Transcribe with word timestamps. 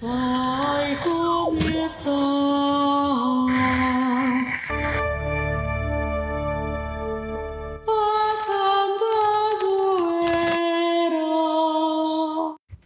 Vai 0.00 0.96
começar 1.02 2.12
a 7.84 8.36
Santa 8.46 9.10
Zoeira. 9.58 11.26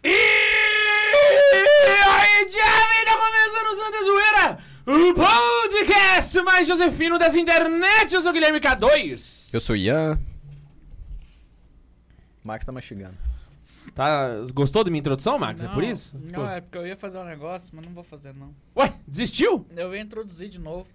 E 0.03 0.07
aí, 2.03 2.49
Jovem, 2.49 3.05
começando 3.21 3.69
o 3.69 3.75
Santa 3.75 4.01
Zoeira, 4.03 4.57
o 4.87 5.13
podcast 5.13 6.41
mais 6.41 6.65
josefino 6.65 7.19
das 7.19 7.35
internet, 7.35 8.15
eu 8.15 8.23
sou 8.23 8.31
o 8.31 8.33
Guilherme 8.33 8.59
K2. 8.59 9.53
Eu 9.53 9.61
sou 9.61 9.75
Ian. 9.75 10.19
Max 12.43 12.65
tá 12.65 12.71
mastigando. 12.71 13.32
Tá, 13.93 14.29
gostou 14.53 14.83
da 14.83 14.89
minha 14.89 14.99
introdução, 14.99 15.37
Max? 15.37 15.63
é 15.63 15.67
Não, 15.67 15.73
por 15.73 15.83
isso? 15.83 16.19
Não, 16.31 16.49
é 16.49 16.61
porque 16.61 16.77
eu 16.77 16.87
ia 16.87 16.95
fazer 16.95 17.19
um 17.19 17.25
negócio, 17.25 17.75
mas 17.75 17.85
não 17.85 17.93
vou 17.93 18.03
fazer, 18.03 18.33
não. 18.33 18.53
Ué, 18.75 18.93
desistiu? 19.07 19.67
Eu 19.75 19.93
ia 19.95 20.01
introduzir 20.01 20.49
de 20.49 20.59
novo. 20.59 20.89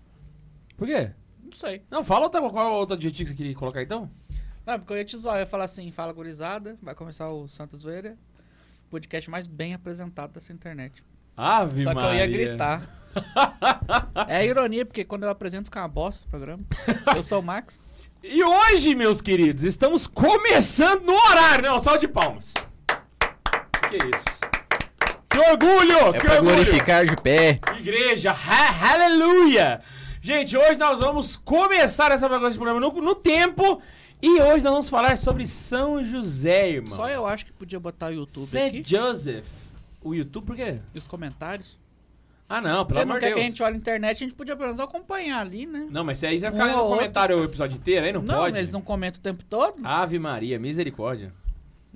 Por 0.76 0.86
quê? 0.86 1.12
Não 1.42 1.52
sei. 1.52 1.82
Não, 1.90 2.02
fala 2.02 2.24
outra, 2.24 2.40
qual 2.40 2.66
é 2.66 2.70
o 2.70 2.74
outro 2.74 2.94
adjetivo 2.94 3.30
que 3.30 3.36
você 3.36 3.36
queria 3.36 3.54
colocar 3.54 3.82
então? 3.82 4.10
Não, 4.66 4.74
é 4.74 4.78
porque 4.78 4.92
eu 4.92 4.96
ia 4.98 5.04
te 5.04 5.16
zoar. 5.16 5.36
Eu 5.36 5.40
ia 5.40 5.46
falar 5.46 5.64
assim, 5.64 5.90
fala 5.90 6.12
gurizada, 6.12 6.77
vai 6.82 6.94
começar 6.94 7.30
o 7.30 7.48
Santa 7.48 7.77
Zoeira, 7.77 8.16
podcast 8.91 9.30
mais 9.30 9.46
bem 9.46 9.74
apresentado 9.74 10.32
dessa 10.32 10.52
internet. 10.52 11.02
Ave 11.36 11.84
Só 11.84 11.94
que 11.94 12.00
eu 12.00 12.14
ia 12.14 12.20
Maria. 12.20 12.27
gritar. 12.27 12.98
é 14.28 14.44
ironia, 14.44 14.84
porque 14.84 15.05
quando 15.05 15.22
eu 15.22 15.30
apresento 15.30 15.64
fica 15.64 15.80
uma 15.80 15.88
bosta 15.88 16.27
o 16.27 16.30
programa. 16.30 16.62
Eu 17.14 17.22
sou 17.22 17.41
o 17.41 17.42
Max. 17.42 17.80
E 18.22 18.42
hoje, 18.42 18.94
meus 18.94 19.20
queridos, 19.20 19.62
estamos 19.62 20.06
começando 20.06 21.02
no 21.02 21.14
horário, 21.14 21.62
né? 21.62 21.72
Um 21.72 21.78
salve 21.78 22.00
de 22.00 22.08
palmas. 22.08 22.52
Que 23.88 23.97
isso? 23.97 24.41
Que 25.30 25.38
orgulho! 25.38 26.15
É 26.15 26.19
que 26.19 26.27
pra 26.27 26.34
orgulho! 26.37 26.56
glorificar 26.56 27.06
de 27.06 27.17
pé. 27.17 27.58
Igreja, 27.78 28.33
ha 28.33 28.92
aleluia! 28.95 29.80
Gente, 30.20 30.56
hoje 30.56 30.78
nós 30.78 30.98
vamos 31.00 31.36
começar 31.36 32.11
essa 32.12 32.28
bagunça 32.28 32.48
desse 32.48 32.58
programa 32.58 32.80
no, 32.80 32.91
no 33.00 33.14
tempo. 33.14 33.80
E 34.20 34.41
hoje 34.41 34.64
nós 34.64 34.72
vamos 34.72 34.89
falar 34.91 35.17
sobre 35.17 35.47
São 35.47 36.03
José, 36.03 36.70
irmão. 36.70 36.91
Só 36.97 37.08
eu 37.08 37.25
acho 37.25 37.47
que 37.47 37.53
podia 37.53 37.78
botar 37.78 38.08
o 38.08 38.14
YouTube 38.14 38.45
Saint 38.47 38.69
aqui. 38.75 38.83
Joseph. 38.84 39.47
O 40.02 40.14
YouTube, 40.14 40.47
por 40.47 40.56
quê? 40.56 40.80
E 40.92 40.98
os 40.98 41.06
comentários. 41.06 41.78
Ah, 42.48 42.61
não, 42.61 42.84
pelo 42.84 42.98
Você 42.98 43.05
não 43.05 43.12
amor 43.12 43.20
quer 43.20 43.28
de 43.28 43.34
que 43.34 43.41
a 43.41 43.42
gente 43.45 43.62
olhe 43.62 43.73
na 43.75 43.78
internet, 43.78 44.17
a 44.17 44.27
gente 44.27 44.34
podia 44.34 44.56
pelo 44.56 44.69
menos 44.69 44.80
acompanhar 44.80 45.41
ali, 45.41 45.67
né? 45.67 45.86
Não, 45.91 46.02
mas 46.02 46.23
aí 46.25 46.39
você 46.39 46.50
vai 46.50 46.52
ficar 46.52 46.64
Um 46.64 46.67
lendo 46.67 46.77
ou 46.78 46.83
no 46.83 46.84
outro. 46.91 46.98
comentário 46.98 47.39
o 47.41 47.45
episódio 47.45 47.77
inteiro, 47.77 48.06
aí 48.06 48.12
não, 48.12 48.25
pode. 48.25 48.58
eles 48.58 48.73
não 48.73 48.80
comentam 48.80 49.20
o 49.20 49.23
tempo 49.23 49.45
todo. 49.45 49.77
Ave 49.84 50.19
Maria, 50.19 50.58
misericórdia. 50.58 51.33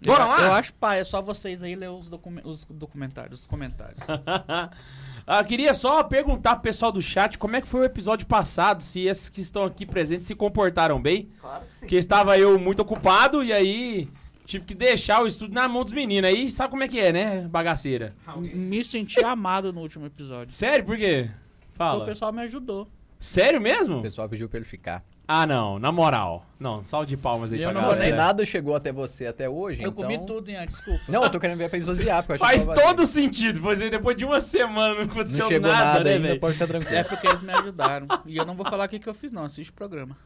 Bora 0.06 0.24
eu, 0.24 0.28
lá? 0.28 0.40
Eu 0.42 0.52
acho 0.52 0.72
pai, 0.74 1.00
é 1.00 1.04
só 1.04 1.20
vocês 1.22 1.62
aí 1.62 1.74
ler 1.74 1.90
os, 1.90 2.08
documen- 2.08 2.42
os 2.44 2.64
documentários, 2.64 3.40
os 3.40 3.46
comentários. 3.46 3.98
ah, 5.26 5.44
queria 5.44 5.74
só 5.74 6.02
perguntar 6.02 6.54
pro 6.56 6.62
pessoal 6.62 6.90
do 6.92 7.00
chat 7.02 7.38
como 7.38 7.56
é 7.56 7.60
que 7.60 7.68
foi 7.68 7.80
o 7.80 7.84
episódio 7.84 8.26
passado, 8.26 8.82
se 8.82 9.00
esses 9.06 9.28
que 9.28 9.40
estão 9.40 9.64
aqui 9.64 9.86
presentes 9.86 10.26
se 10.26 10.34
comportaram 10.34 11.00
bem. 11.00 11.30
Claro 11.40 11.64
que 11.66 11.74
sim. 11.74 11.80
Porque 11.80 11.96
estava 11.96 12.38
eu 12.38 12.58
muito 12.58 12.80
ocupado 12.82 13.42
e 13.42 13.52
aí 13.52 14.08
tive 14.44 14.64
que 14.64 14.74
deixar 14.74 15.22
o 15.22 15.26
estúdio 15.26 15.54
na 15.54 15.68
mão 15.68 15.84
dos 15.84 15.92
meninos. 15.92 16.28
Aí 16.28 16.50
sabe 16.50 16.70
como 16.70 16.82
é 16.82 16.88
que 16.88 16.98
é, 17.00 17.12
né, 17.12 17.40
bagaceira? 17.48 18.14
me 18.36 18.82
senti 18.84 19.22
amado 19.24 19.72
no 19.72 19.80
último 19.80 20.06
episódio. 20.06 20.52
Sério, 20.54 20.84
por 20.84 20.96
quê? 20.96 21.30
Porque 21.30 21.72
o 21.74 21.76
Fala. 21.76 22.04
pessoal 22.04 22.32
me 22.32 22.42
ajudou. 22.42 22.88
Sério 23.18 23.60
O 23.60 23.62
mesmo? 23.62 24.02
pessoal 24.02 24.28
pediu 24.28 24.48
pra 24.48 24.58
ele 24.58 24.66
ficar. 24.66 25.04
Ah, 25.34 25.46
não, 25.46 25.78
na 25.78 25.90
moral. 25.90 26.44
Não, 26.60 26.84
salve 26.84 27.06
de 27.06 27.16
palmas 27.16 27.54
aí 27.54 27.62
Eu 27.62 27.70
pra 27.70 27.80
não 27.80 27.88
galera. 27.88 28.16
nada 28.16 28.44
chegou 28.44 28.76
até 28.76 28.92
você 28.92 29.26
até 29.26 29.48
hoje, 29.48 29.82
Eu 29.82 29.88
então... 29.88 30.02
comi 30.04 30.26
tudo, 30.26 30.50
Ian, 30.50 30.66
desculpa. 30.66 31.00
Não, 31.08 31.24
eu 31.24 31.30
tô 31.30 31.40
querendo 31.40 31.56
ver 31.56 31.70
pra 31.70 31.78
esvaziar, 31.78 32.22
porque 32.22 32.34
eu 32.42 32.46
Faz 32.46 32.66
que 32.66 32.74
todo 32.74 33.06
sentido, 33.06 33.58
pois 33.62 33.80
aí 33.80 33.88
depois 33.88 34.14
de 34.14 34.26
uma 34.26 34.42
semana 34.42 34.94
não 34.94 35.04
aconteceu 35.04 35.44
Não 35.44 35.48
chegou 35.48 35.70
nada, 35.70 35.84
nada, 35.84 36.04
né, 36.04 36.10
ainda, 36.16 36.28
velho? 36.28 36.40
pode 36.40 36.52
ficar 36.52 36.66
tranquilo. 36.66 36.96
É 36.96 37.04
porque 37.04 37.26
eles 37.26 37.40
me 37.40 37.50
ajudaram. 37.50 38.06
E 38.26 38.36
eu 38.36 38.44
não 38.44 38.54
vou 38.54 38.66
falar 38.66 38.84
o 38.84 38.88
que, 38.90 38.98
que 38.98 39.08
eu 39.08 39.14
fiz, 39.14 39.32
não. 39.32 39.44
Assiste 39.44 39.70
o 39.70 39.72
programa. 39.72 40.18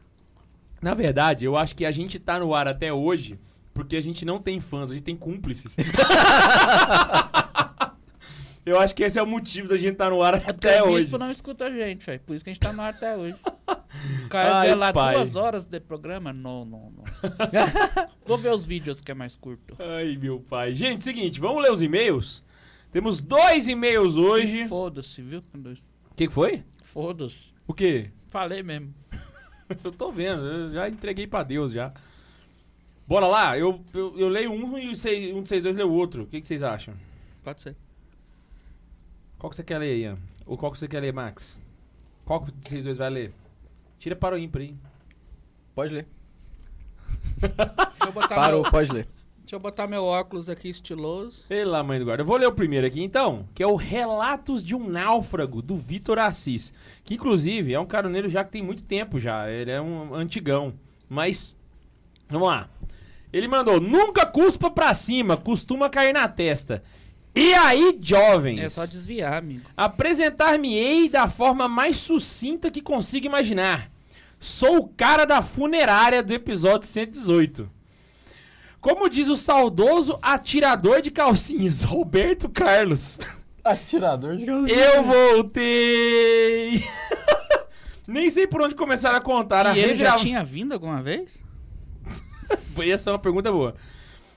Na 0.81 0.93
verdade, 0.93 1.45
eu 1.45 1.55
acho 1.55 1.73
que 1.73 1.85
a 1.85 1.91
gente 1.93 2.19
tá 2.19 2.37
no 2.37 2.53
ar 2.53 2.67
até 2.67 2.91
hoje 2.91 3.39
porque 3.73 3.95
a 3.95 4.01
gente 4.01 4.25
não 4.25 4.39
tem 4.39 4.59
fãs, 4.59 4.91
a 4.91 4.93
gente 4.93 5.03
tem 5.03 5.15
cúmplices. 5.15 5.77
eu 8.67 8.79
acho 8.79 8.93
que 8.95 9.03
esse 9.03 9.17
é 9.17 9.23
o 9.23 9.27
motivo 9.27 9.67
da 9.69 9.77
gente 9.77 9.93
estar 9.93 10.09
no 10.09 10.21
ar 10.21 10.35
É 10.35 10.49
até 10.49 10.83
o 10.83 10.87
hoje. 10.89 11.05
bispo 11.05 11.17
não 11.17 11.31
escuta 11.31 11.65
a 11.65 11.71
gente, 11.71 12.05
velho. 12.05 12.19
Por 12.21 12.35
isso 12.35 12.43
que 12.43 12.49
a 12.49 12.53
gente 12.53 12.61
tá 12.61 12.71
no 12.73 12.81
ar 12.81 12.89
até 12.93 13.15
hoje. 13.17 13.35
O 14.25 14.29
cara 14.29 14.59
Ai, 14.59 14.67
deu 14.67 14.77
lá 14.77 14.93
pai. 14.93 15.15
duas 15.15 15.35
horas 15.35 15.65
de 15.65 15.79
programa? 15.79 16.31
Não, 16.33 16.63
não, 16.65 16.91
não. 16.91 17.03
vou 18.25 18.37
ver 18.37 18.51
os 18.53 18.65
vídeos 18.65 19.01
que 19.01 19.11
é 19.11 19.13
mais 19.15 19.35
curto. 19.37 19.75
Ai, 19.79 20.17
meu 20.19 20.39
pai. 20.39 20.73
Gente, 20.73 21.03
seguinte, 21.03 21.39
vamos 21.39 21.63
ler 21.63 21.71
os 21.71 21.81
e-mails? 21.81 22.43
Temos 22.91 23.19
dois 23.21 23.67
e-mails 23.67 24.17
hoje. 24.17 24.63
O 24.63 24.67
Foda-se, 24.67 25.21
viu? 25.21 25.41
Candoso? 25.51 25.81
que, 26.15 26.27
que 26.27 26.33
foi? 26.33 26.63
Foda-se. 26.83 27.53
O 27.67 27.73
quê? 27.73 28.11
Falei 28.29 28.63
mesmo. 28.63 28.93
Eu 29.83 29.91
tô 29.91 30.11
vendo, 30.11 30.41
eu 30.43 30.71
já 30.71 30.87
entreguei 30.87 31.27
pra 31.27 31.43
Deus 31.43 31.73
já. 31.73 31.91
Bora 33.05 33.27
lá, 33.27 33.57
eu, 33.57 33.83
eu, 33.93 34.17
eu 34.17 34.29
leio 34.29 34.49
um 34.51 34.77
e 34.77 34.89
o 34.89 34.95
seis- 34.95 35.35
um 35.35 35.41
de 35.43 35.49
vocês 35.49 35.61
dois 35.61 35.75
lê 35.75 35.83
o 35.83 35.91
outro. 35.91 36.23
O 36.23 36.25
que, 36.27 36.39
que 36.39 36.47
vocês 36.47 36.63
acham? 36.63 36.93
Pode 37.43 37.61
ser. 37.61 37.75
Qual 39.37 39.49
que 39.49 39.55
você 39.55 39.63
quer 39.63 39.77
ler, 39.77 39.97
Ian? 39.97 40.17
Ou 40.45 40.57
qual 40.57 40.71
que 40.71 40.79
você 40.79 40.87
quer 40.87 40.99
ler, 40.99 41.13
Max? 41.13 41.59
Qual 42.25 42.41
que 42.41 42.51
vocês 42.61 42.83
dois 42.83 42.97
vai 42.97 43.09
ler? 43.09 43.33
Tira 43.99 44.15
para 44.15 44.35
o 44.35 44.37
ímpar 44.37 44.61
aí. 44.61 44.75
Pode 45.75 45.93
ler. 45.93 46.07
Deixa 47.39 48.05
eu 48.05 48.11
botar, 48.11 48.35
Parou, 48.35 48.63
meu, 48.63 48.71
pode 48.71 48.91
ler. 48.91 49.07
deixa 49.39 49.55
eu 49.55 49.59
botar 49.59 49.87
meu 49.87 50.03
óculos 50.03 50.49
aqui 50.49 50.69
estiloso. 50.69 51.45
Ei 51.49 51.63
lá, 51.63 51.83
mãe 51.83 51.99
do 51.99 52.05
guarda. 52.05 52.23
Eu 52.23 52.25
vou 52.25 52.37
ler 52.37 52.47
o 52.47 52.51
primeiro 52.51 52.87
aqui 52.87 53.01
então, 53.03 53.47
que 53.53 53.61
é 53.61 53.67
o 53.67 53.75
Relatos 53.75 54.63
de 54.63 54.75
um 54.75 54.89
Náufrago, 54.89 55.61
do 55.61 55.77
Vitor 55.77 56.17
Assis. 56.17 56.73
Que 57.03 57.13
inclusive 57.15 57.73
é 57.73 57.79
um 57.79 57.85
caroneiro 57.85 58.29
já 58.29 58.43
que 58.43 58.51
tem 58.51 58.63
muito 58.63 58.83
tempo 58.83 59.19
já. 59.19 59.49
Ele 59.49 59.71
é 59.71 59.81
um 59.81 60.15
antigão. 60.15 60.73
Mas, 61.07 61.55
vamos 62.27 62.47
lá. 62.47 62.69
Ele 63.31 63.47
mandou: 63.47 63.79
Nunca 63.79 64.25
cuspa 64.25 64.69
pra 64.69 64.93
cima, 64.93 65.37
costuma 65.37 65.89
cair 65.89 66.13
na 66.13 66.27
testa. 66.27 66.83
E 67.37 67.53
aí, 67.53 67.95
jovens? 68.01 68.59
É 68.59 68.67
só 68.67 68.85
desviar, 68.87 69.35
amigo. 69.35 69.69
Apresentar-me-ei 69.77 71.07
da 71.07 71.27
forma 71.27 71.67
mais 71.67 71.97
sucinta 71.97 72.71
que 72.71 72.81
consigo 72.81 73.27
imaginar. 73.27 73.91
Sou 74.39 74.77
o 74.77 74.87
cara 74.87 75.23
da 75.23 75.43
funerária 75.43 76.23
do 76.23 76.33
episódio 76.33 76.87
118. 76.87 77.69
Como 78.81 79.07
diz 79.07 79.27
o 79.27 79.35
saudoso 79.35 80.17
atirador 80.19 80.99
de 80.99 81.11
calcinhas, 81.11 81.83
Roberto 81.85 82.49
Carlos. 82.49 83.19
Atirador 83.63 84.37
de 84.37 84.45
Eu 84.71 85.03
voltei! 85.03 86.83
Nem 88.07 88.31
sei 88.31 88.47
por 88.47 88.63
onde 88.63 88.73
começar 88.73 89.13
a 89.13 89.21
contar 89.21 89.67
a 89.67 89.77
E 89.77 89.79
ele 89.79 89.95
já 89.95 90.15
tinha 90.15 90.43
vindo 90.43 90.73
alguma 90.73 91.03
vez? 91.03 91.43
Essa 92.81 93.11
é 93.11 93.13
uma 93.13 93.19
pergunta 93.19 93.51
boa. 93.51 93.75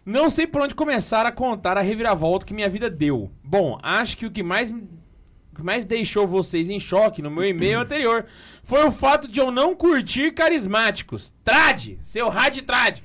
Não 0.05 0.31
sei 0.31 0.47
por 0.47 0.63
onde 0.63 0.75
começar 0.75 1.27
a 1.27 1.33
contar 1.33 1.77
a 1.77 1.83
reviravolta 1.83 2.47
que 2.47 2.55
minha 2.55 2.69
vida 2.69 2.89
deu. 2.89 3.31
Bom, 3.45 3.79
acho 3.83 4.17
que 4.17 4.27
o 4.27 4.31
que 4.31 4.43
mais, 4.43 4.71
o 4.71 5.57
que 5.57 5.63
mais 5.63 5.85
deixou 5.85 6.27
vocês 6.27 6.71
em 6.71 6.81
choque 6.81 7.21
no 7.21 7.31
meu 7.31 7.45
e-mail 7.45 7.81
anterior 7.81 8.25
foi 8.65 8.85
o 8.85 8.93
fato 8.93 9.29
de 9.29 9.41
eu 9.41 9.51
não 9.51 9.75
curtir 9.75 10.33
carismáticos. 10.33 11.35
Trade! 11.45 11.99
Seu 12.03 12.29
rádio 12.29 12.63
trade! 12.63 13.03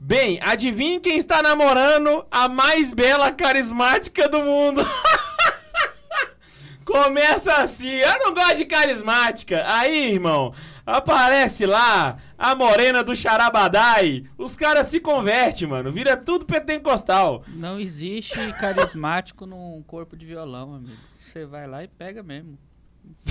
Bem, 0.00 0.38
adivinhe 0.40 1.00
quem 1.00 1.16
está 1.16 1.42
namorando 1.42 2.24
a 2.30 2.48
mais 2.48 2.92
bela 2.92 3.32
carismática 3.32 4.28
do 4.28 4.40
mundo. 4.40 4.86
Começa 6.86 7.52
assim, 7.54 7.88
eu 7.88 8.18
não 8.20 8.32
gosto 8.32 8.58
de 8.58 8.64
carismática. 8.64 9.64
Aí, 9.66 10.12
irmão, 10.12 10.54
aparece 10.86 11.66
lá 11.66 12.16
a 12.38 12.54
morena 12.54 13.02
do 13.02 13.16
Charabadai. 13.16 14.24
Os 14.38 14.56
caras 14.56 14.86
se 14.86 15.00
convertem, 15.00 15.66
mano. 15.66 15.90
Vira 15.90 16.16
tudo 16.16 16.46
pentecostal. 16.46 17.44
Não 17.48 17.80
existe 17.80 18.38
carismático 18.60 19.44
num 19.44 19.82
corpo 19.84 20.16
de 20.16 20.24
violão, 20.24 20.74
amigo. 20.74 20.96
Você 21.16 21.44
vai 21.44 21.66
lá 21.66 21.82
e 21.82 21.88
pega 21.88 22.22
mesmo. 22.22 22.56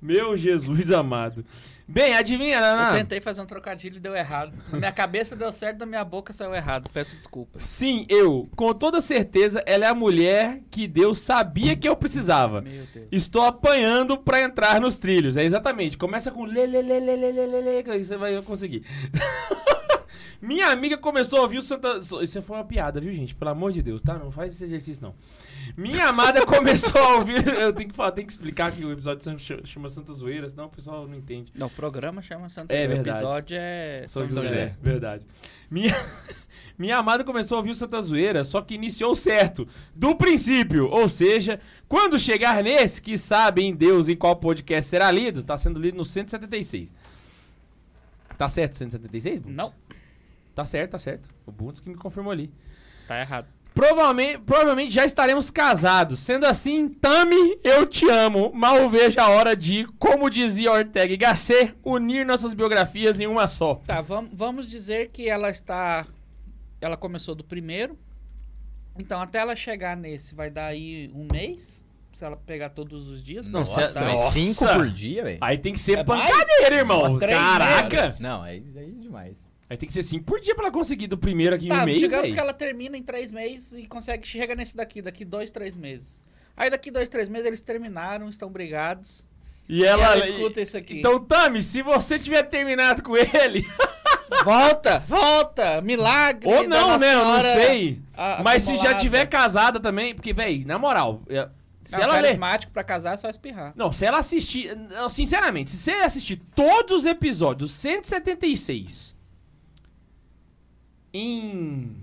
Meu 0.00 0.36
Jesus 0.36 0.90
amado. 0.90 1.44
Bem, 1.92 2.14
adivinha, 2.14 2.56
Eu 2.56 2.60
Naná? 2.62 2.92
tentei 2.92 3.20
fazer 3.20 3.42
um 3.42 3.46
trocadilho 3.46 3.96
e 3.98 4.00
deu 4.00 4.16
errado. 4.16 4.56
Na 4.72 4.78
minha 4.78 4.92
cabeça 4.92 5.36
deu 5.36 5.52
certo, 5.52 5.76
da 5.76 5.84
minha 5.84 6.02
boca 6.02 6.32
saiu 6.32 6.54
errado. 6.54 6.88
Peço 6.90 7.14
desculpas. 7.14 7.62
Sim, 7.62 8.06
eu. 8.08 8.48
Com 8.56 8.72
toda 8.72 9.02
certeza, 9.02 9.62
ela 9.66 9.84
é 9.84 9.88
a 9.88 9.94
mulher 9.94 10.60
que 10.70 10.88
Deus 10.88 11.18
sabia 11.18 11.76
que 11.76 11.86
eu 11.86 11.94
precisava. 11.94 12.62
Meu 12.62 12.84
Deus. 12.94 13.08
Estou 13.12 13.42
apanhando 13.42 14.16
pra 14.16 14.40
entrar 14.40 14.80
nos 14.80 14.96
trilhos. 14.96 15.36
É 15.36 15.44
exatamente. 15.44 15.98
Começa 15.98 16.30
com 16.30 16.44
lê, 16.44 16.64
lê, 16.64 16.80
lê, 16.80 16.98
lê, 16.98 17.14
lê, 17.16 17.30
lê, 17.32 17.46
lê, 17.46 17.60
lê, 17.60 17.82
que 17.82 17.98
você 18.04 18.16
vai 18.16 18.40
conseguir. 18.40 18.84
Minha 20.42 20.70
amiga 20.70 20.98
começou 20.98 21.38
a 21.38 21.42
ouvir 21.42 21.58
o 21.58 21.62
Santa... 21.62 22.00
Isso 22.20 22.42
foi 22.42 22.56
uma 22.56 22.64
piada, 22.64 23.00
viu, 23.00 23.12
gente? 23.14 23.32
Pelo 23.32 23.52
amor 23.52 23.70
de 23.70 23.80
Deus, 23.80 24.02
tá? 24.02 24.18
Não 24.18 24.32
faz 24.32 24.52
esse 24.52 24.64
exercício, 24.64 25.00
não. 25.02 25.14
Minha 25.76 26.08
amada 26.08 26.44
começou 26.46 27.00
a 27.00 27.14
ouvir... 27.18 27.46
Eu 27.46 27.72
tenho 27.72 27.88
que, 27.88 27.94
falar, 27.94 28.10
tenho 28.10 28.26
que 28.26 28.32
explicar 28.32 28.72
que 28.72 28.84
o 28.84 28.90
episódio 28.92 29.24
chama- 29.64 29.88
Santa 29.88 30.12
Zoeira, 30.12 30.48
senão 30.48 30.64
o 30.66 30.68
pessoal 30.68 31.06
não 31.06 31.14
entende. 31.16 31.52
Não, 31.54 31.68
o 31.68 31.70
programa 31.70 32.20
chama 32.20 32.48
Santa 32.50 32.74
É 32.74 32.78
Zoeira. 32.86 32.94
verdade. 32.96 33.16
O 33.16 33.28
episódio 33.28 33.56
é 33.60 34.04
São 34.08 34.28
José, 34.28 34.42
José. 34.48 34.76
verdade. 34.82 35.26
Minha, 35.70 35.94
Minha 36.76 36.96
amada 36.96 37.22
começou 37.22 37.54
a 37.56 37.58
ouvir 37.58 37.70
o 37.70 37.74
Santa 37.74 38.02
Zoeira, 38.02 38.42
só 38.42 38.60
que 38.60 38.74
iniciou 38.74 39.14
certo, 39.14 39.68
do 39.94 40.16
princípio. 40.16 40.88
Ou 40.88 41.08
seja, 41.08 41.60
quando 41.86 42.18
chegar 42.18 42.64
nesse, 42.64 43.00
que 43.00 43.16
sabe 43.16 43.62
em 43.62 43.72
Deus 43.74 44.08
em 44.08 44.16
qual 44.16 44.34
podcast 44.34 44.90
será 44.90 45.08
lido, 45.10 45.44
tá 45.44 45.56
sendo 45.56 45.78
lido 45.78 45.96
no 45.96 46.04
176. 46.04 46.92
Tá 48.36 48.48
certo 48.48 48.72
176? 48.72 49.38
Bundes? 49.40 49.56
Não, 49.56 49.72
Tá 50.54 50.64
certo, 50.64 50.92
tá 50.92 50.98
certo. 50.98 51.28
O 51.46 51.50
Bundes 51.52 51.80
que 51.80 51.88
me 51.88 51.94
confirmou 51.96 52.32
ali. 52.32 52.52
tá 53.06 53.18
errado. 53.18 53.46
Provavelmente, 53.74 54.38
provavelmente 54.40 54.90
já 54.92 55.02
estaremos 55.02 55.50
casados. 55.50 56.20
Sendo 56.20 56.44
assim, 56.44 56.90
Tami, 56.90 57.58
eu 57.64 57.86
te 57.86 58.06
amo. 58.10 58.52
Mal 58.52 58.88
vejo 58.90 59.18
a 59.18 59.28
hora 59.30 59.56
de, 59.56 59.86
como 59.98 60.28
dizia 60.28 60.70
Ortega 60.70 61.14
y 61.14 61.16
Gasset, 61.16 61.74
unir 61.82 62.26
nossas 62.26 62.52
biografias 62.52 63.18
em 63.18 63.26
uma 63.26 63.48
só. 63.48 63.76
Tá, 63.86 64.02
vam- 64.02 64.28
vamos 64.30 64.68
dizer 64.68 65.08
que 65.08 65.26
ela 65.26 65.48
está. 65.48 66.06
Ela 66.82 66.98
começou 66.98 67.34
do 67.34 67.42
primeiro. 67.42 67.98
Então, 68.98 69.22
até 69.22 69.38
ela 69.38 69.56
chegar 69.56 69.96
nesse, 69.96 70.34
vai 70.34 70.50
dar 70.50 70.66
aí 70.66 71.10
um 71.14 71.26
mês. 71.32 71.80
Se 72.12 72.26
ela 72.26 72.36
pegar 72.36 72.68
todos 72.68 73.08
os 73.08 73.24
dias. 73.24 73.46
Não, 73.46 73.60
Nossa, 73.60 73.80
mas 73.80 74.20
Nossa. 74.20 74.30
cinco 74.38 74.66
por 74.66 74.90
dia, 74.90 75.24
velho? 75.24 75.38
Aí 75.40 75.56
tem 75.56 75.72
que 75.72 75.80
ser 75.80 75.96
É 75.96 76.04
mais? 76.04 76.30
pancadeira, 76.30 76.76
irmão. 76.76 77.18
Caraca! 77.18 78.14
Não, 78.20 78.42
aí, 78.42 78.62
aí 78.76 78.84
é 78.90 79.00
demais. 79.00 79.50
Aí 79.72 79.78
tem 79.78 79.86
que 79.86 79.92
ser 79.94 80.02
cinco 80.02 80.24
por 80.26 80.38
dia 80.38 80.54
pra 80.54 80.64
ela 80.64 80.72
conseguir 80.72 81.06
do 81.06 81.16
primeiro 81.16 81.56
aqui 81.56 81.64
em 81.64 81.68
Tá, 81.70 81.82
um 81.82 81.86
mês, 81.86 81.98
digamos 81.98 82.26
véi. 82.26 82.34
que 82.34 82.38
ela 82.40 82.52
termina 82.52 82.94
em 82.96 83.02
três 83.02 83.32
meses 83.32 83.72
e 83.72 83.86
consegue 83.86 84.26
chega 84.28 84.54
nesse 84.54 84.76
daqui, 84.76 85.00
daqui 85.00 85.24
dois, 85.24 85.50
três 85.50 85.74
meses. 85.74 86.22
Aí 86.54 86.68
daqui 86.68 86.90
dois, 86.90 87.08
três 87.08 87.26
meses 87.28 87.46
eles 87.46 87.62
terminaram, 87.62 88.28
estão 88.28 88.50
brigados. 88.50 89.24
E 89.66 89.82
ela, 89.82 90.04
ela 90.04 90.18
escuta 90.18 90.60
isso 90.60 90.76
aqui. 90.76 90.98
Então, 90.98 91.18
Tami, 91.24 91.62
se 91.62 91.80
você 91.80 92.18
tiver 92.18 92.42
terminado 92.42 93.02
com 93.02 93.16
ele, 93.16 93.66
Volta, 94.44 94.98
volta, 95.08 95.80
milagre. 95.80 96.48
ou 96.48 96.62
da 96.62 96.68
não, 96.68 96.88
Nossa 96.88 97.04
né? 97.06 97.14
Eu 97.14 97.24
não 97.24 97.40
sei. 97.42 98.00
a- 98.14 98.40
Mas 98.42 98.62
se 98.62 98.76
já 98.76 98.92
tiver 98.94 99.24
casada 99.26 99.78
também, 99.80 100.14
porque, 100.14 100.32
véi, 100.32 100.64
na 100.66 100.78
moral, 100.78 101.22
é, 101.28 101.48
se 101.84 101.92
Não, 101.96 102.02
ela 102.02 102.14
ler. 102.16 102.22
carismático 102.22 102.72
pra 102.72 102.82
casar 102.84 103.14
é 103.14 103.16
só 103.16 103.28
espirrar. 103.30 103.72
Não, 103.76 103.92
se 103.92 104.04
ela 104.04 104.18
assistir. 104.18 104.76
não, 104.76 105.08
Sinceramente, 105.08 105.70
se 105.70 105.76
você 105.78 105.90
assistir 105.92 106.36
todos 106.54 107.00
os 107.00 107.06
episódios 107.06 107.72
176 107.72 109.14
em 111.12 111.96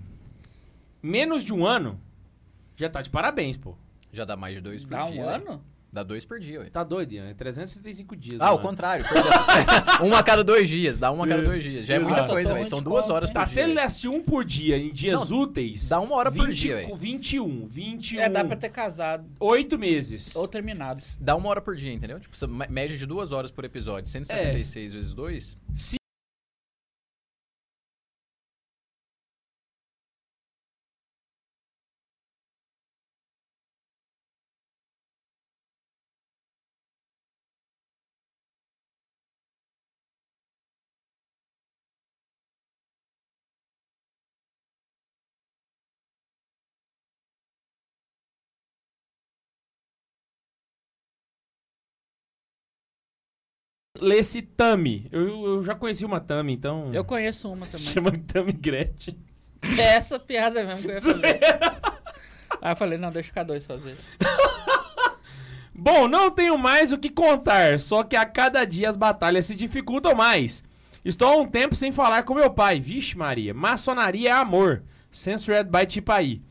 menos 1.02 1.44
de 1.44 1.52
um 1.52 1.66
ano, 1.66 2.00
já 2.76 2.88
tá 2.88 3.02
de 3.02 3.10
parabéns, 3.10 3.56
pô. 3.56 3.74
Já 4.12 4.24
dá 4.24 4.36
mais 4.36 4.54
de 4.54 4.60
dois 4.60 4.84
por 4.84 4.90
dá 4.90 5.02
dia. 5.04 5.22
Dá 5.22 5.22
um 5.22 5.30
né? 5.30 5.34
ano? 5.36 5.64
Dá 5.92 6.04
dois 6.04 6.24
por 6.24 6.38
dia, 6.38 6.60
ué. 6.60 6.70
Tá 6.70 6.84
doido, 6.84 7.12
Ian. 7.12 7.30
É 7.30 7.34
365 7.34 8.14
dias. 8.14 8.40
Ah, 8.40 8.52
o 8.52 8.60
contrário, 8.60 9.04
perdão. 9.08 9.32
uma 10.06 10.20
a 10.20 10.22
cada 10.22 10.44
dois 10.44 10.68
dias, 10.68 10.98
dá 10.98 11.10
uma 11.10 11.24
a 11.24 11.28
cada 11.28 11.42
dois 11.42 11.64
dias. 11.64 11.84
Já 11.84 11.94
é 11.94 11.98
muita 11.98 12.28
coisa, 12.28 12.54
velho. 12.54 12.64
São 12.64 12.80
duas 12.80 13.10
horas 13.10 13.28
por 13.28 13.34
tá, 13.34 13.44
dia. 13.44 13.52
Se 13.52 13.60
ele 13.60 14.16
um 14.16 14.22
por 14.22 14.44
dia 14.44 14.78
em 14.78 14.92
dias 14.92 15.28
Não, 15.28 15.40
úteis. 15.40 15.88
Dá 15.88 15.98
uma 15.98 16.14
hora 16.14 16.30
20, 16.30 16.44
por 16.44 16.52
dia, 16.52 16.76
velho. 16.76 16.94
21, 16.94 17.66
21. 17.66 18.20
É, 18.20 18.28
dá 18.28 18.44
pra 18.44 18.56
ter 18.56 18.68
casado. 18.68 19.24
Oito 19.40 19.76
meses. 19.76 20.36
Ou 20.36 20.46
terminado. 20.46 21.02
Dá 21.20 21.34
uma 21.34 21.48
hora 21.48 21.60
por 21.60 21.74
dia, 21.74 21.92
entendeu? 21.92 22.20
Tipo, 22.20 22.36
média 22.70 22.96
de 22.96 23.04
duas 23.04 23.32
horas 23.32 23.50
por 23.50 23.64
episódio. 23.64 24.08
176 24.08 24.92
é. 24.92 24.96
vezes 24.96 25.12
2. 25.12 25.58
Lesse 54.00 54.42
Tami. 54.42 55.06
Eu, 55.12 55.44
eu 55.46 55.62
já 55.62 55.74
conheci 55.74 56.04
uma 56.04 56.20
Tami, 56.20 56.52
então. 56.52 56.90
Eu 56.92 57.04
conheço 57.04 57.50
uma 57.50 57.66
também. 57.66 57.86
Chama 57.86 58.12
Tami 58.12 58.52
Gretchen. 58.52 59.18
É 59.78 59.96
essa 59.96 60.18
piada 60.18 60.64
mesmo 60.64 60.82
que 60.82 60.88
eu 60.88 60.94
ia 60.94 61.00
fazer. 61.00 61.40
Aí 62.62 62.72
eu 62.72 62.76
falei, 62.76 62.98
não, 62.98 63.10
deixa 63.10 63.28
ficar 63.28 63.44
dois 63.44 63.64
fazer. 63.66 63.96
Bom, 65.74 66.08
não 66.08 66.30
tenho 66.30 66.58
mais 66.58 66.92
o 66.92 66.98
que 66.98 67.08
contar, 67.08 67.78
só 67.78 68.02
que 68.02 68.16
a 68.16 68.24
cada 68.24 68.64
dia 68.64 68.88
as 68.88 68.96
batalhas 68.96 69.46
se 69.46 69.54
dificultam 69.54 70.14
mais. 70.14 70.62
Estou 71.04 71.28
há 71.28 71.36
um 71.36 71.46
tempo 71.46 71.74
sem 71.74 71.90
falar 71.90 72.24
com 72.24 72.34
meu 72.34 72.50
pai. 72.50 72.78
Vixe 72.80 73.16
Maria, 73.16 73.54
maçonaria 73.54 74.28
é 74.28 74.32
amor. 74.32 74.82
Censored 75.10 75.70
by 75.70 75.86
Tipaí. 75.86 76.42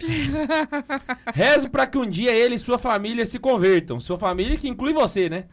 Rezo 1.34 1.68
para 1.68 1.86
que 1.86 1.98
um 1.98 2.08
dia 2.08 2.32
ele 2.32 2.54
e 2.54 2.58
sua 2.58 2.78
família 2.78 3.26
se 3.26 3.38
convertam. 3.38 4.00
Sua 4.00 4.18
família 4.18 4.56
que 4.56 4.68
inclui 4.68 4.92
você, 4.92 5.28
né? 5.28 5.44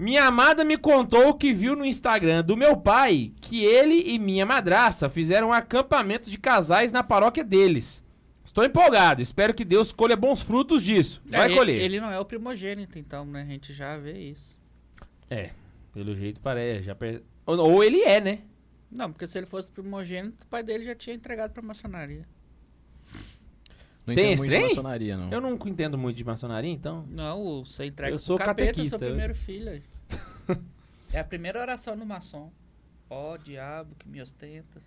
Minha 0.00 0.26
amada 0.26 0.64
me 0.64 0.76
contou 0.78 1.34
que 1.34 1.52
viu 1.52 1.74
no 1.74 1.84
Instagram 1.84 2.44
do 2.44 2.56
meu 2.56 2.76
pai 2.76 3.32
que 3.40 3.64
ele 3.64 4.00
e 4.06 4.16
minha 4.16 4.46
madraça 4.46 5.08
fizeram 5.08 5.48
um 5.48 5.52
acampamento 5.52 6.30
de 6.30 6.38
casais 6.38 6.92
na 6.92 7.02
paróquia 7.02 7.42
deles. 7.42 8.04
Estou 8.44 8.64
empolgado, 8.64 9.20
espero 9.20 9.52
que 9.52 9.64
Deus 9.64 9.92
colha 9.92 10.14
bons 10.16 10.40
frutos 10.40 10.84
disso. 10.84 11.20
Vai 11.26 11.52
É, 11.52 11.56
colher. 11.56 11.82
Ele 11.82 12.00
não 12.00 12.12
é 12.12 12.18
o 12.20 12.24
primogênito, 12.24 12.96
então, 12.96 13.26
né? 13.26 13.42
A 13.42 13.44
gente 13.44 13.72
já 13.72 13.96
vê 13.96 14.16
isso. 14.16 14.56
É, 15.28 15.50
pelo 15.92 16.14
jeito 16.14 16.38
parece. 16.40 16.84
Já 16.84 16.94
per- 16.94 17.22
ou, 17.44 17.58
ou 17.58 17.82
ele 17.84 18.00
é, 18.02 18.20
né? 18.20 18.38
Não, 18.90 19.10
porque 19.10 19.26
se 19.26 19.36
ele 19.36 19.46
fosse 19.46 19.68
primogênito, 19.70 20.44
o 20.44 20.46
pai 20.46 20.62
dele 20.62 20.84
já 20.84 20.94
tinha 20.94 21.16
entregado 21.16 21.50
pra 21.52 21.60
maçonaria. 21.60 22.24
Não 24.08 24.14
Tem 24.14 24.32
esse 24.32 24.46
trem? 24.46 24.68
maçonaria, 24.68 25.16
não. 25.16 25.30
Eu 25.30 25.40
não 25.40 25.54
entendo 25.66 25.98
muito 25.98 26.16
de 26.16 26.24
maçonaria, 26.24 26.70
então. 26.70 27.04
Não, 27.10 27.64
você 27.64 27.86
entrega 27.86 28.12
Eu 28.12 28.16
pro 28.16 28.24
sou 28.24 28.38
capeta, 28.38 28.68
catequista, 28.68 28.98
seu 28.98 29.08
eu- 29.08 29.12
primeiro 29.12 29.34
filho. 29.34 29.70
aí. 29.70 29.82
é 31.12 31.20
a 31.20 31.24
primeira 31.24 31.60
oração 31.60 31.94
no 31.94 32.06
maçom. 32.06 32.50
Ó 33.10 33.36
diabo 33.36 33.94
que 33.98 34.08
me 34.08 34.20
ostenta. 34.20 34.80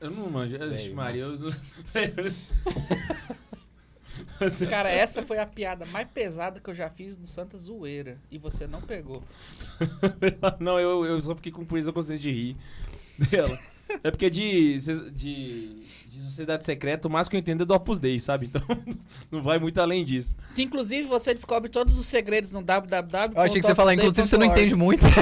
Eu 0.00 0.10
não 0.12 0.30
manjo. 0.30 0.56
Velho, 0.56 0.94
Maria, 0.94 1.24
eu 1.24 1.38
não... 1.38 1.52
Cara, 4.70 4.88
essa 4.90 5.22
foi 5.22 5.38
a 5.38 5.46
piada 5.46 5.84
mais 5.86 6.08
pesada 6.08 6.60
que 6.60 6.70
eu 6.70 6.74
já 6.74 6.88
fiz 6.88 7.16
do 7.16 7.26
Santa 7.26 7.56
Zoeira. 7.58 8.18
E 8.30 8.38
você 8.38 8.66
não 8.66 8.80
pegou. 8.80 9.22
não, 10.58 10.78
eu, 10.80 11.04
eu 11.04 11.20
só 11.20 11.34
fiquei 11.36 11.52
com 11.52 11.64
pureza 11.64 11.92
consciência 11.92 12.22
de 12.22 12.30
rir 12.30 12.56
dela. 13.30 13.58
É 14.02 14.10
porque 14.10 14.28
de, 14.30 14.78
de, 15.12 15.82
de 16.08 16.22
sociedade 16.22 16.64
secreta, 16.64 17.08
o 17.08 17.10
mais 17.10 17.28
que 17.28 17.36
eu 17.36 17.40
entendo 17.40 17.62
é 17.62 17.66
do 17.66 17.74
Opus 17.74 17.98
Dei, 17.98 18.20
sabe? 18.20 18.46
Então 18.46 18.62
não 19.30 19.42
vai 19.42 19.58
muito 19.58 19.80
além 19.80 20.04
disso. 20.04 20.36
Que 20.54 20.62
inclusive 20.62 21.08
você 21.08 21.34
descobre 21.34 21.70
todos 21.70 21.98
os 21.98 22.06
segredos 22.06 22.52
no 22.52 22.62
www. 22.62 23.32
Eu 23.34 23.42
achei 23.42 23.60
que 23.60 23.62
você 23.62 23.72
ia 23.72 23.74
falar, 23.74 23.94
inclusive, 23.94 24.28
você 24.28 24.36
não 24.36 24.46
entende 24.46 24.74
muito. 24.74 25.04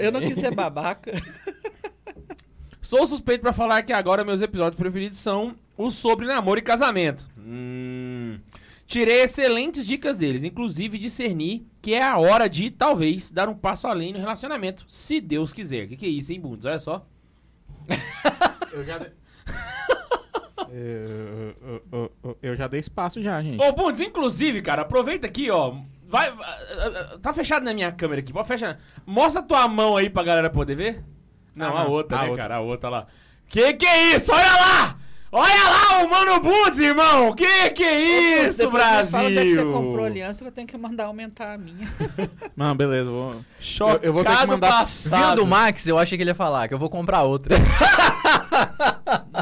Eu 0.00 0.10
não 0.12 0.20
quis 0.20 0.38
ser 0.38 0.54
babaca. 0.54 1.12
Sou 2.80 3.04
suspeito 3.06 3.42
pra 3.42 3.52
falar 3.52 3.82
que 3.82 3.92
agora 3.92 4.24
meus 4.24 4.40
episódios 4.40 4.78
preferidos 4.78 5.18
são 5.18 5.56
os 5.76 5.94
sobre 5.94 6.26
namoro 6.26 6.60
e 6.60 6.62
casamento. 6.62 7.28
Hum, 7.36 8.38
tirei 8.86 9.22
excelentes 9.22 9.86
dicas 9.86 10.16
deles, 10.16 10.42
inclusive 10.42 10.98
discerni 10.98 11.66
que 11.82 11.94
é 11.94 12.02
a 12.02 12.16
hora 12.18 12.48
de, 12.48 12.70
talvez, 12.70 13.30
dar 13.30 13.48
um 13.48 13.54
passo 13.54 13.86
além 13.86 14.12
no 14.12 14.18
relacionamento, 14.18 14.84
se 14.88 15.20
Deus 15.20 15.52
quiser. 15.52 15.84
O 15.84 15.88
que, 15.88 15.96
que 15.96 16.06
é 16.06 16.08
isso, 16.08 16.32
hein, 16.32 16.40
Bundes? 16.40 16.64
Olha 16.64 16.78
só. 16.80 17.06
Eu 18.72 18.84
já. 18.84 18.98
de- 18.98 19.12
eu, 20.72 21.54
eu- 21.92 22.12
eu- 22.22 22.38
eu- 22.42 22.56
já 22.56 22.66
dei 22.66 22.80
espaço 22.80 23.22
já, 23.22 23.40
gente. 23.42 23.62
Ô, 23.62 23.72
Bundes, 23.72 24.00
inclusive, 24.00 24.60
cara, 24.62 24.82
aproveita 24.82 25.26
aqui, 25.26 25.50
ó. 25.50 25.76
Vai, 26.08 26.32
tá 27.22 27.32
fechado 27.32 27.64
na 27.64 27.72
minha 27.74 27.90
câmera 27.92 28.20
aqui, 28.20 28.32
pode 28.32 28.46
fechar. 28.48 28.78
Mostra 29.04 29.42
tua 29.42 29.66
mão 29.68 29.96
aí 29.96 30.08
pra 30.10 30.22
galera 30.22 30.50
poder 30.50 30.74
ver. 30.76 31.04
Não, 31.54 31.74
Ah, 31.76 31.82
a 31.82 31.84
outra, 31.86 32.18
A 32.18 32.22
né, 32.22 32.28
outra. 32.28 32.42
cara? 32.42 32.56
A 32.56 32.60
outra 32.60 32.88
lá. 32.88 33.06
Que 33.48 33.72
que 33.74 33.86
é 33.86 34.16
isso? 34.16 34.32
Olha 34.32 34.52
lá! 34.52 34.98
Olha 35.38 35.68
lá 35.68 36.02
o 36.02 36.08
Mano 36.08 36.40
Bundes, 36.40 36.78
irmão! 36.78 37.34
Que 37.34 37.68
que 37.70 37.82
é 37.84 38.44
isso, 38.46 38.56
Depois 38.56 38.82
Brasil? 38.82 39.10
Fala 39.12 39.28
onde 39.28 39.38
é 39.38 39.42
que 39.42 39.50
você 39.54 39.64
comprou 39.64 40.04
aliança 40.06 40.42
que 40.42 40.48
eu 40.48 40.52
tenho 40.52 40.66
que 40.66 40.78
mandar 40.78 41.04
aumentar 41.04 41.52
a 41.52 41.58
minha. 41.58 41.86
Não, 42.56 42.74
beleza, 42.74 43.10
vou. 43.10 43.36
Chocado 43.60 43.98
Eu- 43.98 44.08
eu 44.08 44.12
vou 44.14 44.24
ter 44.24 44.34
que 44.34 44.46
mandar- 44.46 44.70
passado. 44.80 45.26
Viu 45.26 45.44
do 45.44 45.46
Max? 45.46 45.86
Eu 45.86 45.98
achei 45.98 46.16
que 46.16 46.22
ele 46.22 46.30
ia 46.30 46.34
falar, 46.34 46.68
que 46.68 46.72
eu 46.74 46.78
vou 46.78 46.88
comprar 46.88 47.22
outra. 47.22 47.54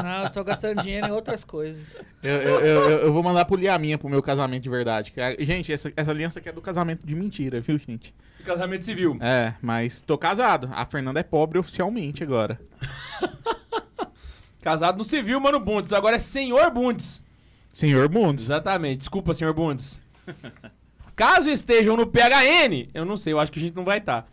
Não, 0.03 0.23
eu 0.25 0.29
tô 0.31 0.43
gastando 0.43 0.81
dinheiro 0.81 1.07
em 1.07 1.11
outras 1.11 1.45
coisas. 1.45 1.95
Eu, 2.21 2.35
eu, 2.41 2.59
eu, 2.59 2.89
eu- 3.05 3.13
vou 3.13 3.23
mandar 3.23 3.45
polir 3.45 3.71
a 3.71 3.79
minha 3.79 3.97
pro 3.97 4.09
meu 4.09 4.21
casamento 4.21 4.63
de 4.63 4.69
verdade. 4.69 5.13
é- 5.15 5.37
Gente, 5.45 5.71
essa, 5.71 5.93
essa 5.95 6.11
aliança 6.11 6.39
aqui 6.39 6.49
é 6.49 6.51
do 6.51 6.61
casamento 6.61 7.07
de 7.07 7.15
mentira, 7.15 7.61
viu, 7.61 7.77
gente? 7.79 8.13
Casamento 8.43 8.83
civil. 8.83 9.17
É, 9.21 9.53
mas 9.61 10.01
tô 10.01 10.17
casado. 10.17 10.69
A 10.73 10.85
Fernanda 10.85 11.21
é 11.21 11.23
pobre 11.23 11.57
oficialmente 11.57 12.21
agora. 12.21 12.59
Casado 14.65 14.97
no 14.97 15.03
civil, 15.03 15.39
Mano 15.39 15.59
Bundes. 15.59 15.93
Agora 15.93 16.15
é 16.15 16.19
Senhor 16.19 16.71
Bundes. 16.71 17.21
Senhor 17.71 18.09
Bundes. 18.09 18.45
Exatamente. 18.45 18.97
Desculpa, 18.97 19.31
Senhor 19.31 19.53
Bundes. 19.53 20.01
Caso 21.15 21.51
estejam 21.51 21.95
no 21.95 22.07
PHN, 22.07 22.89
eu 22.91 23.05
não 23.05 23.15
sei, 23.15 23.31
eu 23.31 23.39
acho 23.39 23.51
que 23.51 23.59
a 23.59 23.61
gente 23.61 23.75
não 23.75 23.83
vai 23.83 23.99
estar. 23.99 24.27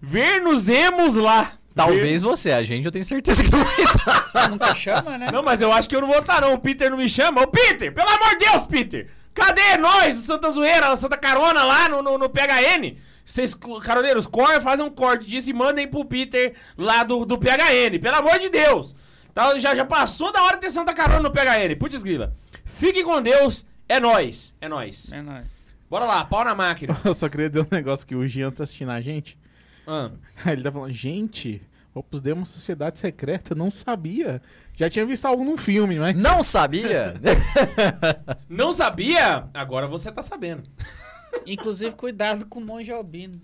Ver-nos-emos 0.00 1.16
lá. 1.16 1.52
Talvez 1.74 2.22
você, 2.22 2.52
a 2.52 2.62
gente 2.62 2.86
eu 2.86 2.90
tenho 2.90 3.04
certeza 3.04 3.44
que 3.44 3.52
não 3.52 3.62
vai 3.62 3.80
estar. 3.84 4.48
Nunca 4.48 4.74
chama, 4.74 5.18
né? 5.18 5.28
Não, 5.30 5.42
mas 5.42 5.60
eu 5.60 5.70
acho 5.70 5.90
que 5.90 5.94
eu 5.94 6.00
não 6.00 6.08
vou 6.08 6.18
estar, 6.18 6.40
não. 6.40 6.54
O 6.54 6.58
Peter 6.58 6.90
não 6.90 6.96
me 6.96 7.06
chama. 7.06 7.42
Ô, 7.42 7.46
Peter, 7.46 7.92
pelo 7.92 8.08
amor 8.08 8.30
de 8.30 8.46
Deus, 8.46 8.64
Peter! 8.64 9.10
Cadê 9.34 9.76
nós, 9.76 10.18
o 10.20 10.22
Santa 10.22 10.50
Zoeira, 10.50 10.90
o 10.90 10.96
Santa 10.96 11.18
Carona 11.18 11.62
lá 11.62 11.86
no, 11.86 12.00
no, 12.02 12.16
no 12.16 12.30
PHN? 12.30 12.96
Vocês, 13.26 13.54
caroneiros, 13.84 14.26
corre, 14.26 14.58
fazem 14.62 14.86
um 14.86 14.90
corte 14.90 15.26
disso 15.26 15.50
e 15.50 15.52
mandem 15.52 15.86
pro 15.86 16.02
Peter 16.02 16.54
lá 16.78 17.04
do, 17.04 17.26
do 17.26 17.36
PHN. 17.36 18.00
Pelo 18.00 18.16
amor 18.16 18.38
de 18.38 18.48
Deus! 18.48 18.96
Tá, 19.34 19.58
já, 19.58 19.74
já 19.74 19.84
passou 19.84 20.32
da 20.32 20.42
hora 20.42 20.56
de 20.56 20.62
ter 20.62 20.70
Santa 20.70 20.92
Carona 20.92 21.20
no 21.20 21.30
PHN. 21.30 21.76
Putz, 21.78 22.02
grila. 22.02 22.34
Fiquem 22.64 23.04
com 23.04 23.20
Deus. 23.22 23.64
É 23.88 23.98
nóis. 23.98 24.54
É 24.60 24.68
nóis. 24.68 25.12
É 25.12 25.22
nóis. 25.22 25.46
Bora 25.88 26.04
lá, 26.04 26.24
pau 26.24 26.44
na 26.44 26.54
máquina. 26.54 26.98
Eu 27.04 27.14
só 27.14 27.28
queria 27.28 27.48
dizer 27.48 27.60
um 27.60 27.68
negócio 27.70 28.06
que 28.06 28.14
o 28.14 28.26
Jean 28.26 28.50
tá 28.50 28.64
assistindo 28.64 28.90
a 28.90 29.00
gente. 29.00 29.38
Ah, 29.86 30.10
Aí 30.44 30.52
ele 30.52 30.62
tá 30.62 30.72
falando, 30.72 30.92
gente, 30.92 31.60
Opus 31.94 32.20
Dei 32.20 32.32
é 32.32 32.34
uma 32.34 32.46
sociedade 32.46 32.98
secreta, 32.98 33.54
não 33.54 33.70
sabia. 33.70 34.40
Já 34.74 34.88
tinha 34.88 35.04
visto 35.04 35.26
algo 35.26 35.44
num 35.44 35.58
filme, 35.58 35.98
mas. 35.98 36.20
Não 36.22 36.42
sabia? 36.42 37.14
não 38.48 38.72
sabia? 38.72 39.48
Agora 39.52 39.86
você 39.86 40.10
tá 40.10 40.22
sabendo. 40.22 40.62
Inclusive, 41.46 41.94
cuidado 41.94 42.46
com 42.46 42.60
o 42.60 42.64
monge 42.64 42.90
albino. 42.90 43.40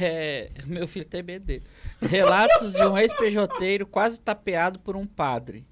É, 0.00 0.50
meu 0.66 0.88
filho 0.88 1.04
tem 1.04 1.22
medo 1.22 1.44
dele. 1.44 1.62
Relatos 2.00 2.72
de 2.72 2.82
um 2.84 2.96
ex-pejoteiro 2.96 3.86
quase 3.86 4.20
tapeado 4.20 4.78
por 4.78 4.96
um 4.96 5.06
padre. 5.06 5.64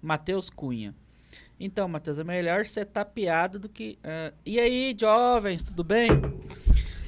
Matheus 0.00 0.48
Cunha. 0.48 0.94
Então, 1.58 1.86
Matheus, 1.86 2.18
é 2.18 2.24
melhor 2.24 2.66
ser 2.66 2.86
tapeado 2.86 3.58
do 3.58 3.68
que. 3.68 3.98
ah, 4.02 4.32
e 4.44 4.58
aí, 4.58 4.94
jovens, 4.98 5.62
tudo 5.62 5.84
bem? 5.84 6.10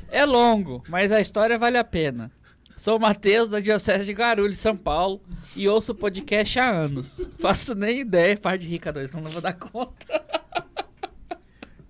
É 0.08 0.24
longo, 0.24 0.82
mas 0.88 1.10
a 1.10 1.20
história 1.20 1.58
vale 1.58 1.76
a 1.76 1.84
pena. 1.84 2.30
Sou 2.76 2.98
Matheus, 2.98 3.48
da 3.48 3.60
Diocese 3.60 4.04
de 4.04 4.12
Guarulhos, 4.12 4.58
São 4.58 4.76
Paulo, 4.76 5.20
e 5.54 5.68
ouço 5.68 5.92
o 5.92 5.94
podcast 5.94 6.58
há 6.58 6.68
anos. 6.68 7.20
Faço 7.38 7.74
nem 7.74 8.00
ideia, 8.00 8.36
par 8.36 8.58
de 8.58 8.66
rica 8.66 8.92
dois, 8.92 9.12
não 9.12 9.22
vou 9.22 9.40
dar 9.40 9.54
conta. 9.54 10.24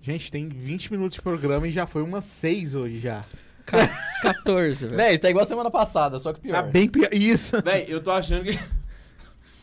Gente, 0.01 0.31
tem 0.31 0.47
20 0.47 0.91
minutos 0.91 1.15
de 1.15 1.21
programa 1.21 1.67
e 1.67 1.71
já 1.71 1.87
foi 1.87 2.03
umas 2.03 2.25
6 2.25 2.75
hoje 2.75 2.99
já. 2.99 3.23
Ca- 3.65 3.87
14, 4.21 4.85
velho. 4.85 4.97
Véi, 4.97 5.17
tá 5.17 5.29
igual 5.29 5.45
semana 5.45 5.69
passada, 5.71 6.17
só 6.19 6.33
que 6.33 6.39
pior. 6.41 6.53
Tá 6.55 6.61
bem 6.63 6.87
pior. 6.89 7.09
Isso. 7.13 7.61
Véi, 7.61 7.85
eu 7.87 8.01
tô 8.01 8.11
achando 8.11 8.43
que. 8.43 8.57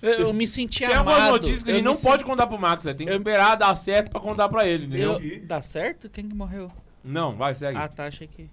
Eu, 0.01 0.13
eu 0.15 0.33
me 0.33 0.47
senti 0.49 0.81
Tem 0.81 0.89
amado. 0.95 1.09
algumas 1.11 1.31
notícias 1.31 1.63
que 1.63 1.71
a 1.71 1.75
Eu 1.75 1.77
gente 1.79 1.85
não 1.85 1.95
pode 1.97 2.25
contar 2.25 2.47
pro 2.49 2.59
Max, 2.59 2.83
velho. 2.85 2.97
Tem 2.99 3.07
que 3.07 3.13
esperar 3.13 3.55
dar 3.57 3.73
certo 3.77 4.11
pra 4.11 4.21
contar 4.21 4.49
pra 4.49 4.67
ele, 4.67 4.87
entendeu? 4.87 5.21
eu- 5.21 5.47
Dá 5.47 5.63
certo? 5.63 6.09
Quem 6.11 6.29
que 6.29 6.35
morreu? 6.35 6.71
Não, 7.05 7.37
vai, 7.37 7.55
segue. 7.55 7.79
Ah, 7.79 7.87
tá, 7.89 8.07
achei 8.07 8.27
que... 8.27 8.49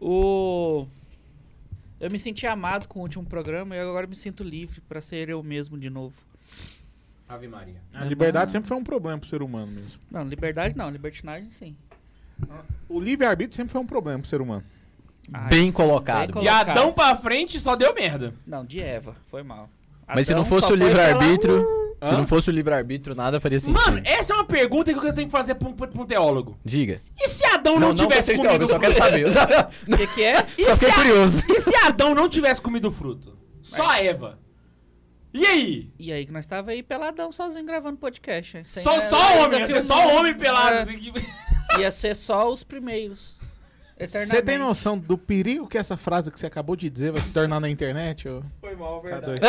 O... 0.00 0.86
Eu 2.00 2.10
me 2.10 2.18
senti 2.18 2.46
amado 2.46 2.86
com 2.88 3.00
o 3.00 3.02
último 3.02 3.24
programa 3.24 3.74
e 3.76 3.80
agora 3.80 4.06
me 4.06 4.14
sinto 4.14 4.42
livre 4.44 4.80
pra 4.88 5.02
ser 5.02 5.28
eu 5.28 5.42
mesmo 5.42 5.76
de 5.76 5.90
novo. 5.90 6.14
Ave 7.28 7.48
Maria. 7.48 7.82
A 7.92 8.04
liberdade 8.04 8.52
sempre 8.52 8.68
foi 8.68 8.76
um 8.76 8.84
problema 8.84 9.18
pro 9.18 9.28
ser 9.28 9.42
humano 9.42 9.66
mesmo. 9.72 10.00
Não, 10.10 10.24
liberdade 10.24 10.74
não, 10.76 10.88
libertinagem 10.88 11.50
sim. 11.50 11.76
O 12.88 12.98
livre-arbítrio 13.00 13.56
sempre 13.56 13.72
foi 13.72 13.80
um 13.80 13.86
problema 13.86 14.20
pro 14.20 14.28
ser 14.28 14.40
humano. 14.40 14.64
Bem 15.50 15.70
colocado. 15.72 16.40
De 16.40 16.48
Adão 16.48 16.92
pra 16.92 17.14
frente 17.16 17.60
só 17.60 17.76
deu 17.76 17.94
merda. 17.94 18.34
Não, 18.46 18.64
de 18.64 18.80
Eva, 18.80 19.16
foi 19.26 19.42
mal. 19.42 19.68
Mas 20.06 20.26
se 20.26 20.32
Adão 20.32 20.42
não 20.42 20.48
fosse 20.48 20.66
só 20.66 20.72
o 20.72 20.76
livre-arbítrio. 20.76 21.66
Se 22.02 22.12
não 22.12 22.26
fosse 22.26 22.48
o 22.48 22.52
livre-arbítrio, 22.52 23.14
nada 23.14 23.40
faria 23.40 23.58
sentido. 23.58 23.82
Mano, 23.84 24.00
essa 24.04 24.32
é 24.32 24.36
uma 24.36 24.44
pergunta 24.44 24.92
que 24.94 24.98
eu 25.06 25.12
tenho 25.12 25.26
que 25.26 25.32
fazer 25.32 25.56
pra 25.56 25.68
um, 25.68 25.72
pra 25.72 25.90
um 26.00 26.06
teólogo. 26.06 26.56
Diga. 26.64 27.02
E 27.18 27.28
se 27.28 27.44
Adão 27.44 27.78
não, 27.78 27.92
tivesse 27.94 28.26
vocês 28.36 28.38
comido 28.38 28.62
eu 28.64 28.68
só 28.68 28.78
fruto? 28.78 28.80
quero 28.80 28.94
saber. 28.94 29.30
Só, 29.32 29.40
O 29.92 29.96
que 29.98 30.06
que 30.06 30.22
é? 30.22 30.46
E 30.56 30.64
só 30.64 30.72
se 30.74 30.78
fiquei 30.86 30.90
a- 30.90 30.94
curioso. 30.94 31.44
E 31.48 31.60
se 31.60 31.74
Adão 31.74 32.14
não 32.14 32.28
tivesse 32.28 32.62
comido 32.62 32.90
fruto? 32.92 33.36
Só 33.60 33.84
a 33.86 34.02
Eva. 34.02 34.38
E 35.34 35.44
aí? 35.44 35.90
E 35.98 36.10
aí 36.12 36.24
que 36.24 36.32
nós 36.32 36.46
tava 36.46 36.70
aí 36.70 36.82
peladão 36.82 37.30
sozinho 37.32 37.66
gravando 37.66 37.98
podcast. 37.98 38.62
Só, 38.64 38.96
a 38.96 39.00
só 39.00 39.44
homem, 39.44 39.58
ia 39.60 39.66
ser 39.66 39.82
só 39.82 40.16
homem 40.16 40.34
pelado. 40.34 40.78
Assim, 40.88 40.98
que- 40.98 41.80
Ia 41.80 41.90
ser 41.90 42.14
só 42.16 42.50
os 42.50 42.64
primeiros. 42.64 43.36
Você 44.06 44.42
tem 44.42 44.58
noção 44.58 44.96
do 44.96 45.18
perigo 45.18 45.66
que 45.66 45.76
essa 45.76 45.96
frase 45.96 46.30
que 46.30 46.38
você 46.38 46.46
acabou 46.46 46.76
de 46.76 46.88
dizer 46.88 47.10
vai 47.10 47.20
se 47.22 47.32
tornar 47.32 47.58
na 47.58 47.68
internet? 47.68 48.28
Ô? 48.28 48.40
Foi 48.60 48.76
mal, 48.76 49.00
Tá 49.00 49.20
verdade. 49.20 49.40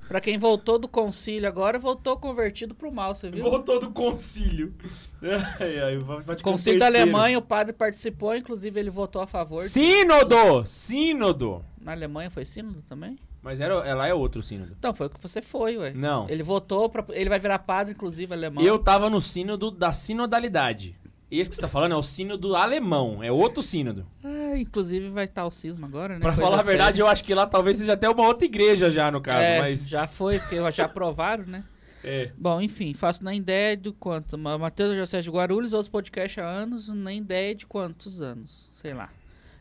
Pra 0.08 0.20
quem 0.20 0.38
voltou 0.38 0.78
do 0.78 0.88
concílio 0.88 1.46
agora, 1.48 1.78
voltou 1.78 2.16
convertido 2.16 2.74
pro 2.74 2.90
mal, 2.90 3.14
você 3.14 3.30
viu? 3.30 3.44
Voltou 3.44 3.78
do 3.78 3.90
concílio. 3.90 4.74
Ai, 5.60 5.78
ai, 5.80 6.36
Concílio 6.42 6.78
da. 6.78 6.86
Alemanha, 6.86 7.38
o 7.38 7.42
padre 7.42 7.72
participou, 7.72 8.34
inclusive 8.34 8.78
ele 8.78 8.88
votou 8.88 9.20
a 9.20 9.26
favor. 9.26 9.60
Sínodo! 9.60 10.64
Sínodo! 10.64 11.64
Na 11.80 11.92
Alemanha 11.92 12.30
foi 12.30 12.44
sínodo 12.44 12.82
também? 12.82 13.18
Mas 13.42 13.60
era, 13.60 13.74
ela 13.86 14.06
é 14.06 14.14
outro 14.14 14.42
sínodo. 14.42 14.74
Então, 14.78 14.94
foi 14.94 15.06
o 15.06 15.10
que 15.10 15.20
você 15.20 15.40
foi, 15.40 15.76
ué. 15.76 15.92
Não. 15.92 16.28
Ele 16.28 16.42
votou, 16.42 16.88
pra, 16.88 17.04
ele 17.10 17.28
vai 17.28 17.38
virar 17.38 17.58
padre, 17.60 17.92
inclusive, 17.94 18.32
alemão. 18.32 18.62
Eu 18.62 18.78
tava 18.78 19.08
no 19.10 19.20
sínodo 19.20 19.70
da 19.70 19.92
sinodalidade. 19.92 20.96
Esse 21.30 21.50
que 21.50 21.56
você 21.56 21.60
tá 21.62 21.68
falando 21.68 21.92
é 21.92 21.96
o 21.96 22.02
sínodo 22.02 22.56
alemão. 22.56 23.22
É 23.22 23.30
outro 23.30 23.62
sínodo. 23.62 24.06
Ah, 24.24 24.56
inclusive 24.58 25.08
vai 25.10 25.26
estar 25.26 25.44
o 25.44 25.50
cisma 25.50 25.86
agora, 25.86 26.14
né? 26.14 26.20
Pra 26.20 26.30
Coisa 26.32 26.42
falar 26.42 26.60
a 26.60 26.64
verdade, 26.64 26.96
séria. 26.96 27.02
eu 27.02 27.06
acho 27.06 27.22
que 27.24 27.34
lá 27.34 27.46
talvez 27.46 27.76
seja 27.78 27.92
até 27.92 28.08
uma 28.08 28.26
outra 28.26 28.46
igreja 28.46 28.90
já, 28.90 29.10
no 29.10 29.20
caso. 29.20 29.42
é, 29.42 29.60
mas. 29.60 29.86
já 29.88 30.06
foi, 30.06 30.38
porque 30.38 30.56
já 30.72 30.86
aprovaram, 30.86 31.44
né? 31.44 31.64
É. 32.02 32.30
Bom, 32.38 32.60
enfim, 32.62 32.94
faço 32.94 33.22
nem 33.24 33.38
ideia 33.40 33.76
de 33.76 33.90
quanto. 33.92 34.38
Ma- 34.38 34.56
Matheus 34.56 34.96
José 34.96 35.20
de 35.20 35.28
Guarulhos, 35.30 35.72
ouço 35.72 35.90
podcast 35.90 36.40
há 36.40 36.46
anos, 36.48 36.88
nem 36.88 37.18
ideia 37.18 37.54
de 37.54 37.66
quantos 37.66 38.22
anos, 38.22 38.70
sei 38.72 38.94
lá. 38.94 39.10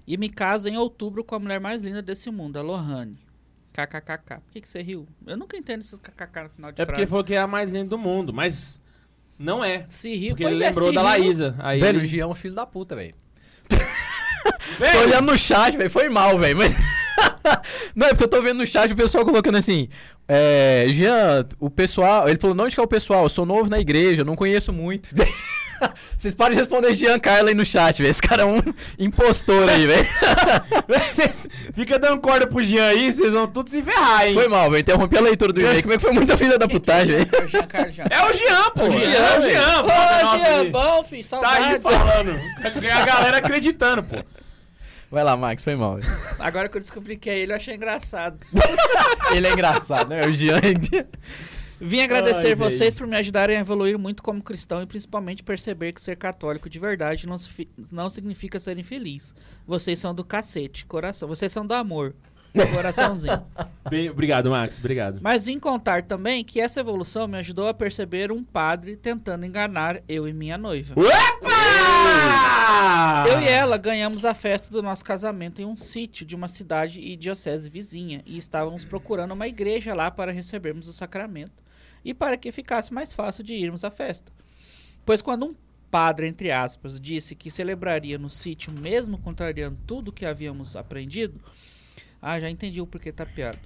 E 0.06 0.16
me 0.16 0.30
caso 0.30 0.70
em 0.70 0.78
outubro 0.78 1.24
com 1.24 1.36
a 1.36 1.40
mulher 1.40 1.60
mais 1.60 1.84
linda 1.84 2.02
desse 2.02 2.30
mundo, 2.32 2.58
a 2.58 2.62
Lohane. 2.62 3.18
KKKK. 3.74 4.36
Por 4.40 4.52
que, 4.54 4.62
que 4.62 4.70
você 4.70 4.82
riu? 4.82 5.06
Eu 5.26 5.36
nunca 5.36 5.58
entendo 5.58 5.82
esses 5.82 6.00
KKK 6.00 6.44
no 6.44 6.50
final 6.50 6.72
de 6.72 6.82
É 6.82 6.86
porque 6.86 6.92
frase. 6.92 7.02
ele 7.02 7.08
falou 7.10 7.24
que 7.24 7.34
é 7.34 7.40
a 7.40 7.48
mais 7.48 7.72
linda 7.72 7.90
do 7.90 7.98
mundo, 7.98 8.34
mas 8.34 8.80
não 9.38 9.64
é. 9.64 9.86
Se 9.88 10.14
riu, 10.16 10.30
Porque 10.30 10.44
pois 10.44 10.56
ele 10.56 10.64
é, 10.64 10.68
lembrou 10.68 10.90
se 10.90 10.96
da 10.96 11.02
riu. 11.02 11.10
Laísa. 11.10 11.56
Aí 11.60 11.80
Velho, 11.80 12.00
o 12.00 12.02
ele... 12.02 12.08
Jean 12.08 12.24
é 12.24 12.28
um 12.28 12.36
filho 12.36 12.56
da 12.56 12.66
puta, 12.66 12.96
velho. 12.96 13.14
Tô 13.70 15.00
olhando 15.00 15.32
no 15.32 15.38
chat, 15.38 15.76
velho. 15.76 15.90
Foi 15.90 16.10
mal, 16.10 16.38
velho. 16.38 16.58
Mas... 16.58 16.74
não, 17.96 18.08
é 18.08 18.10
porque 18.10 18.24
eu 18.24 18.30
tô 18.30 18.42
vendo 18.42 18.58
no 18.58 18.68
chat 18.68 18.92
o 18.92 18.96
pessoal 18.96 19.26
colocando 19.26 19.58
assim. 19.58 19.90
É. 20.28 20.86
Jean, 20.90 21.48
o 21.60 21.70
pessoal. 21.70 22.28
Ele 22.28 22.40
falou, 22.40 22.56
não 22.56 22.66
onde 22.66 22.76
que 22.76 22.80
é 22.80 22.84
o 22.84 22.88
pessoal? 22.88 23.24
Eu 23.24 23.30
sou 23.30 23.46
novo 23.46 23.70
na 23.70 23.80
igreja, 23.80 24.24
não 24.24 24.36
conheço 24.36 24.72
muito. 24.72 25.10
Vocês 26.18 26.34
podem 26.34 26.58
responder 26.58 26.94
Jean 26.94 27.20
Carla 27.20 27.50
aí 27.50 27.56
no 27.56 27.66
chat, 27.66 27.98
velho. 28.02 28.10
Esse 28.10 28.22
cara 28.22 28.44
é 28.44 28.46
um 28.46 28.62
impostor 28.98 29.70
aí, 29.70 29.86
velho. 29.88 30.08
Ficam 31.74 32.00
dando 32.00 32.20
corda 32.22 32.48
pro 32.48 32.64
Jean 32.64 32.88
aí, 32.88 33.12
vocês 33.12 33.34
vão 33.34 33.48
tudo 33.48 33.70
se 33.70 33.82
ferrar, 33.82 34.28
hein? 34.28 34.34
Foi 34.34 34.48
mal, 34.48 34.70
velho. 34.72 34.82
Interrompi 34.82 35.18
a 35.18 35.22
leitura 35.22 35.54
do 35.54 35.62
e-mail. 35.62 35.82
Como 35.82 35.94
é 35.94 35.98
que 35.98 36.04
foi 36.04 36.14
muita 36.14 36.38
filha 36.38 36.58
da 36.58 36.68
putagem, 36.68 37.18
velho? 37.18 37.30
É 37.34 37.44
o 37.44 37.48
Jean 37.48 37.64
Carlos 37.68 37.96
Jean. 37.96 38.06
É 38.10 38.26
o 38.26 38.34
Jean, 38.34 38.72
pô. 38.72 38.82
É 38.82 38.88
o 38.88 38.92
Jean, 39.00 39.12
é 39.12 39.38
o 39.38 39.42
velho. 39.42 39.54
Jean. 39.54 39.84
pô. 39.84 39.90
Ô, 39.90 40.24
Nossa, 40.24 40.40
Jean, 40.40 40.60
ele 40.62 40.70
bom, 40.72 41.04
filho, 41.04 41.24
Tá 41.28 41.52
aí 41.52 41.80
saudade. 41.80 41.80
falando. 41.82 42.40
A 42.92 43.06
galera 43.06 43.38
acreditando, 43.38 44.04
pô. 44.04 44.24
Vai 45.10 45.24
lá, 45.24 45.38
Max, 45.38 45.64
foi 45.64 45.76
mal, 45.76 45.96
velho. 45.98 46.08
Agora 46.40 46.68
que 46.68 46.76
eu 46.76 46.82
descobri 46.82 47.16
que 47.16 47.30
é 47.30 47.38
ele, 47.40 47.54
eu 47.54 47.56
achei 47.56 47.76
engraçado. 47.76 48.38
Ele 49.32 49.48
é 49.48 49.52
engraçado, 49.54 50.10
né? 50.10 50.26
O 50.26 50.32
Jean. 50.34 50.60
Vim 51.80 52.02
agradecer 52.02 52.50
Ai, 52.50 52.56
vocês 52.56 52.98
por 52.98 53.06
me 53.06 53.16
ajudarem 53.16 53.56
a 53.56 53.60
evoluir 53.60 54.00
muito 54.00 54.24
como 54.24 54.42
cristão 54.42 54.82
e 54.82 54.88
principalmente 54.88 55.44
perceber 55.44 55.94
que 55.94 56.02
ser 56.02 56.18
católico 56.18 56.70
de 56.70 56.80
verdade 56.80 57.28
não, 57.28 57.36
não 57.92 58.10
significa 58.10 58.60
ser 58.60 58.80
infeliz. 58.80 59.36
Vocês 59.66 60.00
são 60.00 60.14
do 60.14 60.24
cacete, 60.24 60.86
coração. 60.86 61.28
Vocês 61.30 61.52
são 61.52 61.68
do 61.68 61.76
amor, 61.76 62.16
coraçãozinho. 62.74 63.46
Bem, 63.90 64.10
obrigado, 64.10 64.50
Max. 64.50 64.80
Obrigado. 64.80 65.20
Mas 65.22 65.46
vim 65.46 65.60
contar 65.60 66.02
também 66.02 66.44
que 66.44 66.60
essa 66.60 66.80
evolução 66.80 67.28
me 67.28 67.38
ajudou 67.38 67.68
a 67.68 67.74
perceber 67.74 68.32
um 68.32 68.44
padre 68.44 68.98
tentando 68.98 69.46
enganar 69.46 70.02
eu 70.08 70.28
e 70.28 70.34
minha 70.34 70.58
noiva. 70.58 70.96
Opa! 71.00 71.48
Eu 73.30 73.40
e 73.40 73.48
ela 73.48 73.78
ganhamos 73.78 74.26
a 74.26 74.34
festa 74.34 74.72
do 74.72 74.82
nosso 74.82 75.06
casamento 75.06 75.62
em 75.62 75.66
um 75.66 75.78
sítio 75.78 76.26
de 76.26 76.36
uma 76.36 76.48
cidade 76.48 77.00
e 77.00 77.16
diocese 77.16 77.70
vizinha 77.70 78.24
e 78.26 78.36
estávamos 78.38 78.84
procurando 78.84 79.34
uma 79.34 79.48
igreja 79.48 79.94
lá 79.94 80.10
para 80.10 80.32
recebermos 80.32 80.88
o 80.88 80.94
sacramento 80.94 81.67
e 82.04 82.14
para 82.14 82.38
que 82.38 82.52
ficasse 82.52 82.94
mais 82.94 83.14
fácil 83.14 83.44
de 83.44 83.54
irmos 83.54 83.84
à 83.84 83.92
festa. 83.92 84.32
Pois 85.06 85.22
quando 85.22 85.46
um 85.46 85.56
padre, 85.90 86.28
entre 86.28 86.52
aspas, 86.52 87.00
disse 87.00 87.36
que 87.36 87.50
celebraria 87.50 88.18
no 88.18 88.30
sítio 88.30 88.72
mesmo 88.72 89.18
contrariando 89.18 89.78
tudo 89.88 90.12
que 90.12 90.26
havíamos 90.26 90.76
aprendido, 90.76 91.40
ah, 92.22 92.40
já 92.40 92.50
entendi 92.50 92.82
o 92.82 92.88
porquê 92.88 93.12
tá 93.12 93.26
piado. 93.26 93.60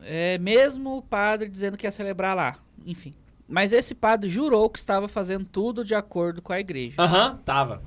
É, 0.00 0.36
mesmo 0.38 0.98
o 0.98 1.02
padre 1.02 1.48
dizendo 1.48 1.76
que 1.76 1.86
ia 1.86 1.90
celebrar 1.90 2.36
lá, 2.36 2.56
enfim. 2.84 3.14
Mas 3.48 3.72
esse 3.72 3.94
padre 3.94 4.28
jurou 4.28 4.68
que 4.68 4.78
estava 4.78 5.06
fazendo 5.06 5.44
tudo 5.44 5.84
de 5.84 5.94
acordo 5.94 6.42
com 6.42 6.52
a 6.52 6.60
igreja. 6.60 6.96
Aham, 6.98 7.36
tava. 7.44 7.82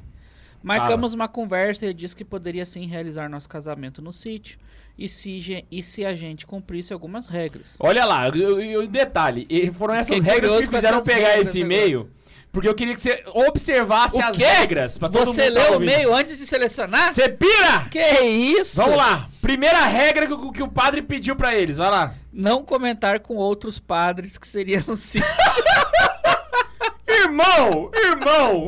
Marcamos 0.61 1.13
uma 1.13 1.27
conversa 1.27 1.85
e 1.85 1.89
ele 1.89 1.93
disse 1.93 2.15
que 2.15 2.25
poderia 2.25 2.65
sim 2.65 2.85
realizar 2.85 3.29
nosso 3.29 3.47
casamento 3.47 4.01
no 4.01 4.11
sítio 4.11 4.59
e 4.97 5.07
se, 5.07 5.65
e 5.71 5.83
se 5.83 6.05
a 6.05 6.15
gente 6.15 6.45
cumprisse 6.45 6.91
algumas 6.93 7.25
regras. 7.27 7.75
Olha 7.79 8.05
lá, 8.05 8.27
em 8.29 8.87
detalhe, 8.87 9.45
e 9.49 9.71
foram 9.71 9.93
essas 9.93 10.17
Fiquei 10.17 10.33
regras 10.33 10.65
que 10.67 10.73
fizeram 10.75 11.03
pegar 11.03 11.39
esse 11.39 11.59
e-mail. 11.59 12.09
Porque 12.49 12.67
eu 12.67 12.73
queria 12.73 12.95
que 12.95 13.01
você 13.01 13.23
observasse 13.33 14.15
O 14.17 14.25
as 14.25 14.35
regras 14.35 14.97
pra 14.97 15.09
todo 15.09 15.27
Você 15.27 15.43
mundo 15.43 15.53
tá 15.53 15.59
leu 15.61 15.69
o 15.69 15.73
ouvindo. 15.75 15.89
meio 15.91 16.13
antes 16.15 16.35
de 16.37 16.45
selecionar? 16.45 17.13
Você 17.13 17.29
pira! 17.29 17.85
Que 17.91 17.99
isso? 18.21 18.77
Vamos 18.77 18.97
lá. 18.97 19.29
Primeira 19.41 19.85
regra 19.85 20.25
que, 20.25 20.33
o- 20.33 20.51
que 20.51 20.63
o 20.63 20.67
padre 20.67 21.03
pediu 21.03 21.35
pra 21.35 21.55
eles. 21.55 21.77
Vai 21.77 21.91
lá. 21.91 22.15
Não 22.33 22.63
comentar 22.63 23.19
com 23.19 23.35
outros 23.35 23.77
padres 23.77 24.37
que 24.39 24.47
seria 24.47 24.83
no 24.87 24.97
sítio. 24.97 25.27
Irmão! 27.07 27.91
Irmão! 27.93 28.67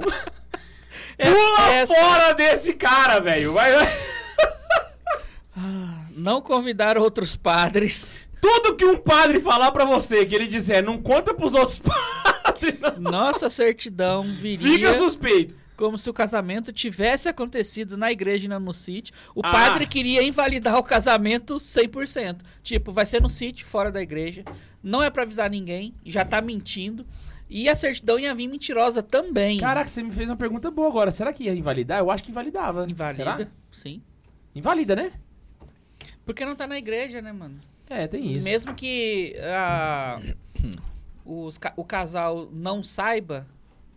Pula 1.17 1.73
Essa- 1.73 1.93
fora 1.95 2.33
desse 2.33 2.73
cara, 2.73 3.19
velho. 3.19 3.53
Vai, 3.53 3.71
vai. 3.73 3.97
Não 6.19 6.41
convidar 6.41 6.97
outros 6.97 7.35
padres. 7.35 8.11
Tudo 8.41 8.75
que 8.75 8.85
um 8.85 8.97
padre 8.97 9.39
falar 9.39 9.71
pra 9.71 9.83
você, 9.85 10.25
que 10.25 10.33
ele 10.33 10.47
disser, 10.47 10.83
não 10.83 10.97
conta 11.01 11.33
pros 11.33 11.53
outros 11.53 11.79
padres, 11.83 12.79
não. 12.79 13.11
Nossa 13.11 13.49
certidão 13.49 14.23
viria 14.23 14.73
Fica 14.75 14.93
suspeito. 14.93 15.57
como 15.75 15.97
se 15.97 16.09
o 16.09 16.13
casamento 16.13 16.71
tivesse 16.71 17.27
acontecido 17.27 17.97
na 17.97 18.11
igreja 18.11 18.45
e 18.45 18.47
não 18.49 18.59
no 18.59 18.73
sítio. 18.73 19.13
O 19.35 19.41
Ah. 19.43 19.51
padre 19.51 19.85
queria 19.85 20.23
invalidar 20.23 20.77
o 20.77 20.83
casamento 20.83 21.55
100%. 21.59 22.37
Tipo, 22.63 22.91
vai 22.93 23.05
ser 23.05 23.21
no 23.21 23.29
sítio, 23.29 23.65
fora 23.65 23.91
da 23.91 24.01
igreja. 24.01 24.43
Não 24.81 25.03
é 25.03 25.09
pra 25.09 25.23
avisar 25.23 25.49
ninguém, 25.49 25.93
já 26.05 26.23
tá 26.23 26.41
mentindo. 26.41 27.05
E 27.49 27.67
a 27.67 27.75
certidão 27.75 28.17
ia 28.19 28.33
vir 28.35 28.47
mentirosa 28.47 29.01
também. 29.03 29.59
Caraca, 29.59 29.89
você 29.89 30.01
me 30.03 30.11
fez 30.11 30.29
uma 30.29 30.35
pergunta 30.37 30.69
boa 30.71 30.87
agora. 30.87 31.11
Será 31.11 31.33
que 31.33 31.45
ia 31.45 31.53
invalidar? 31.55 31.99
Eu 31.99 32.09
acho 32.11 32.23
que 32.23 32.31
invalidava. 32.31 32.85
Invalida? 32.89 33.17
Será? 33.37 33.47
Sim. 33.71 34.01
Invalida, 34.55 34.95
né? 34.95 35.11
Porque 36.29 36.45
não 36.45 36.55
tá 36.55 36.67
na 36.67 36.77
igreja, 36.77 37.23
né, 37.23 37.31
mano? 37.31 37.59
É, 37.89 38.05
tem 38.07 38.35
isso. 38.35 38.45
Mesmo 38.45 38.75
que 38.75 39.35
ah, 39.41 40.21
os 41.25 41.59
o 41.75 41.83
casal 41.83 42.47
não 42.51 42.83
saiba, 42.83 43.47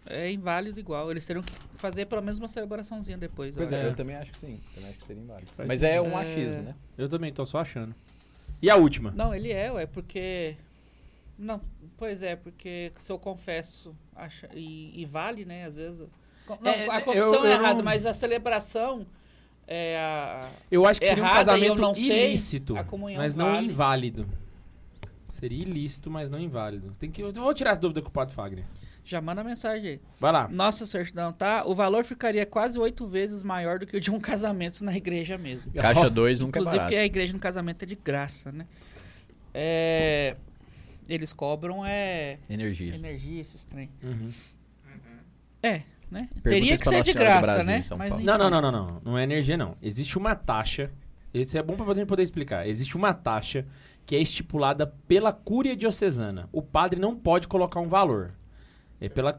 é 0.06 0.30
inválido 0.32 0.80
igual. 0.80 1.10
Eles 1.10 1.26
teriam 1.26 1.42
que 1.42 1.52
fazer 1.76 2.06
pelo 2.06 2.22
menos 2.22 2.38
uma 2.38 2.48
celebraçãozinha 2.48 3.18
depois. 3.18 3.54
Pois 3.54 3.70
eu 3.70 3.76
é, 3.76 3.80
acho. 3.82 3.90
eu 3.90 3.94
também 3.94 4.16
acho 4.16 4.32
que 4.32 4.38
sim. 4.38 4.58
Também 4.74 4.88
acho 4.88 4.98
que 5.00 5.04
seria 5.04 5.22
inválido. 5.22 5.50
Faz 5.54 5.68
Mas 5.68 5.82
é 5.82 6.00
um 6.00 6.16
achismo, 6.16 6.60
É. 6.60 6.62
né? 6.62 6.74
Eu 6.96 7.06
também 7.06 7.30
tô 7.30 7.44
só 7.44 7.58
achando. 7.58 7.94
E 8.62 8.70
a 8.70 8.76
última? 8.76 9.10
Não, 9.10 9.34
ele 9.34 9.52
é, 9.52 9.70
ué, 9.70 9.84
porque. 9.84 10.56
Não, 11.38 11.60
pois 11.98 12.22
é, 12.22 12.34
porque 12.34 12.92
se 12.98 13.12
eu 13.12 13.18
confesso 13.18 13.94
acha, 14.16 14.48
e, 14.54 15.02
e 15.02 15.04
vale, 15.04 15.44
né, 15.44 15.66
às 15.66 15.76
vezes. 15.76 16.06
Não, 16.62 16.70
É, 16.72 16.88
a 16.88 16.98
eu- 16.98 17.04
confissão 17.04 17.44
é 17.44 17.48
eu 17.48 17.52
errada, 17.52 17.74
não- 17.74 17.84
mas 17.84 18.06
a 18.06 18.14
celebração 18.14 19.06
é 19.75 19.97
a. 19.99 20.50
Eu 20.71 20.87
acho 20.87 21.00
que 21.00 21.07
seria 21.07 21.23
um 21.23 21.26
Errada, 21.26 21.41
eu 21.41 21.47
casamento 21.47 21.83
não 21.83 21.95
sei, 21.95 22.29
ilícito, 22.29 22.76
a 22.76 22.85
comunhão 22.85 23.21
mas 23.23 23.35
não 23.35 23.52
vale. 23.52 23.67
inválido. 23.67 24.29
Seria 25.31 25.62
ilícito, 25.62 26.11
mas 26.11 26.31
não 26.31 26.38
inválido. 26.38 26.93
Tem 26.99 27.11
que, 27.11 27.23
eu 27.23 27.33
vou 27.33 27.55
tirar 27.55 27.71
essa 27.71 27.81
dúvida 27.81 28.02
com 28.02 28.09
o 28.09 28.12
Padre 28.12 28.35
Fagner. 28.35 28.64
Já 29.05 29.21
manda 29.21 29.43
mensagem 29.43 29.93
aí. 29.93 30.00
Vai 30.21 30.31
lá. 30.31 30.47
Nossa 30.47 30.87
certidão, 30.87 31.33
tá? 31.33 31.64
O 31.67 31.75
valor 31.75 32.05
ficaria 32.05 32.47
quase 32.47 32.79
oito 32.79 33.07
vezes 33.09 33.43
maior 33.43 33.79
do 33.79 33.87
que 33.87 33.97
o 33.97 34.00
de 34.00 34.11
um 34.11 34.21
casamento 34.21 34.85
na 34.85 34.95
igreja 34.97 35.37
mesmo. 35.38 35.73
Caixa 35.73 36.09
2 36.11 36.41
nunca 36.41 36.59
é 36.59 36.61
Inclusive, 36.61 36.76
barato. 36.76 36.85
porque 36.95 36.97
a 37.00 37.05
igreja 37.07 37.33
no 37.33 37.38
casamento 37.41 37.83
é 37.83 37.87
de 37.87 37.97
graça, 37.97 38.52
né? 38.52 38.67
É, 39.55 40.37
Eles 41.09 41.33
cobram 41.33 41.85
é 41.85 42.38
Energia. 42.49 42.95
energia, 42.95 43.41
esses 43.41 43.64
trem. 43.64 43.91
Uhum. 44.02 44.31
É, 45.62 45.83
né? 46.12 46.28
Teria 46.42 46.76
que 46.78 46.88
ser 46.88 47.02
de 47.02 47.12
graça, 47.12 47.64
Brasil, 47.64 47.97
né? 47.97 48.11
Não, 48.23 48.38
não, 48.38 48.50
não, 48.50 48.61
não, 48.61 48.71
não. 48.71 49.02
Não 49.04 49.19
é 49.19 49.25
energia, 49.25 49.57
não. 49.57 49.76
Existe 49.83 50.16
uma 50.19 50.35
taxa. 50.35 50.90
Isso 51.33 51.57
é 51.57 51.62
bom 51.62 51.75
pra 51.75 51.95
gente 51.95 52.07
poder 52.07 52.23
explicar. 52.23 52.69
Existe 52.69 52.97
uma 52.97 53.14
taxa 53.14 53.66
que 54.04 54.14
é 54.14 54.21
estipulada 54.21 54.87
pela 55.09 55.33
cúria 55.33 55.75
diocesana. 55.75 56.49
O 56.52 56.61
padre 56.61 57.00
não 57.00 57.16
pode 57.16 57.49
colocar 57.49 57.81
um 57.81 57.88
valor. 57.88 58.35
É 59.00 59.09
pela 59.09 59.33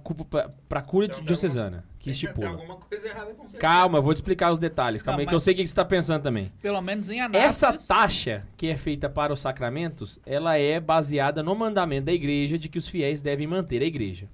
pra 0.68 0.82
cúria 0.82 1.08
Então, 1.08 1.24
diocesana 1.24 1.86
que 1.98 2.06
Tem 2.06 2.12
estipula. 2.12 2.50
alguma 2.50 2.76
coisa 2.76 3.08
errada 3.08 3.34
com 3.34 3.48
você. 3.48 3.56
Calma, 3.58 3.98
eu 4.00 4.04
vou 4.04 4.14
te 4.14 4.18
explicar 4.18 4.52
os 4.52 4.60
detalhes. 4.60 5.02
Calma 5.02 5.18
Não, 5.18 5.22
aí, 5.22 5.28
que 5.28 5.34
eu 5.34 5.40
sei 5.40 5.54
o 5.54 5.56
que 5.56 5.66
você 5.66 5.74
tá 5.74 5.86
pensando 5.86 6.22
também. 6.22 6.52
Pelo 6.62 6.82
menos 6.82 7.10
em 7.10 7.22
Anápolis. 7.22 7.46
Essa 7.48 7.72
taxa 7.72 8.46
que 8.58 8.68
é 8.68 8.76
feita 8.76 9.08
para 9.08 9.32
os 9.32 9.40
sacramentos, 9.40 10.20
ela 10.26 10.58
é 10.58 10.82
baseada 10.82 11.42
no 11.42 11.56
mandamento 11.56 12.08
da 12.08 12.12
igreja 12.12 12.58
de 12.60 12.68
que 12.68 12.78
os 12.78 12.90
fiéis 12.90 13.22
devem 13.22 13.48
manter 13.48 13.82
a 13.82 13.86
igreja. 13.86 14.28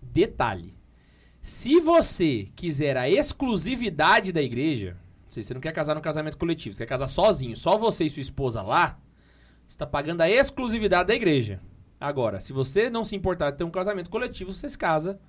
Detalhe: 0.00 0.74
se 1.46 1.78
você 1.78 2.48
quiser 2.56 2.96
a 2.96 3.08
exclusividade 3.08 4.32
da 4.32 4.42
igreja, 4.42 4.96
se 5.28 5.44
você 5.44 5.54
não 5.54 5.60
quer 5.60 5.70
casar 5.70 5.94
no 5.94 6.00
casamento 6.00 6.36
coletivo, 6.36 6.74
você 6.74 6.82
quer 6.84 6.88
casar 6.88 7.06
sozinho, 7.06 7.56
só 7.56 7.78
você 7.78 8.04
e 8.04 8.10
sua 8.10 8.20
esposa 8.20 8.62
lá, 8.62 8.98
você 9.64 9.74
está 9.74 9.86
pagando 9.86 10.22
a 10.22 10.28
exclusividade 10.28 11.06
da 11.06 11.14
igreja. 11.14 11.60
Agora, 12.00 12.40
se 12.40 12.52
você 12.52 12.90
não 12.90 13.04
se 13.04 13.14
importar 13.14 13.52
de 13.52 13.58
ter 13.58 13.62
um 13.62 13.70
casamento 13.70 14.10
coletivo, 14.10 14.52
você 14.52 14.68
se 14.68 14.76
casa 14.76 15.20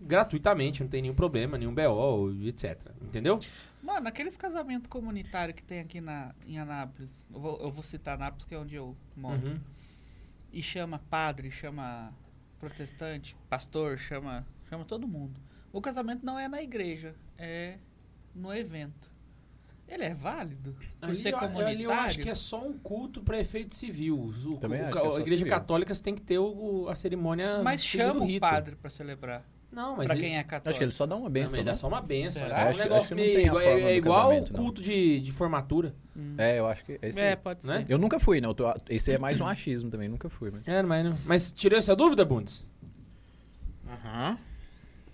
gratuitamente, 0.00 0.84
não 0.84 0.88
tem 0.88 1.02
nenhum 1.02 1.16
problema, 1.16 1.58
nenhum 1.58 1.74
BO, 1.74 2.30
etc. 2.46 2.78
Entendeu? 3.02 3.40
Mano, 3.82 4.06
aqueles 4.06 4.36
casamentos 4.36 4.86
comunitários 4.86 5.56
que 5.56 5.64
tem 5.64 5.80
aqui 5.80 6.00
na, 6.00 6.32
em 6.46 6.60
Anápolis. 6.60 7.26
Eu 7.34 7.40
vou, 7.40 7.60
eu 7.60 7.72
vou 7.72 7.82
citar 7.82 8.14
Anápolis, 8.14 8.44
que 8.44 8.54
é 8.54 8.58
onde 8.58 8.76
eu 8.76 8.96
moro. 9.16 9.44
Uhum. 9.44 9.58
E 10.52 10.62
chama 10.62 11.00
padre, 11.10 11.50
chama 11.50 12.12
protestante, 12.60 13.36
pastor, 13.50 13.98
chama, 13.98 14.46
chama 14.74 14.84
todo 14.84 15.06
mundo. 15.06 15.40
O 15.72 15.80
casamento 15.80 16.24
não 16.24 16.38
é 16.38 16.48
na 16.48 16.62
igreja, 16.62 17.14
é 17.38 17.78
no 18.34 18.52
evento. 18.54 19.12
Ele 19.86 20.02
é 20.04 20.14
válido 20.14 20.74
por 20.98 21.08
Ali, 21.10 21.16
ser 21.18 21.34
eu- 21.34 21.38
comunitário? 21.38 21.68
ali 21.74 21.84
eu 21.84 21.92
acho 21.92 22.18
que 22.18 22.28
é 22.30 22.34
só 22.34 22.64
um 22.66 22.72
culto 22.72 23.22
para 23.22 23.38
efeito 23.38 23.74
civil. 23.74 24.18
O, 24.18 24.56
Também 24.56 24.80
o- 24.80 24.86
acho 24.86 24.98
a 24.98 25.00
que 25.02 25.06
é 25.08 25.20
igreja 25.20 25.36
civil. 25.44 25.52
católica 25.52 25.94
tem 25.96 26.14
que 26.14 26.22
ter 26.22 26.38
o- 26.38 26.88
a 26.88 26.94
cerimônia 26.94 27.62
Mas 27.62 27.84
chama 27.84 28.22
o 28.22 28.26
rito. 28.26 28.40
padre 28.40 28.76
pra 28.76 28.88
celebrar. 28.88 29.44
Não, 29.70 29.96
mas 29.96 30.06
pra 30.06 30.14
ele, 30.14 30.24
quem 30.24 30.38
é 30.38 30.42
católico. 30.44 30.70
Acho 30.70 30.78
que 30.78 30.84
ele 30.84 30.92
só 30.92 31.04
dá 31.04 31.16
uma 31.16 31.28
benção. 31.28 31.56
ele 31.56 31.64
dá 31.64 31.72
né? 31.72 31.76
só 31.76 31.88
uma 31.88 32.00
benção. 32.00 32.44
Será? 32.46 32.60
É 32.60 32.64
um 32.64 32.68
Acho 32.68 32.78
que- 32.78 32.82
negócio 32.84 32.96
acho 32.96 33.08
que 33.08 33.14
não 33.14 33.22
meio 33.22 33.34
tem 33.34 33.44
a 33.44 33.48
igual, 33.48 33.62
forma 33.64 33.80
é 33.80 33.90
do 33.90 33.96
igual 33.96 34.36
o 34.38 34.52
culto 34.52 34.82
de, 34.82 35.20
de 35.20 35.32
formatura. 35.32 35.94
Hum. 36.16 36.34
É, 36.38 36.58
eu 36.60 36.66
acho 36.68 36.84
que 36.84 36.92
é 37.02 37.08
esse 37.08 37.20
É, 37.20 37.36
pode 37.36 37.66
né? 37.66 37.84
ser. 37.84 37.92
Eu 37.92 37.98
nunca 37.98 38.18
fui, 38.20 38.40
não. 38.40 38.50
eu 38.50 38.54
tô- 38.54 38.74
Esse 38.88 39.12
é 39.12 39.18
mais 39.18 39.40
um 39.40 39.46
achismo 39.46 39.90
também, 39.90 40.08
nunca 40.08 40.30
fui. 40.30 40.50
Mas... 40.52 40.66
É, 40.66 40.80
mas, 40.82 41.04
não- 41.04 41.18
mas 41.26 41.52
tirou 41.52 41.76
essa 41.78 41.94
dúvida, 41.94 42.24
Bundes? 42.24 42.64
Aham. 43.86 44.38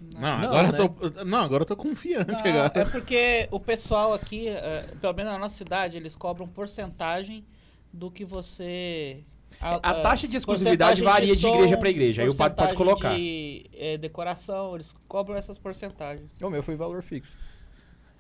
Não, 0.01 0.21
Não, 0.21 0.29
agora 0.49 0.73
né? 0.73 0.79
eu 0.79 0.89
tô. 0.89 1.25
Não, 1.25 1.39
agora 1.39 1.63
eu 1.63 1.67
tô 1.67 1.77
confiante, 1.77 2.33
Não, 2.33 2.39
agora. 2.39 2.73
é 2.81 2.85
porque 2.87 3.49
o 3.51 3.61
pessoal 3.61 4.15
aqui, 4.15 4.49
eh, 4.49 4.87
pelo 5.01 5.13
menos 5.13 5.31
na 5.33 5.39
nossa 5.39 5.57
cidade, 5.57 5.97
eles 5.97 6.17
cobram 6.17 6.49
porcentagem 6.49 7.45
do 7.93 8.11
que 8.11 8.25
você. 8.25 9.23
A 9.61 9.75
ah, 9.77 9.95
taxa 10.01 10.27
de 10.27 10.37
exclusividade 10.37 11.03
varia 11.03 11.35
de 11.35 11.41
som, 11.41 11.55
igreja 11.57 11.77
pra 11.77 11.91
igreja, 11.91 12.23
aí 12.23 12.29
o 12.29 12.37
padre 12.37 12.57
pode 12.57 12.75
colocar. 12.75 13.15
de 13.15 13.67
eh, 13.75 13.99
decoração, 13.99 14.75
eles 14.75 14.95
cobram 15.07 15.37
essas 15.37 15.59
porcentagens. 15.59 16.31
O 16.43 16.49
meu 16.49 16.63
foi 16.63 16.77
valor 16.77 17.03
fixo. 17.03 17.33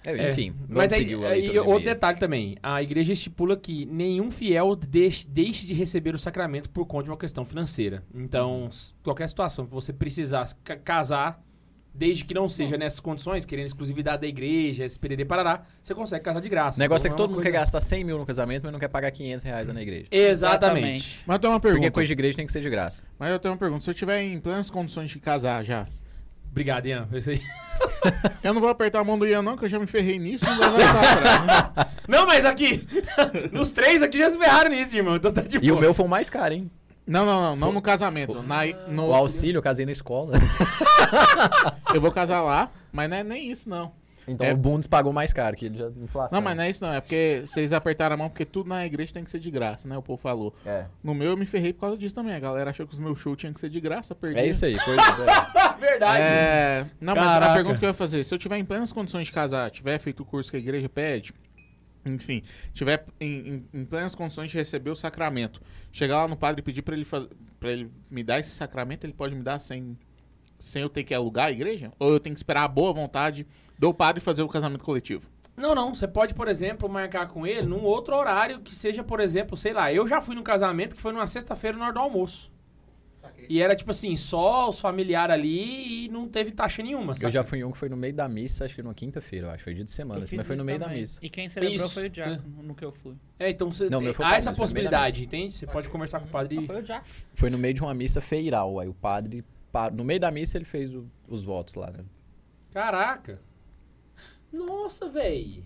É, 0.04 0.12
É, 0.12 0.30
enfim, 0.32 0.54
mas 0.68 0.92
vamos 0.92 1.24
aí, 1.24 1.50
aí 1.50 1.58
outro 1.58 1.84
detalhe 1.84 2.18
também. 2.18 2.56
A 2.62 2.82
igreja 2.82 3.12
estipula 3.12 3.56
que 3.56 3.84
nenhum 3.86 4.30
fiel 4.30 4.74
deixe, 4.74 5.26
deixe 5.26 5.66
de 5.66 5.74
receber 5.74 6.14
o 6.14 6.18
sacramento 6.18 6.70
por 6.70 6.86
conta 6.86 7.04
de 7.04 7.10
uma 7.10 7.16
questão 7.18 7.44
financeira. 7.44 8.02
Então, 8.14 8.68
qualquer 9.02 9.28
situação 9.28 9.66
que 9.66 9.72
você 9.72 9.92
precisar 9.92 10.48
ca- 10.64 10.76
casar, 10.76 11.42
desde 11.92 12.24
que 12.24 12.32
não 12.34 12.48
seja 12.48 12.76
nessas 12.78 13.00
condições, 13.00 13.44
querendo 13.44 13.66
exclusividade 13.66 14.22
da 14.22 14.26
igreja, 14.28 14.84
esse 14.84 14.98
pererê 14.98 15.24
parará, 15.24 15.62
você 15.82 15.94
consegue 15.94 16.24
casar 16.24 16.40
de 16.40 16.48
graça. 16.48 16.78
O 16.78 16.80
negócio 16.80 17.06
Então, 17.06 17.10
é 17.12 17.16
que 17.16 17.16
todo 17.16 17.30
uma 17.30 17.36
mundo 17.36 17.42
coisa- 17.44 17.50
quer 17.52 17.58
gastar 17.60 17.80
100 17.80 18.04
mil 18.04 18.18
no 18.18 18.24
casamento, 18.26 18.62
mas 18.64 18.72
não 18.72 18.78
quer 18.80 18.88
pagar 18.88 19.10
500 19.10 19.44
reais 19.44 19.68
na 19.68 19.82
igreja. 19.82 20.06
Exatamente. 20.10 21.20
Mas 21.26 21.34
eu 21.36 21.40
tenho 21.40 21.52
uma 21.52 21.60
Porque 21.60 21.72
pergunta. 21.74 21.90
coisa 21.92 22.06
de 22.06 22.12
igreja 22.12 22.36
tem 22.36 22.46
que 22.46 22.52
ser 22.52 22.60
de 22.62 22.70
graça. 22.70 23.02
Mas 23.18 23.30
eu 23.30 23.38
tenho 23.38 23.52
uma 23.52 23.58
pergunta. 23.58 23.84
Se 23.84 23.90
eu 23.90 23.94
tiver 23.94 24.22
em 24.22 24.40
plenas 24.40 24.70
condições 24.70 25.10
de 25.10 25.18
casar 25.18 25.64
já, 25.64 25.86
Obrigado, 26.52 26.84
Ian. 26.86 27.08
Eu 28.42 28.52
não 28.54 28.60
vou 28.60 28.70
apertar 28.70 28.98
a 28.98 29.04
mão 29.04 29.16
do 29.16 29.24
Ian, 29.24 29.40
não, 29.40 29.56
que 29.56 29.66
eu 29.66 29.68
já 29.68 29.78
me 29.78 29.86
ferrei 29.86 30.18
nisso. 30.18 30.44
Não 30.44 30.56
vou 30.72 30.80
cara. 30.82 31.88
Não, 32.08 32.26
mas 32.26 32.44
aqui, 32.44 32.84
os 33.56 33.70
três 33.70 34.02
aqui 34.02 34.18
já 34.18 34.28
se 34.30 34.36
ferraram 34.36 34.68
nisso, 34.70 34.96
irmão. 34.96 35.14
Então 35.14 35.30
tá 35.32 35.42
de 35.42 35.58
E 35.58 35.70
o 35.70 35.74
boa. 35.74 35.80
meu 35.80 35.94
foi 35.94 36.04
o 36.04 36.08
mais 36.08 36.28
caro, 36.28 36.54
hein? 36.54 36.68
Não, 37.10 37.26
não, 37.26 37.40
não. 37.42 37.56
Não 37.56 37.72
no 37.72 37.82
casamento. 37.82 38.40
Na, 38.42 38.60
no, 38.88 39.08
O 39.08 39.14
auxílio 39.14 39.58
eu 39.58 39.62
casei 39.62 39.84
na 39.84 39.92
escola. 39.92 40.34
Eu 41.92 42.00
vou 42.00 42.12
casar 42.12 42.40
lá, 42.42 42.70
mas 42.92 43.10
não 43.10 43.16
é 43.16 43.24
nem 43.24 43.50
isso, 43.50 43.68
não. 43.68 43.90
Então 44.28 44.46
É. 44.46 44.52
o 44.52 44.56
Bundes 44.56 44.86
pagou 44.86 45.12
mais 45.12 45.32
caro, 45.32 45.56
que 45.56 45.66
ele 45.66 45.76
já 45.78 45.86
inflação. 45.88 46.36
Não, 46.36 46.44
mas 46.44 46.56
não 46.56 46.62
é 46.62 46.70
isso, 46.70 46.84
não. 46.84 46.92
É 46.92 47.00
porque 47.00 47.42
vocês 47.46 47.72
apertaram 47.72 48.14
a 48.14 48.16
mão, 48.16 48.28
porque 48.28 48.44
tudo 48.44 48.68
na 48.68 48.86
igreja 48.86 49.12
tem 49.12 49.24
que 49.24 49.30
ser 49.30 49.40
de 49.40 49.50
graça, 49.50 49.88
né? 49.88 49.96
O 49.98 50.02
povo 50.02 50.22
falou. 50.22 50.54
É. 50.64 50.84
No 51.02 51.14
meu 51.14 51.30
eu 51.30 51.36
me 51.36 51.46
ferrei 51.46 51.72
por 51.72 51.80
causa 51.80 51.96
disso 51.98 52.14
também. 52.14 52.34
A 52.34 52.38
galera 52.38 52.70
achou 52.70 52.86
que 52.86 52.92
os 52.92 52.98
meus 53.00 53.18
shows 53.18 53.36
tinham 53.38 53.52
que 53.52 53.58
ser 53.58 53.70
de 53.70 53.80
graça, 53.80 54.14
perdi. 54.14 54.38
É 54.38 54.46
isso 54.46 54.64
aí, 54.64 54.78
coisa. 54.78 55.02
é. 55.02 55.80
Verdade. 55.80 56.22
É, 56.22 56.86
não, 57.00 57.16
mas 57.16 57.24
Caraca. 57.24 57.52
a 57.52 57.54
pergunta 57.54 57.78
que 57.78 57.84
eu 57.86 57.88
ia 57.88 57.94
fazer, 57.94 58.22
se 58.22 58.32
eu 58.32 58.38
tiver 58.38 58.58
em 58.58 58.64
plenas 58.64 58.92
condições 58.92 59.26
de 59.26 59.32
casar, 59.32 59.70
tiver 59.70 59.98
feito 59.98 60.20
o 60.22 60.26
curso 60.26 60.50
que 60.50 60.56
a 60.56 60.60
igreja 60.60 60.88
pede, 60.88 61.32
enfim, 62.04 62.42
tiver 62.72 63.04
em, 63.20 63.26
em- 63.72 63.80
em 63.80 63.84
plenas 63.84 64.14
condições 64.14 64.50
de 64.50 64.56
receber 64.56 64.90
o 64.90 64.96
sacramento, 64.96 65.60
chegar 65.92 66.22
lá 66.22 66.28
no 66.28 66.36
padre 66.36 66.60
e 66.60 66.62
pedir 66.64 66.82
pra 66.82 66.94
ele, 66.96 67.04
pra 67.58 67.70
ele 67.72 67.90
me 68.10 68.22
dar 68.22 68.38
esse 68.40 68.50
sacramento, 68.50 69.04
ele 69.04 69.12
pode 69.12 69.34
me 69.34 69.42
dar 69.42 69.58
sem, 69.58 69.98
sem 70.58 70.82
eu 70.82 70.88
ter 70.88 71.04
que 71.04 71.14
alugar 71.14 71.46
a 71.46 71.52
igreja? 71.52 71.92
Ou 71.98 72.12
eu 72.12 72.20
tenho 72.20 72.34
que 72.34 72.38
esperar 72.38 72.64
a 72.64 72.68
boa 72.68 72.92
vontade 72.92 73.46
do 73.78 73.92
padre 73.94 74.20
fazer 74.20 74.42
o 74.42 74.48
casamento 74.48 74.84
coletivo? 74.84 75.28
Não, 75.56 75.74
não. 75.74 75.94
Você 75.94 76.08
pode, 76.08 76.32
por 76.34 76.48
exemplo, 76.48 76.88
marcar 76.88 77.28
com 77.28 77.46
ele 77.46 77.66
num 77.66 77.82
outro 77.82 78.14
horário 78.16 78.60
que 78.60 78.74
seja, 78.74 79.04
por 79.04 79.20
exemplo, 79.20 79.56
sei 79.58 79.72
lá. 79.74 79.92
Eu 79.92 80.08
já 80.08 80.20
fui 80.22 80.34
num 80.34 80.42
casamento 80.42 80.96
que 80.96 81.02
foi 81.02 81.12
numa 81.12 81.26
sexta-feira 81.26 81.76
na 81.76 81.84
hora 81.86 81.94
do 81.94 82.00
almoço. 82.00 82.50
E 83.52 83.60
era 83.60 83.74
tipo 83.74 83.90
assim, 83.90 84.16
só 84.16 84.68
os 84.68 84.78
familiares 84.78 85.34
ali 85.34 86.04
e 86.04 86.08
não 86.08 86.28
teve 86.28 86.52
taxa 86.52 86.84
nenhuma, 86.84 87.14
sabe? 87.14 87.26
Eu 87.26 87.30
já 87.30 87.42
fui 87.42 87.58
em 87.58 87.64
um 87.64 87.72
que 87.72 87.78
foi 87.78 87.88
no 87.88 87.96
meio 87.96 88.14
da 88.14 88.28
missa, 88.28 88.64
acho 88.64 88.76
que 88.76 88.80
numa 88.82 88.94
quinta-feira, 88.94 89.48
eu 89.48 89.50
acho. 89.50 89.64
Foi 89.64 89.74
dia 89.74 89.82
de 89.82 89.90
semana, 89.90 90.22
assim, 90.22 90.36
mas 90.36 90.46
foi 90.46 90.54
no 90.54 90.64
meio 90.64 90.78
da 90.78 90.86
também. 90.86 91.00
missa. 91.00 91.18
E 91.20 91.28
quem 91.28 91.48
celebrou 91.48 91.86
Isso. 91.86 91.94
foi 91.94 92.06
o 92.06 92.08
Diácono, 92.10 92.62
no 92.62 92.74
que 92.76 92.84
eu 92.84 92.92
fui. 92.92 93.16
É, 93.40 93.50
então 93.50 93.68
você 93.72 93.90
Não, 93.90 94.00
foi 94.14 94.24
há 94.24 94.36
essa 94.36 94.52
da 94.52 94.56
possibilidade, 94.56 95.14
missa. 95.18 95.24
entende? 95.24 95.54
Você 95.56 95.66
pode 95.66 95.88
conversar 95.88 96.20
com 96.20 96.26
o 96.26 96.30
padre. 96.30 96.54
Não, 96.54 96.62
foi 96.62 96.78
o 96.78 96.82
Diácono. 96.84 97.12
Foi 97.34 97.50
no 97.50 97.58
meio 97.58 97.74
de 97.74 97.82
uma 97.82 97.92
missa 97.92 98.20
feiral. 98.20 98.78
Aí 98.78 98.86
o 98.88 98.94
padre, 98.94 99.44
pa- 99.72 99.90
no 99.90 100.04
meio 100.04 100.20
da 100.20 100.30
missa, 100.30 100.56
ele 100.56 100.64
fez 100.64 100.94
o- 100.94 101.10
os 101.26 101.42
votos 101.42 101.74
lá, 101.74 101.90
né? 101.90 102.04
Caraca. 102.72 103.40
Nossa, 104.52 105.08
véi. 105.10 105.64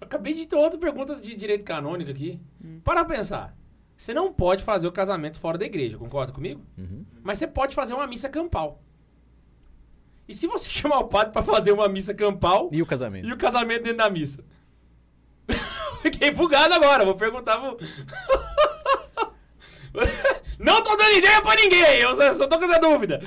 Acabei 0.00 0.32
de 0.34 0.46
ter 0.46 0.56
outra 0.56 0.78
pergunta 0.78 1.16
de 1.16 1.34
direito 1.36 1.64
canônico 1.64 2.10
aqui. 2.10 2.40
Para 2.84 3.04
pra 3.04 3.16
pensar. 3.16 3.56
Você 3.98 4.14
não 4.14 4.32
pode 4.32 4.62
fazer 4.62 4.86
o 4.86 4.92
casamento 4.92 5.40
fora 5.40 5.58
da 5.58 5.66
igreja, 5.66 5.98
concorda 5.98 6.32
comigo? 6.32 6.64
Uhum. 6.78 7.04
Mas 7.22 7.36
você 7.38 7.48
pode 7.48 7.74
fazer 7.74 7.94
uma 7.94 8.06
missa 8.06 8.28
campal. 8.28 8.80
E 10.28 10.32
se 10.32 10.46
você 10.46 10.70
chamar 10.70 11.00
o 11.00 11.08
padre 11.08 11.32
pra 11.32 11.42
fazer 11.42 11.72
uma 11.72 11.88
missa 11.88 12.14
campal 12.14 12.68
E 12.70 12.80
o 12.80 12.86
casamento? 12.86 13.26
e 13.28 13.32
o 13.32 13.36
casamento 13.36 13.82
dentro 13.82 13.98
da 13.98 14.08
missa? 14.08 14.44
Fiquei 16.00 16.30
bugado 16.30 16.74
agora, 16.74 17.04
vou 17.04 17.16
perguntar 17.16 17.56
pro... 17.58 17.76
Não 20.58 20.82
tô 20.82 20.96
dando 20.96 21.16
ideia 21.16 21.40
pra 21.40 21.54
ninguém, 21.54 21.98
eu 22.00 22.14
só, 22.14 22.32
só 22.32 22.46
tô 22.46 22.58
com 22.58 22.64
essa 22.64 22.78
dúvida. 22.80 23.20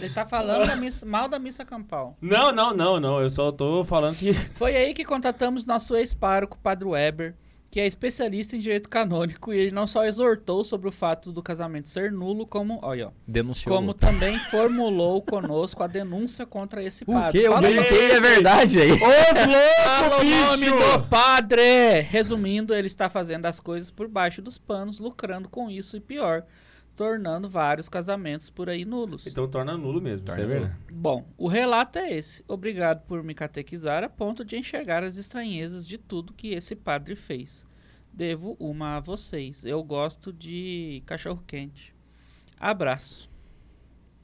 Ele 0.00 0.12
tá 0.12 0.26
falando 0.26 0.66
da 0.66 0.74
missa- 0.76 1.06
mal 1.06 1.28
da 1.28 1.38
missa 1.38 1.64
campal. 1.64 2.16
Não, 2.20 2.50
não, 2.52 2.74
não, 2.74 2.98
não, 3.00 3.20
eu 3.20 3.28
só 3.30 3.52
tô 3.52 3.84
falando 3.84 4.16
que... 4.16 4.32
Foi 4.34 4.74
aí 4.76 4.92
que 4.94 5.04
contatamos 5.04 5.64
nosso 5.66 5.94
ex-pároco, 5.96 6.58
Padre 6.58 6.88
Weber, 6.88 7.34
que 7.76 7.80
é 7.80 7.86
especialista 7.86 8.56
em 8.56 8.58
direito 8.58 8.88
canônico, 8.88 9.52
e 9.52 9.58
ele 9.58 9.70
não 9.70 9.86
só 9.86 10.06
exortou 10.06 10.64
sobre 10.64 10.88
o 10.88 10.90
fato 10.90 11.30
do 11.30 11.42
casamento 11.42 11.90
ser 11.90 12.10
nulo, 12.10 12.46
como, 12.46 12.78
olha, 12.80 13.08
ó, 13.08 13.10
Denunciou. 13.26 13.76
como 13.76 13.92
também 13.92 14.38
formulou 14.50 15.20
conosco 15.20 15.82
a 15.82 15.86
denúncia 15.86 16.46
contra 16.46 16.82
esse 16.82 17.04
o 17.04 17.12
padre. 17.12 17.38
que? 17.38 17.44
Eu 17.46 17.54
brinquei, 17.60 18.12
é 18.12 18.18
verdade, 18.18 18.78
velho. 18.78 18.94
Os 18.94 19.00
loucos, 19.02 20.20
o 20.22 20.46
nome 20.46 20.70
do 20.70 21.02
padre! 21.10 22.00
Resumindo, 22.08 22.74
ele 22.74 22.86
está 22.86 23.10
fazendo 23.10 23.44
as 23.44 23.60
coisas 23.60 23.90
por 23.90 24.08
baixo 24.08 24.40
dos 24.40 24.56
panos, 24.56 24.98
lucrando 24.98 25.46
com 25.46 25.70
isso 25.70 25.98
e 25.98 26.00
pior, 26.00 26.44
tornando 26.96 27.48
vários 27.48 27.88
casamentos 27.88 28.48
por 28.48 28.70
aí 28.70 28.84
nulos. 28.84 29.26
Então 29.26 29.46
torna 29.46 29.76
nulo 29.76 30.00
mesmo, 30.00 30.26
Torna 30.26 30.42
isso 30.42 30.50
é 30.50 30.54
verdade. 30.54 30.80
Bom, 30.92 31.28
o 31.36 31.46
relato 31.46 31.98
é 31.98 32.12
esse. 32.12 32.42
Obrigado 32.48 33.06
por 33.06 33.22
me 33.22 33.34
catequizar 33.34 34.02
a 34.02 34.08
ponto 34.08 34.44
de 34.44 34.56
enxergar 34.56 35.04
as 35.04 35.16
estranhezas 35.16 35.86
de 35.86 35.98
tudo 35.98 36.32
que 36.32 36.48
esse 36.48 36.74
padre 36.74 37.14
fez. 37.14 37.66
Devo 38.12 38.56
uma 38.58 38.96
a 38.96 39.00
vocês. 39.00 39.64
Eu 39.64 39.84
gosto 39.84 40.32
de 40.32 41.02
cachorro 41.04 41.44
quente. 41.46 41.94
Abraço. 42.58 43.30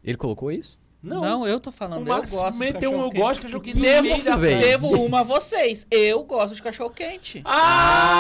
Ele 0.03 0.17
colocou 0.17 0.51
isso? 0.51 0.81
Não, 1.03 1.45
eu 1.47 1.59
tô 1.59 1.73
falando, 1.73 2.07
eu 2.07 2.15
gosto 2.15 2.53
de 2.53 2.59
meteu 2.61 2.91
um 2.91 2.93
cachorro 2.93 3.07
eu 3.07 3.11
quente. 3.11 3.21
gosto 3.21 3.35
de 3.41 3.43
cachorro 3.47 3.63
quente. 3.65 3.81
Devo, 3.81 4.09
frase. 4.09 4.55
devo 4.57 4.87
uma 5.05 5.21
a 5.21 5.23
vocês. 5.25 5.85
Eu 5.91 6.23
gosto 6.23 6.55
de 6.55 6.63
cachorro 6.63 6.91
quente. 6.91 7.43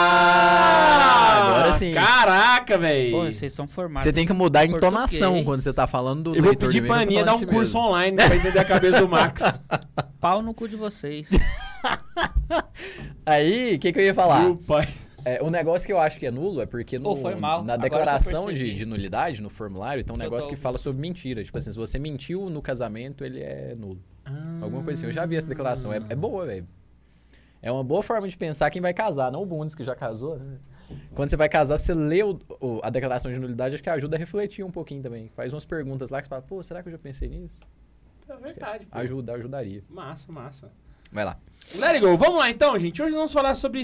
Ah! 0.05 1.43
Agora 1.47 1.73
sim. 1.73 1.93
Caraca, 1.93 2.75
Pô, 2.75 2.81
velho. 2.81 3.33
vocês 3.33 3.53
são 3.53 3.69
formados. 3.69 4.03
Você 4.03 4.13
tem 4.13 4.27
que 4.27 4.33
mudar 4.33 4.61
a 4.61 4.65
entonação 4.67 5.45
quando 5.45 5.61
você 5.63 5.73
tá 5.73 5.87
falando 5.87 6.25
do 6.33 6.37
Eu 6.37 6.43
vou 6.43 6.51
leitor 6.51 6.71
de 6.71 6.79
pedir 6.81 6.89
pra 6.89 7.03
Aninha 7.03 7.25
dar 7.25 7.35
um 7.35 7.41
curso 7.41 7.75
mesmo. 7.75 7.81
online 7.81 8.17
pra 8.17 8.35
entender 8.37 8.59
a 8.59 8.65
cabeça 8.65 8.99
do 9.01 9.09
Max. 9.09 9.61
Pau 10.21 10.43
no 10.43 10.53
cu 10.53 10.67
de 10.69 10.75
vocês. 10.77 11.29
Aí, 13.25 13.77
o 13.77 13.79
que, 13.79 13.93
que 13.93 13.99
eu 14.01 14.05
ia 14.05 14.15
falar? 14.15 14.41
Meu 14.41 14.57
pai. 14.57 14.89
É, 15.25 15.43
o 15.43 15.51
negócio 15.51 15.87
que 15.87 15.93
eu 15.93 15.99
acho 16.01 16.19
que 16.19 16.27
é 16.27 16.31
nulo 16.31 16.61
é 16.61 16.67
porque 16.67 16.99
no, 16.99 17.11
Ô, 17.11 17.17
foi 17.17 17.35
mal. 17.37 17.63
na 17.65 17.77
declaração 17.77 18.53
de, 18.53 18.75
de 18.75 18.85
nulidade, 18.87 19.41
no 19.41 19.49
formulário, 19.49 20.03
tem 20.03 20.13
um 20.15 20.19
tô 20.19 20.23
negócio 20.25 20.49
que 20.51 20.57
fala 20.57 20.79
sobre 20.79 21.01
mentira. 21.01 21.45
Tipo 21.45 21.59
assim, 21.59 21.71
se 21.71 21.79
você 21.79 21.99
mentiu 21.99 22.51
no 22.51 22.61
casamento, 22.61 23.25
ele 23.25 23.41
é 23.41 23.75
nulo. 23.77 24.03
Alguma 24.61 24.83
coisa 24.83 24.99
assim. 25.01 25.07
Eu 25.07 25.13
já 25.13 25.25
vi 25.27 25.37
essa 25.37 25.49
declaração. 25.49 25.93
É, 25.93 25.97
é 26.09 26.15
boa, 26.17 26.47
velho. 26.47 26.67
É 27.61 27.71
uma 27.71 27.85
boa 27.85 28.03
forma 28.03 28.27
de 28.29 28.37
pensar 28.37 28.69
quem 28.71 28.83
vai 28.83 28.93
casar, 28.93 29.31
não 29.31 29.43
o 29.43 29.47
Bundes 29.47 29.75
que 29.75 29.85
já 29.85 29.95
casou, 29.95 30.37
né? 30.39 30.59
Quando 31.15 31.31
você 31.31 31.37
vai 31.37 31.49
casar, 31.49 31.77
você 31.77 31.95
lê 31.95 32.23
o- 32.23 32.39
o- 32.61 32.81
a 32.83 32.91
declaração 32.91 33.31
de 33.31 33.39
nulidade, 33.39 33.75
acho 33.75 33.83
que 33.83 33.89
ajuda 33.89 34.17
a 34.17 34.19
refletir 34.19 34.65
um 34.65 34.71
pouquinho 34.71 35.01
também. 35.03 35.29
Faz 35.37 35.53
umas 35.53 35.65
perguntas 35.65 36.11
lá 36.11 36.19
que 36.21 36.25
você 36.27 36.31
fala, 36.31 36.43
pô, 36.43 36.61
será 36.63 36.83
que 36.83 36.89
eu 36.89 36.93
já 36.93 36.99
pensei 36.99 37.29
nisso? 37.29 37.55
É 38.29 38.37
verdade. 38.37 38.87
pô. 38.87 38.99
Ajuda, 38.99 39.35
ajudaria. 39.35 39.83
Massa, 39.89 40.33
massa. 40.33 40.73
Vai 41.13 41.25
lá. 41.25 41.39
Let 41.77 41.91
it 41.95 42.01
go. 42.01 42.17
Vamos 42.17 42.39
lá 42.41 42.51
então, 42.51 42.77
gente. 42.79 43.01
Hoje 43.01 43.13
nós 43.13 43.19
vamos 43.21 43.33
falar 43.33 43.55
sobre 43.55 43.81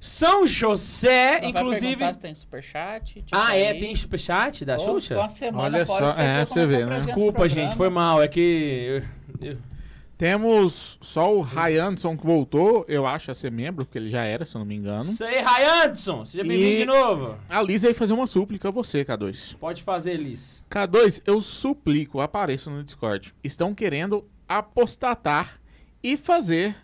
São 0.00 0.46
José, 0.46 1.34
Não 1.34 1.40
vai 1.40 1.50
inclusive. 1.50 1.86
perguntar 1.96 2.14
se 2.14 2.20
tem 2.20 2.34
superchat? 2.34 3.14
tipo 3.14 3.28
Ah, 3.32 3.56
é? 3.56 3.68
aí. 3.70 3.80
Tem 3.80 3.96
superchat 3.96 4.64
da 4.64 4.76
Pô, 4.76 4.84
Xuxa? 4.84 5.16
uma 5.18 5.28
semana 5.28 5.64
Olha 5.64 5.86
fora, 5.86 6.08
só, 6.12 6.18
é, 6.20 6.44
você 6.46 6.66
vê, 6.66 6.84
né? 6.84 6.92
Desculpa, 6.94 7.48
gente. 7.48 7.74
Foi 7.76 7.88
mal. 7.90 8.22
É 8.22 8.28
que. 8.28 9.02
eu- 9.40 9.48
eu- 9.48 9.58
Temos 10.18 10.96
só 11.02 11.30
o 11.34 11.42
Ryanson 11.42 12.16
que 12.16 12.24
voltou, 12.24 12.86
eu 12.88 13.06
acho, 13.06 13.30
a 13.30 13.34
ser 13.34 13.52
membro, 13.52 13.84
porque 13.84 13.98
ele 13.98 14.08
já 14.08 14.24
era, 14.24 14.46
se 14.46 14.54
eu 14.56 14.60
não 14.60 14.64
me 14.66 14.74
engano. 14.74 15.02
Isso 15.04 15.22
aí, 15.22 15.42
Ryanson. 15.42 16.24
Seja 16.24 16.42
bem-vindo 16.42 16.76
de 16.78 16.84
novo. 16.86 17.36
A 17.50 17.60
Liz 17.62 17.82
vai 17.82 17.92
fazer 17.92 18.14
uma 18.14 18.26
súplica 18.26 18.68
a 18.68 18.70
você, 18.70 19.04
K2. 19.04 19.56
Pode 19.60 19.82
fazer, 19.82 20.14
Liz. 20.16 20.64
K2, 20.70 21.20
eu 21.26 21.38
suplico, 21.42 22.22
apareça 22.22 22.70
no 22.70 22.82
Discord. 22.82 23.34
Estão 23.44 23.74
querendo 23.74 24.26
apostatar 24.48 25.60
e 26.02 26.16
fazer 26.16 26.74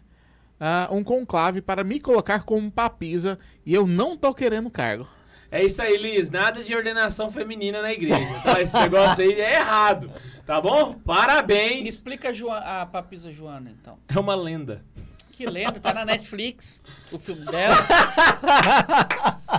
ah, 0.64 0.86
um 0.92 1.02
conclave 1.02 1.60
para 1.60 1.82
me 1.82 1.98
colocar 1.98 2.44
como 2.44 2.70
papisa 2.70 3.36
e 3.66 3.74
eu 3.74 3.84
não 3.84 4.16
tô 4.16 4.32
querendo 4.32 4.70
cargo. 4.70 5.08
É 5.50 5.64
isso 5.64 5.82
aí, 5.82 5.96
Liz. 5.96 6.30
Nada 6.30 6.62
de 6.62 6.72
ordenação 6.74 7.28
feminina 7.32 7.82
na 7.82 7.92
igreja, 7.92 8.32
tá? 8.44 8.60
Esse 8.62 8.78
negócio 8.78 9.24
aí 9.24 9.32
é 9.40 9.56
errado, 9.56 10.08
tá 10.46 10.60
bom? 10.60 10.94
Parabéns. 11.04 11.88
explica 11.88 12.28
a, 12.28 12.32
Joa- 12.32 12.58
a 12.82 12.86
Papisa 12.86 13.32
Joana, 13.32 13.70
então. 13.70 13.98
É 14.08 14.18
uma 14.20 14.36
lenda. 14.36 14.84
Que 15.32 15.44
lenda, 15.46 15.80
tá 15.80 15.92
na 15.92 16.04
Netflix, 16.04 16.80
o 17.10 17.18
filme 17.18 17.44
dela. 17.46 17.74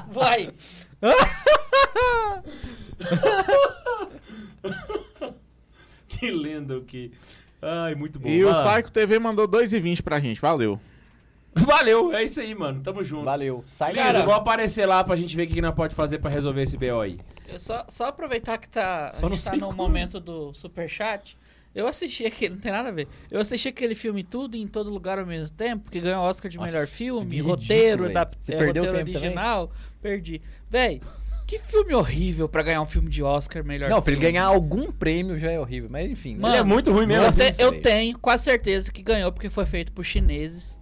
Vai. 0.10 0.50
Que 6.08 6.32
lenda 6.32 6.78
o 6.78 6.84
que. 6.84 7.12
Ai, 7.62 7.96
muito 7.96 8.20
bom. 8.20 8.28
e 8.28 8.44
o 8.44 8.52
Vai 8.54 8.64
lá. 8.64 8.74
Psycho 8.74 8.92
TV 8.92 9.20
mandou 9.20 9.48
2,20 9.48 10.02
pra 10.02 10.20
gente, 10.20 10.40
valeu. 10.40 10.80
Valeu, 11.66 12.14
é 12.14 12.24
isso 12.24 12.42
aí, 12.42 12.54
mano. 12.56 12.82
Tamo 12.82 13.04
junto. 13.04 13.26
Valeu. 13.26 13.64
Sai, 13.68 13.94
eu 14.18 14.26
vou 14.26 14.34
aparecer 14.34 14.86
lá 14.86 15.04
pra 15.04 15.16
gente 15.16 15.36
ver 15.36 15.44
o 15.44 15.48
que 15.48 15.62
nós 15.62 15.74
pode 15.76 15.94
fazer 15.96 16.20
pra 16.20 16.30
resolver 16.30 16.62
esse 16.62 16.78
BO 16.78 17.00
aí. 17.02 17.20
Eu 17.48 17.60
só, 17.60 17.86
só 17.88 18.08
aproveitar 18.08 18.58
que 18.58 18.68
tá, 18.68 19.12
Só 19.14 19.28
a 19.28 19.30
gente 19.30 19.44
tá 19.44 19.52
no 19.54 19.68
quando. 19.68 19.76
momento 19.78 20.20
do 20.20 20.54
superchat. 20.54 21.38
Eu 21.76 21.88
assisti 21.88 22.24
aquele, 22.26 22.54
não 22.54 22.62
tem 22.62 22.72
nada 22.72 22.90
a 22.90 22.92
ver. 22.92 23.08
Eu 23.32 23.40
assisti 23.40 23.68
aquele 23.68 23.96
filme 23.96 24.24
Tudo 24.24 24.56
em 24.56 24.68
Todo 24.68 24.92
Lugar 24.92 25.18
ao 25.18 25.26
mesmo 25.26 25.56
tempo, 25.56 25.90
que 25.90 26.00
ganhou 26.00 26.24
o 26.24 26.28
Oscar 26.28 26.50
de 26.50 26.58
Nossa, 26.58 26.72
melhor 26.72 26.88
filme, 26.88 27.26
ridículo, 27.32 27.56
roteiro, 27.56 28.14
da, 28.14 28.26
Você 28.26 28.54
é, 28.54 28.58
perdeu 28.58 28.84
roteiro 28.86 29.06
tempo 29.06 29.18
original. 29.20 29.72
Perdi. 30.00 30.40
Véi, 30.70 31.02
que 31.48 31.58
filme 31.58 31.94
horrível 31.96 32.48
pra 32.48 32.62
ganhar 32.62 32.80
um 32.82 32.86
filme 32.86 33.10
de 33.10 33.24
Oscar 33.24 33.64
melhor 33.64 33.90
Não, 33.90 34.02
pra 34.04 34.12
ele 34.12 34.20
filme. 34.22 34.34
ganhar 34.34 34.46
algum 34.46 34.92
prêmio 34.92 35.38
já 35.40 35.50
é 35.52 35.60
horrível. 35.60 35.90
Mas 35.92 36.10
enfim. 36.12 36.36
Mano, 36.36 36.54
Ele 36.54 36.62
é 36.62 36.64
muito 36.64 36.92
ruim 36.92 37.08
mesmo. 37.08 37.26
Eu, 37.26 37.32
te- 37.32 37.62
eu 37.62 37.70
velho. 37.72 37.82
tenho 37.82 38.20
quase 38.20 38.44
certeza 38.44 38.92
que 38.92 39.02
ganhou 39.02 39.32
porque 39.32 39.50
foi 39.50 39.66
feito 39.66 39.92
por 39.92 40.04
chineses. 40.04 40.80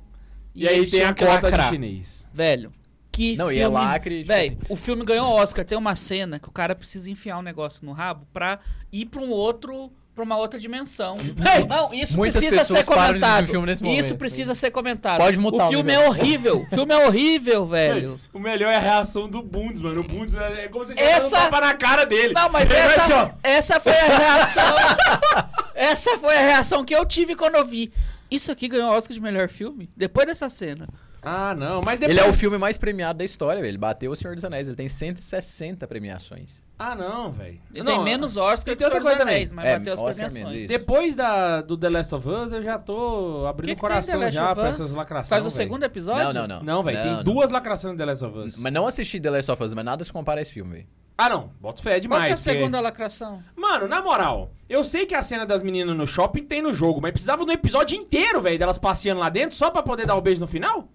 E, 0.54 0.68
aí 0.68 0.76
eles 0.78 0.92
tem 0.92 1.04
a 1.04 1.14
cota 1.14 1.32
lacrar. 1.34 1.70
de 1.70 1.76
chinês. 1.76 2.28
Velho, 2.34 2.74
que 3.12 3.36
Não, 3.36 3.52
e 3.52 3.56
filme... 3.56 3.64
é 3.64 3.68
lacre, 3.68 4.16
tipo 4.20 4.28
Véi, 4.28 4.48
assim. 4.48 4.58
o 4.70 4.76
filme 4.76 5.04
ganhou 5.06 5.30
Oscar. 5.32 5.66
Tem 5.66 5.78
uma 5.78 5.96
cena 5.96 6.40
que 6.40 6.48
o 6.50 6.52
cara 6.52 6.76
precisa 6.76 7.10
enfiar 7.10 7.38
um 7.38 7.42
negócio 7.42 7.86
no 7.86 7.92
rabo 7.94 8.26
pra 8.34 8.60
ir 8.92 9.06
pra 9.06 9.22
um 9.22 9.30
outro... 9.30 9.92
Pra 10.14 10.26
uma 10.26 10.36
outra 10.38 10.60
dimensão. 10.60 11.16
Véi, 11.38 11.66
Não, 11.66 11.94
isso 11.94 12.18
muitas 12.18 12.44
precisa 12.44 12.66
ser 12.66 12.84
comentado. 12.84 13.46
o 13.46 13.48
filme 13.48 13.66
nesse 13.66 13.88
Isso 13.88 14.16
precisa 14.18 14.54
ser 14.54 14.70
comentado. 14.70 15.20
Pode 15.20 15.38
mutar 15.38 15.68
O 15.68 15.70
filme 15.70 15.94
é 15.94 16.06
horrível. 16.06 16.64
O 16.70 16.76
filme 16.76 16.94
é 16.94 17.08
horrível, 17.08 17.66
velho. 17.66 18.20
O 18.34 18.38
melhor 18.38 18.74
é 18.74 18.76
a 18.76 18.80
reação 18.82 19.30
do 19.30 19.42
Bundes, 19.42 19.80
mano. 19.80 20.02
O 20.02 20.04
Bundes 20.04 20.36
é 20.36 20.68
como 20.68 20.84
se 20.84 20.94
tivesse 20.94 21.16
Essa- 21.16 21.28
um 21.28 21.30
tapa 21.30 21.62
na 21.62 21.74
cara 21.76 22.04
dele. 22.06 22.34
Não, 22.34 22.50
mas 22.50 22.68
vai 22.68 22.82
assim, 22.82 23.00
essa, 23.00 23.36
essa 23.42 23.80
foi 23.80 23.94
a 23.94 24.18
reação. 24.18 24.76
essa 25.74 26.18
foi 26.18 26.36
a 26.36 26.42
reação 26.42 26.84
que 26.84 26.94
eu 26.94 27.06
tive 27.06 27.34
quando 27.34 27.56
eu 27.56 27.66
vi. 27.66 27.90
Isso 28.32 28.52
aqui 28.52 28.68
ganhou 28.70 28.90
Oscar 28.92 29.14
de 29.14 29.20
melhor 29.22 29.50
filme? 29.50 29.90
Depois 29.96 30.26
dessa 30.26 30.50
cena. 30.50 30.88
Ah, 31.22 31.54
não. 31.54 31.82
Mas 31.84 32.00
depois... 32.00 32.18
Ele 32.18 32.26
é 32.26 32.30
o 32.30 32.34
filme 32.34 32.58
mais 32.58 32.78
premiado 32.78 33.20
da 33.20 33.26
história, 33.26 33.62
velho. 33.62 33.70
Ele 33.72 33.78
bateu 33.78 34.12
o 34.12 34.16
Senhor 34.16 34.34
dos 34.34 34.44
Anéis. 34.44 34.68
Ele 34.68 34.76
tem 34.76 34.90
160 34.90 35.86
premiações. 35.88 36.64
Ah, 36.80 36.96
não, 36.96 37.32
velho. 37.32 37.62
Ele 37.72 37.84
Não, 37.84 37.98
tem 37.98 38.04
menos 38.04 38.38
Oscar 38.38 38.76
que 38.76 38.84
o 38.84 38.88
Senhor 38.88 39.00
dos 39.00 39.08
Anéis, 39.08 39.50
também. 39.50 39.56
mas 39.56 39.66
É, 39.66 39.78
bateu 39.78 39.94
as 39.94 40.00
Oscar 40.00 40.14
premiações. 40.16 40.40
menos, 40.46 40.54
isso. 40.62 40.68
Depois 40.68 41.16
da, 41.16 41.62
do 41.62 41.78
The 41.78 41.90
Last 41.90 42.16
of 42.16 42.28
Us, 42.28 42.52
eu 42.54 42.64
já 42.64 42.80
tô 42.80 43.46
abrindo 43.46 43.78
o 43.78 43.80
coração 43.80 44.32
já 44.32 44.56
pra 44.56 44.70
essas 44.70 44.92
lacrações. 44.92 45.30
Faz 45.30 45.46
o 45.46 45.50
velho. 45.50 45.58
segundo 45.58 45.84
episódio? 45.84 46.34
Não, 46.34 46.48
não, 46.48 46.48
não. 46.58 46.64
Não, 46.64 46.84
velho. 46.84 47.04
Tem 47.04 47.12
não. 47.18 47.24
duas 47.24 47.52
lacrações 47.52 47.94
do 47.94 47.98
The 48.00 48.06
Last 48.06 48.26
of 48.26 48.38
Us. 48.40 48.58
Mas 48.58 48.74
não 48.74 48.88
assisti 48.88 49.20
The 49.20 49.30
Last 49.30 49.52
of 49.52 49.64
Us, 49.64 49.74
mas 49.76 49.86
nada 49.86 50.04
se 50.04 50.12
compara 50.12 50.40
a 50.40 50.42
esse 50.42 50.52
filme, 50.54 50.72
velho. 50.78 50.88
Ah, 51.26 51.30
não. 51.30 51.52
Bota 51.60 51.82
fé 51.82 51.90
Qual 51.90 51.94
que 51.94 51.98
é 51.98 52.00
demais. 52.00 52.34
a 52.34 52.36
porque- 52.36 52.50
segunda 52.58 52.80
lacração? 52.80 53.44
Mano, 53.56 53.88
na 53.88 54.02
moral, 54.02 54.52
eu 54.70 54.84
sei 54.84 55.06
que 55.06 55.14
a 55.16 55.22
cena 55.22 55.46
das 55.46 55.62
meninas 55.64 55.96
no 55.96 56.08
shopping 56.08 56.44
tem 56.44 56.62
no 56.62 56.74
jogo, 56.74 57.00
mas 57.02 57.12
precisava 57.12 57.46
do 57.46 57.52
episódio 57.52 57.98
inteiro, 57.98 58.42
velho, 58.42 58.58
delas 58.60 58.78
passeando 58.78 59.20
lá 59.20 59.30
dentro 59.30 59.56
só 59.56 59.70
pra 59.70 59.84
poder 59.84 60.06
dar 60.06 60.16
o 60.16 60.22
beijo 60.22 60.42
no 60.42 60.48
final? 60.48 60.88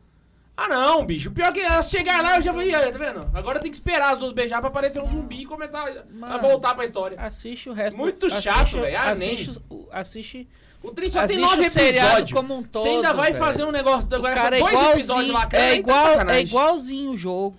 Ah, 0.57 0.69
não, 0.69 1.05
bicho. 1.05 1.31
Pior 1.31 1.49
é 1.49 1.53
que 1.53 1.61
elas 1.61 1.91
chegar 1.91 2.23
lá, 2.23 2.37
eu 2.37 2.43
já 2.43 2.51
falei, 2.51 2.75
"Aí, 2.75 2.91
tá 2.91 2.97
vendo? 2.99 3.31
Agora 3.35 3.61
tem 3.61 3.71
que 3.71 3.77
esperar 3.77 4.15
as 4.15 4.19
duas 4.19 4.33
beijar 4.33 4.59
pra 4.61 4.69
aparecer 4.71 5.03
um 5.03 5.07
zumbi 5.07 5.43
e 5.43 5.45
começar 5.47 5.81
a- 5.87 6.01
a 6.01 6.05
Mano. 6.11 6.39
voltar 6.39 6.75
pra 6.75 6.83
história. 6.83 7.19
Assiste 7.21 7.69
o 7.69 7.75
resto. 7.75 7.99
Muito 7.99 8.25
assiste- 8.27 8.45
chato, 8.45 8.79
velho. 8.79 8.97
Ah, 8.99 9.15
nem. 9.15 9.35
assiste, 9.35 9.61
o- 9.69 9.87
assiste 9.93 10.49
O 10.83 10.93
Tri 10.93 11.11
só 11.11 11.27
tem 11.27 11.39
nove 11.39 11.63
episódios. 11.67 12.33
como 12.33 12.57
um 12.57 12.63
todo, 12.63 12.83
Você 12.83 12.89
ainda 12.89 13.13
vai 13.13 13.33
velho. 13.33 13.45
fazer 13.45 13.65
um 13.65 13.73
negócio 13.73 14.09
agora 14.15 14.35
Cara, 14.35 14.57
é 14.57 14.61
dois 14.61 14.87
episódios 14.93 15.33
lá, 15.35 15.47
cara. 15.47 15.63
é, 15.63 15.69
tá 15.71 15.75
igual, 15.77 16.21
é 16.31 16.41
igualzinho 16.41 17.11
o 17.11 17.17
jogo. 17.17 17.57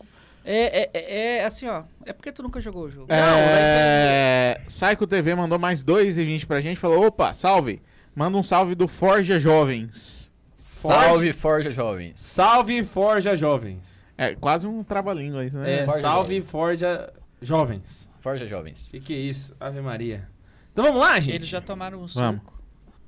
É, 0.49 0.83
é, 0.83 0.89
é, 0.93 1.37
é 1.39 1.45
assim, 1.45 1.67
ó. 1.67 1.83
É 2.05 2.13
porque 2.13 2.31
tu 2.31 2.41
nunca 2.41 2.61
jogou 2.61 2.85
o 2.85 2.89
jogo. 2.89 3.07
É, 3.11 4.61
Psycho 4.67 5.05
TV 5.05 5.35
mandou 5.35 5.59
mais 5.59 5.83
dois 5.83 6.17
e 6.17 6.23
vinte 6.23 6.47
pra 6.47 6.61
gente. 6.61 6.79
Falou: 6.79 7.05
opa, 7.05 7.33
salve. 7.33 7.81
Manda 8.15 8.37
um 8.37 8.43
salve 8.43 8.73
do 8.73 8.87
Forja 8.87 9.41
Jovens. 9.41 10.31
Salve, 10.55 11.33
Forja 11.33 11.69
Jovens. 11.69 12.21
Salve 12.21 12.81
Forja 12.85 13.35
Jovens. 13.35 14.05
É 14.17 14.35
quase 14.35 14.65
um 14.65 14.85
trava-língua 14.85 15.45
isso, 15.45 15.57
né? 15.59 15.81
É, 15.81 15.85
Forja 15.85 15.99
salve 15.99 16.41
Forja 16.41 17.13
Jovens. 17.41 18.09
Forja 18.21 18.47
Jovens. 18.47 18.87
O 18.87 18.91
que, 18.91 18.99
que 19.01 19.13
é 19.13 19.17
isso? 19.17 19.53
Ave 19.59 19.81
Maria. 19.81 20.29
Então 20.71 20.85
vamos 20.85 21.01
lá, 21.01 21.19
gente. 21.19 21.35
Eles 21.35 21.47
já 21.49 21.59
tomaram 21.59 22.01
um 22.01 22.07
Vamos. 22.07 22.41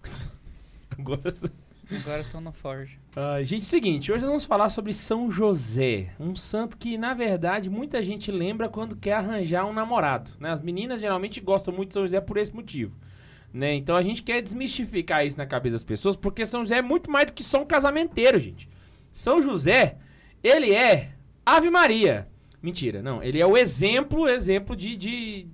suco. 0.04 0.36
Gosto. 1.00 1.50
Agora 1.50 1.69
estão 1.92 2.42
no 2.42 2.52
Forge. 2.52 3.00
Ah, 3.16 3.42
gente, 3.44 3.66
seguinte, 3.66 4.12
hoje 4.12 4.22
nós 4.22 4.30
vamos 4.30 4.46
falar 4.46 4.70
sobre 4.70 4.94
São 4.94 5.32
José, 5.32 6.14
um 6.20 6.36
santo 6.36 6.78
que, 6.78 6.98
na 6.98 7.14
verdade, 7.14 7.70
muita 7.70 8.02
gente 8.04 8.32
lembra 8.32 8.70
quando 8.70 8.96
quer 8.96 9.14
arranjar 9.14 9.66
um 9.66 9.74
namorado, 9.74 10.32
né? 10.40 10.52
As 10.52 10.62
meninas 10.62 11.02
geralmente 11.02 11.42
gostam 11.42 11.74
muito 11.74 11.90
de 11.90 11.94
São 11.96 12.04
José 12.04 12.22
por 12.22 12.38
esse 12.38 12.54
motivo, 12.54 12.96
né? 13.52 13.74
Então 13.74 13.96
a 13.96 14.02
gente 14.02 14.22
quer 14.22 14.42
desmistificar 14.42 15.26
isso 15.26 15.38
na 15.38 15.46
cabeça 15.46 15.74
das 15.74 15.84
pessoas, 15.84 16.16
porque 16.16 16.46
São 16.46 16.62
José 16.62 16.78
é 16.78 16.82
muito 16.82 17.10
mais 17.10 17.28
do 17.28 17.34
que 17.34 17.44
só 17.44 17.62
um 17.62 17.66
casamenteiro, 17.66 18.40
gente. 18.40 18.70
São 19.12 19.42
José, 19.42 19.98
ele 20.44 20.74
é 20.74 21.12
Ave 21.46 21.70
Maria. 21.70 22.28
Mentira, 22.62 23.02
não, 23.02 23.24
ele 23.24 23.40
é 23.40 23.46
o 23.46 23.58
exemplo, 23.58 24.28
exemplo 24.28 24.76
de, 24.76 24.96
de 24.96 25.48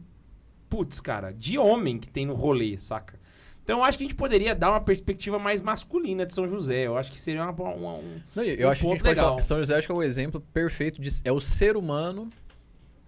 putz, 0.70 1.00
cara, 1.00 1.32
de 1.32 1.58
homem 1.58 2.00
que 2.00 2.10
tem 2.10 2.26
no 2.26 2.34
rolê, 2.34 2.78
saca? 2.78 3.20
Então 3.66 3.80
eu 3.80 3.84
acho 3.84 3.98
que 3.98 4.04
a 4.04 4.08
gente 4.08 4.16
poderia 4.16 4.54
dar 4.54 4.70
uma 4.70 4.80
perspectiva 4.80 5.40
mais 5.40 5.60
masculina 5.60 6.24
de 6.24 6.36
São 6.36 6.48
José. 6.48 6.86
Eu 6.86 6.96
acho 6.96 7.12
que 7.12 7.20
seria 7.20 7.44
uma, 7.44 7.52
uma- 7.52 7.94
um, 7.96 8.22
Não, 8.36 8.44
eu 8.44 8.68
Um 8.68 8.72
acho 8.72 8.82
que 8.82 8.88
a 8.88 8.90
gente 8.92 9.00
ponto 9.00 9.04
pode 9.04 9.10
legal. 9.10 9.30
falar. 9.30 9.42
São 9.42 9.58
José 9.58 9.76
acho 9.76 9.88
que 9.88 9.92
é 9.92 9.96
o 9.96 10.04
exemplo 10.04 10.40
perfeito 10.54 11.02
de. 11.02 11.10
É 11.24 11.32
o 11.32 11.42
ser 11.42 11.76
humano 11.76 12.30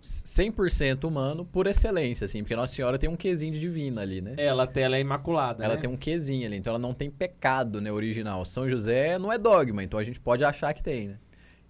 100% 0.01 1.03
humano 1.03 1.45
por 1.45 1.67
excelência, 1.67 2.25
assim. 2.25 2.41
Porque 2.41 2.55
Nossa 2.55 2.73
Senhora 2.73 2.97
tem 2.97 3.07
um 3.09 3.15
quesinho 3.15 3.53
de 3.53 3.59
divina 3.59 4.01
ali, 4.01 4.19
né? 4.19 4.33
Ela, 4.37 4.67
ela 4.75 4.97
é 4.97 4.99
imaculada. 4.99 5.63
Ela 5.63 5.75
né? 5.75 5.81
tem 5.81 5.89
um 5.89 5.97
quesinho 5.97 6.47
ali, 6.47 6.57
então 6.57 6.71
ela 6.71 6.79
não 6.79 6.93
tem 6.93 7.09
pecado, 7.11 7.79
né, 7.79 7.91
original. 7.91 8.43
São 8.45 8.67
José 8.67 9.19
não 9.19 9.31
é 9.31 9.37
dogma, 9.37 9.83
então 9.83 9.99
a 9.99 10.03
gente 10.03 10.19
pode 10.19 10.43
achar 10.43 10.73
que 10.73 10.81
tem, 10.81 11.09
né? 11.09 11.17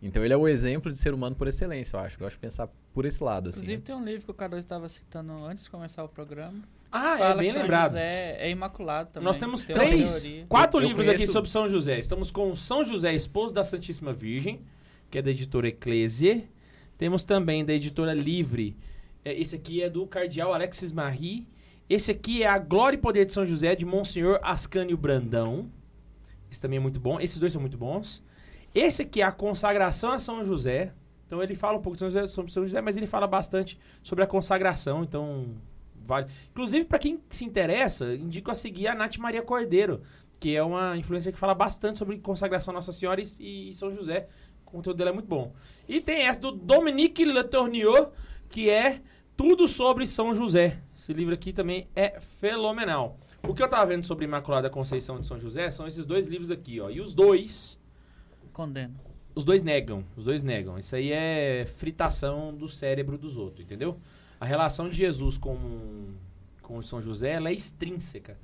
Então 0.01 0.23
ele 0.23 0.33
é 0.33 0.37
o 0.37 0.47
exemplo 0.47 0.91
de 0.91 0.97
ser 0.97 1.13
humano 1.13 1.35
por 1.35 1.47
excelência, 1.47 1.97
eu 1.97 1.99
acho. 2.01 2.15
Eu 2.15 2.19
gosto 2.19 2.35
de 2.35 2.39
pensar 2.41 2.69
por 2.93 3.05
esse 3.05 3.23
lado, 3.23 3.49
assim. 3.49 3.59
Inclusive 3.59 3.77
né? 3.79 3.83
tem 3.85 3.95
um 3.95 4.03
livro 4.05 4.25
que 4.25 4.31
o 4.31 4.33
Carlos 4.33 4.59
estava 4.59 4.87
citando 4.87 5.33
antes 5.43 5.63
de 5.63 5.69
começar 5.71 6.03
o 6.03 6.09
programa. 6.09 6.61
Ah, 6.97 7.29
é 7.31 7.35
bem 7.35 7.47
que 7.47 7.51
São 7.53 7.61
lembrado. 7.61 7.89
José 7.91 8.37
é 8.39 8.49
imaculado 8.49 9.09
também. 9.13 9.25
Nós 9.25 9.37
temos 9.37 9.63
Tem 9.65 9.75
três, 9.75 10.27
quatro 10.49 10.79
Eu- 10.79 10.83
eu 10.83 10.87
livros 10.87 11.07
aqui 11.07 11.17
conheço- 11.17 11.33
sobre 11.33 11.49
São 11.49 11.67
José. 11.69 11.99
Estamos 11.99 12.31
com 12.31 12.55
São 12.55 12.83
José, 12.83 13.13
esposo 13.13 13.53
da 13.53 13.63
Santíssima 13.63 14.13
Virgem, 14.13 14.61
que 15.11 15.17
é 15.17 15.21
da 15.21 15.31
editora 15.31 15.67
Eclésia. 15.67 16.43
Temos 16.97 17.23
também 17.23 17.63
da 17.63 17.73
editora 17.73 18.13
Livre. 18.13 18.75
É, 19.23 19.33
Esse 19.39 19.55
aqui 19.55 19.81
é 19.83 19.89
do 19.89 20.05
cardeal 20.07 20.53
Alexis 20.53 20.91
Marie. 20.91 21.47
Esse 21.89 22.11
aqui 22.11 22.43
é 22.43 22.47
A 22.47 22.57
Glória 22.57 22.97
e 22.97 22.99
Poder 22.99 23.25
de 23.25 23.33
São 23.33 23.45
José, 23.45 23.75
de 23.75 23.85
Monsenhor 23.85 24.39
Ascânio 24.41 24.97
Brandão. 24.97 25.69
Esse 26.51 26.61
também 26.61 26.77
é 26.77 26.79
muito 26.79 26.99
bom. 26.99 27.19
Esses 27.19 27.37
dois 27.39 27.51
são 27.53 27.61
muito 27.61 27.77
bons. 27.77 28.23
Esse 28.75 29.01
aqui 29.03 29.21
é 29.21 29.23
A 29.25 29.31
Consagração 29.31 30.11
a 30.11 30.19
São 30.19 30.43
José. 30.43 30.91
Então 31.25 31.41
ele 31.43 31.55
fala 31.55 31.77
um 31.77 31.81
pouco 31.81 31.95
de 31.95 31.99
São 31.99 32.09
José, 32.09 32.25
sobre 32.25 32.51
São 32.51 32.63
José, 32.63 32.79
mas 32.81 32.95
ele 32.97 33.05
fala 33.07 33.27
bastante 33.27 33.77
sobre 34.01 34.23
a 34.23 34.27
consagração. 34.27 35.03
Então, 35.03 35.55
vale. 36.07 36.27
Inclusive, 36.51 36.85
para 36.85 36.97
quem 36.97 37.19
se 37.29 37.45
interessa, 37.45 38.15
indico 38.15 38.49
a 38.49 38.55
seguir 38.55 38.87
a 38.87 38.95
Nath 38.95 39.17
Maria 39.17 39.41
Cordeiro, 39.41 40.01
que 40.39 40.55
é 40.55 40.63
uma 40.63 40.97
influencer 40.97 41.33
que 41.33 41.39
fala 41.39 41.53
bastante 41.53 41.99
sobre 41.99 42.17
consagração 42.19 42.73
Nossa 42.73 42.91
Senhora 42.91 43.21
e, 43.21 43.69
e 43.69 43.73
São 43.73 43.91
José. 43.91 44.27
O 44.65 44.71
conteúdo 44.71 44.97
dela 44.97 45.11
é 45.11 45.13
muito 45.13 45.27
bom. 45.27 45.53
E 45.87 46.01
tem 46.01 46.23
essa 46.23 46.41
do 46.41 46.51
Dominique 46.51 47.23
Letourneau, 47.25 48.13
que 48.49 48.69
é 48.69 49.01
tudo 49.35 49.67
sobre 49.67 50.07
São 50.07 50.33
José. 50.33 50.79
Esse 50.95 51.13
livro 51.13 51.33
aqui 51.33 51.53
também 51.53 51.87
é 51.95 52.19
fenomenal. 52.19 53.19
O 53.47 53.53
que 53.53 53.61
eu 53.63 53.69
tava 53.69 53.85
vendo 53.85 54.05
sobre 54.05 54.25
Imaculada 54.25 54.69
Conceição 54.69 55.19
de 55.19 55.27
São 55.27 55.39
José 55.39 55.69
são 55.71 55.87
esses 55.87 56.05
dois 56.05 56.25
livros 56.25 56.51
aqui, 56.51 56.79
ó. 56.81 56.89
E 56.89 56.99
os 56.99 57.13
dois, 57.13 57.79
Condeno. 58.51 58.95
os 59.33 59.45
dois 59.45 59.63
negam, 59.63 60.03
os 60.17 60.25
dois 60.25 60.43
negam. 60.43 60.77
Isso 60.77 60.95
aí 60.95 61.11
é 61.11 61.65
fritação 61.65 62.53
do 62.53 62.67
cérebro 62.67 63.17
dos 63.17 63.37
outros, 63.37 63.63
entendeu? 63.63 63.97
A 64.39 64.45
relação 64.45 64.89
de 64.89 64.95
Jesus 64.95 65.37
com, 65.37 66.13
com 66.61 66.81
São 66.81 67.01
José, 67.01 67.31
ela 67.31 67.49
é 67.49 67.53
extrínseca. 67.53 68.37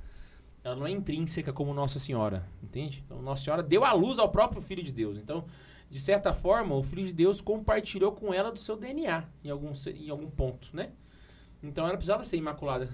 Ela 0.62 0.76
não 0.76 0.86
é 0.86 0.90
intrínseca 0.90 1.52
como 1.52 1.74
Nossa 1.74 1.98
Senhora, 1.98 2.48
entende? 2.62 3.02
Então, 3.04 3.20
Nossa 3.20 3.44
Senhora 3.44 3.62
deu 3.62 3.84
a 3.84 3.92
luz 3.92 4.18
ao 4.18 4.30
próprio 4.30 4.62
Filho 4.62 4.82
de 4.82 4.92
Deus. 4.92 5.18
Então, 5.18 5.44
de 5.90 6.00
certa 6.00 6.32
forma, 6.32 6.74
o 6.74 6.82
Filho 6.82 7.06
de 7.06 7.12
Deus 7.12 7.40
compartilhou 7.40 8.12
com 8.12 8.32
ela 8.32 8.50
do 8.50 8.58
seu 8.58 8.76
DNA 8.76 9.24
em 9.44 9.50
algum, 9.50 9.72
em 9.86 10.08
algum 10.08 10.30
ponto, 10.30 10.68
né? 10.72 10.90
Então, 11.62 11.86
ela 11.86 11.96
precisava 11.96 12.24
ser 12.24 12.36
imaculada. 12.36 12.88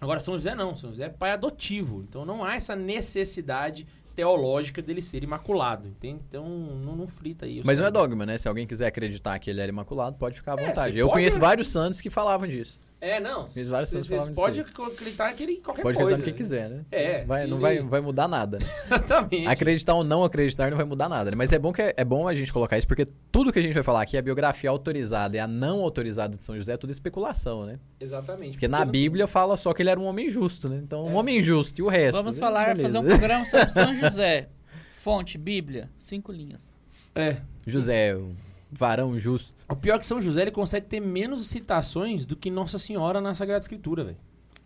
Agora, 0.00 0.20
São 0.20 0.34
José 0.34 0.54
não. 0.54 0.74
São 0.74 0.90
José 0.90 1.04
é 1.04 1.08
pai 1.10 1.32
adotivo. 1.32 2.02
Então, 2.08 2.24
não 2.24 2.42
há 2.44 2.54
essa 2.54 2.74
necessidade 2.74 3.86
teológica 4.20 4.82
dele 4.82 5.00
ser 5.02 5.22
imaculado, 5.24 5.88
entende? 5.88 6.20
Então, 6.28 6.46
não, 6.48 6.94
não 6.96 7.08
frita 7.08 7.46
aí. 7.46 7.60
o 7.60 7.66
Mas 7.66 7.78
não 7.78 7.86
é 7.86 7.90
dogma, 7.90 8.26
né? 8.26 8.36
Se 8.38 8.46
alguém 8.48 8.66
quiser 8.66 8.86
acreditar 8.86 9.38
que 9.38 9.48
ele 9.50 9.60
era 9.60 9.68
imaculado, 9.70 10.16
pode 10.16 10.36
ficar 10.36 10.58
à 10.58 10.62
É, 10.62 10.66
vontade. 10.66 10.92
você 10.94 11.00
Eu 11.02 11.06
pode- 11.06 11.18
conheço 11.20 11.40
vários 11.40 11.68
santos 11.68 12.00
que 12.00 12.10
falavam 12.10 12.46
disso. 12.46 12.78
É, 13.00 13.18
não. 13.18 13.46
Fiz 13.48 13.70
falavam 13.70 14.34
pode 14.34 14.60
acreditar 14.60 15.32
que 15.32 15.42
ele 15.42 15.56
qualquer 15.56 15.82
pode 15.82 15.96
coisa. 15.96 16.10
acreditar 16.12 16.18
no 16.18 16.32
que 16.32 16.38
quiser, 16.38 16.68
né? 16.68 16.84
É, 16.92 17.24
Vai, 17.24 17.46
não 17.46 17.56
ele- 17.56 17.62
vai, 17.62 17.78
vai 17.88 18.00
mudar 18.02 18.28
nada. 18.28 18.58
né? 18.58 18.66
Exatamente. 18.84 19.46
Acreditar 19.46 19.94
ou 19.94 20.04
não 20.04 20.22
acreditar 20.22 20.68
não 20.70 20.76
vai 20.76 20.84
mudar 20.84 21.08
nada, 21.08 21.30
né? 21.30 21.36
Mas 21.36 21.50
é 21.52 21.58
bom, 21.58 21.72
que 21.72 21.80
é 21.96 22.04
bom 22.04 22.28
a 22.28 22.34
gente 22.34 22.52
colocar 22.52 22.76
isso, 22.76 22.86
porque 22.86 23.06
tudo 23.32 23.50
que 23.52 23.58
a 23.58 23.62
gente 23.62 23.72
vai 23.72 23.82
falar 23.82 24.02
aqui, 24.02 24.18
a 24.18 24.22
biografia 24.22 24.68
autorizada 24.68 25.34
e 25.34 25.40
a 25.40 25.46
não 25.46 25.80
autorizada 25.80 26.36
de 26.36 26.44
São 26.44 26.54
José, 26.56 26.74
é 26.74 26.76
tudo 26.76 26.90
especulação, 26.90 27.64
né? 27.64 27.78
Exatamente. 27.98 28.52
Porque 28.52 28.68
na 28.68 28.84
não- 28.84 28.92
Bíblia 28.92 29.26
fala 29.26 29.56
só 29.56 29.72
que 29.72 29.82
ele 29.82 29.88
era 29.90 29.98
um 29.98 30.04
homem 30.04 30.28
justo, 30.28 30.68
né? 30.68 30.78
Então, 30.84 31.06
um 31.06 31.10
É. 31.12 31.14
homem 31.14 31.40
justo 31.42 31.78
e 31.78 31.82
o 31.82 31.88
resto. 31.88 32.16
Vamos 32.18 32.36
né? 32.36 32.40
falar, 32.40 32.74
Beleza. 32.76 32.82
fazer 32.82 32.98
um 32.98 33.04
programa 33.08 33.46
sobre 33.46 33.70
São 33.72 33.96
José. 33.96 34.48
Fonte, 34.92 35.38
Bíblia, 35.38 35.88
cinco 35.96 36.30
linhas. 36.30 36.70
É. 37.14 37.36
José, 37.66 38.14
o 38.14 38.34
varão 38.70 39.18
justo. 39.18 39.64
O 39.68 39.76
pior 39.76 39.96
é 39.96 39.98
que 39.98 40.06
São 40.06 40.22
José 40.22 40.42
ele 40.42 40.50
consegue 40.50 40.86
ter 40.86 41.00
menos 41.00 41.46
citações 41.48 42.24
do 42.24 42.36
que 42.36 42.50
Nossa 42.50 42.78
Senhora 42.78 43.20
na 43.20 43.34
Sagrada 43.34 43.62
Escritura, 43.62 44.04
velho. 44.04 44.16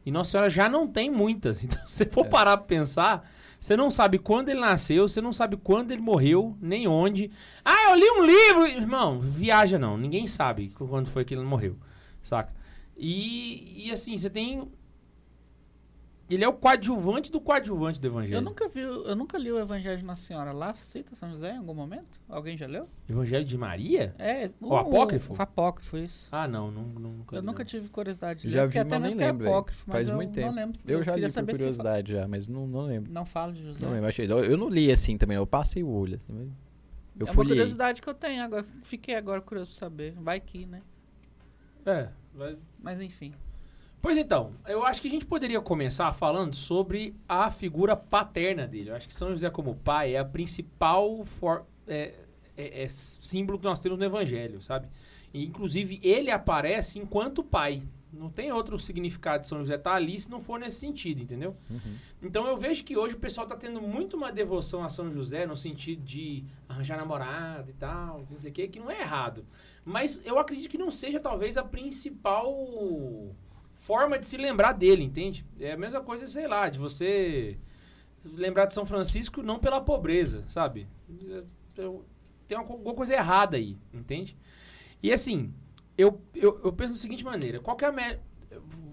E 0.04 0.10
Nossa 0.10 0.32
Senhora 0.32 0.50
já 0.50 0.68
não 0.68 0.86
tem 0.86 1.10
muitas. 1.10 1.64
Então, 1.64 1.80
se 1.86 1.94
você 1.94 2.06
for 2.06 2.26
parar 2.26 2.58
pra 2.58 2.66
pensar, 2.66 3.28
você 3.58 3.76
não 3.76 3.90
sabe 3.90 4.18
quando 4.18 4.50
ele 4.50 4.60
nasceu, 4.60 5.08
você 5.08 5.20
não 5.20 5.32
sabe 5.32 5.56
quando 5.56 5.90
ele 5.90 6.02
morreu, 6.02 6.56
nem 6.60 6.86
onde. 6.86 7.30
Ah, 7.64 7.90
eu 7.90 7.96
li 7.96 8.10
um 8.10 8.24
livro! 8.24 8.66
Irmão, 8.66 9.18
viaja 9.18 9.78
não. 9.78 9.96
Ninguém 9.96 10.26
sabe 10.26 10.74
quando 10.76 11.08
foi 11.08 11.24
que 11.24 11.34
ele 11.34 11.42
morreu, 11.42 11.76
saca? 12.20 12.52
E, 12.96 13.86
e 13.86 13.90
assim, 13.90 14.16
você 14.16 14.28
tem... 14.28 14.68
Ele 16.28 16.42
é 16.42 16.48
o 16.48 16.54
coadjuvante 16.54 17.30
do 17.30 17.38
coadjuvante 17.38 18.00
do 18.00 18.06
Evangelho. 18.06 18.36
Eu 18.36 18.40
nunca 18.40 18.66
vi, 18.66 18.80
eu 18.80 19.14
nunca 19.14 19.36
li 19.36 19.52
o 19.52 19.58
Evangelho 19.58 19.98
de 19.98 20.04
Nossa 20.04 20.22
Senhora. 20.22 20.52
Lá 20.52 20.72
cita 20.72 21.14
São 21.14 21.30
José 21.30 21.52
em 21.52 21.58
algum 21.58 21.74
momento? 21.74 22.18
Alguém 22.26 22.56
já 22.56 22.66
leu? 22.66 22.88
Evangelho 23.08 23.44
de 23.44 23.58
Maria? 23.58 24.14
É, 24.18 24.50
O 24.58 24.74
apócrifo? 24.74 25.34
O 25.34 25.42
apócrifo, 25.42 25.98
isso. 25.98 26.28
Ah, 26.32 26.48
não. 26.48 26.70
não, 26.70 26.82
não 26.84 27.10
nunca 27.12 27.36
Eu 27.36 27.40
li, 27.40 27.46
nunca 27.46 27.58
não. 27.58 27.66
tive 27.66 27.88
curiosidade 27.90 28.40
de 28.42 28.50
Já 28.50 28.62
ler, 28.62 28.68
vi, 28.68 28.72
porque 28.72 28.78
até 28.78 28.98
mas 28.98 29.10
nem 29.16 29.22
é 29.22 29.26
lembro. 29.26 29.44
velho. 29.44 29.54
apócrifo, 29.54 29.84
mas 29.86 29.94
Faz 29.96 30.08
eu 30.08 30.14
muito 30.16 30.32
tempo. 30.32 30.46
não 30.46 30.54
lembro. 30.54 30.80
Eu 30.86 31.04
já 31.04 31.12
queria 31.12 31.26
li 31.28 31.32
por 31.34 31.46
curiosidade 31.46 32.12
já, 32.12 32.26
mas 32.26 32.48
não, 32.48 32.66
não 32.66 32.80
lembro. 32.80 33.12
Não 33.12 33.26
fala 33.26 33.52
de 33.52 33.62
José. 33.62 33.84
Não 33.84 33.92
lembro, 33.92 34.08
achei. 34.08 34.24
Eu, 34.30 34.42
eu 34.44 34.56
não 34.56 34.70
li 34.70 34.90
assim 34.90 35.18
também, 35.18 35.36
eu 35.36 35.46
passei 35.46 35.82
o 35.82 35.88
olho. 35.90 36.14
Assim, 36.16 36.32
mas 36.32 36.48
eu 37.18 37.26
é 37.26 37.30
uma 37.30 37.34
curiosidade 37.36 38.00
que 38.00 38.08
eu 38.08 38.14
tenho 38.14 38.42
agora. 38.42 38.64
Fiquei 38.64 39.14
agora 39.14 39.42
curioso 39.42 39.70
pra 39.72 39.78
saber. 39.78 40.14
Vai 40.18 40.40
que, 40.40 40.64
né? 40.64 40.80
É, 41.84 42.08
vai... 42.34 42.56
Mas 42.82 42.98
enfim. 43.00 43.34
Pois 44.04 44.18
então, 44.18 44.52
eu 44.68 44.84
acho 44.84 45.00
que 45.00 45.08
a 45.08 45.10
gente 45.10 45.24
poderia 45.24 45.62
começar 45.62 46.12
falando 46.12 46.54
sobre 46.54 47.16
a 47.26 47.50
figura 47.50 47.96
paterna 47.96 48.66
dele. 48.66 48.90
Eu 48.90 48.96
acho 48.96 49.08
que 49.08 49.14
São 49.14 49.30
José 49.30 49.48
como 49.48 49.76
pai 49.76 50.14
é 50.14 50.18
a 50.18 50.24
principal 50.26 51.24
for- 51.24 51.64
é, 51.88 52.12
é- 52.54 52.82
é 52.82 52.88
símbolo 52.90 53.58
que 53.58 53.64
nós 53.64 53.80
temos 53.80 53.98
no 53.98 54.04
Evangelho, 54.04 54.60
sabe? 54.60 54.88
E, 55.32 55.42
inclusive, 55.46 56.00
ele 56.02 56.30
aparece 56.30 56.98
enquanto 56.98 57.42
pai. 57.42 57.82
Não 58.12 58.28
tem 58.28 58.52
outro 58.52 58.78
significado 58.78 59.40
de 59.40 59.48
São 59.48 59.56
José 59.60 59.76
estar 59.76 59.94
ali 59.94 60.20
se 60.20 60.30
não 60.30 60.38
for 60.38 60.60
nesse 60.60 60.80
sentido, 60.80 61.22
entendeu? 61.22 61.56
Uhum. 61.70 61.96
Então 62.22 62.46
eu 62.46 62.58
vejo 62.58 62.84
que 62.84 62.98
hoje 62.98 63.14
o 63.14 63.18
pessoal 63.18 63.46
está 63.46 63.56
tendo 63.56 63.80
muito 63.80 64.18
uma 64.18 64.30
devoção 64.30 64.84
a 64.84 64.90
São 64.90 65.10
José 65.10 65.46
no 65.46 65.56
sentido 65.56 66.02
de 66.04 66.44
arranjar 66.68 66.98
namorada 66.98 67.70
e 67.70 67.74
tal, 67.74 68.26
não 68.30 68.36
sei 68.36 68.50
o 68.50 68.54
que, 68.54 68.68
que 68.68 68.78
não 68.78 68.90
é 68.90 69.00
errado. 69.00 69.46
Mas 69.82 70.20
eu 70.26 70.38
acredito 70.38 70.68
que 70.70 70.76
não 70.76 70.90
seja 70.90 71.18
talvez 71.18 71.56
a 71.56 71.64
principal 71.64 72.54
forma 73.84 74.18
de 74.18 74.26
se 74.26 74.36
lembrar 74.38 74.72
dele, 74.72 75.02
entende? 75.04 75.44
É 75.60 75.72
a 75.72 75.76
mesma 75.76 76.00
coisa, 76.00 76.26
sei 76.26 76.48
lá, 76.48 76.70
de 76.70 76.78
você 76.78 77.58
lembrar 78.24 78.64
de 78.64 78.72
São 78.72 78.86
Francisco 78.86 79.42
não 79.42 79.58
pela 79.58 79.78
pobreza, 79.80 80.42
sabe? 80.48 80.88
Eu- 81.76 82.04
tem 82.48 82.56
uma- 82.56 82.66
alguma 82.70 82.94
coisa 82.94 83.12
errada 83.14 83.56
aí, 83.58 83.76
entende? 83.92 84.36
E 85.02 85.12
assim, 85.12 85.52
eu, 85.98 86.18
eu, 86.34 86.60
eu 86.64 86.72
penso 86.72 86.94
da 86.94 86.98
seguinte 87.00 87.24
maneira: 87.24 87.60
qual 87.60 87.76
é 87.82 87.84
a. 87.84 87.92
me- 87.92 88.18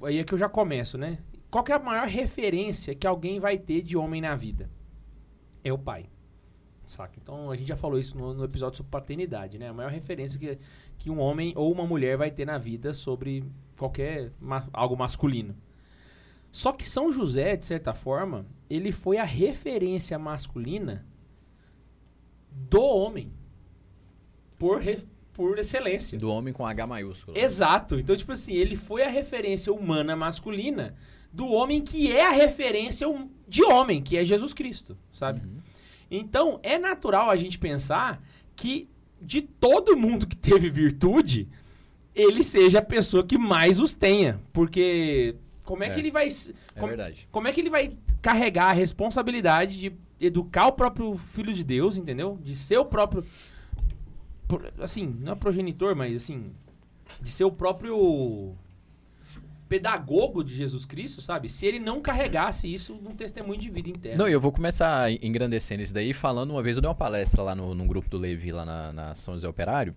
Aí 0.04 0.18
é 0.18 0.24
que 0.26 0.34
eu 0.34 0.38
já 0.38 0.50
começo, 0.50 0.98
né? 0.98 1.20
Qual 1.50 1.64
é 1.70 1.74
a 1.74 1.80
maior 1.80 2.08
referência 2.08 2.94
que 2.96 3.08
alguém 3.08 3.40
vai 3.40 3.58
ter 3.58 3.82
de 3.82 3.96
homem 3.96 4.20
na 4.20 4.36
vida? 4.36 4.70
É 5.64 5.72
o 5.72 5.78
pai. 5.78 6.10
Saca? 6.92 7.18
Então 7.22 7.50
a 7.50 7.56
gente 7.56 7.68
já 7.68 7.76
falou 7.78 7.98
isso 7.98 8.18
no, 8.18 8.34
no 8.34 8.44
episódio 8.44 8.76
sobre 8.76 8.90
paternidade, 8.92 9.58
né? 9.58 9.70
A 9.70 9.74
maior 9.74 9.90
referência 9.90 10.38
que, 10.38 10.58
que 10.98 11.10
um 11.10 11.20
homem 11.20 11.54
ou 11.56 11.72
uma 11.72 11.86
mulher 11.86 12.18
vai 12.18 12.30
ter 12.30 12.46
na 12.46 12.58
vida 12.58 12.94
sobre 12.94 13.46
qualquer 13.78 14.34
ma- 14.40 14.68
algo 14.74 14.98
masculino. 14.98 15.56
Só 16.52 16.74
que 16.74 16.90
São 16.90 17.14
José, 17.14 17.56
de 17.56 17.66
certa 17.66 17.94
forma, 17.94 18.46
ele 18.70 18.92
foi 18.92 19.18
a 19.18 19.24
referência 19.24 20.20
masculina 20.20 21.06
do 22.52 22.82
homem. 22.82 23.32
Por, 24.60 24.82
por 25.32 25.58
excelência. 25.58 26.20
Do 26.20 26.30
homem 26.30 26.54
com 26.54 26.68
H 26.68 26.86
maiúsculo. 26.86 27.38
Exato. 27.38 27.98
Então, 28.00 28.18
tipo 28.18 28.34
assim, 28.34 28.54
ele 28.54 28.76
foi 28.76 29.02
a 29.04 29.10
referência 29.10 29.72
humana 29.74 30.14
masculina 30.14 30.94
do 31.32 31.48
homem 31.48 31.80
que 31.82 32.12
é 32.12 32.28
a 32.28 32.32
referência 32.32 33.08
de 33.48 33.64
homem, 33.64 34.02
que 34.02 34.18
é 34.18 34.26
Jesus 34.26 34.54
Cristo, 34.54 34.98
sabe? 35.10 35.42
Então, 36.12 36.60
é 36.62 36.78
natural 36.78 37.30
a 37.30 37.36
gente 37.38 37.58
pensar 37.58 38.22
que 38.56 38.88
de 39.22 39.42
todo 39.42 39.96
mundo 39.96 40.28
que 40.28 40.36
teve 40.36 40.70
virtude, 40.70 41.48
ele 42.14 42.44
seja 42.44 42.80
a 42.80 42.84
pessoa 42.84 43.24
que 43.26 43.38
mais 43.38 43.80
os 43.80 43.94
tenha. 43.94 44.42
Porque 44.52 45.36
como 45.64 45.84
é, 45.84 45.88
É. 45.88 45.90
que 45.92 46.00
ele 46.00 46.12
vai. 46.12 46.28
É 46.28 46.32
como- 46.76 46.88
verdade. 46.88 47.28
como 47.32 47.48
é 47.48 47.52
que 47.54 47.62
ele 47.62 47.70
vai 47.70 47.96
carregar 48.22 48.66
a 48.70 48.74
responsabilidade 48.74 49.80
de 49.80 49.94
educar 50.20 50.68
o 50.68 50.74
próprio 50.74 51.18
filho 51.18 51.54
de 51.54 51.64
Deus, 51.64 51.96
entendeu? 51.98 52.38
De 52.44 52.56
ser 52.56 52.78
o 52.78 52.86
próprio. 52.86 53.26
Assim, 54.80 55.16
não 55.22 55.32
é 55.32 55.36
progenitor, 55.36 55.96
mas 55.96 56.14
assim. 56.16 56.52
De 57.22 57.32
ser 57.32 57.44
o 57.46 57.52
próprio 57.52 58.54
pedagogo 59.72 60.44
de 60.44 60.54
Jesus 60.54 60.84
Cristo, 60.84 61.22
sabe? 61.22 61.48
Se 61.48 61.66
ele 61.66 61.80
não 61.80 62.02
carregasse 62.02 62.72
isso 62.72 63.00
num 63.02 63.16
testemunho 63.16 63.58
de 63.58 63.70
vida 63.70 63.90
interna. 63.90 64.18
Não, 64.18 64.28
e 64.28 64.34
eu 64.34 64.42
vou 64.42 64.52
começar 64.52 65.10
engrandecendo 65.24 65.82
isso 65.82 65.94
daí, 65.94 66.12
falando 66.12 66.52
uma 66.52 66.62
vez, 66.62 66.76
eu 66.76 66.82
dei 66.82 66.90
uma 66.90 66.94
palestra 66.94 67.42
lá 67.42 67.56
no, 67.56 67.74
grupo 67.86 68.10
do 68.10 68.18
Levi, 68.18 68.52
lá 68.52 68.66
na, 68.66 68.92
na 68.92 69.16
São 69.16 69.34
José 69.34 69.48
Operário, 69.48 69.96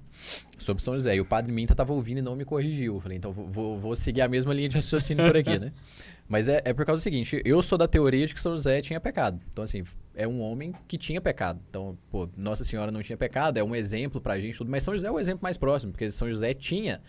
sobre 0.60 0.80
São 0.80 0.94
José. 0.94 1.16
E 1.16 1.20
o 1.20 1.24
padre 1.24 1.50
Minta 1.50 1.74
tava 1.74 1.92
ouvindo 1.92 2.18
e 2.18 2.22
não 2.22 2.36
me 2.36 2.44
corrigiu. 2.44 2.94
Eu 2.94 3.00
falei, 3.00 3.18
então 3.18 3.32
vou, 3.32 3.48
vou, 3.48 3.76
vou 3.76 3.96
seguir 3.96 4.22
a 4.22 4.28
mesma 4.28 4.54
linha 4.54 4.68
de 4.68 4.76
raciocínio 4.76 5.26
por 5.26 5.36
aqui, 5.36 5.58
né? 5.58 5.72
Mas 6.28 6.48
é, 6.48 6.62
é 6.64 6.72
por 6.72 6.86
causa 6.86 7.00
do 7.00 7.02
seguinte, 7.02 7.42
eu 7.44 7.60
sou 7.60 7.76
da 7.76 7.88
teoria 7.88 8.28
de 8.28 8.32
que 8.32 8.40
São 8.40 8.52
José 8.52 8.80
tinha 8.80 9.00
pecado. 9.00 9.40
Então, 9.52 9.64
assim, 9.64 9.82
é 10.14 10.26
um 10.26 10.40
homem 10.40 10.72
que 10.86 10.96
tinha 10.96 11.20
pecado. 11.20 11.60
Então, 11.68 11.98
pô, 12.12 12.28
Nossa 12.36 12.62
Senhora 12.62 12.92
não 12.92 13.02
tinha 13.02 13.16
pecado, 13.16 13.56
é 13.56 13.64
um 13.64 13.74
exemplo 13.74 14.20
pra 14.20 14.38
gente, 14.38 14.56
tudo. 14.56 14.70
Mas 14.70 14.84
São 14.84 14.94
José 14.94 15.08
é 15.08 15.10
o 15.10 15.18
exemplo 15.18 15.42
mais 15.42 15.56
próximo, 15.56 15.90
porque 15.90 16.08
São 16.10 16.30
José 16.30 16.54
tinha 16.54 17.02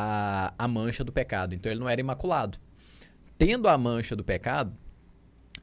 a, 0.00 0.54
a 0.56 0.68
mancha 0.68 1.02
do 1.02 1.10
pecado. 1.10 1.56
Então, 1.56 1.72
ele 1.72 1.80
não 1.80 1.88
era 1.88 2.00
imaculado. 2.00 2.56
Tendo 3.36 3.68
a 3.68 3.76
mancha 3.76 4.14
do 4.14 4.22
pecado, 4.22 4.72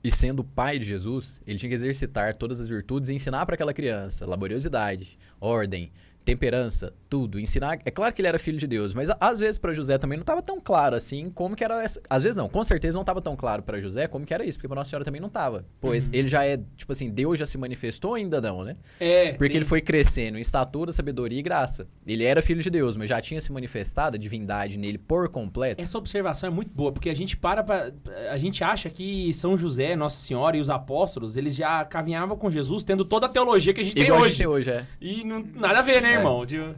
e 0.04 0.12
sendo 0.12 0.44
pai 0.44 0.78
de 0.78 0.86
Jesus, 0.86 1.42
ele 1.48 1.58
tinha 1.58 1.70
que 1.70 1.74
exercitar 1.74 2.36
todas 2.36 2.60
as 2.60 2.68
virtudes 2.68 3.10
e 3.10 3.14
ensinar 3.14 3.46
para 3.46 3.56
aquela 3.56 3.74
criança 3.74 4.26
laboriosidade, 4.26 5.18
ordem, 5.40 5.90
temperança, 6.26 6.94
tudo. 7.16 7.40
Ensinar. 7.40 7.80
É 7.86 7.92
claro 7.92 8.14
que 8.14 8.22
ele 8.22 8.28
era 8.28 8.38
filho 8.38 8.58
de 8.58 8.68
Deus, 8.68 8.94
mas 8.94 9.10
a- 9.10 9.18
às 9.22 9.40
vezes 9.40 9.58
para 9.58 9.72
José 9.74 9.98
também 9.98 10.18
não 10.18 10.24
estava 10.24 10.42
tão 10.42 10.60
claro 10.60 10.96
assim 10.96 11.30
como 11.30 11.56
que 11.56 11.64
era 11.64 11.82
essa. 11.82 12.02
Às 12.10 12.24
vezes 12.24 12.38
não, 12.38 12.50
com 12.50 12.64
certeza 12.64 12.96
não 12.96 13.04
estava 13.04 13.22
tão 13.22 13.36
claro 13.38 13.64
para 13.64 13.80
José 13.80 14.08
como 14.08 14.26
que 14.26 14.34
era 14.34 14.44
isso, 14.44 14.58
porque 14.58 14.68
para 14.68 14.76
Nossa 14.76 14.90
Senhora 14.90 15.06
também 15.06 15.22
não 15.22 15.30
estava. 15.30 15.66
Pois 15.80 16.10
ele 16.12 16.28
já 16.28 16.44
é, 16.46 16.58
tipo 16.76 16.92
assim, 16.92 17.10
Deus 17.10 17.40
já 17.40 17.46
se 17.46 17.58
manifestou 17.58 18.16
ainda 18.16 18.42
não, 18.42 18.64
né? 18.66 18.76
É. 19.00 19.32
Porque 19.32 19.48
tem- 19.48 19.56
ele 19.58 19.66
foi 19.66 19.80
crescendo 19.82 20.38
em 20.38 20.42
estatura, 20.42 20.92
sabedoria 20.92 21.40
e 21.40 21.42
graça. 21.42 21.88
Ele 22.06 22.24
era 22.24 22.42
filho 22.42 22.62
de 22.62 22.70
Deus, 22.70 22.98
mas 22.98 23.10
já 23.10 23.22
tinha 23.22 23.40
se 23.40 23.52
manifestado 23.52 24.16
a 24.16 24.20
divindade 24.20 24.78
nele 24.78 24.98
por 24.98 25.30
completo. 25.30 25.82
Essa 25.82 25.98
observação 25.98 26.50
é 26.50 26.52
muito 26.54 26.74
boa, 26.74 26.92
porque 26.92 27.10
a 27.10 27.16
gente 27.16 27.38
para 27.38 27.64
pra, 27.64 27.92
A 28.32 28.38
gente 28.38 28.64
acha 28.64 28.90
que 28.90 29.32
São 29.34 29.56
José, 29.58 29.96
Nossa 29.96 30.18
Senhora 30.20 30.58
e 30.58 30.60
os 30.60 30.70
apóstolos, 30.70 31.38
eles 31.38 31.56
já 31.56 31.86
caminhavam 31.86 32.36
com 32.38 32.50
Jesus 32.52 32.84
tendo 32.84 33.06
toda 33.06 33.28
a 33.28 33.30
teologia 33.30 33.74
que 33.74 33.82
a 33.82 33.84
gente 33.84 33.96
tem 33.96 34.10
a 34.10 34.14
hoje. 34.16 34.30
gente 34.30 34.38
tem 34.40 34.48
hoje, 34.48 34.70
é. 34.70 34.86
E 35.00 35.24
não, 35.24 35.46
nada 35.56 35.80
a 35.80 35.82
ver, 35.82 36.02
né, 36.02 36.14
É. 36.14 36.16
irmão? 36.16 36.46
Tipo, 36.46 36.74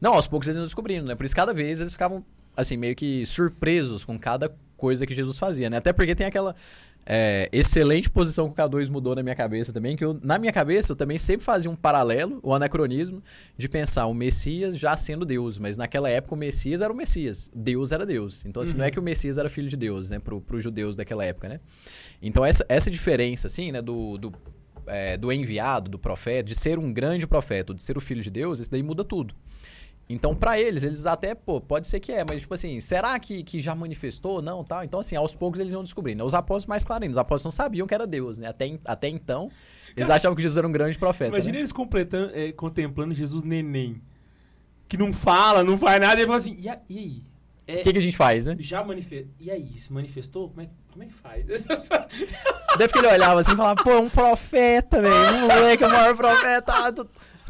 Não, 0.00 0.14
aos 0.14 0.26
poucos 0.26 0.48
eles 0.48 0.56
iam 0.56 0.64
descobrindo, 0.64 1.06
né? 1.06 1.14
Por 1.14 1.26
isso, 1.26 1.36
cada 1.36 1.52
vez 1.52 1.80
eles 1.80 1.92
ficavam, 1.92 2.24
assim, 2.56 2.76
meio 2.76 2.96
que 2.96 3.26
surpresos 3.26 4.04
com 4.04 4.18
cada 4.18 4.54
coisa 4.76 5.06
que 5.06 5.12
Jesus 5.12 5.38
fazia, 5.38 5.68
né? 5.68 5.76
Até 5.76 5.92
porque 5.92 6.14
tem 6.14 6.26
aquela 6.26 6.56
é, 7.04 7.48
excelente 7.52 8.08
posição 8.08 8.50
que 8.50 8.60
o 8.60 8.64
K2 8.64 8.88
mudou 8.88 9.14
na 9.14 9.22
minha 9.22 9.34
cabeça 9.34 9.72
também, 9.72 9.96
que 9.96 10.04
eu, 10.04 10.18
na 10.22 10.38
minha 10.38 10.52
cabeça 10.52 10.92
eu 10.92 10.96
também 10.96 11.18
sempre 11.18 11.44
fazia 11.44 11.70
um 11.70 11.76
paralelo, 11.76 12.40
o 12.42 12.54
anacronismo, 12.54 13.22
de 13.56 13.68
pensar 13.68 14.06
o 14.06 14.14
Messias 14.14 14.78
já 14.78 14.96
sendo 14.96 15.24
Deus, 15.24 15.58
mas 15.58 15.76
naquela 15.76 16.08
época 16.08 16.34
o 16.34 16.38
Messias 16.38 16.80
era 16.80 16.92
o 16.92 16.96
Messias, 16.96 17.50
Deus 17.54 17.92
era 17.92 18.06
Deus. 18.06 18.44
Então, 18.46 18.62
assim, 18.62 18.74
não 18.74 18.84
é 18.84 18.90
que 18.90 18.98
o 18.98 19.02
Messias 19.02 19.38
era 19.38 19.48
filho 19.48 19.68
de 19.68 19.76
Deus, 19.76 20.10
né? 20.10 20.18
Pro, 20.18 20.40
pros 20.40 20.62
judeus 20.62 20.96
daquela 20.96 21.24
época, 21.24 21.48
né? 21.48 21.60
Então, 22.22 22.44
essa, 22.44 22.64
essa 22.68 22.90
diferença, 22.90 23.46
assim, 23.46 23.72
né, 23.72 23.82
do... 23.82 24.16
do 24.18 24.32
é, 24.86 25.16
do 25.16 25.30
enviado, 25.30 25.88
do 25.88 25.98
profeta, 26.00 26.42
de 26.42 26.54
ser 26.54 26.76
um 26.76 26.92
grande 26.92 27.24
profeta, 27.24 27.72
de 27.72 27.80
ser 27.80 27.96
o 27.96 28.00
filho 28.00 28.22
de 28.22 28.30
Deus, 28.30 28.58
isso 28.58 28.70
daí 28.70 28.82
muda 28.82 29.04
tudo. 29.04 29.34
Então, 30.12 30.34
pra 30.34 30.60
eles, 30.60 30.82
eles 30.82 31.06
até, 31.06 31.36
pô, 31.36 31.60
pode 31.60 31.86
ser 31.86 32.00
que 32.00 32.10
é, 32.10 32.24
mas, 32.28 32.40
tipo 32.40 32.52
assim, 32.52 32.80
será 32.80 33.16
que, 33.20 33.44
que 33.44 33.60
já 33.60 33.76
manifestou? 33.76 34.42
Não, 34.42 34.64
tal. 34.64 34.82
Então, 34.82 34.98
assim, 34.98 35.14
aos 35.14 35.36
poucos 35.36 35.60
eles 35.60 35.72
iam 35.72 35.84
descobrindo. 35.84 36.24
Os 36.24 36.34
apóstolos 36.34 36.66
mais 36.66 36.84
claro 36.84 37.04
ainda, 37.04 37.12
os 37.12 37.18
apóstolos 37.18 37.44
não 37.44 37.64
sabiam 37.64 37.86
que 37.86 37.94
era 37.94 38.08
Deus, 38.08 38.36
né? 38.36 38.48
Até, 38.48 38.76
até 38.84 39.08
então, 39.08 39.52
eles 39.96 40.10
achavam 40.10 40.34
que 40.34 40.42
Jesus 40.42 40.58
era 40.58 40.66
um 40.66 40.72
grande 40.72 40.98
profeta. 40.98 41.28
Imagina 41.28 41.52
né? 41.52 41.58
eles 41.60 41.70
completando, 41.70 42.32
é, 42.34 42.50
contemplando 42.50 43.14
Jesus 43.14 43.44
neném. 43.44 44.02
Que 44.88 44.96
não 44.96 45.12
fala, 45.12 45.62
não 45.62 45.78
faz 45.78 46.00
nada, 46.00 46.20
e 46.20 46.26
fala 46.26 46.38
assim, 46.38 46.58
e, 46.58 46.68
aí? 46.68 47.22
É, 47.64 47.76
O 47.76 47.82
que, 47.84 47.92
que 47.92 47.98
a 47.98 48.02
gente 48.02 48.16
faz, 48.16 48.46
né? 48.46 48.56
Já 48.58 48.82
manifestou. 48.82 49.32
E 49.38 49.48
aí, 49.48 49.78
se 49.78 49.92
manifestou? 49.92 50.48
Como 50.48 50.60
é, 50.60 50.68
como 50.90 51.04
é 51.04 51.06
que 51.06 51.14
faz? 51.14 51.46
Deve 52.76 52.92
que 52.92 52.98
ele 52.98 53.06
olhava 53.06 53.38
assim 53.38 53.52
e 53.52 53.56
falava, 53.56 53.80
pô, 53.80 53.92
é 53.92 54.00
um 54.00 54.10
profeta, 54.10 55.00
velho. 55.00 55.14
Um 55.14 55.40
moleque, 55.42 55.84
é 55.84 55.86
o 55.86 55.90
maior 55.90 56.16
profeta. 56.16 56.72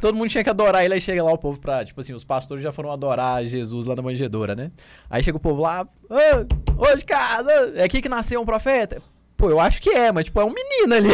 To- 0.01 0.07
Todo 0.11 0.17
mundo 0.17 0.29
tinha 0.31 0.43
que 0.43 0.51
adorar 0.51 0.85
ele, 0.85 0.95
aí 0.95 1.01
chega 1.01 1.23
lá 1.23 1.33
o 1.33 1.39
povo 1.39 1.61
pra, 1.61 1.85
tipo 1.85 2.01
assim, 2.01 2.13
os 2.13 2.25
pastores 2.25 2.63
já 2.65 2.73
foram 2.73 2.91
adorar 2.91 3.45
Jesus 3.45 3.87
lá 3.87 3.95
na 3.95 4.03
manjedoura, 4.03 4.55
né? 4.57 4.71
Aí 5.09 5.23
chega 5.23 5.37
o 5.37 5.41
povo 5.41 5.63
lá, 5.63 5.87
ô, 6.09 6.85
ô 6.93 6.97
de 6.97 7.05
casa, 7.05 7.53
é 7.77 7.85
aqui 7.85 8.01
que 8.03 8.09
nasceu 8.09 8.41
um 8.41 8.45
profeta? 8.45 9.01
Pô, 9.41 9.49
eu 9.49 9.59
acho 9.59 9.81
que 9.81 9.89
é, 9.89 10.13
mas 10.13 10.27
tipo, 10.27 10.39
é 10.39 10.45
um 10.45 10.53
menino 10.53 10.95
ali. 10.95 11.09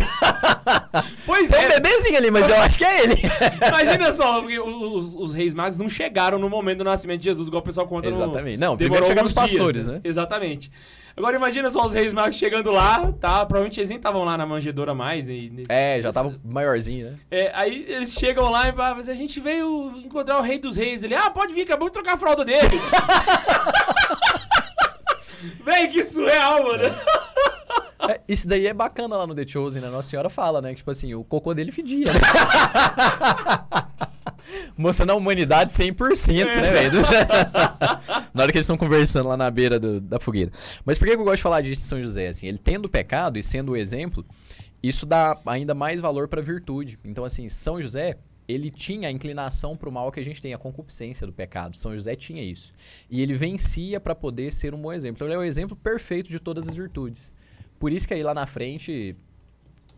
pois 1.25 1.49
É 1.53 1.61
um 1.61 1.63
é, 1.63 1.81
bebezinho 1.81 2.19
ali, 2.19 2.29
mas 2.29 2.49
eu 2.49 2.57
acho 2.57 2.77
que 2.77 2.85
é 2.85 3.05
ele. 3.05 3.23
imagina 3.69 4.11
só, 4.11 4.41
porque 4.41 4.59
os, 4.59 5.15
os 5.15 5.33
reis 5.33 5.55
magos 5.55 5.79
não 5.79 5.89
chegaram 5.89 6.37
no 6.37 6.51
momento 6.51 6.79
do 6.79 6.85
nascimento 6.85 7.21
de 7.21 7.27
Jesus, 7.27 7.47
igual 7.47 7.63
o 7.63 7.65
pessoal 7.65 7.87
conta 7.87 8.11
no... 8.11 8.17
Exatamente. 8.17 8.59
Não, 8.59 8.77
Demorou 8.77 8.79
primeiro 8.79 9.07
chegaram 9.07 9.27
os 9.27 9.33
pastores, 9.33 9.85
dias, 9.85 9.87
né? 9.87 10.01
Exatamente. 10.03 10.73
Agora 11.17 11.37
imagina 11.37 11.71
só 11.71 11.87
os 11.87 11.95
reis 11.95 12.13
magos 12.13 12.35
chegando 12.35 12.73
lá, 12.73 13.13
tá? 13.21 13.47
Provavelmente 13.47 13.79
eles 13.79 13.91
nem 13.91 13.97
estavam 13.97 14.25
lá 14.25 14.37
na 14.37 14.45
manjedoura 14.45 14.93
mais. 14.93 15.29
E, 15.29 15.63
É, 15.69 16.01
já 16.01 16.13
tava 16.13 16.35
maiorzinho, 16.45 17.13
né? 17.13 17.17
É, 17.31 17.53
aí 17.55 17.87
eles 17.89 18.13
chegam 18.13 18.51
lá 18.51 18.69
e 18.69 18.73
falam, 18.73 18.97
mas 18.97 19.09
a 19.09 19.15
gente 19.15 19.39
veio 19.39 19.93
encontrar 20.05 20.39
o 20.39 20.43
rei 20.43 20.59
dos 20.59 20.77
reis. 20.77 21.05
Ele, 21.05 21.15
ah, 21.15 21.31
pode 21.31 21.55
vir, 21.55 21.63
acabou 21.63 21.89
de 21.89 21.93
trocar 21.93 22.15
a 22.15 22.19
fralda 22.19 22.45
dele. 22.45 22.77
Véi, 25.65 25.89
que 25.89 26.03
surreal, 26.03 26.65
mano. 26.65 26.85
É, 26.85 27.56
isso 28.29 28.49
daí 28.49 28.67
é 28.67 28.75
bacana 28.75 29.17
lá 29.17 29.27
no 29.27 29.35
The 29.35 29.47
Chosen, 29.47 29.83
né? 29.83 29.89
Nossa 29.89 30.11
Senhora 30.11 30.29
fala, 30.31 30.61
né? 30.61 30.71
Que, 30.71 30.77
tipo 30.77 30.91
assim, 30.91 31.15
o 31.15 31.25
cocô 31.25 31.55
dele 31.55 31.73
fedia, 31.73 32.13
né? 32.13 32.21
Mostrando 34.77 35.11
a 35.11 35.15
humanidade 35.15 35.73
100%, 35.73 36.45
né, 36.45 36.71
velho? 36.71 37.01
na 38.33 38.43
hora 38.43 38.53
que 38.53 38.59
eles 38.59 38.67
estão 38.67 38.77
conversando 38.77 39.29
lá 39.29 39.37
na 39.37 39.51
beira 39.51 39.81
do- 39.81 40.01
da 40.01 40.21
fogueira. 40.21 40.53
Mas 40.85 40.99
por 40.99 41.07
que 41.07 41.15
eu 41.15 41.19
gosto 41.25 41.37
de 41.37 41.43
falar 41.43 41.61
disso 41.63 41.83
de 41.83 41.89
São 41.89 42.01
José? 42.03 42.29
Assim, 42.29 42.47
ele 42.47 42.59
tendo 42.59 42.85
o 42.85 42.89
pecado 42.89 43.39
e 43.39 43.43
sendo 43.43 43.73
o 43.73 43.77
exemplo, 43.77 44.25
isso 44.83 45.07
dá 45.07 45.37
ainda 45.47 45.75
mais 45.75 46.01
valor 46.01 46.29
pra 46.29 46.43
virtude. 46.43 46.99
Então, 47.05 47.25
assim, 47.25 47.49
São 47.49 47.81
José, 47.81 48.17
ele 48.47 48.71
tinha 48.71 49.09
a 49.09 49.11
inclinação 49.11 49.77
pro 49.77 49.91
mal 49.91 50.13
que 50.13 50.21
a 50.21 50.25
gente 50.25 50.41
tem, 50.41 50.55
a 50.55 50.59
concupiscência 50.59 51.27
do 51.27 51.33
pecado. 51.33 51.77
São 51.77 51.95
José 51.95 52.15
tinha 52.15 52.43
isso. 52.43 52.73
E 53.11 53.21
ele 53.23 53.35
vencia 53.35 53.99
pra 53.99 54.15
poder 54.15 54.53
ser 54.53 54.75
um 54.75 54.81
bom 54.81 54.93
exemplo. 54.93 55.17
Então, 55.17 55.27
ele 55.27 55.35
é 55.35 55.39
o 55.39 55.43
exemplo 55.43 55.75
perfeito 55.75 56.29
de 56.31 56.39
todas 56.39 56.69
as 56.69 56.77
virtudes. 56.77 57.33
Por 57.79 57.93
isso 57.93 58.07
que 58.07 58.15
aí 58.15 58.23
lá 58.23 58.33
na 58.35 58.47
frente, 58.47 59.17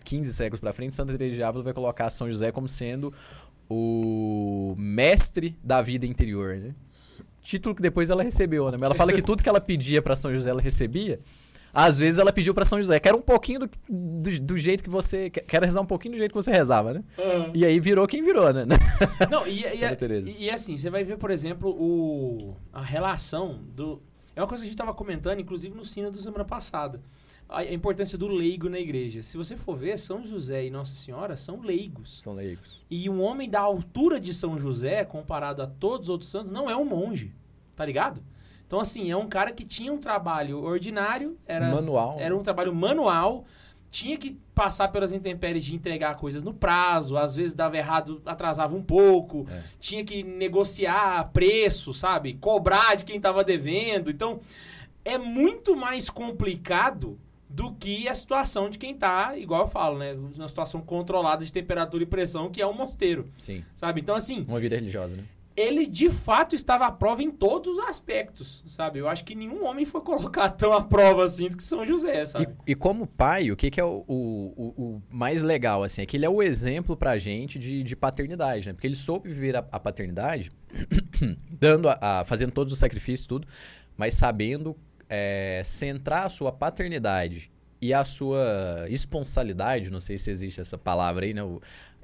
15 0.05 0.33
séculos 0.33 0.61
pra 0.61 0.72
frente, 0.72 0.95
Santa 0.95 1.12
Teresa 1.12 1.37
de 1.37 1.43
Ávila 1.43 1.64
vai 1.64 1.72
colocar 1.72 2.11
São 2.11 2.29
José 2.29 2.51
como 2.51 2.68
sendo 2.68 3.12
o 3.68 4.74
mestre 4.79 5.57
da 5.62 5.83
vida 5.83 6.07
interior, 6.07 6.57
né? 6.57 6.74
Título 7.43 7.74
que 7.74 7.83
depois 7.83 8.11
ela 8.11 8.22
recebeu, 8.22 8.70
né? 8.70 8.76
Mas 8.76 8.87
ela 8.87 8.95
fala 8.95 9.12
que 9.12 9.22
tudo 9.22 9.43
que 9.43 9.49
ela 9.49 9.61
pedia 9.61 10.03
pra 10.03 10.16
São 10.16 10.33
José 10.35 10.51
ela 10.51 10.61
recebia. 10.61 11.20
Às 11.72 11.99
vezes 11.99 12.18
ela 12.18 12.33
pediu 12.33 12.55
pra 12.55 12.64
São 12.64 12.79
José, 12.79 12.99
quero 12.99 13.18
um 13.18 13.22
pouquinho 13.22 13.61
do, 13.61 13.70
do, 13.89 14.41
do 14.41 14.59
jeito 14.59 14.83
que 14.83 14.91
você. 14.91 15.31
Quero 15.31 15.64
rezar 15.64 15.81
um 15.81 15.87
pouquinho 15.87 16.14
do 16.14 16.18
jeito 16.18 16.33
que 16.33 16.37
você 16.37 16.51
rezava, 16.51 16.95
né? 16.95 17.05
E 17.55 17.64
aí 17.64 17.79
virou 17.79 18.07
quem 18.07 18.22
virou, 18.22 18.53
né? 18.53 18.64
Não, 19.31 19.47
e, 19.47 19.64
e, 19.64 19.76
Santa 19.76 19.97
Teresa. 19.97 20.29
e, 20.29 20.45
e 20.45 20.51
assim, 20.51 20.76
você 20.76 20.89
vai 20.91 21.05
ver, 21.05 21.18
por 21.18 21.31
exemplo, 21.31 21.70
o, 21.70 22.57
a 22.72 22.83
relação 22.83 23.61
do. 23.74 24.03
É 24.35 24.41
uma 24.41 24.49
coisa 24.49 24.62
que 24.62 24.68
a 24.68 24.70
gente 24.70 24.79
tava 24.79 24.95
comentando, 24.95 25.41
inclusive 25.41 25.74
no 25.74 25.85
sino 25.85 26.11
da 26.11 26.20
semana 26.20 26.45
passada. 26.45 27.01
A 27.49 27.64
importância 27.64 28.18
do 28.18 28.28
leigo 28.28 28.68
na 28.68 28.78
igreja. 28.78 29.22
Se 29.22 29.36
você 29.36 29.57
for 29.57 29.76
ver, 29.76 29.99
São 29.99 30.24
José 30.24 30.66
e 30.66 30.70
Nossa 30.70 30.94
Senhora 30.94 31.36
são 31.36 31.61
leigos. 31.61 32.20
São 32.20 32.34
leigos. 32.34 32.80
E 32.90 33.09
um 33.09 33.22
homem 33.22 33.49
da 33.49 33.61
altura 33.61 34.20
de 34.20 34.34
São 34.34 34.59
José, 34.59 35.05
comparado 35.05 35.62
a 35.62 35.66
todos 35.66 36.09
os 36.09 36.11
outros 36.11 36.30
santos, 36.30 36.51
não 36.53 36.68
é 36.68 36.76
um 36.76 36.84
monge. 36.84 37.32
Tá 37.74 37.84
ligado? 37.86 38.22
Então, 38.66 38.80
assim, 38.80 39.11
é 39.11 39.16
um 39.16 39.28
cara 39.28 39.51
que 39.51 39.64
tinha 39.64 39.90
um 39.90 39.96
trabalho 39.99 40.62
ordinário, 40.62 41.38
era, 41.46 41.70
Manual, 41.70 42.16
era 42.18 42.36
um 42.36 42.42
trabalho 42.42 42.74
manual, 42.74 43.46
tinha 43.90 44.18
que 44.18 44.36
passar 44.55 44.88
pelas 44.88 45.12
intempéries 45.14 45.64
de 45.64 45.74
entregar 45.74 46.16
coisas 46.16 46.42
no 46.42 46.53
prazo, 46.53 47.16
às 47.16 47.34
vezes 47.34 47.55
dava 47.55 47.78
errado, 47.78 48.20
atrasava 48.26 48.76
um 48.76 48.82
pouco, 48.82 49.46
É. 49.51 49.62
tinha 49.80 50.05
que 50.05 50.22
negociar 50.22 51.30
preço, 51.32 51.94
sabe? 51.94 52.34
Cobrar 52.34 52.94
de 52.96 53.07
quem 53.07 53.18
tava 53.18 53.42
devendo. 53.42 54.11
Então, 54.11 54.40
é 55.03 55.16
muito 55.16 55.74
mais 55.74 56.11
complicado 56.11 57.18
do 57.49 57.72
que 57.74 58.07
a 58.09 58.14
situação 58.14 58.68
de 58.68 58.76
quem 58.78 58.94
tá, 58.94 59.36
igual 59.38 59.62
eu 59.62 59.68
falo, 59.68 59.99
né? 59.99 60.12
Uma 60.12 60.49
situação 60.49 60.80
controlada 60.80 61.44
de 61.44 61.53
temperatura 61.53 62.03
e 62.03 62.07
pressão, 62.07 62.51
que 62.51 62.61
é 62.61 62.66
um 62.66 62.74
mosteiro, 62.74 63.30
Sim. 63.38 63.64
sabe? 63.74 64.01
Então, 64.01 64.14
assim, 64.14 64.44
Uma 64.46 64.61
vida 64.61 64.76
religiosa, 64.76 65.16
né? 65.16 65.24
ele 65.57 65.86
de 65.86 66.09
fato 66.09 66.55
estava 66.55 66.86
à 66.86 66.92
prova 66.92 67.20
em 67.20 67.32
todos 67.32 67.76
os 67.78 67.84
aspectos, 67.88 68.62
sabe? 68.64 69.01
Eu 69.01 69.09
acho 69.09 69.24
que 69.24 69.34
nenhum 69.34 69.64
homem 69.66 69.84
foi 69.84 70.01
colocar 70.05 70.51
tão 70.51 70.72
à 70.72 70.80
prova 70.82 71.24
assim 71.24 71.49
do 71.49 71.57
que 71.57 71.62
São 71.64 71.84
José, 71.84 72.24
sabe? 72.26 72.49
E, 72.66 72.72
e 72.72 72.74
como 72.76 73.07
pai, 73.09 73.51
o 73.51 73.57
que, 73.57 73.70
que 73.70 73.80
é 73.80 73.84
o, 73.84 74.05
o, 74.07 74.53
o- 74.76 74.82
o 74.82 75.03
mais 75.11 75.42
legal, 75.42 75.82
assim? 75.82 76.03
É 76.03 76.07
que 76.07 76.16
ele 76.16 76.26
é 76.26 76.30
o 76.30 76.42
exemplo 76.42 76.96
pra 76.96 77.18
gente 77.18 77.59
de, 77.59 77.82
de 77.82 77.96
paternidade, 77.96 78.66
né? 78.68 78.72
Porque 78.72 78.86
ele 78.86 78.94
soube 78.94 79.28
viver 79.28 79.57
a, 79.57 79.66
a 79.72 79.80
paternidade, 79.80 80.53
dando 81.51 81.88
a, 81.88 81.99
a- 82.20 82.24
fazendo 82.24 82.53
todos 82.53 82.72
os 82.72 82.78
sacrifícios, 82.78 83.26
tudo, 83.26 83.49
mas 83.96 84.14
sabendo 84.14 84.76
é, 85.09 85.63
centrar 85.65 86.27
a 86.27 86.29
sua 86.29 86.53
paternidade 86.53 87.51
e 87.81 87.95
a 87.95 88.05
sua 88.05 88.87
esponsalidade, 88.89 89.91
não 89.91 90.01
sei 90.01 90.19
se 90.19 90.31
existe 90.31 90.61
essa 90.61 90.77
palavra 90.77 91.25
aí, 91.25 91.33
né? 91.33 91.43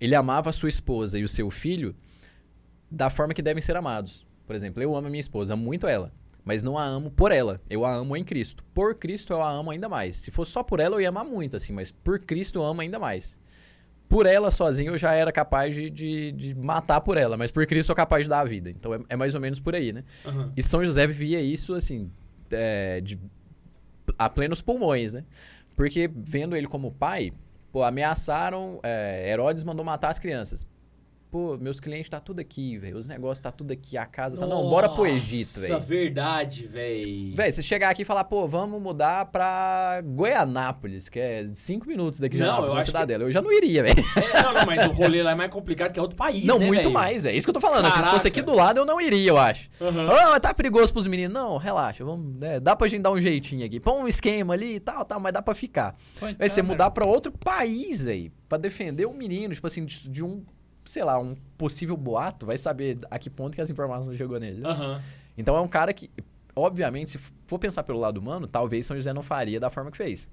Ele 0.01 0.15
amava 0.15 0.51
a 0.51 0.53
sua 0.53 0.69
esposa 0.69 1.19
e 1.19 1.25
o 1.25 1.29
seu 1.29 1.51
filho 1.51 1.95
da 2.91 3.11
forma 3.11 3.35
que 3.35 3.43
devem 3.43 3.63
ser 3.63 3.77
amados. 3.77 4.27
Por 4.47 4.55
exemplo, 4.55 4.83
eu 4.83 4.95
amo 4.95 5.07
a 5.09 5.11
minha 5.11 5.21
esposa, 5.21 5.55
amo 5.55 5.65
muito 5.65 5.87
ela, 5.87 6.13
mas 6.45 6.63
não 6.63 6.79
a 6.79 6.85
amo 6.85 7.11
por 7.11 7.33
ela, 7.33 7.61
eu 7.69 7.85
a 7.85 7.93
amo 7.95 8.17
em 8.17 8.23
Cristo. 8.23 8.63
Por 8.75 8.95
Cristo 8.95 9.33
eu 9.33 9.43
a 9.43 9.51
amo 9.51 9.71
ainda 9.71 9.89
mais. 9.89 10.17
Se 10.17 10.31
fosse 10.31 10.53
só 10.53 10.63
por 10.63 10.81
ela 10.81 10.97
eu 10.97 11.01
ia 11.01 11.09
amar 11.09 11.25
muito, 11.25 11.57
assim, 11.57 11.73
mas 11.73 11.91
por 11.91 12.19
Cristo 12.21 12.59
eu 12.59 12.65
amo 12.65 12.81
ainda 12.81 12.99
mais. 12.99 13.37
Por 14.09 14.27
ela 14.27 14.51
sozinho 14.51 14.93
eu 14.93 14.99
já 14.99 15.13
era 15.13 15.33
capaz 15.33 15.75
de, 15.75 15.89
de, 15.89 16.33
de 16.33 16.55
matar 16.55 17.01
por 17.01 17.17
ela, 17.17 17.37
mas 17.37 17.51
por 17.51 17.67
Cristo 17.67 17.87
eu 17.87 17.87
sou 17.87 17.97
capaz 17.97 18.25
de 18.25 18.29
dar 18.29 18.41
a 18.41 18.45
vida. 18.45 18.71
Então 18.71 18.95
é, 18.95 19.01
é 19.09 19.17
mais 19.17 19.35
ou 19.35 19.41
menos 19.41 19.59
por 19.59 19.75
aí, 19.75 19.93
né? 19.93 20.05
Aham. 20.25 20.53
E 20.57 20.63
São 20.63 20.85
José 20.85 21.07
vivia 21.07 21.41
isso, 21.41 21.75
assim, 21.75 22.11
é, 22.55 23.01
de, 23.01 23.19
a 24.19 24.29
plenos 24.29 24.63
pulmões, 24.63 25.15
né? 25.15 25.25
Porque 25.77 26.11
vendo 26.15 26.57
ele 26.57 26.67
como 26.67 26.93
pai, 26.93 27.33
pô, 27.73 27.83
ameaçaram, 27.83 28.81
é, 28.83 29.31
Herodes 29.31 29.65
mandou 29.65 29.85
matar 29.85 30.11
as 30.11 30.19
crianças. 30.19 30.67
Pô, 31.35 31.59
meus 31.61 31.81
clientes 31.81 32.09
tá 32.09 32.21
tudo 32.21 32.39
aqui, 32.39 32.79
velho. 32.79 32.97
Os 32.97 33.09
negócios 33.09 33.41
tá 33.41 33.51
tudo 33.51 33.73
aqui, 33.73 33.99
a 33.99 34.07
casa 34.07 34.37
tá. 34.37 34.47
Não, 34.47 34.71
bora 34.71 34.89
pro 34.89 35.05
Egito, 35.05 35.59
Nossa, 35.59 35.61
velho. 35.63 35.81
verdade, 35.81 36.65
velho. 36.69 37.35
Véi, 37.35 37.51
você 37.51 37.61
chegar 37.61 37.89
aqui 37.91 38.03
e 38.03 38.05
falar, 38.05 38.23
pô, 38.23 38.47
vamos 38.47 38.81
mudar 38.81 39.25
pra 39.27 40.01
Goianápolis, 40.05 41.09
que 41.09 41.19
é 41.19 41.45
cinco 41.47 41.89
minutos 41.89 42.21
daqui 42.21 42.37
de 42.37 42.43
Anápolis, 42.45 42.69
eu 42.69 42.75
na 42.75 42.81
acho 42.83 42.87
que- 42.93 42.97
cidadela. 42.97 43.25
Eu 43.25 43.33
já 43.33 43.43
não 43.43 43.51
iria, 43.51 43.83
velho. 43.83 43.97
É, 44.17 44.43
não, 44.45 44.53
não, 44.55 44.65
mas 44.65 44.87
o 44.87 44.93
rolê 44.93 45.25
lá 45.25 45.33
é 45.33 45.35
mais 45.35 45.51
complicado 45.51 45.93
que 45.93 45.99
é 45.99 46.03
outro 46.03 46.17
país, 46.17 46.45
Não, 46.45 46.57
né, 46.57 46.67
muito 46.67 46.83
velho? 46.83 46.93
mais, 46.93 47.25
velho. 47.25 47.37
Isso 47.37 47.45
que 47.49 47.51
eu 47.51 47.55
tô 47.55 47.61
falando. 47.61 47.85
assim, 47.87 48.01
se 48.01 48.11
fosse 48.11 48.29
aqui 48.29 48.41
do 48.41 48.55
lado, 48.55 48.79
eu 48.79 48.85
não 48.87 49.01
iria, 49.01 49.29
eu 49.31 49.37
acho. 49.37 49.69
Aham. 49.81 50.09
Ah, 50.13 50.31
mas 50.31 50.41
tá 50.41 50.55
perigoso 50.55 50.93
pros 50.93 51.09
meninos. 51.09 51.35
Não, 51.35 51.57
relaxa. 51.57 52.05
Vamos, 52.05 52.39
né, 52.39 52.61
dá 52.61 52.77
pra 52.77 52.87
gente 52.87 53.03
dar 53.03 53.11
um 53.11 53.21
jeitinho 53.21 53.67
aqui. 53.67 53.81
Põe 53.81 54.03
um 54.05 54.07
esquema 54.07 54.55
ali 54.55 54.77
e 54.77 54.81
tal, 54.81 55.05
tal, 55.05 55.19
mas 55.19 55.33
dá 55.33 55.43
pra 55.43 55.53
ficar. 55.53 55.97
Vai 56.21 56.33
câmera. 56.35 56.63
mudar 56.63 56.91
pra 56.93 57.05
outro 57.05 57.33
país, 57.33 58.03
velho. 58.03 58.31
Pra 58.49 58.57
defender 58.57 59.05
o 59.07 59.13
menino, 59.13 59.53
tipo 59.53 59.67
assim, 59.67 59.85
de, 59.85 60.09
de 60.09 60.23
um, 60.23 60.45
sei 60.85 61.05
lá, 61.05 61.19
um 61.19 61.35
possível 61.59 61.97
boato. 61.97 62.47
Vai 62.47 62.59
saber 62.59 62.99
a 63.11 63.19
que 63.19 63.31
ponto 63.31 63.55
que 63.55 63.61
as 63.61 63.71
informações 63.71 64.17
chegou 64.17 64.39
nele. 64.39 64.61
né? 64.61 64.69
Aham. 64.69 65.03
Então 65.37 65.57
é 65.57 65.61
um 65.61 65.69
cara 65.69 65.93
que, 65.93 66.11
obviamente, 66.55 67.11
se 67.11 67.19
for 67.47 67.59
pensar 67.59 67.83
pelo 67.83 67.99
lado 67.99 68.19
humano, 68.19 68.47
talvez 68.47 68.87
São 68.87 68.97
José 68.97 69.13
não 69.13 69.23
faria 69.23 69.59
da 69.59 69.71
forma 69.71 69.91
que 69.91 69.97
fez. 69.97 70.29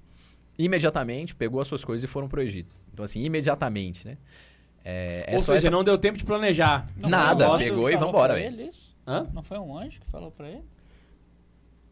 Imediatamente 0.58 1.34
pegou 1.36 1.60
as 1.62 1.68
suas 1.68 1.84
coisas 1.84 2.04
e 2.04 2.08
foram 2.08 2.28
pro 2.28 2.42
Egito. 2.42 2.76
Então, 2.94 3.04
assim, 3.06 3.22
imediatamente, 3.24 4.06
né? 4.06 4.18
É, 4.84 5.26
é 5.28 5.34
Ou 5.34 5.40
só 5.40 5.54
seja, 5.54 5.68
essa- 5.68 5.70
não 5.72 5.84
deu 5.84 5.98
tempo 5.98 6.18
de 6.18 6.26
planejar. 6.26 6.88
Não 6.98 7.10
Nada, 7.10 7.58
pegou 7.58 7.90
e 7.90 7.96
vambora, 7.96 8.40
ele 8.40 8.64
isso? 8.64 8.96
Hã? 9.08 9.28
Não 9.34 9.42
foi 9.42 9.58
um 9.58 9.78
anjo 9.78 10.00
que 10.00 10.08
falou 10.12 10.32
pra 10.32 10.50
ele? 10.50 10.64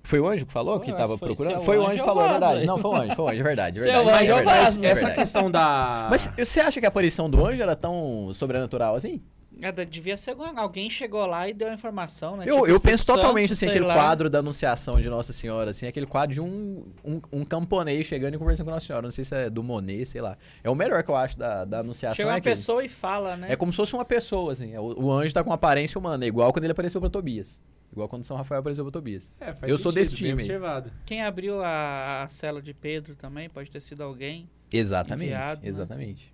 Foi 0.03 0.19
o 0.19 0.27
anjo 0.27 0.45
que 0.45 0.53
falou 0.53 0.77
Foi, 0.77 0.85
que 0.85 0.91
eu 0.91 0.95
tava 0.95 1.13
acho 1.13 1.13
que 1.13 1.19
foi. 1.19 1.27
procurando? 1.35 1.61
É 1.61 1.65
Foi 1.65 1.77
o 1.77 1.83
anjo, 1.85 1.93
que 1.95 2.01
eu 2.01 2.05
falou, 2.05 2.25
é 2.25 2.29
verdade. 2.29 2.65
Não, 2.65 2.77
foi 2.77 2.91
o 2.91 2.95
anjo, 2.95 3.15
foi 3.15 3.25
o 3.25 3.27
anjo, 3.29 3.39
é 3.39 3.43
verdade, 3.43 3.79
é 3.79 3.81
é 3.81 4.03
verdade. 4.03 4.31
anjo, 4.31 4.83
é 4.83 4.87
é 4.87 4.91
essa 4.91 5.11
questão 5.11 5.51
da... 5.51 6.07
Mas 6.09 6.29
você 6.37 6.59
acha 6.61 6.79
que 6.79 6.85
a 6.85 6.89
aparição 6.89 7.29
do 7.29 7.45
anjo 7.45 7.61
era 7.61 7.75
tão 7.75 8.31
sobrenatural 8.33 8.95
assim? 8.95 9.21
É, 9.61 9.71
devia 9.85 10.17
ser 10.17 10.35
alguém 10.55 10.89
chegou 10.89 11.25
lá 11.25 11.47
e 11.49 11.53
deu 11.53 11.69
a 11.69 11.73
informação, 11.73 12.37
né? 12.37 12.45
Eu, 12.47 12.55
Tipo, 12.55 12.67
eu 12.67 12.79
penso 12.79 13.05
totalmente 13.05 13.53
assim, 13.53 13.67
aquele 13.67 13.85
lá. 13.85 13.93
quadro 13.93 14.29
da 14.29 14.39
Anunciação 14.39 14.99
de 15.01 15.09
Nossa 15.09 15.33
Senhora, 15.33 15.69
assim, 15.71 15.87
aquele 15.87 16.05
quadro 16.05 16.33
de 16.33 16.41
um, 16.41 16.85
um, 17.03 17.21
um 17.31 17.45
camponês 17.45 18.05
chegando 18.07 18.35
e 18.35 18.37
conversando 18.37 18.65
com 18.67 18.71
Nossa 18.71 18.85
Senhora. 18.87 19.03
Não 19.03 19.11
sei 19.11 19.25
se 19.25 19.35
é 19.35 19.49
do 19.49 19.61
Monet, 19.63 20.05
sei 20.05 20.21
lá. 20.21 20.37
É 20.63 20.69
o 20.69 20.75
melhor 20.75 21.03
que 21.03 21.09
eu 21.11 21.15
acho 21.15 21.37
da, 21.37 21.65
da 21.65 21.79
Anunciação. 21.79 22.15
Chega 22.15 22.29
é 22.29 22.31
uma 22.31 22.37
aquele. 22.37 22.55
pessoa 22.55 22.83
e 22.83 22.89
fala, 22.89 23.35
né? 23.35 23.51
É 23.51 23.55
como 23.55 23.71
se 23.71 23.77
fosse 23.77 23.93
uma 23.93 24.05
pessoa, 24.05 24.51
assim. 24.53 24.75
O, 24.77 25.05
o 25.05 25.11
anjo 25.11 25.33
tá 25.33 25.43
com 25.43 25.51
aparência 25.51 25.97
humana, 25.99 26.23
é 26.25 26.27
igual 26.27 26.51
quando 26.53 26.63
ele 26.65 26.71
apareceu 26.71 26.99
pra 27.01 27.09
Tobias. 27.09 27.59
Igual 27.91 28.07
quando 28.07 28.23
São 28.23 28.37
Rafael 28.37 28.59
apareceu 28.59 28.83
pra 28.83 28.91
Tobias. 28.91 29.29
É, 29.39 29.51
faz 29.53 29.69
Eu 29.71 29.77
sou 29.77 29.91
desse 29.91 30.15
time. 30.15 30.43
Quem 31.05 31.23
abriu 31.23 31.61
a, 31.63 32.23
a 32.23 32.27
cela 32.27 32.61
de 32.61 32.73
Pedro 32.73 33.15
também 33.15 33.49
pode 33.49 33.71
ter 33.71 33.81
sido 33.81 34.03
alguém. 34.03 34.47
Exatamente. 34.71 35.25
Enviado, 35.25 35.61
né? 35.63 35.67
exatamente. 35.67 36.33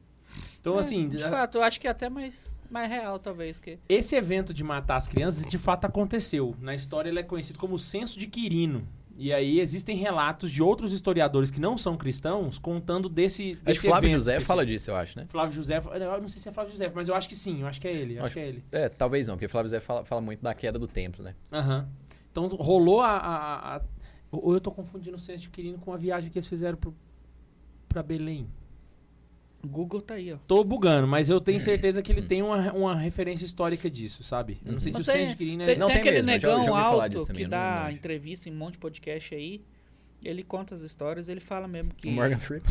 Então, 0.59 0.75
É, 0.75 0.79
assim, 0.81 1.07
De 1.07 1.23
fato, 1.23 1.57
eu 1.57 1.63
acho 1.63 1.79
que 1.79 1.87
é 1.87 1.91
até 1.91 2.09
mais, 2.09 2.54
mais 2.75 2.89
real, 2.91 3.17
talvez. 3.17 3.59
Que... 3.59 3.79
esse 3.89 4.15
evento 4.15 4.53
de 4.53 4.63
matar 4.63 4.97
as 4.97 5.07
crianças 5.07 5.45
de 5.45 5.57
fato 5.57 5.85
aconteceu. 5.85 6.55
Na 6.59 6.75
história 6.75 7.09
ele 7.09 7.19
é 7.19 7.23
conhecido 7.23 7.57
como 7.57 7.79
censo 7.79 8.19
de 8.19 8.27
Quirino. 8.27 8.87
E 9.17 9.31
aí 9.31 9.61
existem 9.61 9.95
relatos 9.95 10.51
de 10.51 10.61
outros 10.61 10.91
historiadores 10.91 11.49
que 11.49 11.57
não 11.61 11.77
são 11.77 11.95
cristãos 11.95 12.59
contando 12.59 13.07
desse, 13.07 13.51
Acho 13.53 13.61
desse 13.63 13.81
que 13.81 13.87
Flávio 13.87 14.07
evento 14.07 14.17
José 14.19 14.31
específico. 14.33 14.47
fala 14.47 14.65
disso, 14.65 14.89
eu 14.91 14.95
acho, 14.97 15.17
né? 15.17 15.25
Flávio 15.29 15.55
José, 15.55 15.77
eu 15.77 16.21
não 16.21 16.27
sei 16.27 16.41
se 16.41 16.49
é 16.49 16.51
Flávio 16.51 16.71
José, 16.73 16.91
mas 16.93 17.07
eu 17.07 17.15
acho 17.15 17.29
que 17.29 17.35
sim, 17.35 17.61
eu 17.61 17.67
acho 17.67 17.79
que 17.79 17.87
é 17.87 17.93
ele, 17.93 18.17
acho, 18.17 18.25
Acho- 18.25 18.33
que 18.33 18.39
é 18.41 18.47
ele. 18.49 18.63
É, 18.73 18.89
talvez 18.89 19.25
não, 19.29 19.35
porque 19.35 19.47
Flávio 19.47 19.69
José 19.69 19.79
fala, 19.79 20.03
fala 20.03 20.19
muito 20.19 20.41
da 20.43 20.53
queda 20.53 20.77
do 20.77 20.85
templo, 20.87 21.23
né? 21.23 21.33
Aham. 21.49 21.87
Então 22.29 22.45
rolou 22.47 22.99
a, 22.99 23.11
a- 23.17 23.75
a- 23.77 23.81
Ou 24.31 24.53
eu 24.53 24.59
tô 24.59 24.69
confundindo 24.69 25.15
o 25.15 25.19
censo 25.19 25.43
de 25.43 25.49
Quirino 25.49 25.77
com 25.77 25.93
a 25.93 25.97
viagem 25.97 26.29
que 26.29 26.37
eles 26.37 26.47
fizeram 26.49 26.77
pro, 26.77 26.93
pra 27.87 28.03
Belém. 28.03 28.49
O 29.65 29.67
Google 29.67 29.99
tá 30.01 30.13
aí, 30.13 30.31
ó. 30.31 30.37
Tô 30.47 30.63
bugando, 30.63 31.07
mas 31.07 31.27
eu 31.29 31.41
tenho 31.41 31.59
certeza 31.59 32.01
que 32.01 32.11
ele 32.11 32.21
tem 32.21 32.43
uma, 32.43 32.71
uma 32.71 32.95
referência 32.95 33.45
histórica 33.45 33.89
disso, 33.89 34.23
sabe? 34.23 34.59
Eu 34.63 34.73
não 34.73 34.79
sei 34.79 34.91
se 34.91 35.01
o 35.01 35.03
de 35.03 35.35
Quirino 35.35 35.63
é... 35.63 35.65
Tem, 35.65 35.77
Não 35.77 35.87
tem 35.87 35.95
tem 35.95 36.01
aquele 36.01 36.21
mesmo, 36.21 36.39
já- 36.39 36.47
negão 36.49 36.63
já 36.65 36.71
ouvi 36.71 36.81
falar 36.83 37.03
alto 37.03 37.09
disso 37.09 37.25
também, 37.27 37.45
que 37.45 37.49
lembro 37.49 37.57
dá 37.59 37.91
entrevista 37.91 38.47
em 38.47 38.51
um 38.51 38.55
monte 38.55 38.73
de 38.73 38.77
podcast 38.79 39.33
aí. 39.33 39.61
Ele 40.23 40.43
conta 40.43 40.73
as 40.75 40.81
histórias, 40.81 41.29
ele 41.29 41.39
fala 41.39 41.67
mesmo 41.67 41.91
que. 41.95 42.07
O 42.07 42.11
Morgan 42.11 42.37
Freeman. 42.39 42.63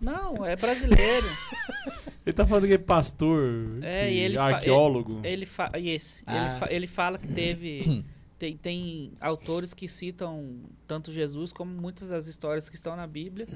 Não, 0.00 0.44
é 0.44 0.54
brasileiro. 0.56 1.26
Ele 2.24 2.32
tá 2.32 2.46
falando 2.46 2.66
que 2.68 2.74
é 2.74 2.78
pastor, 2.78 3.78
É, 3.82 4.06
que 4.08 4.14
e 4.14 4.18
ele 4.20 4.36
fa- 4.36 4.44
arqueólogo. 4.54 5.20
ele 5.24 5.44
fa... 5.44 5.68
e 5.76 5.90
esse. 5.90 6.22
Ah. 6.24 6.36
Ele, 6.50 6.58
fa- 6.60 6.68
ele 6.72 6.86
fala 6.86 7.18
que 7.18 7.26
teve. 7.28 8.04
tem, 8.42 8.56
tem 8.56 9.12
autores 9.20 9.72
que 9.72 9.86
citam 9.86 10.62
tanto 10.84 11.12
Jesus 11.12 11.52
como 11.52 11.72
muitas 11.72 12.08
das 12.08 12.26
histórias 12.26 12.68
que 12.68 12.74
estão 12.74 12.96
na 12.96 13.06
Bíblia 13.06 13.46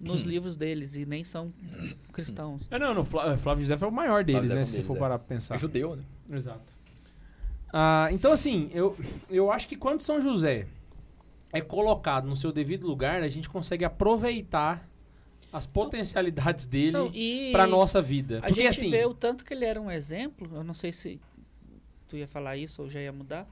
nos 0.00 0.24
livros 0.24 0.56
deles 0.56 0.96
e 0.96 1.06
nem 1.06 1.22
são 1.22 1.52
cristãos. 2.12 2.66
É, 2.68 2.76
não, 2.76 2.92
no 2.92 3.04
Flá- 3.04 3.36
Flávio 3.38 3.62
José 3.62 3.76
foi 3.76 3.86
o 3.86 3.92
maior 3.92 4.24
deles, 4.24 4.50
né? 4.50 4.64
Se 4.64 4.72
deles, 4.72 4.86
for 4.88 4.96
é. 4.96 4.98
parar 4.98 5.16
pra 5.20 5.28
pensar. 5.28 5.56
Judeu, 5.56 5.94
né? 5.94 6.02
Exato. 6.28 6.76
Ah, 7.72 8.08
então, 8.10 8.32
assim, 8.32 8.68
eu, 8.74 8.96
eu 9.30 9.52
acho 9.52 9.68
que 9.68 9.76
quando 9.76 10.00
São 10.00 10.20
José 10.20 10.66
é 11.52 11.60
colocado 11.60 12.26
no 12.26 12.34
seu 12.36 12.50
devido 12.50 12.84
lugar, 12.84 13.22
a 13.22 13.28
gente 13.28 13.48
consegue 13.48 13.84
aproveitar 13.84 14.88
as 15.52 15.68
potencialidades 15.68 16.66
dele 16.66 16.98
pra 17.52 17.64
nossa 17.64 18.02
vida. 18.02 18.38
a 18.38 18.42
Porque, 18.48 18.54
gente 18.62 18.70
assim, 18.70 18.90
vê 18.90 19.04
o 19.06 19.14
tanto 19.14 19.44
que 19.44 19.54
ele 19.54 19.64
era 19.64 19.80
um 19.80 19.88
exemplo. 19.88 20.50
Eu 20.52 20.64
não 20.64 20.74
sei 20.74 20.90
se 20.90 21.20
tu 22.08 22.16
ia 22.16 22.26
falar 22.26 22.56
isso 22.56 22.82
ou 22.82 22.90
já 22.90 23.00
ia 23.00 23.12
mudar. 23.12 23.48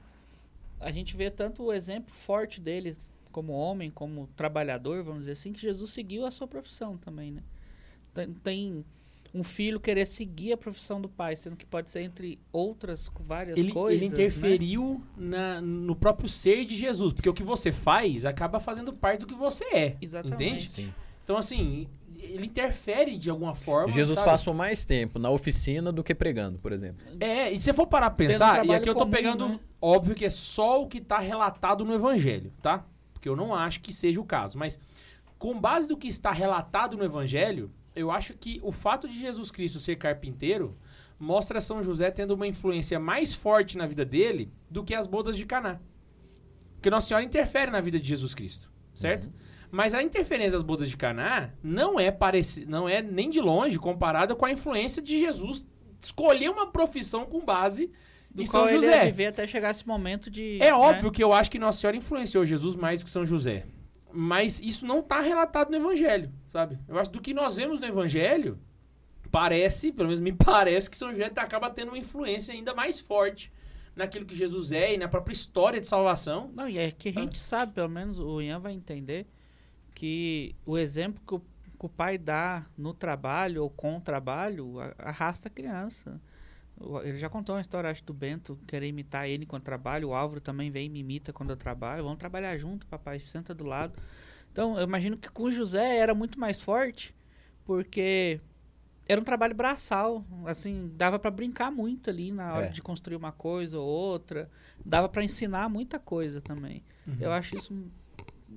A 0.81 0.91
gente 0.91 1.15
vê 1.15 1.29
tanto 1.29 1.63
o 1.63 1.73
exemplo 1.73 2.13
forte 2.13 2.59
dele 2.59 2.95
como 3.31 3.53
homem, 3.53 3.89
como 3.89 4.27
trabalhador, 4.35 5.03
vamos 5.03 5.21
dizer 5.21 5.33
assim, 5.33 5.53
que 5.53 5.61
Jesus 5.61 5.91
seguiu 5.91 6.25
a 6.25 6.31
sua 6.31 6.47
profissão 6.47 6.97
também, 6.97 7.31
né? 7.31 7.41
Tem, 8.13 8.33
tem 8.33 8.85
um 9.33 9.43
filho 9.43 9.79
querer 9.79 10.05
seguir 10.05 10.51
a 10.53 10.57
profissão 10.57 10.99
do 10.99 11.07
pai, 11.07 11.35
sendo 11.37 11.55
que 11.55 11.65
pode 11.65 11.89
ser 11.89 12.01
entre 12.01 12.37
outras 12.51 13.09
várias 13.21 13.57
ele, 13.57 13.71
coisas. 13.71 14.01
ele 14.01 14.09
né? 14.09 14.13
interferiu 14.13 15.01
na- 15.15 15.61
no 15.61 15.95
próprio 15.95 16.27
ser 16.27 16.65
de 16.65 16.75
Jesus. 16.75 17.13
Porque 17.13 17.29
o 17.29 17.33
que 17.33 17.43
você 17.43 17.71
faz 17.71 18.25
acaba 18.25 18.59
fazendo 18.59 18.91
parte 18.91 19.21
do 19.21 19.27
que 19.27 19.33
você 19.33 19.63
é. 19.73 19.97
Exatamente. 20.01 20.43
Entende? 20.43 20.69
Sim. 20.71 20.93
Então, 21.23 21.37
assim, 21.37 21.87
ele 22.21 22.45
interfere 22.45 23.17
de 23.17 23.29
alguma 23.29 23.55
forma. 23.55 23.91
Jesus 23.91 24.19
sabe? 24.19 24.29
passou 24.29 24.53
mais 24.53 24.85
tempo 24.85 25.17
na 25.17 25.29
oficina 25.29 25.91
do 25.91 26.03
que 26.03 26.13
pregando, 26.13 26.59
por 26.59 26.71
exemplo. 26.71 27.05
É, 27.19 27.51
e 27.51 27.59
se 27.59 27.65
você 27.65 27.73
for 27.73 27.87
parar 27.87 28.11
pra 28.11 28.23
um 28.23 28.27
pensar, 28.27 28.65
e 28.65 28.73
aqui 28.73 28.87
eu 28.87 28.93
tô 28.93 29.01
comum, 29.01 29.11
pegando, 29.11 29.49
né? 29.49 29.59
óbvio 29.81 30.13
que 30.13 30.25
é 30.25 30.29
só 30.29 30.81
o 30.81 30.87
que 30.87 31.01
tá 31.01 31.17
relatado 31.17 31.83
no 31.83 31.93
Evangelho, 31.93 32.53
tá? 32.61 32.85
Porque 33.13 33.27
eu 33.27 33.35
não 33.35 33.53
acho 33.53 33.81
que 33.81 33.93
seja 33.93 34.21
o 34.21 34.25
caso, 34.25 34.57
mas 34.57 34.79
com 35.37 35.59
base 35.59 35.87
do 35.87 35.97
que 35.97 36.07
está 36.07 36.31
relatado 36.31 36.95
no 36.95 37.03
Evangelho, 37.03 37.71
eu 37.95 38.11
acho 38.11 38.33
que 38.33 38.59
o 38.63 38.71
fato 38.71 39.07
de 39.07 39.19
Jesus 39.19 39.49
Cristo 39.49 39.79
ser 39.79 39.95
carpinteiro 39.95 40.77
mostra 41.19 41.59
São 41.61 41.83
José 41.83 42.09
tendo 42.11 42.31
uma 42.31 42.47
influência 42.47 42.99
mais 42.99 43.33
forte 43.33 43.77
na 43.77 43.85
vida 43.85 44.05
dele 44.05 44.51
do 44.69 44.83
que 44.83 44.93
as 44.93 45.07
bodas 45.07 45.35
de 45.35 45.45
Caná. 45.45 45.79
Porque 46.75 46.89
Nossa 46.89 47.07
Senhora 47.07 47.25
interfere 47.25 47.69
na 47.69 47.81
vida 47.81 47.99
de 47.99 48.07
Jesus 48.07 48.33
Cristo, 48.33 48.71
certo? 48.95 49.31
Mas 49.71 49.93
a 49.93 50.03
interferência 50.03 50.51
das 50.53 50.63
bodas 50.63 50.89
de 50.89 50.97
Caná 50.97 51.51
não 51.63 51.99
é 51.99 52.11
pareci 52.11 52.65
não 52.65 52.89
é 52.89 53.01
nem 53.01 53.29
de 53.29 53.39
longe 53.39 53.79
comparada 53.79 54.35
com 54.35 54.45
a 54.45 54.51
influência 54.51 55.01
de 55.01 55.17
Jesus 55.17 55.65
escolher 55.99 56.49
uma 56.49 56.67
profissão 56.71 57.25
com 57.25 57.39
base 57.45 57.91
Do 58.29 58.41
em 58.41 58.45
São 58.45 58.67
ele 58.67 58.77
José. 58.77 59.05
viver 59.05 59.27
até 59.27 59.47
chegar 59.47 59.71
esse 59.71 59.87
momento 59.87 60.29
de. 60.29 60.57
É 60.61 60.71
né? 60.71 60.73
óbvio 60.73 61.11
que 61.11 61.23
eu 61.23 61.31
acho 61.31 61.49
que 61.49 61.59
Nossa 61.59 61.79
Senhora 61.79 61.95
influenciou 61.95 62.45
Jesus 62.45 62.75
mais 62.75 63.03
que 63.03 63.09
São 63.09 63.25
José. 63.25 63.65
Mas 64.13 64.59
isso 64.59 64.85
não 64.85 64.99
está 64.99 65.21
relatado 65.21 65.69
no 65.69 65.77
Evangelho, 65.77 66.31
sabe? 66.49 66.77
Eu 66.85 66.99
acho 66.99 67.09
que 67.09 67.17
do 67.17 67.21
que 67.23 67.33
nós 67.33 67.55
vemos 67.55 67.79
no 67.79 67.85
Evangelho, 67.85 68.59
parece, 69.31 69.91
pelo 69.91 70.09
menos 70.09 70.19
me 70.19 70.33
parece, 70.35 70.89
que 70.89 70.97
São 70.97 71.11
José 71.11 71.29
tá- 71.29 71.43
acaba 71.43 71.69
tendo 71.69 71.89
uma 71.89 71.97
influência 71.97 72.53
ainda 72.53 72.73
mais 72.73 72.99
forte 72.99 73.51
naquilo 73.95 74.25
que 74.25 74.35
Jesus 74.35 74.71
é 74.71 74.93
e 74.93 74.97
na 74.97 75.07
própria 75.07 75.33
história 75.33 75.79
de 75.79 75.87
salvação. 75.87 76.51
Não, 76.53 76.67
e 76.67 76.77
é 76.77 76.91
que 76.91 77.09
a 77.09 77.13
gente 77.13 77.37
sabe, 77.37 77.73
pelo 77.73 77.89
menos 77.89 78.19
o 78.19 78.41
Ian 78.41 78.59
vai 78.59 78.73
entender, 78.73 79.27
que 80.01 80.55
o 80.65 80.79
exemplo 80.79 81.21
que 81.27 81.35
o, 81.35 81.39
que 81.77 81.85
o 81.85 81.87
pai 81.89 82.17
dá 82.17 82.65
no 82.75 82.91
trabalho 82.91 83.61
ou 83.61 83.69
com 83.69 83.97
o 83.97 84.01
trabalho 84.01 84.77
arrasta 84.97 85.47
a 85.47 85.51
criança. 85.51 86.19
Ele 87.03 87.19
já 87.19 87.29
contou 87.29 87.53
uma 87.53 87.61
história, 87.61 87.87
acho, 87.87 88.03
do 88.03 88.11
Bento 88.11 88.57
querer 88.65 88.87
imitar 88.87 89.29
ele 89.29 89.43
enquanto 89.43 89.63
trabalho. 89.63 90.09
O 90.09 90.13
Álvaro 90.15 90.41
também 90.41 90.71
vem 90.71 90.87
e 90.87 90.89
me 90.89 91.01
imita 91.01 91.31
quando 91.31 91.51
eu 91.51 91.55
trabalho. 91.55 92.03
Vamos 92.03 92.17
trabalhar 92.17 92.57
junto, 92.57 92.87
papai, 92.87 93.19
senta 93.19 93.53
do 93.53 93.63
lado. 93.63 93.93
Então, 94.51 94.75
eu 94.75 94.83
imagino 94.83 95.15
que 95.17 95.29
com 95.29 95.43
o 95.43 95.51
José 95.51 95.97
era 95.97 96.15
muito 96.15 96.39
mais 96.39 96.59
forte, 96.59 97.13
porque 97.63 98.41
era 99.07 99.21
um 99.21 99.23
trabalho 99.23 99.53
braçal. 99.53 100.25
Assim, 100.45 100.91
dava 100.95 101.19
pra 101.19 101.29
brincar 101.29 101.71
muito 101.71 102.09
ali 102.09 102.31
na 102.31 102.51
hora 102.55 102.65
É. 102.65 102.69
de 102.69 102.81
construir 102.81 103.17
uma 103.17 103.31
coisa 103.31 103.77
ou 103.79 103.87
outra. 103.87 104.49
Dava 104.83 105.07
pra 105.07 105.23
ensinar 105.23 105.69
muita 105.69 105.99
coisa 105.99 106.41
também. 106.41 106.83
Uhum. 107.05 107.17
Eu 107.19 107.31
acho 107.31 107.55
isso. 107.55 107.85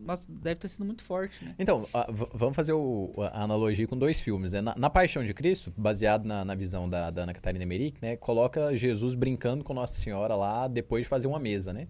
Nossa, 0.02 0.26
deve 0.28 0.56
ter 0.60 0.68
sido 0.68 0.84
muito 0.84 1.02
forte, 1.02 1.44
né? 1.44 1.54
Então, 1.58 1.86
a- 1.94 2.06
vamos 2.34 2.54
fazer 2.54 2.72
o- 2.72 3.12
a 3.32 3.42
analogia 3.42 3.86
com 3.86 3.96
dois 3.96 4.20
filmes. 4.20 4.52
Né? 4.52 4.60
Na, 4.60 4.74
na 4.76 4.90
Paixão 4.90 5.24
de 5.24 5.32
Cristo, 5.32 5.72
baseado 5.76 6.24
na, 6.26 6.44
na 6.44 6.54
visão 6.54 6.88
da, 6.88 7.10
da 7.10 7.22
Ana 7.22 7.32
Catarina 7.32 7.62
Emerick, 7.64 7.98
né? 8.02 8.16
Coloca 8.16 8.76
Jesus 8.76 9.14
brincando 9.14 9.64
com 9.64 9.72
Nossa 9.72 9.94
Senhora 10.00 10.34
lá 10.34 10.68
depois 10.68 11.04
de 11.04 11.08
fazer 11.08 11.26
uma 11.26 11.38
mesa, 11.38 11.72
né? 11.72 11.88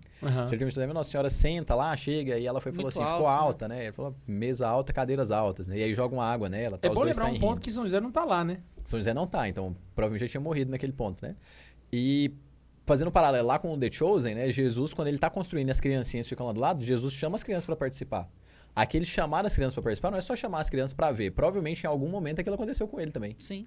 Lembra, 0.77 0.95
Nossa 0.95 1.11
Senhora 1.11 1.31
senta 1.31 1.75
lá, 1.75 1.97
chega, 1.97 2.39
e 2.39 2.47
ela 2.47 2.61
foi 2.61 2.73
falou 2.73 2.85
Muito 2.85 3.01
assim, 3.03 3.13
ficou 3.13 3.27
alto, 3.27 3.39
né? 3.41 3.47
alta, 3.47 3.69
né? 3.69 3.83
Ele 3.85 3.93
falou, 3.93 4.15
mesa 4.27 4.69
alta, 4.69 4.93
cadeiras 4.93 5.31
altas, 5.31 5.69
né? 5.69 5.79
E 5.79 5.83
aí 5.83 5.95
joga 5.95 6.15
uma 6.15 6.25
água 6.25 6.49
nela, 6.49 6.79
tá, 6.79 6.89
É 6.89 6.91
os 6.91 6.95
bom 6.95 7.03
dois 7.03 7.17
lembrar 7.17 7.29
um 7.29 7.31
saem 7.31 7.41
ponto 7.41 7.51
rindo. 7.55 7.61
que 7.63 7.71
São 7.73 7.85
José 7.85 8.01
não 8.01 8.11
tá 8.13 8.25
lá, 8.25 8.45
né? 8.45 8.59
São 8.85 8.99
José 8.99 9.13
não 9.15 9.27
tá, 9.27 9.49
então 9.49 9.75
provavelmente 9.95 10.21
já 10.27 10.29
tinha 10.31 10.41
morrido 10.41 10.71
naquele 10.71 10.93
ponto, 10.93 11.25
né? 11.25 11.35
E 11.93 12.33
fazendo 12.87 13.09
um 13.09 13.13
paralelo 13.13 13.47
lá 13.49 13.59
com 13.59 13.73
o 13.73 13.79
The 13.79 13.91
Chosen, 13.91 14.35
né? 14.35 14.51
Jesus, 14.51 14.93
quando 14.95 15.09
ele 15.09 15.19
tá 15.19 15.31
construindo 15.31 15.71
as 15.71 15.81
criancinhas 15.81 16.29
ficam 16.29 16.47
lá 16.47 16.53
do 16.53 16.61
lado, 16.61 16.85
Jesus 16.85 17.13
chama 17.15 17.37
as 17.37 17.43
crianças 17.43 17.67
pra 17.67 17.77
participar. 17.77 18.29
Aquele 18.77 19.05
chamar 19.07 19.47
as 19.47 19.55
crianças 19.55 19.75
pra 19.75 19.83
participar 19.83 20.11
não 20.11 20.19
é 20.19 20.21
só 20.21 20.35
chamar 20.35 20.61
as 20.61 20.69
crianças 20.69 20.93
pra 20.93 21.13
ver. 21.13 21.31
Provavelmente 21.31 21.85
em 21.85 21.87
algum 21.87 22.09
momento 22.09 22.41
aquilo 22.41 22.55
aconteceu 22.57 22.89
com 22.89 23.01
ele 23.01 23.13
também. 23.13 23.37
Sim. 23.39 23.67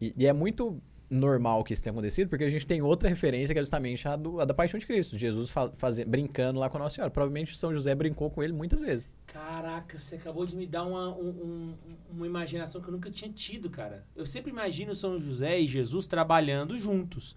E, 0.00 0.12
e 0.16 0.26
é 0.26 0.32
muito 0.32 0.80
normal 1.10 1.62
que 1.62 1.72
isso 1.72 1.82
tenha 1.82 1.92
acontecido, 1.92 2.28
porque 2.28 2.44
a 2.44 2.48
gente 2.48 2.66
tem 2.66 2.82
outra 2.82 3.08
referência 3.08 3.54
que 3.54 3.58
é 3.58 3.62
justamente 3.62 4.06
a, 4.08 4.16
do- 4.16 4.40
a 4.40 4.44
da 4.44 4.52
Paixão 4.52 4.78
de 4.78 4.86
Cristo. 4.86 5.16
Jesus 5.16 5.48
fa 5.48 5.70
brincando 6.06 6.58
lá 6.58 6.68
com 6.68 6.76
a 6.76 6.80
Nossa 6.80 6.96
Senhora. 6.96 7.10
Provavelmente 7.10 7.56
São 7.56 7.72
José 7.72 7.94
brincou 7.94 8.30
com 8.30 8.42
ele 8.42 8.52
muitas 8.52 8.80
vezes. 8.80 9.08
Caraca, 9.26 9.98
você 9.98 10.16
acabou 10.16 10.44
de 10.46 10.56
me 10.56 10.66
dar 10.66 10.84
uma, 10.84 11.08
um- 11.14 11.28
um- 11.28 11.74
uma 12.10 12.26
imaginação 12.26 12.80
que 12.80 12.88
eu 12.88 12.92
nunca 12.92 13.10
tinha 13.10 13.30
tido, 13.30 13.70
cara. 13.70 14.04
Eu 14.16 14.26
sempre 14.26 14.50
imagino 14.50 14.94
São 14.94 15.18
José 15.18 15.58
e 15.60 15.66
Jesus 15.66 16.06
trabalhando 16.06 16.76
juntos. 16.78 17.36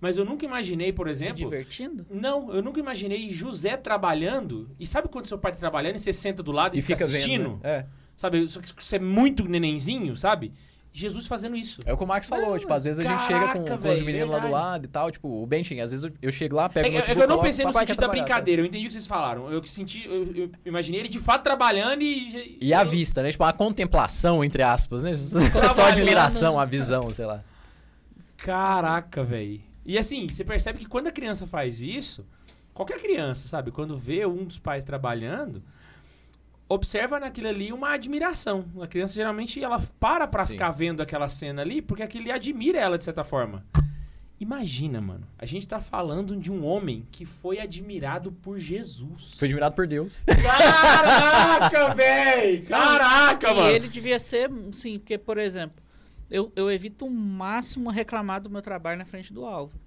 Mas 0.00 0.16
eu 0.16 0.24
nunca 0.24 0.44
imaginei, 0.44 0.92
por 0.92 1.06
Se 1.06 1.12
exemplo. 1.12 1.36
divertindo? 1.38 2.06
Não, 2.10 2.52
eu 2.54 2.62
nunca 2.62 2.78
imaginei 2.78 3.32
José 3.32 3.76
trabalhando. 3.76 4.70
E 4.78 4.86
sabe 4.86 5.08
quando 5.08 5.26
seu 5.26 5.38
pai 5.38 5.50
tá 5.52 5.58
trabalhando 5.58 5.96
e 5.96 6.00
você 6.00 6.12
senta 6.12 6.42
do 6.42 6.52
lado 6.52 6.76
e, 6.76 6.78
E 6.78 6.82
fica, 6.82 6.96
fica 6.96 7.08
assistindo? 7.08 7.50
vendo. 7.50 7.62
Né? 7.64 7.70
É. 7.70 7.86
Sabe? 8.16 8.48
Só 8.48 8.60
que 8.60 8.72
você 8.84 8.96
é 8.96 8.98
muito 9.00 9.48
nenenzinho, 9.48 10.16
sabe? 10.16 10.52
Jesus 10.92 11.26
fazendo 11.28 11.54
isso. 11.54 11.80
É 11.86 11.92
o 11.92 11.96
que 11.96 12.02
o 12.02 12.06
Max 12.06 12.26
falou, 12.28 12.58
tipo, 12.58 12.72
às 12.72 12.82
vezes 12.82 12.98
a 13.04 13.08
gente 13.08 13.22
chega 13.22 13.40
com, 13.48 13.62
Caraca, 13.64 13.68
com 13.68 13.74
os 13.76 13.82
velho, 13.82 14.04
meninos 14.04 14.30
lá 14.30 14.38
do 14.40 14.50
lado 14.50 14.84
e 14.86 14.88
tal, 14.88 15.10
tipo, 15.12 15.28
o 15.28 15.46
Bentinho, 15.46 15.84
às 15.84 15.90
vezes 15.92 16.04
eu, 16.04 16.12
eu 16.22 16.32
chego 16.32 16.56
lá, 16.56 16.64
É, 16.64 16.68
pego 16.68 16.86
é- 16.86 16.90
o 16.90 16.92
é 16.92 16.94
notebook, 16.96 17.04
que 17.04 17.12
eu 17.12 17.16
não 17.20 17.26
coloco, 17.36 17.44
pensei 17.44 17.64
no 17.64 17.72
papai 17.72 17.86
quer 17.86 17.92
sentido 17.92 18.00
da 18.00 18.06
tá? 18.08 18.12
brincadeira, 18.12 18.62
eu 18.62 18.66
entendi 18.66 18.84
o 18.84 18.88
que 18.88 18.92
vocês 18.94 19.06
falaram. 19.06 19.52
Eu 19.52 19.60
que 19.60 19.70
senti, 19.70 20.04
eu, 20.06 20.32
eu 20.34 20.50
imaginei 20.64 21.00
ele 21.00 21.08
de 21.08 21.20
fato 21.20 21.42
trabalhando 21.44 22.02
e. 22.02 22.58
E 22.60 22.74
a 22.74 22.82
vista, 22.82 23.22
né? 23.22 23.30
Tipo, 23.30 23.44
a 23.44 23.52
contemplação, 23.52 24.42
entre 24.42 24.62
aspas, 24.62 25.04
né? 25.04 25.16
Só 25.16 25.82
admiração, 25.86 26.58
a 26.58 26.64
visão, 26.64 27.12
sei 27.14 27.26
lá. 27.26 27.44
Caraca, 28.36 29.22
velho. 29.22 29.60
E 29.88 29.96
assim, 29.96 30.28
você 30.28 30.44
percebe 30.44 30.78
que 30.80 30.84
quando 30.84 31.06
a 31.06 31.10
criança 31.10 31.46
faz 31.46 31.80
isso, 31.80 32.26
qualquer 32.74 33.00
criança, 33.00 33.48
sabe, 33.48 33.70
quando 33.70 33.96
vê 33.96 34.26
um 34.26 34.44
dos 34.44 34.58
pais 34.58 34.84
trabalhando, 34.84 35.62
observa 36.68 37.18
naquilo 37.18 37.48
ali 37.48 37.72
uma 37.72 37.94
admiração. 37.94 38.66
A 38.82 38.86
criança 38.86 39.14
geralmente 39.14 39.64
ela 39.64 39.82
para 39.98 40.26
pra 40.26 40.44
Sim. 40.44 40.52
ficar 40.52 40.72
vendo 40.72 41.00
aquela 41.00 41.26
cena 41.30 41.62
ali, 41.62 41.80
porque 41.80 42.02
aquilo 42.02 42.30
admira 42.30 42.78
ela 42.78 42.98
de 42.98 43.04
certa 43.04 43.24
forma. 43.24 43.64
Imagina, 44.38 45.00
mano, 45.00 45.26
a 45.38 45.46
gente 45.46 45.66
tá 45.66 45.80
falando 45.80 46.36
de 46.36 46.52
um 46.52 46.66
homem 46.66 47.06
que 47.10 47.24
foi 47.24 47.58
admirado 47.58 48.30
por 48.30 48.58
Jesus. 48.58 49.36
Foi 49.38 49.48
admirado 49.48 49.74
por 49.74 49.86
Deus. 49.86 50.22
Caraca, 50.26 51.94
velho! 51.96 52.66
Caraca, 52.66 53.50
e 53.50 53.54
mano! 53.54 53.70
ele 53.70 53.88
devia 53.88 54.20
ser, 54.20 54.50
sim, 54.70 54.98
porque, 54.98 55.16
por 55.16 55.38
exemplo, 55.38 55.82
eu, 56.30 56.52
eu 56.56 56.70
evito 56.70 57.06
o 57.06 57.10
máximo 57.10 57.90
reclamar 57.90 58.40
do 58.40 58.50
meu 58.50 58.62
trabalho 58.62 58.98
na 58.98 59.04
frente 59.04 59.32
do 59.32 59.44
Álvaro. 59.44 59.78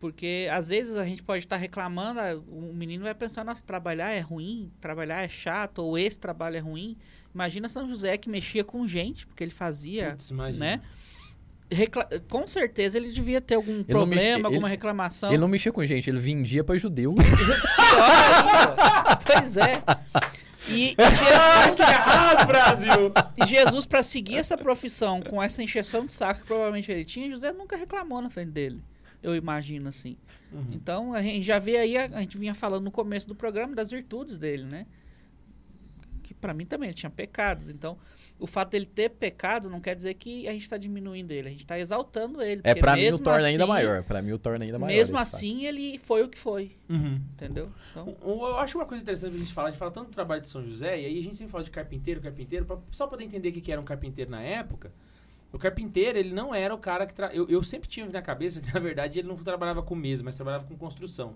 Porque 0.00 0.48
às 0.52 0.68
vezes 0.68 0.96
a 0.96 1.04
gente 1.04 1.22
pode 1.24 1.44
estar 1.44 1.56
reclamando, 1.56 2.20
ah, 2.20 2.36
o 2.48 2.72
menino 2.72 3.02
vai 3.02 3.14
pensar, 3.14 3.44
nossa, 3.44 3.64
trabalhar 3.64 4.10
é 4.10 4.20
ruim, 4.20 4.70
trabalhar 4.80 5.24
é 5.24 5.28
chato, 5.28 5.80
ou 5.80 5.98
esse 5.98 6.18
trabalho 6.18 6.56
é 6.56 6.60
ruim. 6.60 6.96
Imagina 7.34 7.68
São 7.68 7.88
José 7.88 8.16
que 8.16 8.30
mexia 8.30 8.62
com 8.62 8.86
gente, 8.86 9.26
porque 9.26 9.42
ele 9.42 9.50
fazia, 9.50 10.10
Putz, 10.10 10.30
né? 10.30 10.80
Recla- 11.70 12.08
Com 12.30 12.46
certeza 12.46 12.96
ele 12.96 13.10
devia 13.10 13.40
ter 13.40 13.56
algum 13.56 13.72
mexe- 13.72 13.84
problema, 13.84 14.38
ele- 14.38 14.46
alguma 14.46 14.68
reclamação. 14.68 15.30
Ele 15.30 15.38
não 15.38 15.48
mexia 15.48 15.72
com 15.72 15.84
gente, 15.84 16.08
ele 16.08 16.20
vendia 16.20 16.62
pra 16.62 16.76
judeu. 16.78 17.14
Pois 19.24 19.56
é. 19.56 19.82
E, 20.70 20.94
Jesus, 20.98 22.46
Brasil! 22.46 23.12
E 23.36 23.46
Jesus, 23.46 23.86
pra 23.86 24.02
seguir 24.02 24.36
essa 24.36 24.56
profissão 24.56 25.20
com 25.20 25.42
essa 25.42 25.62
encheção 25.62 26.06
de 26.06 26.14
saco 26.14 26.40
que 26.40 26.46
provavelmente 26.46 26.90
ele 26.90 27.04
tinha, 27.04 27.30
José 27.30 27.52
nunca 27.52 27.76
reclamou 27.76 28.20
na 28.20 28.30
frente 28.30 28.50
dele. 28.50 28.82
Eu 29.22 29.34
imagino 29.34 29.88
assim. 29.88 30.16
Uhum. 30.52 30.66
Então, 30.72 31.14
a 31.14 31.22
gente 31.22 31.44
já 31.44 31.58
vê 31.58 31.76
aí, 31.76 31.96
a, 31.96 32.04
a 32.04 32.20
gente 32.20 32.38
vinha 32.38 32.54
falando 32.54 32.84
no 32.84 32.90
começo 32.90 33.26
do 33.26 33.34
programa 33.34 33.74
das 33.74 33.90
virtudes 33.90 34.38
dele, 34.38 34.64
né? 34.64 34.86
Pra 36.40 36.54
mim 36.54 36.64
também 36.64 36.88
ele 36.88 36.94
tinha 36.94 37.10
pecados. 37.10 37.68
Então, 37.68 37.98
o 38.38 38.46
fato 38.46 38.70
dele 38.70 38.86
ter 38.86 39.10
pecado 39.10 39.68
não 39.68 39.80
quer 39.80 39.94
dizer 39.96 40.14
que 40.14 40.46
a 40.48 40.52
gente 40.52 40.68
tá 40.68 40.76
diminuindo 40.76 41.30
ele, 41.32 41.48
a 41.48 41.50
gente 41.50 41.66
tá 41.66 41.78
exaltando 41.78 42.40
ele. 42.40 42.60
É, 42.64 42.74
pra 42.74 42.94
mim 42.96 43.08
o 43.10 43.18
torna 43.18 43.46
ainda 43.48 43.64
assim- 43.64 43.68
maior. 43.72 44.02
Pra 44.04 44.22
mim 44.22 44.32
o 44.32 44.38
torna 44.38 44.64
ainda 44.64 44.78
maior. 44.78 44.94
Mesmo 44.96 45.16
esse 45.18 45.30
fato. 45.30 45.36
assim, 45.36 45.64
ele 45.66 45.98
foi 45.98 46.22
o 46.22 46.28
que 46.28 46.38
foi, 46.38 46.76
Uhum. 46.88 47.20
entendeu? 47.32 47.70
Então, 47.90 48.16
Eu 48.22 48.56
acho 48.58 48.78
uma 48.78 48.86
coisa 48.86 49.02
interessante 49.02 49.30
pra 49.32 49.40
gente 49.40 49.52
falar, 49.52 49.68
a 49.68 49.70
gente 49.72 49.78
fala 49.78 49.90
tanto 49.90 50.06
do 50.10 50.12
trabalho 50.14 50.40
de 50.40 50.48
São 50.48 50.62
José, 50.62 51.00
e 51.00 51.06
aí 51.06 51.18
a 51.18 51.22
gente 51.22 51.36
sempre 51.36 51.50
fala 51.52 51.64
de 51.64 51.70
carpinteiro, 51.70 52.20
carpinteiro, 52.20 52.64
pra 52.64 52.78
só 52.92 53.06
poder 53.06 53.24
entender 53.24 53.48
o 53.48 53.52
que 53.52 53.72
era 53.72 53.80
um 53.80 53.84
carpinteiro 53.84 54.30
na 54.30 54.40
época. 54.42 54.92
O 55.52 55.58
carpinteiro, 55.58 56.18
ele 56.18 56.32
não 56.32 56.54
era 56.54 56.74
o 56.74 56.78
cara 56.78 57.06
que... 57.06 57.14
Tra... 57.14 57.34
Eu, 57.34 57.48
eu 57.48 57.62
sempre 57.62 57.88
tinha 57.88 58.04
na 58.06 58.20
cabeça 58.20 58.60
que, 58.60 58.72
na 58.72 58.78
verdade, 58.78 59.18
ele 59.18 59.26
não 59.28 59.36
trabalhava 59.36 59.82
com 59.82 59.94
mesa, 59.94 60.22
mas 60.22 60.34
trabalhava 60.34 60.64
com 60.66 60.76
construção. 60.76 61.34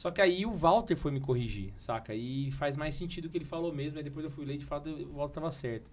Só 0.00 0.10
que 0.10 0.22
aí 0.22 0.46
o 0.46 0.52
Walter 0.54 0.96
foi 0.96 1.10
me 1.10 1.20
corrigir, 1.20 1.74
saca? 1.76 2.14
E 2.14 2.50
faz 2.52 2.74
mais 2.74 2.94
sentido 2.94 3.26
o 3.26 3.28
que 3.28 3.36
ele 3.36 3.44
falou 3.44 3.70
mesmo, 3.70 3.98
aí 3.98 4.02
depois 4.02 4.24
eu 4.24 4.30
fui 4.30 4.46
ler 4.46 4.54
e 4.54 4.56
de 4.56 4.64
fato 4.64 4.88
o 4.88 5.16
Walter 5.16 5.34
tava 5.34 5.52
certo. 5.52 5.90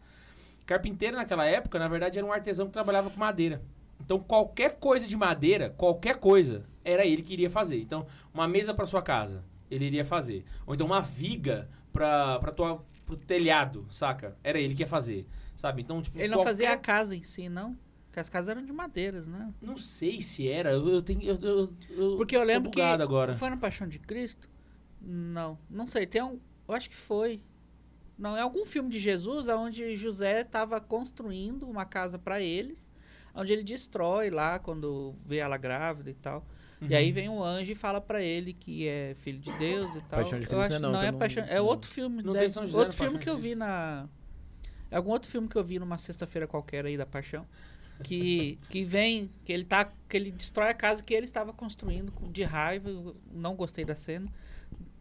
Carpinteiro 0.65 1.17
naquela 1.17 1.45
época, 1.45 1.77
na 1.77 1.89
verdade, 1.89 2.17
era 2.17 2.25
um 2.25 2.31
artesão 2.31 2.67
que 2.67 2.71
trabalhava 2.71 3.09
com 3.09 3.19
madeira. 3.19 3.61
Então, 3.99 4.17
qualquer 4.17 4.79
coisa 4.79 5.09
de 5.09 5.17
madeira, 5.17 5.71
qualquer 5.71 6.15
coisa, 6.15 6.63
era 6.85 7.05
ele 7.05 7.21
que 7.21 7.33
iria 7.33 7.49
fazer. 7.49 7.81
Então, 7.81 8.07
uma 8.33 8.47
mesa 8.47 8.73
para 8.73 8.85
sua 8.85 9.01
casa, 9.01 9.43
ele 9.69 9.83
iria 9.83 10.05
fazer. 10.05 10.45
Ou 10.65 10.73
então 10.73 10.87
uma 10.87 11.01
viga 11.01 11.67
para 11.91 12.39
para 12.39 12.53
tua 12.53 12.85
pro 13.05 13.17
telhado, 13.17 13.85
saca? 13.89 14.37
Era 14.41 14.57
ele 14.57 14.73
que 14.73 14.83
ia 14.83 14.87
fazer, 14.87 15.27
sabe? 15.53 15.81
Então, 15.81 16.01
tipo, 16.01 16.17
ele 16.17 16.29
não 16.29 16.37
qualquer- 16.37 16.49
fazia 16.51 16.71
a 16.71 16.77
casa 16.77 17.13
em 17.13 17.23
si, 17.23 17.49
não? 17.49 17.77
Porque 18.17 18.21
as 18.21 18.29
casas 18.29 18.49
eram 18.49 18.65
de 18.65 18.73
madeiras, 18.73 19.27
né? 19.27 19.53
Não 19.61 19.77
sei 19.77 20.21
se 20.21 20.49
era, 20.49 20.71
eu, 20.71 20.87
eu 20.89 21.01
tenho 21.03 21.21
eu, 21.21 21.35
eu, 21.39 21.73
eu 21.91 22.17
Porque 22.17 22.35
eu 22.35 22.43
lembro 22.43 22.71
que 22.71 22.81
agora. 22.81 23.35
foi 23.35 23.47
na 23.51 23.57
Paixão 23.57 23.87
de 23.87 23.99
Cristo? 23.99 24.49
Não, 24.99 25.55
não 25.69 25.85
sei. 25.85 26.07
Tem 26.07 26.23
um, 26.23 26.39
eu 26.67 26.73
acho 26.73 26.89
que 26.89 26.95
foi. 26.95 27.39
Não, 28.17 28.35
é 28.35 28.41
algum 28.41 28.65
filme 28.65 28.89
de 28.89 28.97
Jesus 28.97 29.47
onde 29.47 29.95
José 29.95 30.41
estava 30.41 30.81
construindo 30.81 31.69
uma 31.69 31.85
casa 31.85 32.17
para 32.17 32.41
eles, 32.41 32.89
onde 33.35 33.53
ele 33.53 33.63
destrói 33.63 34.31
lá 34.31 34.57
quando 34.57 35.13
vê 35.23 35.37
ela 35.37 35.57
grávida 35.57 36.09
e 36.09 36.15
tal. 36.15 36.43
E 36.81 36.95
aí 36.95 37.11
vem 37.11 37.29
um 37.29 37.43
anjo 37.43 37.71
e 37.71 37.75
fala 37.75 38.01
pra 38.01 38.21
ele 38.23 38.51
que 38.53 38.87
é 38.87 39.15
filho 39.19 39.37
de 39.39 39.51
Deus 39.59 39.91
e 39.95 39.99
tal. 40.01 40.21
Paixão 40.21 40.39
de 40.39 40.45
eu 40.47 40.49
Cristo 40.57 40.73
acho, 40.73 40.81
não, 40.81 40.91
não, 40.91 40.99
que 41.01 41.05
é 41.05 41.11
não- 41.11 41.19
paixão, 41.19 41.43
é 41.43 41.57
não- 41.57 41.65
outro 41.65 41.89
filme, 41.91 42.23
Não 42.23 42.33
deve- 42.33 42.45
tem 42.45 42.49
São 42.49 42.65
José 42.65 42.77
outro 42.79 42.97
filme 42.97 43.19
que 43.19 43.29
eu 43.29 43.37
vi 43.37 43.53
na 43.53 44.07
é 44.89 44.95
algum 44.95 45.11
outro 45.11 45.29
filme 45.29 45.47
que 45.47 45.55
eu 45.55 45.63
vi 45.63 45.77
numa 45.77 45.97
sexta-feira 45.99 46.47
qualquer 46.47 46.83
aí 46.85 46.97
da 46.97 47.05
Paixão. 47.05 47.45
Que, 48.03 48.59
que 48.69 48.83
vem, 48.85 49.29
que 49.43 49.51
ele 49.51 49.63
tá. 49.65 49.91
Que 50.07 50.15
ele 50.17 50.31
destrói 50.31 50.69
a 50.69 50.73
casa 50.73 51.01
que 51.03 51.13
ele 51.13 51.25
estava 51.25 51.51
construindo 51.51 52.11
de 52.31 52.43
raiva. 52.43 52.89
Não 53.33 53.55
gostei 53.55 53.83
da 53.83 53.95
cena. 53.95 54.27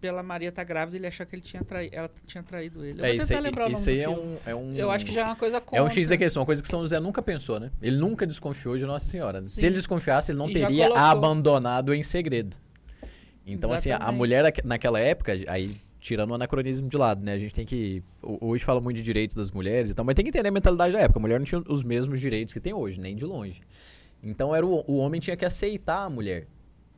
Pela 0.01 0.23
Maria 0.23 0.53
tá 0.53 0.63
grávida, 0.63 0.97
ele 0.97 1.07
achou 1.07 1.25
que 1.27 1.35
ele 1.35 1.43
tinha 1.43 1.65
trai, 1.65 1.89
ela 1.91 2.11
tinha 2.27 2.43
traído 2.43 2.85
ele. 2.85 3.01
Eu 3.01 3.05
É, 3.05 3.09
vou 3.09 3.17
isso 3.17 3.29
tentar 3.29 3.39
aí, 3.41 3.45
lembrar 3.45 3.69
o 3.69 3.73
isso 3.73 3.89
aí 3.89 4.01
é 4.01 4.09
um, 4.09 4.37
é 4.47 4.55
um. 4.55 4.75
Eu 4.77 4.91
acho 4.91 5.05
que 5.07 5.13
já 5.13 5.23
é 5.23 5.25
uma 5.25 5.37
coisa 5.37 5.57
É 5.57 5.61
contra. 5.61 5.83
um 5.85 5.91
X 5.91 6.09
da 6.11 6.17
questão, 6.19 6.41
uma 6.43 6.47
coisa 6.47 6.61
que 6.63 6.69
São 6.69 6.81
José 6.83 7.01
nunca 7.01 7.23
pensou, 7.23 7.59
né? 7.59 7.71
Ele 7.83 7.97
nunca 7.97 8.27
desconfiou 8.27 8.77
de 8.77 8.85
Nossa 8.85 9.07
Senhora. 9.11 9.41
Sim. 9.41 9.47
Se 9.61 9.67
ele 9.67 9.75
desconfiasse, 9.75 10.31
ele 10.33 10.39
não 10.39 10.49
E 10.51 10.53
teria 10.53 10.89
abandonado 10.99 11.95
em 11.95 12.03
segredo. 12.03 12.57
Então, 13.47 13.73
assim, 13.73 13.91
a- 13.91 13.95
a 13.95 13.97
Exatamente. 13.97 14.17
mulher 14.19 14.43
naque- 14.43 14.63
naquela 14.67 15.01
época, 15.01 15.33
aí 15.49 15.77
tirando 16.07 16.31
o 16.31 16.35
anacronismo 16.35 16.89
de 16.89 16.97
lado, 16.97 17.25
né? 17.25 17.33
A 17.33 17.39
gente 17.39 17.53
tem 17.53 17.67
que. 17.67 18.01
ho- 18.23 18.39
Hoje 18.41 18.65
fala 18.65 18.81
muito 18.81 18.97
de 18.99 19.03
direitos 19.03 19.35
das 19.35 19.51
mulheres 19.51 19.91
e 19.91 19.95
tal, 19.95 20.05
mas 20.05 20.15
tem 20.15 20.25
que 20.25 20.29
entender 20.29 20.49
a 20.49 20.53
mentalidade 20.53 20.93
da 20.93 21.01
época. 21.01 21.19
A 21.19 21.23
mulher 21.23 21.39
não 21.41 21.45
tinha 21.45 21.61
os 21.69 21.83
mesmos 21.83 22.21
direitos 22.21 22.55
que 22.55 22.61
tem 22.61 22.73
hoje, 22.73 23.01
nem 23.01 23.17
de 23.17 23.25
longe. 23.25 23.61
Então 24.23 24.55
era 24.55 24.65
o, 24.65 24.85
o 24.87 24.97
homem 24.99 25.21
tinha 25.21 25.37
que 25.37 25.45
aceitar 25.45 26.05
a 26.05 26.11
mulher. 26.11 26.47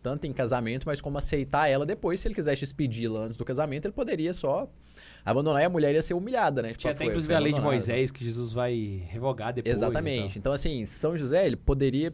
Tanto 0.02 0.26
em 0.26 0.32
casamento, 0.32 0.84
mas 0.86 1.00
como 1.00 1.16
aceitar 1.18 1.68
ela 1.68 1.84
depois. 1.86 2.20
Se 2.20 2.28
ele 2.28 2.34
quisesse 2.34 2.60
despedi-la 2.60 3.20
antes 3.20 3.36
do 3.36 3.44
casamento, 3.44 3.86
ele 3.86 3.92
poderia 3.94 4.32
só 4.34 4.70
abandonar 5.24 5.62
e 5.62 5.64
a 5.64 5.68
mulher 5.70 5.94
ia 5.94 6.02
ser 6.02 6.14
humilhada, 6.14 6.62
né? 6.62 6.68
Tipo, 6.68 6.80
Tinha 6.82 6.90
até 6.92 6.98
foi- 6.98 7.06
inclusive 7.08 7.32
foi 7.32 7.36
a 7.36 7.40
lei 7.40 7.52
de. 7.52 7.60
Moisés 7.60 8.10
que 8.10 8.22
Jesus 8.24 8.52
vai 8.52 9.02
revogar 9.08 9.52
depois. 9.54 9.74
Exatamente. 9.74 10.38
Então, 10.38 10.52
assim, 10.52 10.84
São 10.86 11.16
José, 11.16 11.46
ele 11.46 11.56
poderia. 11.56 12.12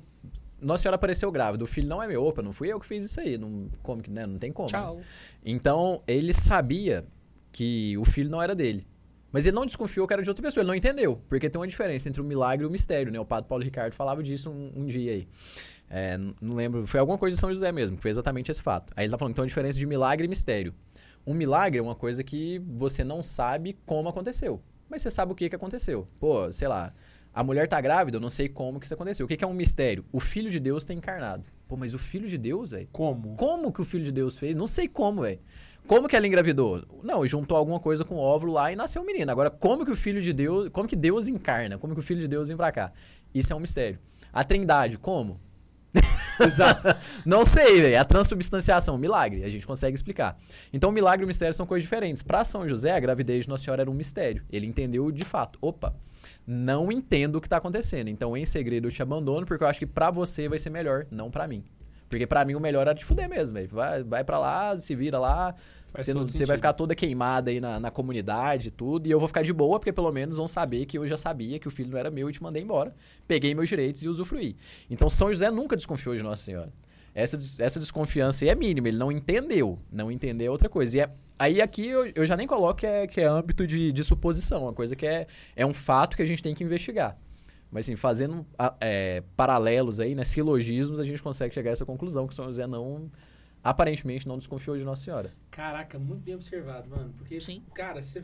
Nossa 0.60 0.82
Senhora 0.82 0.96
apareceu 0.96 1.30
grávida. 1.30 1.64
O 1.64 1.66
filho 1.66 1.88
não 1.88 2.02
é 2.02 2.06
meu. 2.06 2.24
Opa, 2.24 2.42
não 2.42 2.52
fui 2.52 2.72
eu 2.72 2.80
que 2.80 2.86
fiz 2.86 3.04
isso 3.04 3.20
aí. 3.20 3.36
Não, 3.36 3.68
como 3.82 4.02
que, 4.02 4.10
né? 4.10 4.26
não 4.26 4.38
tem 4.38 4.52
como. 4.52 4.70
né? 4.70 4.78
Tchau. 4.78 5.00
Então, 5.44 6.02
ele 6.06 6.32
sabia 6.32 7.04
que 7.52 7.96
o 7.98 8.04
filho 8.04 8.30
não 8.30 8.42
era 8.42 8.54
dele. 8.54 8.86
Mas 9.30 9.46
ele 9.46 9.56
não 9.56 9.66
desconfiou 9.66 10.06
que 10.06 10.12
era 10.12 10.22
de 10.22 10.28
outra 10.28 10.42
pessoa. 10.42 10.62
Ele 10.62 10.68
não 10.68 10.74
entendeu. 10.74 11.20
Porque 11.28 11.50
tem 11.50 11.60
uma 11.60 11.66
diferença 11.66 12.08
entre 12.08 12.20
o 12.20 12.24
milagre 12.24 12.64
e 12.64 12.68
o 12.68 12.70
mistério, 12.70 13.12
né? 13.12 13.18
O 13.18 13.24
padre 13.24 13.48
Paulo 13.48 13.64
Ricardo 13.64 13.92
falava 13.92 14.22
disso 14.22 14.50
um, 14.50 14.72
um 14.76 14.86
dia 14.86 15.12
aí. 15.12 15.28
É, 15.90 16.16
não 16.40 16.54
lembro. 16.54 16.86
Foi 16.86 17.00
alguma 17.00 17.18
coisa 17.18 17.34
de 17.34 17.40
São 17.40 17.50
José 17.50 17.72
mesmo. 17.72 17.96
que 17.96 18.02
Foi 18.02 18.10
exatamente 18.10 18.50
esse 18.50 18.62
fato. 18.62 18.92
Aí 18.96 19.04
ele 19.04 19.10
tá 19.10 19.18
falando 19.18 19.32
então 19.32 19.44
a 19.44 19.46
diferença 19.46 19.78
de 19.78 19.86
milagre 19.86 20.26
e 20.26 20.28
mistério. 20.28 20.74
Um 21.26 21.34
milagre 21.34 21.78
é 21.78 21.82
uma 21.82 21.94
coisa 21.94 22.22
que 22.22 22.60
você 22.60 23.02
não 23.02 23.22
sabe 23.22 23.76
como 23.84 24.08
aconteceu. 24.08 24.62
Mas 24.88 25.02
você 25.02 25.10
sabe 25.10 25.32
o 25.32 25.34
que, 25.34 25.48
que 25.48 25.56
aconteceu. 25.56 26.06
Pô, 26.20 26.52
sei 26.52 26.68
lá. 26.68 26.92
A 27.34 27.42
mulher 27.42 27.66
tá 27.66 27.80
grávida, 27.80 28.16
eu 28.16 28.20
não 28.20 28.30
sei 28.30 28.48
como 28.48 28.78
que 28.78 28.86
isso 28.86 28.94
aconteceu. 28.94 29.26
O 29.26 29.28
que, 29.28 29.36
que 29.36 29.44
é 29.44 29.46
um 29.46 29.54
mistério? 29.54 30.04
O 30.12 30.20
Filho 30.20 30.50
de 30.50 30.60
Deus 30.60 30.84
tá 30.84 30.94
encarnado. 30.94 31.44
Pô, 31.66 31.76
mas 31.76 31.92
o 31.92 31.98
Filho 31.98 32.28
de 32.28 32.38
Deus, 32.38 32.70
velho? 32.70 32.88
Como? 32.92 33.34
Como 33.36 33.72
que 33.72 33.80
o 33.80 33.84
filho 33.84 34.04
de 34.04 34.12
Deus 34.12 34.38
fez? 34.38 34.54
Não 34.54 34.66
sei 34.66 34.86
como, 34.86 35.22
velho. 35.22 35.40
Como 35.86 36.08
que 36.08 36.16
ela 36.16 36.26
engravidou? 36.26 36.82
Não, 37.02 37.26
juntou 37.26 37.56
alguma 37.56 37.78
coisa 37.78 38.04
com 38.04 38.14
o 38.14 38.18
óvulo 38.18 38.54
lá 38.54 38.72
e 38.72 38.76
nasceu 38.76 39.02
um 39.02 39.04
menino. 39.04 39.30
Agora, 39.30 39.50
como 39.50 39.84
que 39.84 39.90
o 39.90 39.96
filho 39.96 40.22
de 40.22 40.32
Deus. 40.32 40.70
Como 40.70 40.88
que 40.88 40.96
Deus 40.96 41.28
encarna? 41.28 41.76
Como 41.76 41.92
que 41.92 42.00
o 42.00 42.02
filho 42.02 42.20
de 42.20 42.28
Deus 42.28 42.48
vem 42.48 42.56
pra 42.56 42.72
cá? 42.72 42.92
Isso 43.34 43.52
é 43.52 43.56
um 43.56 43.60
mistério. 43.60 43.98
A 44.32 44.42
trindade, 44.42 44.96
como? 44.96 45.38
Exato. 46.40 46.96
Não 47.26 47.44
sei, 47.44 47.82
velho. 47.82 48.00
A 48.00 48.04
transubstanciação, 48.04 48.96
milagre. 48.96 49.44
A 49.44 49.50
gente 49.50 49.66
consegue 49.66 49.94
explicar. 49.94 50.38
Então, 50.72 50.90
milagre 50.90 51.24
e 51.24 51.26
mistério 51.26 51.54
são 51.54 51.66
coisas 51.66 51.82
diferentes. 51.82 52.22
Pra 52.22 52.44
São 52.44 52.66
José, 52.66 52.92
a 52.92 53.00
gravidez 53.00 53.44
de 53.44 53.50
Nossa 53.50 53.64
Senhora 53.64 53.82
era 53.82 53.90
um 53.90 53.94
mistério. 53.94 54.42
Ele 54.50 54.66
entendeu 54.66 55.10
de 55.12 55.24
fato. 55.24 55.58
Opa, 55.60 55.94
não 56.46 56.90
entendo 56.92 57.36
o 57.36 57.40
que 57.40 57.48
tá 57.48 57.56
acontecendo. 57.56 58.08
Então, 58.08 58.36
em 58.36 58.44
segredo, 58.46 58.88
eu 58.88 58.92
te 58.92 59.02
abandono, 59.02 59.46
porque 59.46 59.64
eu 59.64 59.68
acho 59.68 59.78
que 59.78 59.86
pra 59.86 60.10
você 60.10 60.48
vai 60.48 60.58
ser 60.58 60.70
melhor, 60.70 61.06
não 61.10 61.30
pra 61.30 61.46
mim. 61.48 61.64
Porque 62.08 62.26
pra 62.26 62.44
mim 62.44 62.54
o 62.54 62.60
melhor 62.60 62.82
era 62.82 62.94
te 62.94 63.04
fuder 63.04 63.28
mesmo. 63.28 63.58
Vai, 63.70 64.02
vai 64.02 64.22
pra 64.24 64.38
lá, 64.38 64.78
se 64.78 64.94
vira 64.94 65.18
lá. 65.18 65.54
Faz 65.92 66.06
Você, 66.06 66.12
não- 66.12 66.26
você 66.28 66.44
vai 66.44 66.56
ficar 66.56 66.72
toda 66.72 66.94
queimada 66.94 67.50
aí 67.50 67.60
na, 67.60 67.78
na 67.80 67.90
comunidade 67.90 68.68
e 68.68 68.70
tudo. 68.70 69.06
E 69.06 69.10
eu 69.10 69.18
vou 69.18 69.26
ficar 69.28 69.42
de 69.42 69.52
boa, 69.52 69.78
porque 69.78 69.92
pelo 69.92 70.10
menos 70.12 70.36
vão 70.36 70.46
saber 70.46 70.86
que 70.86 70.98
eu 70.98 71.06
já 71.06 71.16
sabia 71.16 71.58
que 71.58 71.66
o 71.68 71.70
filho 71.70 71.90
não 71.90 71.98
era 71.98 72.10
meu 72.10 72.28
e 72.28 72.32
te 72.32 72.42
mandei 72.42 72.62
embora. 72.62 72.94
Peguei 73.26 73.54
meus 73.54 73.68
direitos 73.68 74.02
e 74.02 74.08
usufruí. 74.08 74.56
Então 74.90 75.08
São 75.08 75.28
José 75.32 75.50
nunca 75.50 75.76
desconfiou 75.76 76.14
de 76.16 76.22
Nossa 76.22 76.42
Senhora. 76.42 76.72
Essa, 77.14 77.38
essa 77.62 77.78
desconfiança 77.78 78.44
aí 78.44 78.48
é 78.50 78.54
mínima, 78.54 78.88
ele 78.88 78.96
não 78.98 79.12
entendeu. 79.12 79.78
Não 79.90 80.10
entender 80.10 80.46
é 80.46 80.50
outra 80.50 80.68
coisa. 80.68 80.96
E 80.96 81.00
é- 81.00 81.10
aí 81.38 81.60
aqui 81.62 81.86
eu, 81.86 82.06
eu 82.14 82.26
já 82.26 82.36
nem 82.36 82.46
coloco 82.46 82.80
que 82.80 82.86
é, 82.86 83.06
que 83.06 83.20
é 83.20 83.24
âmbito 83.26 83.66
de, 83.66 83.92
de 83.92 84.02
suposição, 84.04 84.64
uma 84.64 84.72
coisa 84.72 84.96
que 84.96 85.06
é, 85.06 85.26
é 85.54 85.64
um 85.64 85.72
fato 85.74 86.16
que 86.16 86.22
a 86.22 86.26
gente 86.26 86.42
tem 86.42 86.54
que 86.54 86.64
investigar. 86.64 87.16
Mas 87.70 87.86
assim, 87.86 87.96
fazendo 87.96 88.44
é, 88.80 89.22
paralelos 89.36 90.00
aí, 90.00 90.14
né, 90.14 90.24
silogismos, 90.24 90.98
a 91.00 91.04
gente 91.04 91.22
consegue 91.22 91.54
chegar 91.54 91.70
a 91.70 91.72
essa 91.72 91.84
conclusão 91.86 92.26
que 92.26 92.34
São 92.34 92.46
José 92.46 92.66
não, 92.66 93.10
aparentemente, 93.62 94.26
não 94.28 94.38
desconfiou 94.38 94.76
de 94.76 94.84
Nossa 94.84 95.02
Senhora. 95.04 95.32
Caraca, 95.50 95.98
muito 95.98 96.22
bem 96.22 96.34
observado, 96.34 96.88
mano. 96.90 97.12
Porque, 97.16 97.40
Sim. 97.40 97.62
cara, 97.74 98.02
você. 98.02 98.22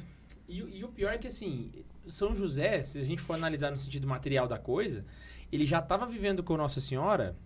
E, 0.48 0.62
o- 0.62 0.68
e 0.68 0.84
o 0.84 0.88
pior 0.88 1.12
é 1.12 1.18
que, 1.18 1.26
assim, 1.28 1.70
São 2.08 2.34
José, 2.34 2.82
se 2.82 2.98
a 2.98 3.02
gente 3.02 3.20
for 3.22 3.34
analisar 3.34 3.70
no 3.70 3.76
sentido 3.76 4.06
material 4.06 4.46
da 4.48 4.58
coisa, 4.58 5.04
ele 5.50 5.64
já 5.64 5.80
tava 5.80 6.06
vivendo 6.06 6.42
com 6.42 6.56
Nossa 6.56 6.80
Senhora. 6.80 7.36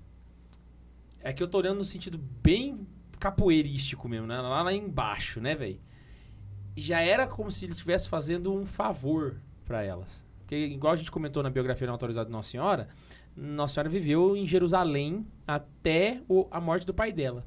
É 1.27 1.33
que 1.33 1.43
eu 1.43 1.49
tô 1.49 1.57
olhando 1.59 1.79
no 1.79 1.85
sentido 1.85 2.19
bem 2.19 2.87
capoeirístico 3.19 4.07
mesmo, 4.09 4.27
né? 4.27 4.39
Lá, 4.41 4.63
lá 4.63 4.73
embaixo, 4.75 5.41
né, 5.41 5.55
velho? 5.55 5.81
Já 6.77 7.01
era 7.01 7.27
como 7.27 7.51
se 7.51 7.65
ele 7.65 7.73
estivesse 7.73 8.09
fazendo 8.11 8.53
um 8.53 8.67
favor 8.67 9.41
pra 9.65 9.83
elas. 9.83 10.23
Porque, 10.41 10.55
igual 10.57 10.93
a 10.93 10.97
gente 10.97 11.11
comentou 11.11 11.43
na 11.43 11.49
biografia 11.49 11.87
não 11.87 11.95
autorizada 11.95 12.27
de 12.27 12.33
Nossa 12.33 12.51
Senhora, 12.51 12.89
Nossa 13.35 13.75
Senhora 13.75 13.89
viveu 13.89 14.37
em 14.37 14.47
Jerusalém 14.47 15.27
até 15.47 16.21
o- 16.29 16.47
a 16.51 16.61
morte 16.61 16.87
do 16.87 16.93
pai 16.93 17.11
dela. 17.11 17.47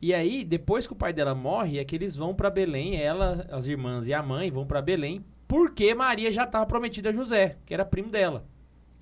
E 0.00 0.14
aí, 0.14 0.44
depois 0.44 0.86
que 0.86 0.92
o 0.92 0.96
pai 0.96 1.12
dela 1.12 1.34
morre, 1.34 1.78
é 1.80 1.84
que 1.84 1.96
eles 1.96 2.14
vão 2.14 2.32
pra 2.32 2.48
Belém, 2.48 2.96
ela, 2.96 3.46
as 3.50 3.66
irmãs 3.66 4.06
e 4.06 4.14
a 4.14 4.22
mãe 4.22 4.50
vão 4.50 4.64
pra 4.64 4.80
Belém, 4.80 5.24
porque 5.48 5.92
Maria 5.94 6.30
já 6.32 6.44
estava 6.44 6.64
prometida 6.64 7.10
a 7.10 7.12
José, 7.12 7.58
que 7.66 7.74
era 7.74 7.84
primo 7.84 8.08
dela. 8.08 8.46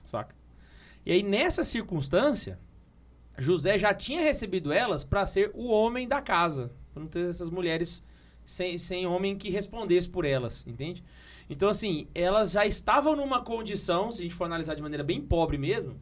Saca? 0.05 0.35
E 1.05 1.13
aí, 1.13 1.23
nessa 1.23 1.63
circunstância, 1.63 2.59
José 3.39 3.79
já 3.79 3.95
tinha 3.95 4.21
recebido 4.21 4.73
elas 4.73 5.05
pra 5.05 5.25
ser 5.25 5.51
o 5.55 5.69
homem 5.69 6.09
da 6.09 6.21
casa. 6.21 6.73
Pra 6.93 7.03
não 7.03 7.09
ter 7.09 7.31
essas 7.31 7.51
mulheres 7.51 8.03
sem, 8.45 8.77
sem 8.79 9.07
homem 9.07 9.37
que 9.37 9.51
respondesse 9.51 10.09
por 10.09 10.25
elas, 10.25 10.65
entende? 10.67 11.05
Então, 11.49 11.69
assim, 11.69 12.09
elas 12.15 12.51
já 12.51 12.67
estavam 12.67 13.17
numa 13.17 13.43
condição, 13.43 14.11
se 14.11 14.21
a 14.21 14.23
gente 14.25 14.35
for 14.35 14.45
analisar 14.45 14.75
de 14.75 14.83
maneira 14.83 15.05
bem 15.05 15.21
pobre 15.21 15.57
mesmo, 15.57 15.97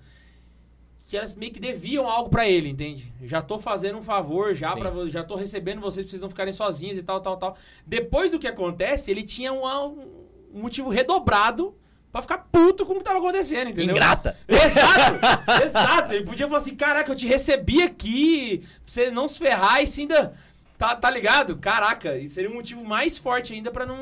que 1.05 1.17
elas 1.17 1.35
meio 1.35 1.53
que 1.53 1.61
deviam 1.61 2.09
algo 2.09 2.29
pra 2.29 2.49
ele, 2.49 2.69
entende? 2.69 3.13
Já 3.23 3.41
tô 3.41 3.59
fazendo 3.61 3.99
um 3.99 4.03
favor, 4.03 4.55
já 4.55 4.75
para 4.77 5.09
já 5.09 5.23
tô 5.23 5.37
recebendo 5.37 5.81
vocês 5.81 6.05
pra 6.05 6.11
vocês 6.11 6.23
não 6.23 6.29
ficarem 6.29 6.53
sozinhos 6.53 6.99
e 6.99 7.03
tal, 7.03 7.21
tal, 7.21 7.37
tal. 7.37 7.57
Depois 7.87 8.33
do 8.33 8.41
que 8.41 8.49
acontece, 8.49 9.11
ele 9.11 9.23
tinha 9.23 9.53
um 9.53 10.09
motivo 10.53 10.89
redobrado 10.89 11.77
pra 12.23 12.37
ficar 12.37 12.49
puto 12.51 12.85
com 12.87 12.95
o 12.95 12.99
que 12.99 13.05
tava 13.05 13.19
acontecendo, 13.19 13.71
entendeu? 13.71 13.95
Ingrata! 13.97 14.37
Exato! 14.49 15.19
exato! 15.65 16.13
Ele 16.15 16.25
podia 16.25 16.47
falar 16.47 16.59
assim: 16.59 16.75
caraca, 16.75 17.11
eu 17.11 17.17
te 17.17 17.27
recebi 17.27 17.83
aqui 17.83 18.59
pra 18.63 18.69
você 18.87 19.11
não 19.11 19.27
se 19.29 19.39
ferrar 19.39 19.83
e 19.83 19.87
se 19.87 20.03
ainda. 20.03 20.35
Tá, 20.79 20.95
tá 20.95 21.09
ligado? 21.11 21.57
Caraca, 21.57 22.19
isso 22.19 22.35
seria 22.35 22.51
um 22.51 22.55
motivo 22.55 22.85
mais 22.85 23.17
forte 23.19 23.53
ainda 23.55 23.71
pra 23.71 23.87
não. 23.87 23.97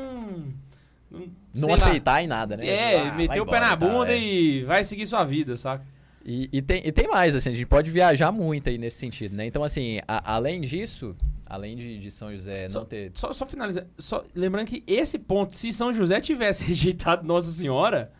Não, 1.09 1.21
Não 1.53 1.61
sei 1.61 1.69
lá. 1.69 1.75
aceitar 1.75 2.21
em 2.23 2.27
nada, 2.27 2.57
né? 2.57 2.67
É, 2.67 2.99
Ah, 3.07 3.13
meter 3.13 3.39
o 3.39 3.45
pé 3.45 3.59
na 3.61 3.69
tá, 3.69 3.75
bunda 3.77 4.11
é. 4.11 4.19
e 4.19 4.63
vai 4.65 4.83
seguir 4.83 5.05
sua 5.05 5.23
vida, 5.23 5.55
saca? 5.55 5.85
E, 6.25 6.49
e 6.51 6.61
tem, 6.61 6.81
e 6.85 6.91
tem 6.91 7.07
mais, 7.07 7.33
assim, 7.35 7.49
a 7.49 7.53
gente 7.53 7.65
pode 7.67 7.89
viajar 7.91 8.31
muito 8.31 8.67
aí 8.67 8.77
nesse 8.77 8.97
sentido, 8.97 9.35
né? 9.35 9.45
Então, 9.45 9.63
assim, 9.63 9.99
a- 10.07 10.33
além 10.33 10.59
disso, 10.59 11.15
além 11.45 11.75
de, 11.75 11.99
de 11.99 12.11
São 12.11 12.31
José 12.31 12.67
não 12.69 12.85
ter. 12.85 13.11
Só, 13.13 13.31
só 13.33 13.45
finalizar. 13.45 13.85
Só, 13.97 14.23
lembrando 14.33 14.67
que 14.67 14.83
esse 14.87 15.19
ponto, 15.19 15.55
se 15.55 15.71
São 15.71 15.91
José 15.93 16.19
tivesse 16.19 16.63
rejeitado 16.65 17.27
Nossa 17.27 17.51
Senhora, 17.51 18.11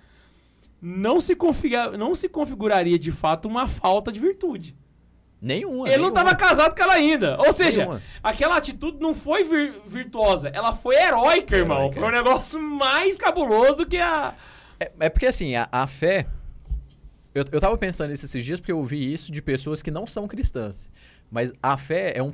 não 0.82 1.20
se, 1.20 1.36
configura, 1.36 1.98
não 1.98 2.14
se 2.14 2.30
configuraria 2.30 3.00
de 3.00 3.12
fato 3.12 3.48
uma 3.48 3.68
falta 3.68 4.12
de 4.12 4.20
virtude. 4.20 4.76
Nenhuma. 5.42 5.88
Ele 5.88 5.98
não 5.98 6.10
nenhuma. 6.10 6.22
estava 6.22 6.36
casado 6.36 6.76
com 6.76 6.82
ela 6.82 6.94
ainda. 6.94 7.38
Ou 7.40 7.52
seja, 7.54 7.82
Nenhuma. 7.82 8.02
aquela 8.24 8.58
atitude 8.58 9.00
não 9.00 9.14
foi 9.14 9.44
vir- 9.44 9.74
virtuosa, 9.86 10.50
ela 10.50 10.76
foi 10.76 10.96
heróica, 10.96 11.56
irmão. 11.56 11.78
Heróica. 11.78 12.00
Foi 12.00 12.10
um 12.10 12.12
negócio 12.12 12.60
mais 12.62 13.18
cabuloso 13.18 13.78
do 13.80 13.86
que 13.86 13.98
a. 13.98 14.34
É, 14.80 14.92
é 15.02 15.10
porque, 15.10 15.26
assim, 15.28 15.56
a, 15.56 15.68
a 15.72 15.86
fé. 15.88 16.26
Eu, 17.34 17.44
eu 17.52 17.60
tava 17.60 17.78
pensando 17.78 18.10
nisso 18.12 18.26
esses 18.26 18.46
dias 18.46 18.60
porque 18.60 18.72
eu 18.72 18.78
ouvi 18.80 19.14
isso 19.14 19.32
de 19.32 19.42
pessoas 19.42 19.82
que 19.84 19.92
não 19.92 20.08
são 20.08 20.28
cristãs. 20.28 20.90
Mas 21.30 21.52
a 21.62 21.78
fé 21.78 22.14
é 22.16 22.24
um. 22.24 22.34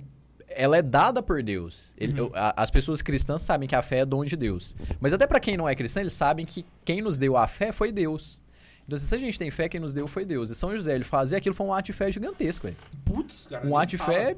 Ela 0.55 0.77
é 0.77 0.81
dada 0.81 1.21
por 1.21 1.41
Deus. 1.43 1.93
Ele- 1.97 2.13
a- 2.33 2.53
as 2.63 2.69
pessoas 2.71 3.01
cristãs 3.01 3.41
sabem 3.41 3.67
que 3.67 3.75
a 3.75 3.81
fé 3.81 3.99
é 3.99 4.05
dom 4.05 4.23
de 4.25 4.35
Deus. 4.35 4.75
Mas 4.99 5.13
até 5.13 5.25
pra 5.27 5.39
quem 5.39 5.55
não 5.57 5.67
é 5.67 5.75
cristão, 5.75 6.01
eles 6.03 6.13
sabem 6.13 6.45
que 6.45 6.65
quem 6.85 7.01
nos 7.01 7.17
deu 7.17 7.37
a 7.37 7.47
fé 7.47 7.71
foi 7.71 7.91
Deus. 7.91 8.39
Então, 8.85 8.97
se 8.97 9.13
a 9.15 9.17
gente 9.17 9.37
tem 9.39 9.49
fé, 9.51 9.69
quem 9.69 9.79
nos 9.79 9.93
deu 9.93 10.07
foi 10.07 10.25
Deus. 10.25 10.49
E 10.51 10.55
São 10.55 10.73
José, 10.75 10.93
ele 10.95 11.03
fazer 11.03 11.37
aquilo 11.37 11.55
foi 11.55 11.65
um 11.65 11.73
ato 11.73 11.85
de 11.85 11.93
fé 11.93 12.11
gigantesco, 12.11 12.65
velho. 12.67 12.75
Putz, 13.05 13.47
cara. 13.49 13.65
Um 13.65 13.77
ato 13.77 13.91
de 13.91 13.97
fala. 13.97 14.11
fé 14.13 14.37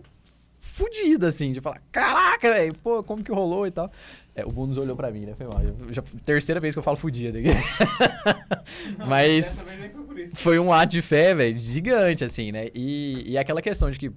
fudido, 0.60 1.26
assim, 1.26 1.52
de 1.52 1.60
falar, 1.60 1.82
caraca, 1.92 2.54
velho, 2.54 2.74
pô, 2.76 3.04
como 3.04 3.22
que 3.24 3.32
rolou 3.32 3.68
e 3.68 3.72
tal. 3.72 3.92
É, 4.36 4.46
o 4.46 4.50
Bundes 4.52 4.78
olhou 4.78 4.96
pra 4.96 5.12
mim, 5.12 5.26
né? 5.26 5.34
Foi 5.38 5.46
mal. 5.46 5.60
Já- 5.92 6.02
terceira 6.26 6.60
vez 6.62 6.74
que 6.76 6.80
eu 6.80 6.84
falo 6.84 6.96
fudido 6.98 7.38
aqui. 7.38 7.48
Mas 9.08 9.50
foi 9.50 10.28
foi 10.34 10.60
um 10.60 10.72
ato 10.72 10.92
de 10.92 11.02
fé, 11.02 11.34
velho, 11.36 11.60
gigante, 11.60 12.24
assim, 12.24 12.52
né? 12.52 12.68
E, 12.74 13.32
e 13.32 13.38
aquela 13.38 13.62
questão 13.62 13.90
de 13.92 14.00
que 14.00 14.12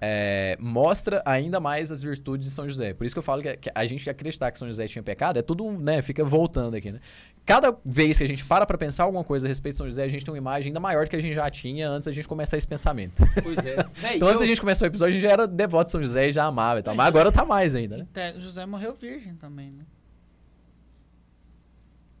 é, 0.00 0.56
mostra 0.60 1.22
ainda 1.24 1.58
mais 1.60 1.90
as 1.90 2.00
virtudes 2.02 2.48
de 2.48 2.52
São 2.54 2.68
José. 2.68 2.94
Por 2.94 3.04
isso 3.04 3.14
que 3.14 3.18
eu 3.18 3.22
falo 3.22 3.42
que, 3.42 3.56
que 3.56 3.70
a 3.74 3.84
gente 3.86 4.04
que 4.04 4.10
acreditar 4.10 4.50
que 4.52 4.58
São 4.58 4.68
José 4.68 4.86
tinha 4.86 5.02
pecado 5.02 5.38
é 5.38 5.42
tudo, 5.42 5.70
né? 5.72 6.00
Fica 6.02 6.24
voltando 6.24 6.74
aqui, 6.76 6.92
né? 6.92 7.00
Cada 7.44 7.74
vez 7.84 8.18
que 8.18 8.24
a 8.24 8.28
gente 8.28 8.44
para 8.44 8.66
pra 8.66 8.76
pensar 8.76 9.04
alguma 9.04 9.24
coisa 9.24 9.46
a 9.46 9.48
respeito 9.48 9.74
de 9.74 9.78
São 9.78 9.86
José, 9.86 10.04
a 10.04 10.08
gente 10.08 10.24
tem 10.24 10.32
uma 10.32 10.38
imagem 10.38 10.68
ainda 10.70 10.80
maior 10.80 11.04
do 11.06 11.10
que 11.10 11.16
a 11.16 11.20
gente 11.20 11.34
já 11.34 11.48
tinha 11.50 11.88
antes 11.88 12.06
da 12.06 12.12
gente 12.12 12.28
começar 12.28 12.56
esse 12.58 12.66
pensamento. 12.68 13.22
Pois 13.42 13.58
é. 13.64 13.76
Véi, 13.94 14.16
Então, 14.16 14.28
antes 14.28 14.40
eu- 14.40 14.40
da 14.40 14.46
gente 14.46 14.60
começar 14.60 14.84
o 14.84 14.88
episódio, 14.88 15.10
a 15.10 15.14
gente 15.14 15.22
já 15.22 15.30
era 15.32 15.46
devoto 15.46 15.86
de 15.86 15.92
São 15.92 16.02
José 16.02 16.28
e 16.28 16.32
já 16.32 16.44
amava 16.44 16.80
e 16.80 16.82
tal. 16.82 16.94
Mas 16.94 17.06
agora 17.06 17.32
tá 17.32 17.44
mais 17.44 17.74
ainda, 17.74 17.96
né? 17.96 18.06
Até 18.10 18.38
José 18.38 18.66
morreu 18.66 18.94
virgem 18.94 19.34
também, 19.34 19.70
né? 19.72 19.84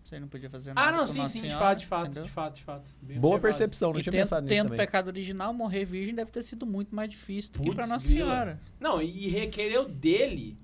Você 0.08 0.18
não 0.18 0.26
podia 0.28 0.48
fazer 0.48 0.72
nada. 0.72 0.88
Ah, 0.88 0.92
não, 0.92 1.00
com 1.00 1.06
sim, 1.08 1.26
sim, 1.26 1.42
de 1.42 1.48
Senhora, 1.48 1.66
fato, 1.66 1.78
de 1.80 1.86
fato, 1.86 2.04
entendeu? 2.06 2.22
de 2.24 2.30
fato, 2.30 2.54
de 2.54 2.62
fato. 2.64 2.90
Bem 3.02 3.18
Boa 3.20 3.34
observado. 3.34 3.42
percepção, 3.42 3.92
não 3.92 4.00
E 4.00 4.02
tinha 4.02 4.10
tendo, 4.12 4.20
pensado 4.22 4.42
nisso 4.42 4.54
tendo 4.54 4.64
também. 4.68 4.78
pecado 4.78 5.08
original, 5.08 5.52
morrer 5.52 5.84
virgem 5.84 6.14
deve 6.14 6.30
ter 6.30 6.42
sido 6.42 6.64
muito 6.64 6.94
mais 6.96 7.10
difícil 7.10 7.52
do 7.52 7.62
que 7.62 7.74
pra 7.74 7.86
Nossa 7.86 8.08
grila. 8.08 8.24
Senhora. 8.30 8.60
Não, 8.80 9.02
e 9.02 9.28
requereu 9.28 9.86
dele 9.86 10.56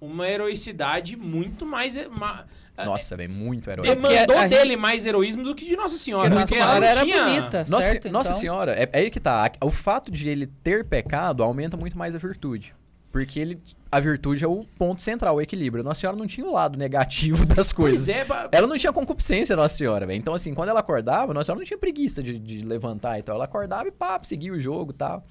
uma 0.00 0.28
heroicidade 0.28 1.16
muito 1.16 1.66
mais. 1.66 1.96
ma- 2.10 2.44
Nossa, 2.84 3.16
velho, 3.16 3.32
muito 3.32 3.68
herói. 3.68 3.86
Porque 3.86 4.08
Demandou 4.08 4.38
a 4.38 4.46
dele 4.46 4.76
mais 4.76 5.04
heroísmo 5.04 5.42
do 5.42 5.52
que 5.54 5.64
de 5.66 5.74
Nossa 5.76 5.96
Senhora. 5.96 6.28
Porque 6.30 6.40
Nossa 6.40 6.54
Senhora 6.54 6.86
era 6.86 7.04
tinha- 7.04 7.24
bonita, 7.24 7.64
Nossa, 7.68 7.82
certo? 7.90 8.08
Nossa 8.10 8.28
então, 8.30 8.40
Senhora, 8.40 8.72
é, 8.72 8.88
é 8.92 8.98
aí 9.00 9.10
que 9.10 9.18
tá. 9.20 9.50
O 9.62 9.70
fato 9.70 10.12
de 10.12 10.28
ele 10.28 10.46
ter 10.62 10.84
pecado 10.84 11.42
aumenta 11.42 11.76
muito 11.76 11.98
mais 11.98 12.14
a 12.14 12.18
virtude. 12.18 12.72
Porque 13.12 13.38
ele, 13.38 13.60
a 13.90 14.00
virtude 14.00 14.42
é 14.42 14.48
o 14.48 14.64
ponto 14.78 15.02
central, 15.02 15.36
o 15.36 15.40
equilíbrio. 15.40 15.84
Nossa 15.84 16.00
Senhora 16.00 16.16
não 16.16 16.26
tinha 16.26 16.46
o 16.46 16.52
lado 16.52 16.78
negativo 16.78 17.44
das 17.54 17.70
coisas. 17.70 18.06
Pois 18.06 18.08
é, 18.08 18.48
Ela 18.50 18.66
não 18.66 18.78
tinha 18.78 18.92
concupiscência, 18.92 19.54
Nossa 19.54 19.76
Senhora, 19.76 20.06
velho. 20.06 20.18
Então, 20.18 20.32
assim, 20.32 20.54
quando 20.54 20.70
ela 20.70 20.80
acordava, 20.80 21.34
Nossa 21.34 21.44
Senhora 21.44 21.60
não 21.60 21.66
tinha 21.66 21.78
preguiça 21.78 22.22
de, 22.22 22.38
de 22.38 22.64
levantar 22.64 23.18
e 23.18 23.22
tal. 23.22 23.34
Ela 23.34 23.44
acordava 23.44 23.86
e 23.86 23.92
pá, 23.92 24.18
seguia 24.22 24.50
o 24.50 24.58
jogo 24.58 24.92
e 24.92 24.94
tal. 24.94 25.24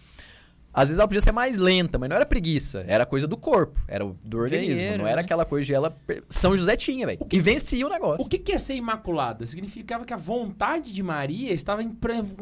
Às 0.74 0.88
vezes 0.88 1.00
ela 1.00 1.08
podia 1.08 1.22
ser 1.22 1.34
mais 1.34 1.58
lenta, 1.58 1.98
mas 1.98 2.08
não 2.08 2.16
era 2.16 2.26
preguiça. 2.26 2.86
Era 2.88 3.06
coisa 3.06 3.28
do 3.28 3.36
corpo, 3.36 3.80
era 3.88 4.06
do 4.06 4.38
organismo. 4.38 5.00
Não 5.00 5.08
era 5.08 5.18
né? 5.18 5.22
aquela 5.22 5.44
coisa 5.44 5.66
de 5.66 5.74
ela. 5.74 5.94
São 6.30 6.56
José 6.56 6.78
tinha, 6.78 7.06
velho. 7.06 7.20
E 7.30 7.42
vencia 7.42 7.86
o 7.86 7.90
negócio. 7.90 8.24
O 8.24 8.30
que 8.30 8.38
que 8.38 8.54
é 8.54 8.58
ser 8.58 8.76
imaculada? 8.76 9.46
Significava 9.46 10.06
que 10.06 10.14
a 10.14 10.18
vontade 10.18 10.94
de 10.94 11.04
Maria 11.04 11.52
estava 11.52 11.84
em, 11.84 11.92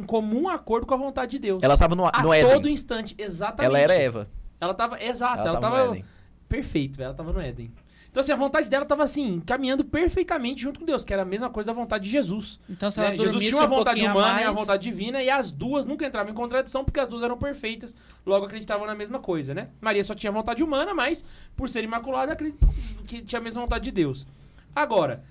comum 0.05 0.47
acordo 0.47 0.85
com 0.85 0.93
a 0.93 0.97
vontade 0.97 1.31
de 1.31 1.39
Deus. 1.39 1.63
Ela 1.63 1.75
tava 1.75 1.95
no, 1.95 2.05
a 2.05 2.21
no 2.21 2.31
Éden. 2.31 2.51
todo 2.51 2.69
instante, 2.69 3.15
exatamente. 3.17 3.65
Ela 3.65 3.79
era 3.79 3.93
Eva. 3.95 4.27
Ela 4.59 4.73
tava, 4.73 5.01
exato, 5.03 5.39
ela, 5.41 5.49
Ela 5.49 5.59
tava 5.59 5.77
tava, 5.77 6.01
perfeito, 6.47 6.97
velho, 6.97 7.05
ela 7.07 7.13
tava 7.15 7.31
no 7.33 7.39
Éden. 7.39 7.71
Então 8.11 8.21
assim, 8.21 8.31
a 8.31 8.35
vontade 8.35 8.67
dela 8.69 8.85
tava 8.85 9.03
assim, 9.03 9.39
caminhando 9.39 9.85
perfeitamente 9.85 10.63
junto 10.63 10.79
com 10.79 10.85
Deus, 10.85 11.05
que 11.05 11.13
era 11.13 11.21
a 11.21 11.25
mesma 11.25 11.47
coisa 11.49 11.67
da 11.67 11.73
vontade 11.73 12.05
de 12.05 12.09
Jesus. 12.09 12.59
então 12.67 12.89
se 12.89 12.99
né? 12.99 13.05
ela 13.05 13.13
Jesus 13.13 13.31
dormisse 13.33 13.51
tinha 13.51 13.61
uma 13.61 13.67
um 13.67 13.77
vontade 13.77 14.05
a 14.05 14.11
humana 14.11 14.27
e 14.27 14.31
uma 14.31 14.45
mais- 14.45 14.55
vontade 14.59 14.83
divina, 14.83 15.21
e 15.21 15.29
as 15.29 15.51
duas 15.51 15.85
nunca 15.85 16.07
entravam 16.07 16.31
em 16.31 16.35
contradição, 16.35 16.83
porque 16.83 16.99
as 16.99 17.07
duas 17.07 17.21
eram 17.21 17.37
perfeitas, 17.37 17.95
logo 18.25 18.45
acreditavam 18.47 18.87
na 18.87 18.95
mesma 18.95 19.19
coisa, 19.19 19.53
né? 19.53 19.69
Maria 19.79 20.03
só 20.03 20.15
tinha 20.15 20.31
vontade 20.31 20.63
humana, 20.63 20.91
mas 20.93 21.23
por 21.55 21.69
ser 21.69 21.83
imaculada, 21.83 22.33
acreditava 22.33 22.73
que 23.05 23.21
tinha 23.21 23.39
a 23.39 23.43
mesma 23.43 23.61
vontade 23.61 23.83
de 23.83 23.91
Deus. 23.91 24.25
Agora, 24.75 25.23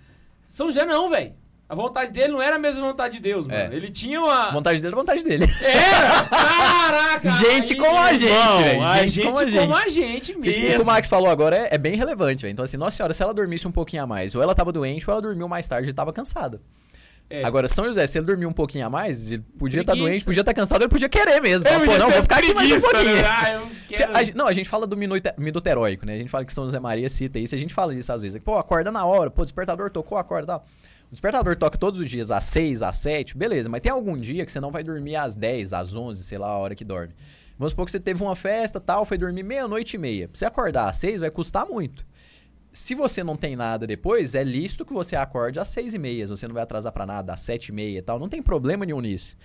São 0.46 0.66
José 0.68 0.84
não, 0.86 1.10
velho. 1.10 1.34
A 1.68 1.74
vontade 1.74 2.10
dele 2.12 2.28
não 2.32 2.40
era 2.40 2.56
a 2.56 2.58
mesma 2.58 2.80
vontade 2.86 3.14
de 3.14 3.20
Deus, 3.20 3.46
mano. 3.46 3.58
É. 3.60 3.76
Ele 3.76 3.90
tinha 3.90 4.18
uma. 4.20 4.50
Vontade 4.52 4.80
dele 4.80 4.94
é 4.94 4.96
vontade 4.96 5.22
dele. 5.22 5.44
Era! 5.62 6.24
Caraca! 6.30 7.30
Gente 7.30 7.74
aí, 7.74 7.78
como 7.78 7.98
a 7.98 8.12
gente, 8.14 8.24
velho. 8.24 8.82
A 8.84 8.98
Gente 9.02 9.10
gente 9.10 9.24
como 9.26 9.36
como 9.36 9.74
a 9.74 9.78
a 9.80 9.88
gente. 9.88 9.94
gente, 9.94 10.32
Isso 10.32 10.40
que 10.40 10.66
o 10.66 10.70
mesmo. 10.70 10.84
Max 10.86 11.08
falou 11.08 11.28
agora 11.28 11.56
é, 11.58 11.68
é 11.74 11.78
bem 11.78 11.94
relevante, 11.94 12.40
velho. 12.42 12.52
Então, 12.52 12.64
assim, 12.64 12.78
nossa 12.78 12.96
senhora, 12.96 13.12
se 13.12 13.22
ela 13.22 13.34
dormisse 13.34 13.68
um 13.68 13.72
pouquinho 13.72 14.02
a 14.02 14.06
mais, 14.06 14.34
ou 14.34 14.42
ela 14.42 14.54
tava 14.54 14.72
doente, 14.72 15.04
ou 15.08 15.12
ela 15.12 15.20
dormiu 15.20 15.46
mais 15.46 15.68
tarde 15.68 15.90
e 15.90 15.92
tava 15.92 16.10
cansada. 16.10 16.58
É. 17.28 17.44
Agora, 17.44 17.68
São 17.68 17.84
José, 17.84 18.06
se 18.06 18.16
ele 18.16 18.24
dormiu 18.24 18.48
um 18.48 18.52
pouquinho 18.54 18.86
a 18.86 18.88
mais, 18.88 19.30
ele 19.30 19.44
podia 19.58 19.82
estar 19.82 19.92
Preguiça. 19.92 20.10
doente, 20.10 20.24
podia 20.24 20.40
estar 20.40 20.54
cansado, 20.54 20.80
ele 20.80 20.88
podia 20.88 21.10
querer 21.10 21.38
mesmo. 21.42 21.68
Pô, 21.68 21.98
não, 21.98 22.10
vou 22.10 22.22
ficar 22.22 22.38
aqui 22.38 22.54
mais 22.54 22.66
um 22.72 22.80
preguiça, 22.80 22.90
pouquinho. 22.90 23.16
né? 23.16 23.22
Ah, 23.28 23.60
quero- 23.86 24.16
a 24.16 24.22
gente- 24.24 24.34
não, 24.38 24.46
a 24.46 24.52
gente 24.54 24.68
fala 24.70 24.86
do 24.86 24.96
minuto, 24.96 25.30
minuto 25.36 25.66
heróico, 25.66 26.06
né? 26.06 26.14
A 26.14 26.16
gente 26.16 26.30
fala 26.30 26.46
que 26.46 26.54
São 26.54 26.64
José 26.64 26.80
Maria 26.80 27.10
cita 27.10 27.38
isso, 27.38 27.54
a 27.54 27.58
gente 27.58 27.74
fala 27.74 27.94
disso 27.94 28.10
às 28.10 28.22
vezes. 28.22 28.42
Pô, 28.42 28.56
acorda 28.56 28.90
na 28.90 29.04
hora, 29.04 29.30
pô, 29.30 29.42
despertador 29.44 29.90
tocou, 29.90 30.16
acorda 30.16 30.44
e 30.44 30.46
tal. 30.46 30.64
O 31.08 31.12
despertador 31.12 31.56
toca 31.56 31.78
todos 31.78 32.00
os 32.00 32.10
dias 32.10 32.30
às 32.30 32.44
6, 32.44 32.82
às 32.82 32.98
7, 32.98 33.36
beleza, 33.36 33.68
mas 33.68 33.80
tem 33.80 33.90
algum 33.90 34.16
dia 34.16 34.44
que 34.44 34.52
você 34.52 34.60
não 34.60 34.70
vai 34.70 34.84
dormir 34.84 35.16
às 35.16 35.34
10, 35.34 35.72
às 35.72 35.94
11, 35.94 36.22
sei 36.22 36.36
lá, 36.36 36.48
a 36.48 36.58
hora 36.58 36.74
que 36.74 36.84
dorme. 36.84 37.14
Vamos 37.58 37.72
supor 37.72 37.86
que 37.86 37.92
você 37.92 37.98
teve 37.98 38.22
uma 38.22 38.36
festa 38.36 38.78
tal, 38.78 39.04
foi 39.04 39.16
dormir 39.16 39.42
meia-noite 39.42 39.96
e 39.96 39.98
meia. 39.98 40.28
Pra 40.28 40.38
você 40.38 40.44
acordar 40.44 40.88
às 40.88 40.98
6 40.98 41.20
vai 41.20 41.30
custar 41.30 41.66
muito. 41.66 42.06
Se 42.72 42.94
você 42.94 43.24
não 43.24 43.36
tem 43.36 43.56
nada 43.56 43.86
depois, 43.86 44.34
é 44.34 44.44
lícito 44.44 44.84
que 44.84 44.92
você 44.92 45.16
acorde 45.16 45.58
às 45.58 45.68
6 45.68 45.94
e 45.94 45.98
meia. 45.98 46.26
Você 46.26 46.46
não 46.46 46.54
vai 46.54 46.62
atrasar 46.62 46.92
pra 46.92 47.06
nada, 47.06 47.32
às 47.32 47.40
7 47.40 47.68
e 47.68 47.72
meia 47.72 47.98
e 47.98 48.02
tal. 48.02 48.18
Não 48.18 48.28
tem 48.28 48.42
problema 48.42 48.84
nenhum 48.84 49.00
nisso. 49.00 49.36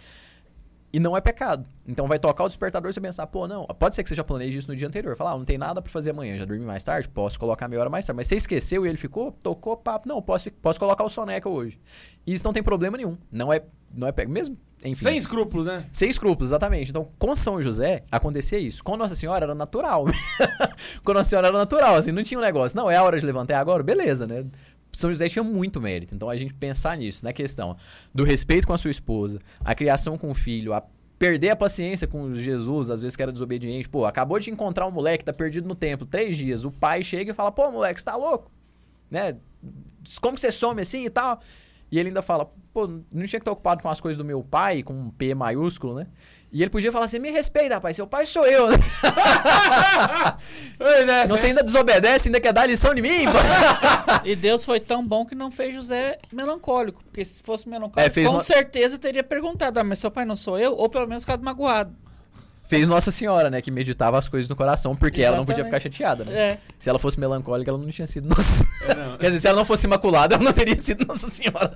E 0.93 0.99
não 0.99 1.17
é 1.17 1.21
pecado. 1.21 1.67
Então 1.87 2.07
vai 2.07 2.19
tocar 2.19 2.43
o 2.43 2.47
despertador 2.47 2.91
e 2.91 2.93
você 2.93 3.01
pensar, 3.01 3.25
pô, 3.25 3.47
não. 3.47 3.65
Pode 3.65 3.95
ser 3.95 4.03
que 4.03 4.09
você 4.09 4.13
já 4.13 4.23
planeje 4.23 4.59
isso 4.59 4.69
no 4.69 4.75
dia 4.75 4.87
anterior. 4.87 5.17
Falar, 5.17 5.31
ah, 5.31 5.37
não 5.37 5.43
tem 5.43 5.57
nada 5.57 5.81
pra 5.81 5.91
fazer 5.91 6.11
amanhã, 6.11 6.37
já 6.37 6.45
dormi 6.45 6.63
mais 6.63 6.83
tarde, 6.83 7.09
posso 7.09 7.39
colocar 7.39 7.67
meia 7.67 7.79
hora 7.79 7.89
mais 7.89 8.05
tarde. 8.05 8.17
Mas 8.17 8.27
você 8.27 8.35
esqueceu 8.35 8.85
e 8.85 8.89
ele 8.89 8.97
ficou, 8.97 9.31
tocou, 9.31 9.75
papo. 9.75 10.07
Não, 10.07 10.21
posso, 10.21 10.51
posso 10.51 10.79
colocar 10.79 11.03
o 11.03 11.09
soneca 11.09 11.49
hoje. 11.49 11.79
E 12.27 12.33
isso 12.35 12.43
não 12.43 12.53
tem 12.53 12.61
problema 12.61 12.95
nenhum. 12.95 13.17
Não 13.31 13.51
é, 13.51 13.63
não 13.91 14.07
é 14.07 14.11
pecado. 14.11 14.31
Mesmo, 14.31 14.55
enfim. 14.83 14.93
Sem 15.01 15.17
escrúpulos, 15.17 15.65
né? 15.65 15.77
Sem 15.91 16.09
escrúpulos, 16.11 16.49
exatamente. 16.49 16.91
Então, 16.91 17.07
com 17.17 17.35
São 17.35 17.59
José, 17.59 18.03
acontecia 18.11 18.59
isso. 18.59 18.83
Com 18.83 18.95
Nossa 18.95 19.15
Senhora 19.15 19.45
era 19.45 19.55
natural. 19.55 20.05
com 21.03 21.13
Nossa 21.13 21.29
Senhora 21.29 21.47
era 21.47 21.57
natural, 21.57 21.95
assim, 21.95 22.11
não 22.11 22.21
tinha 22.21 22.37
um 22.37 22.43
negócio. 22.43 22.75
Não, 22.75 22.91
é 22.91 22.97
a 22.97 23.03
hora 23.03 23.19
de 23.19 23.25
levantar 23.25 23.59
agora? 23.59 23.81
Beleza, 23.81 24.27
né? 24.27 24.45
São 24.93 25.11
José 25.11 25.27
tinha 25.27 25.43
muito 25.43 25.81
mérito. 25.81 26.13
Então, 26.15 26.29
a 26.29 26.37
gente 26.37 26.53
pensar 26.53 26.97
nisso, 26.97 27.25
na 27.25 27.33
questão 27.33 27.75
do 28.13 28.23
respeito 28.23 28.67
com 28.67 28.73
a 28.73 28.77
sua 28.77 28.91
esposa, 28.91 29.39
a 29.59 29.73
criação 29.75 30.17
com 30.17 30.31
o 30.31 30.33
filho, 30.33 30.73
a 30.73 30.83
perder 31.17 31.49
a 31.49 31.55
paciência 31.55 32.07
com 32.07 32.33
Jesus, 32.33 32.89
às 32.89 32.99
vezes 33.01 33.15
que 33.15 33.23
era 33.23 33.31
desobediente. 33.31 33.87
Pô, 33.87 34.05
acabou 34.05 34.39
de 34.39 34.51
encontrar 34.51 34.87
um 34.87 34.91
moleque, 34.91 35.23
tá 35.23 35.31
perdido 35.33 35.67
no 35.67 35.75
templo, 35.75 36.05
três 36.05 36.35
dias. 36.35 36.63
O 36.63 36.71
pai 36.71 37.03
chega 37.03 37.31
e 37.31 37.33
fala, 37.33 37.51
pô, 37.51 37.71
moleque, 37.71 37.99
você 37.99 38.05
tá 38.05 38.15
louco? 38.15 38.51
Né? 39.09 39.37
Como 40.21 40.35
que 40.35 40.41
você 40.41 40.51
some 40.51 40.81
assim 40.81 41.05
e 41.05 41.09
tal? 41.09 41.39
E 41.91 41.99
ele 41.99 42.09
ainda 42.09 42.21
fala, 42.21 42.51
pô, 42.73 42.87
não 42.87 43.03
tinha 43.11 43.27
que 43.27 43.37
estar 43.37 43.51
ocupado 43.51 43.81
com 43.81 43.87
as 43.87 44.01
coisas 44.01 44.17
do 44.17 44.25
meu 44.25 44.43
pai, 44.43 44.83
com 44.83 44.93
um 44.93 45.09
P 45.09 45.33
maiúsculo, 45.33 45.95
né? 45.95 46.07
E 46.53 46.61
ele 46.61 46.69
podia 46.69 46.91
falar 46.91 47.05
assim, 47.05 47.17
me 47.17 47.31
respeita, 47.31 47.73
rapaz, 47.75 47.95
seu 47.95 48.05
pai 48.05 48.27
sou 48.27 48.45
eu, 48.45 48.69
né? 48.69 48.77
É, 50.79 51.25
Não, 51.27 51.35
você 51.35 51.47
ainda 51.47 51.63
desobedece, 51.63 52.27
ainda 52.27 52.39
quer 52.39 52.53
dar 52.53 52.67
lição 52.67 52.93
de 52.93 53.01
mim? 53.01 53.25
E 54.23 54.35
Deus 54.35 54.63
foi 54.63 54.79
tão 54.79 55.05
bom 55.05 55.25
que 55.25 55.33
não 55.35 55.51
fez 55.51 55.73
José 55.73 56.17
melancólico. 56.31 57.03
Porque 57.03 57.25
se 57.25 57.41
fosse 57.43 57.67
melancólico, 57.67 57.99
É, 57.99 58.09
fez 58.09 58.27
com 58.27 58.33
uma- 58.35 58.39
certeza 58.39 58.97
teria 58.97 59.23
perguntado: 59.23 59.79
ah, 59.79 59.83
mas 59.83 59.99
seu 59.99 60.11
pai 60.11 60.23
não 60.25 60.35
sou 60.35 60.57
eu? 60.59 60.75
Ou 60.75 60.87
pelo 60.89 61.07
menos 61.07 61.23
ficado 61.23 61.43
magoado. 61.43 61.93
Fez 62.67 62.87
Nossa 62.87 63.11
Senhora, 63.11 63.49
né? 63.49 63.61
Que 63.61 63.69
meditava 63.71 64.17
as 64.17 64.27
coisas 64.29 64.47
no 64.47 64.55
coração, 64.55 64.95
porque 64.95 65.21
ela 65.21 65.35
não 65.37 65.45
podia 65.45 65.65
ficar 65.65 65.77
Exatamente. 65.77 65.97
chateada, 65.97 66.23
né? 66.23 66.39
É. 66.39 66.57
Se 66.79 66.89
ela 66.89 66.97
fosse 66.99 67.19
melancólica, 67.19 67.69
ela 67.71 67.77
não 67.77 67.89
tinha 67.89 68.07
sido 68.07 68.27
Nossa 68.29 68.63
É, 68.87 68.95
não. 68.95 69.17
Quer 69.17 69.27
dizer, 69.27 69.39
se 69.41 69.47
ela 69.47 69.57
não 69.57 69.65
fosse 69.65 69.85
imaculada, 69.87 70.35
ela 70.35 70.43
não 70.43 70.53
teria 70.53 70.77
sido 70.79 71.05
Nossa 71.05 71.29
Senhora. 71.29 71.75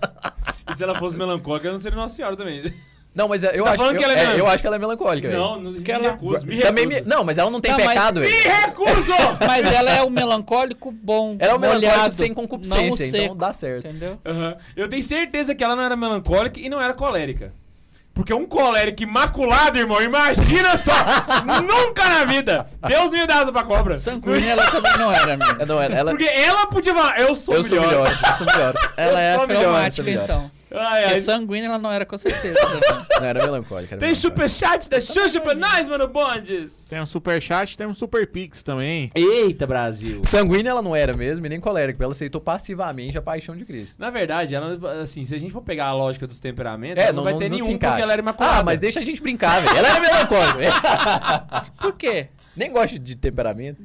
E 0.72 0.76
se 0.76 0.84
ela 0.84 0.96
fosse 0.96 1.16
melancólica, 1.16 1.68
eu 1.68 1.72
não 1.74 1.80
seria 1.80 1.98
Nossa 1.98 2.16
Senhora 2.16 2.38
também. 2.38 2.74
Não, 3.18 3.28
mas 3.28 3.42
eu, 3.44 3.64
tá 3.64 3.72
acho, 3.72 3.82
eu, 3.84 3.98
que 3.98 4.04
ela 4.04 4.14
é 4.14 4.16
é, 4.16 4.20
melancólica? 4.20 4.38
eu 4.38 4.48
acho 4.48 4.58
que 4.62 4.68
ela 4.68 4.76
é 4.76 4.80
melancólica. 4.80 5.30
Não, 5.30 5.60
não 5.60 5.72
me 5.72 5.84
ela- 5.92 6.12
recuso, 6.12 6.46
me 6.46 6.60
Também 6.62 6.88
recuso. 6.88 7.04
me- 7.04 7.10
Não, 7.16 7.24
mas 7.24 7.38
ela 7.40 7.50
não 7.50 7.60
tem 7.60 7.72
Não, 7.72 7.80
mas- 7.80 7.90
pecado, 7.90 8.20
Me 8.22 8.28
velho. 8.28 8.50
recuso! 8.62 9.12
Mas 9.48 9.66
ela 9.74 9.92
é 9.92 10.04
o 10.04 10.10
melancólico 10.10 10.92
bom. 10.92 11.36
Ela 11.40 11.54
é 11.54 11.56
um 11.56 11.60
melancólico 11.60 12.12
sem 12.12 12.28
não 12.28 12.34
o 12.34 12.36
concupiscência, 12.36 13.08
então 13.08 13.20
seco, 13.22 13.36
dá 13.36 13.52
certo. 13.54 13.88
Entendeu? 13.88 14.20
Aham. 14.24 14.56
Eu 14.76 14.88
tenho 14.88 15.02
certeza 15.02 15.56
que 15.56 15.64
ela 15.64 15.76
não 15.76 15.82
era 15.84 15.96
melancólica 15.96 16.60
e 16.60 16.70
não 16.70 16.80
era 16.80 16.94
colérica. 16.94 17.52
Porque 18.14 18.34
um 18.34 18.46
colérico 18.48 19.04
imaculado, 19.04 19.78
irmão, 19.78 20.02
imagina 20.02 20.76
só! 20.78 20.92
Nunca 21.62 22.04
na 22.10 22.26
vida! 22.26 22.68
Deus 22.88 23.10
não 23.12 23.18
ia 23.18 23.28
dar 23.28 23.42
asa 23.42 23.52
pra 23.52 23.64
cobra. 23.64 23.98
Sanguínea 23.98 24.52
ela 24.52 24.70
também 24.72 24.98
não 24.98 25.12
era, 25.12 25.34
amigo. 25.34 25.56
É, 25.62 25.66
Não, 25.66 25.82
ela, 25.82 25.96
ela- 25.96 26.12
Porque 26.12 26.26
ela 26.28 26.66
podia 26.68 26.94
falar, 26.94 27.20
eu 27.20 27.36
sou 27.36 27.56
eu 27.56 27.64
sou 27.64 27.80
melhor. 27.80 28.04
melhor, 28.10 28.20
eu 28.28 28.34
sou 28.34 28.46
melhor. 28.48 28.94
Ela 28.98 29.22
é 29.22 29.34
sou 29.36 29.44
a 29.44 29.48
melhor, 29.48 29.60
fleumática, 29.62 29.92
sou 29.96 30.06
melhor. 30.06 30.24
então. 30.24 30.52
Ai, 30.72 31.04
ai. 31.06 31.18
sanguínea 31.18 31.68
ela 31.68 31.78
não 31.78 31.92
era 31.92 32.06
com 32.06 32.18
certeza. 32.18 32.54
né? 32.54 33.06
Não, 33.20 33.26
era 33.26 33.44
melancólica. 33.46 33.96
Era 33.96 34.00
Tem 34.06 34.14
superchat 34.14 34.90
da 34.90 35.00
Xuxa 35.00 35.40
pra 35.40 35.56
nós, 35.56 35.88
mano, 35.88 36.08
Bondes. 36.08 36.88
Tem 36.90 37.02
um 37.02 37.06
superchat, 37.06 37.78
tem 37.78 37.88
um 37.88 37.94
super 37.94 38.28
pix 38.28 38.62
também. 38.64 39.12
Eita, 39.16 39.66
Brasil. 39.66 40.22
Sanguínea 40.26 40.72
ela 40.72 40.82
não 40.82 40.96
era 40.96 41.14
mesmo, 41.16 41.46
e 41.46 41.50
nem 41.50 41.60
colérica. 41.60 42.04
Ela 42.04 42.12
aceitou 42.12 42.42
passivamente 42.42 43.18
a 43.18 43.22
paixão 43.22 43.56
de 43.56 43.66
Cristo. 43.66 44.00
Na 44.00 44.10
verdade, 44.10 44.56
ela, 44.56 45.02
assim, 45.02 45.24
se 45.24 45.34
a 45.34 45.38
gente 45.38 45.52
for 45.52 45.62
pegar 45.62 45.86
a 45.86 45.94
lógica 45.94 46.28
dos 46.28 46.40
temperamentos, 46.40 47.04
É, 47.04 47.08
ela 47.08 47.14
não, 47.14 47.24
vai 47.24 47.36
ter 47.36 47.46
se 47.46 47.50
nenhum 47.50 47.78
porque 47.78 48.02
ela 48.02 48.14
era 48.14 48.22
imaculada. 48.22 48.60
Ah, 48.60 48.64
mas 48.64 48.80
deixa 48.80 49.00
a 49.00 49.04
gente 49.04 49.22
brincar, 49.22 49.62
velho. 49.62 49.78
Ela 49.78 49.88
era 49.88 50.00
melancólica. 50.00 51.72
Por 51.80 51.94
quê? 51.94 52.28
nem 52.58 52.72
gosto 52.72 52.98
de 52.98 53.16
temperamento. 53.16 53.84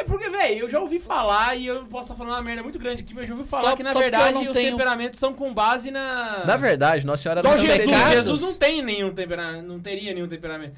É 0.00 0.04
porque, 0.04 0.30
velho, 0.30 0.60
eu 0.60 0.68
já 0.70 0.80
ouvi 0.80 0.98
falar 0.98 1.56
e 1.56 1.66
eu 1.66 1.84
posso 1.84 2.04
estar 2.10 2.14
falando 2.14 2.32
uma 2.38 2.42
merda 2.42 2.62
muito 2.62 2.78
grande 2.78 3.02
aqui, 3.02 3.12
mas 3.12 3.24
eu 3.24 3.28
já 3.28 3.34
ouvi 3.34 3.48
falar 3.48 3.70
Só- 3.70 3.76
que, 3.76 3.82
na 3.82 3.92
verdade, 3.92 4.34
não 4.34 4.46
os 4.46 4.52
tenho- 4.52 4.70
temperamentos 4.70 5.20
são 5.20 5.34
com 5.34 5.52
base 5.52 5.90
na... 5.90 6.44
Na 6.46 6.56
verdade, 6.56 7.04
Nossa 7.04 7.22
Senhora 7.22 7.40
Igual 7.40 7.54
não 7.54 7.66
Jesus, 7.66 7.84
pecados. 7.84 8.12
Jesus 8.12 8.40
não 8.40 8.54
tem 8.54 8.82
nenhum 8.82 9.12
temperamento, 9.12 9.66
não 9.66 9.78
teria 9.78 10.14
nenhum 10.14 10.26
temperamento. 10.26 10.74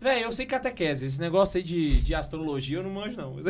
Véi, 0.00 0.24
eu 0.24 0.32
sei 0.32 0.46
catequese, 0.46 1.04
esse 1.04 1.20
negócio 1.20 1.58
aí 1.58 1.62
de, 1.62 2.00
de 2.00 2.14
astrologia 2.14 2.78
eu 2.78 2.82
não 2.82 2.90
manjo, 2.90 3.16
não. 3.16 3.36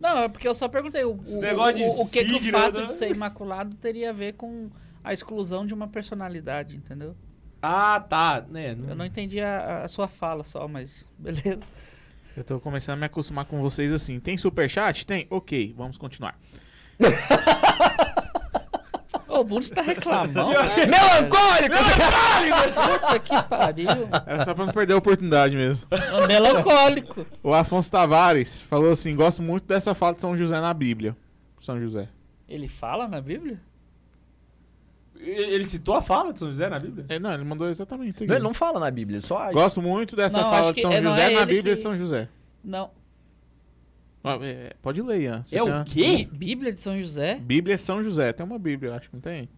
Não, 0.00 0.22
é 0.22 0.28
porque 0.28 0.46
eu 0.46 0.54
só 0.54 0.68
perguntei 0.68 1.04
o, 1.04 1.10
o, 1.26 1.40
negócio 1.40 1.74
de 1.74 1.82
o, 1.82 2.02
o 2.02 2.08
que, 2.08 2.24
que 2.24 2.32
o 2.32 2.38
signo, 2.40 2.56
fato 2.56 2.78
né? 2.78 2.84
de 2.84 2.92
ser 2.92 3.10
imaculado 3.10 3.74
teria 3.74 4.10
a 4.10 4.12
ver 4.12 4.34
com 4.34 4.70
a 5.02 5.12
exclusão 5.12 5.66
de 5.66 5.74
uma 5.74 5.88
personalidade, 5.88 6.76
entendeu? 6.76 7.16
Ah, 7.60 7.98
tá. 7.98 8.44
Né, 8.48 8.76
Eu 8.88 8.94
não 8.94 9.04
entendi 9.04 9.40
a, 9.40 9.82
a 9.82 9.88
sua 9.88 10.06
fala 10.06 10.44
só, 10.44 10.68
mas 10.68 11.08
beleza. 11.18 11.66
Eu 12.38 12.44
tô 12.44 12.60
começando 12.60 12.92
a 12.92 12.96
me 13.00 13.06
acostumar 13.06 13.46
com 13.46 13.60
vocês 13.60 13.92
assim. 13.92 14.20
Tem 14.20 14.38
superchat? 14.38 15.04
Tem? 15.04 15.26
Ok, 15.28 15.74
vamos 15.76 15.98
continuar. 15.98 16.38
Ô, 19.26 19.40
o 19.40 19.44
Bundes 19.44 19.70
tá 19.70 19.82
reclamando. 19.82 20.52
Melancólico! 20.88 21.74
Puta 23.00 23.18
que 23.18 23.42
pariu. 23.42 24.08
Era 24.24 24.44
só 24.44 24.54
pra 24.54 24.66
não 24.66 24.72
perder 24.72 24.92
a 24.92 24.98
oportunidade 24.98 25.56
mesmo. 25.56 25.84
Ô, 25.90 26.28
Melancólico. 26.28 27.26
O 27.42 27.52
Afonso 27.52 27.90
Tavares 27.90 28.62
falou 28.62 28.92
assim: 28.92 29.16
gosto 29.16 29.42
muito 29.42 29.66
dessa 29.66 29.92
fala 29.92 30.14
de 30.14 30.20
São 30.20 30.38
José 30.38 30.60
na 30.60 30.72
Bíblia. 30.72 31.16
São 31.60 31.80
José. 31.80 32.08
Ele 32.48 32.68
fala 32.68 33.08
na 33.08 33.20
Bíblia? 33.20 33.60
Ele 35.20 35.64
citou 35.64 35.94
a 35.96 36.02
fala 36.02 36.32
de 36.32 36.38
São 36.38 36.48
José 36.48 36.68
na 36.68 36.78
Bíblia? 36.78 37.04
É, 37.08 37.18
não, 37.18 37.32
ele 37.34 37.44
mandou 37.44 37.68
exatamente. 37.68 38.24
Não, 38.26 38.34
ele 38.34 38.42
não 38.44 38.54
fala 38.54 38.78
na 38.80 38.90
Bíblia, 38.90 39.16
ele 39.18 39.26
só 39.26 39.38
age. 39.38 39.52
Gosto 39.54 39.82
muito 39.82 40.14
dessa 40.16 40.40
Não, 40.40 40.50
fala 40.50 40.72
de 40.72 40.80
São 40.80 40.92
é- 40.92 41.00
não 41.00 41.10
José 41.10 41.32
é 41.32 41.34
na 41.34 41.40
Bíblia 41.46 41.62
que- 41.62 41.74
de 41.76 41.82
São 41.82 41.96
José. 41.96 42.28
Não. 42.64 42.90
Ó, 44.24 44.38
é, 44.42 44.72
pode 44.82 45.00
ler, 45.02 45.20
Ian. 45.22 45.42
Você 45.46 45.56
É 45.56 45.62
o 45.62 45.66
uma- 45.66 45.84
quê? 45.84 46.28
Bíblia 46.30 46.72
de 46.72 46.80
São 46.80 46.98
José? 46.98 47.36
Bíblia 47.40 47.74
é 47.74 47.78
São 47.78 48.02
José. 48.02 48.32
Tem 48.32 48.44
uma 48.44 48.58
Bíblia, 48.58 48.90
eu 48.90 48.94
acho 48.94 49.08
que 49.08 49.14
não 49.14 49.20
tem. 49.20 49.48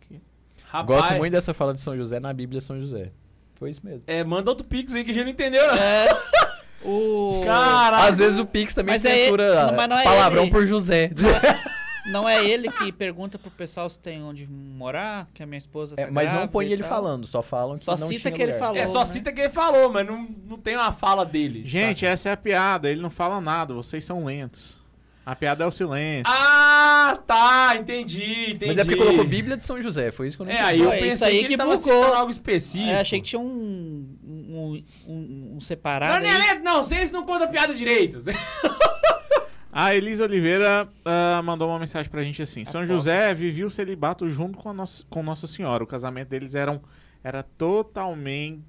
Rapaz, 0.67 0.87
Gosto 1.01 1.15
muito 1.19 1.33
dessa 1.33 1.53
fala 1.55 1.73
de 1.73 1.81
São 1.81 1.97
José 1.97 2.21
na 2.21 2.33
Bíblia 2.33 2.61
São 2.61 2.79
José. 2.79 3.11
Foi 3.55 3.71
isso 3.71 3.81
mesmo. 3.85 4.03
É, 4.07 4.23
manda 4.25 4.51
outro 4.51 4.67
pix 4.67 4.95
aí 4.95 5.05
que 5.05 5.11
a 5.11 5.15
gente 5.15 5.25
não 5.25 5.31
entendeu, 5.33 5.67
não. 5.67 5.75
É. 5.75 6.09
O. 6.83 7.43
Caraca. 7.45 8.05
Às 8.07 8.17
vezes 8.17 8.39
o 8.39 8.47
Pix 8.47 8.73
também 8.73 8.95
Mas 8.95 9.05
é 9.05 9.15
censura 9.15 9.45
ele- 9.67 9.77
mas 9.77 9.87
não 9.87 9.99
é 9.99 10.03
palavrão 10.03 10.43
ele. 10.45 10.51
por 10.51 10.67
José. 10.67 11.11
Não 12.07 12.29
é 12.29 12.45
ele 12.45 12.71
que 12.73 12.91
pergunta 12.93 13.39
pro 13.39 13.51
pessoal 13.51 13.89
se 13.89 13.99
tem 14.01 14.23
onde 14.23 14.47
morar, 14.47 15.29
que 15.35 15.43
a 15.43 15.47
minha 15.47 15.59
esposa 15.59 15.97
tá 15.97 16.03
É, 16.03 16.11
mas 16.11 16.33
não 16.33 16.49
põe 16.49 16.67
ele 16.67 16.83
tal. 16.83 16.89
falando, 16.89 17.27
só 17.27 17.43
falam 17.43 17.77
que 17.77 17.85
Só 17.85 17.93
não 17.93 17.99
cita 18.09 18.21
tinha 18.23 18.33
que 18.33 18.43
ele 18.43 18.53
lugar. 18.53 18.67
falou. 18.67 18.77
É, 18.83 18.87
só 18.87 19.01
né? 19.01 19.05
cita 19.05 19.33
que 19.33 19.41
ele 19.43 19.51
falou, 19.51 19.93
mas 19.93 20.07
não, 20.07 20.27
não 20.47 20.57
tem 20.59 20.77
uma 20.77 20.93
fala 20.93 21.25
dele. 21.27 21.63
Gente, 21.67 22.01
saca? 22.01 22.13
essa 22.13 22.29
é 22.31 22.33
a 22.33 22.37
piada. 22.37 22.91
Ele 22.91 23.01
não 23.01 23.11
fala 23.11 23.41
nada. 23.41 23.75
Vocês 23.75 24.05
são 24.05 24.25
lentos. 24.25 24.79
A 25.25 25.37
piada 25.37 25.63
é 25.63 25.67
o 25.67 25.71
silêncio. 25.71 26.25
Ah, 26.27 27.19
tá, 27.27 27.77
entendi, 27.77 28.53
entendi. 28.53 28.67
Mas 28.67 28.79
é 28.79 28.85
porque 28.85 28.97
colocou 28.99 29.25
Bíblia 29.25 29.57
de 29.57 29.63
São 29.65 29.81
José, 29.81 30.11
foi 30.11 30.27
isso 30.27 30.37
que 30.37 30.43
eu 30.43 30.47
não 30.47 30.53
É, 30.53 30.57
entendi. 30.57 30.73
aí 30.73 30.81
eu 30.81 30.93
isso 30.95 31.03
pensei 31.03 31.29
aí 31.29 31.35
que 31.35 31.41
ele 31.41 31.49
que 31.49 31.57
tava 31.59 31.77
bugou. 31.77 31.95
citando 31.95 32.15
algo 32.15 32.31
específico. 32.31 32.91
É, 32.91 33.01
achei 33.01 33.21
que 33.21 33.29
tinha 33.29 33.39
um. 33.41 34.17
um, 34.25 34.85
um, 35.07 35.53
um 35.57 35.61
separado. 35.61 36.25
Não, 36.25 36.31
aí. 36.33 36.55
não, 36.57 36.75
não, 36.75 36.83
vocês 36.83 37.13
não 37.13 37.25
contam 37.25 37.49
piada 37.49 37.75
direito. 37.75 38.19
A 39.83 39.97
Elisa 39.97 40.25
Oliveira 40.25 40.87
ah, 41.07 41.41
mandou 41.43 41.67
uma 41.67 41.79
mensagem 41.79 42.11
pra 42.11 42.23
gente 42.23 42.43
assim: 42.43 42.67
São. 42.67 42.85
José 42.85 43.33
vivia 43.33 43.67
o 43.67 43.71
celibato 43.71 44.29
junto 44.29 44.59
com, 44.59 44.69
a 44.69 44.75
nossa, 44.75 45.03
com 45.09 45.23
Nossa 45.23 45.47
Senhora. 45.47 45.83
O 45.83 45.87
casamento 45.87 46.29
deles 46.29 46.55
eram, 46.55 46.83
era 47.25 47.43
totalmente 47.43 48.61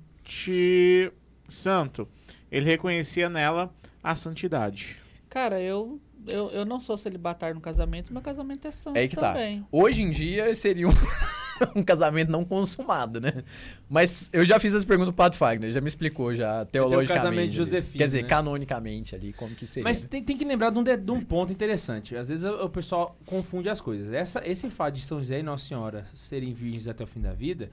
santo. 1.50 2.08
Ele 2.50 2.66
reconhecia 2.66 3.28
nela 3.30 3.76
a 4.02 4.16
santidade. 4.16 4.96
Cara, 5.30 5.60
eu, 5.60 6.00
eu, 6.26 6.50
eu 6.52 6.64
não 6.64 6.80
sou 6.80 6.98
celibatário 6.98 7.56
no 7.56 7.62
casamento, 7.62 8.14
meu 8.14 8.22
casamento 8.22 8.66
é 8.70 8.72
santo 8.72 8.96
É 8.96 9.02
aí 9.02 9.10
que 9.10 9.18
tá. 9.18 9.34
também. 9.34 9.68
Hoje 9.70 10.04
em 10.04 10.12
dia 10.12 10.56
seria 10.56 10.88
um, 10.88 10.92
um 11.76 11.84
casamento 11.84 12.32
não 12.32 12.44
consumado, 12.46 13.20
né? 13.22 13.44
Mas 13.90 14.30
eu 14.34 14.44
já 14.46 14.60
fiz 14.60 14.74
essa 14.74 14.86
pergunta 14.86 15.12
pro 15.12 15.18
Padre 15.18 15.38
Fagner, 15.38 15.72
já 15.72 15.82
me 15.82 15.88
explicou 15.88 16.34
já 16.36 16.66
teologicamente. 16.66 17.24
casamento 17.24 17.50
de. 17.52 17.56
Josefina, 17.58 17.98
Quer 17.98 18.06
dizer, 18.06 18.22
né? 18.24 18.28
canonicamente 18.30 19.16
ali, 19.16 19.34
como 19.34 19.56
que 19.56 19.68
seria. 19.68 19.84
Mas 19.84 20.04
tem, 20.06 20.24
tem 20.24 20.38
que 20.38 20.46
lembrar 20.46 20.70
de 20.70 20.80
um, 20.80 20.84
de- 20.84 20.98
de 20.98 21.12
um 21.12 21.22
ponto 21.24 21.52
interessante. 21.54 22.16
Às 22.16 22.30
vezes 22.30 22.46
o, 22.46 22.66
o 22.66 22.70
pessoal 22.70 23.18
confunde 23.26 23.70
as 23.70 23.80
coisas. 23.82 24.12
Essa, 24.14 24.42
esse 24.48 24.70
fato 24.70 24.96
de 24.96 25.02
São 25.02 25.20
José 25.20 25.40
e 25.40 25.44
Nossa 25.44 25.66
Senhora 25.66 26.06
serem 26.14 26.54
virgens 26.54 26.88
até 26.88 27.04
o 27.04 27.08
fim 27.08 27.20
da 27.22 27.34
vida 27.34 27.70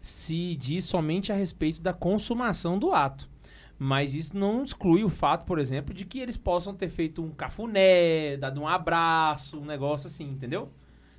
se 0.00 0.54
diz 0.56 0.84
somente 0.84 1.32
a 1.32 1.34
respeito 1.34 1.80
da 1.82 1.92
consumação 1.92 2.78
do 2.78 2.92
ato. 2.92 3.28
Mas 3.78 4.14
isso 4.14 4.36
não 4.38 4.64
exclui 4.64 5.04
o 5.04 5.10
fato, 5.10 5.44
por 5.44 5.58
exemplo, 5.58 5.92
de 5.92 6.04
que 6.06 6.18
eles 6.18 6.36
possam 6.36 6.72
ter 6.74 6.88
feito 6.88 7.22
um 7.22 7.30
cafuné, 7.30 8.36
dado 8.38 8.60
um 8.60 8.66
abraço, 8.66 9.58
um 9.58 9.64
negócio 9.66 10.06
assim, 10.06 10.24
entendeu? 10.30 10.70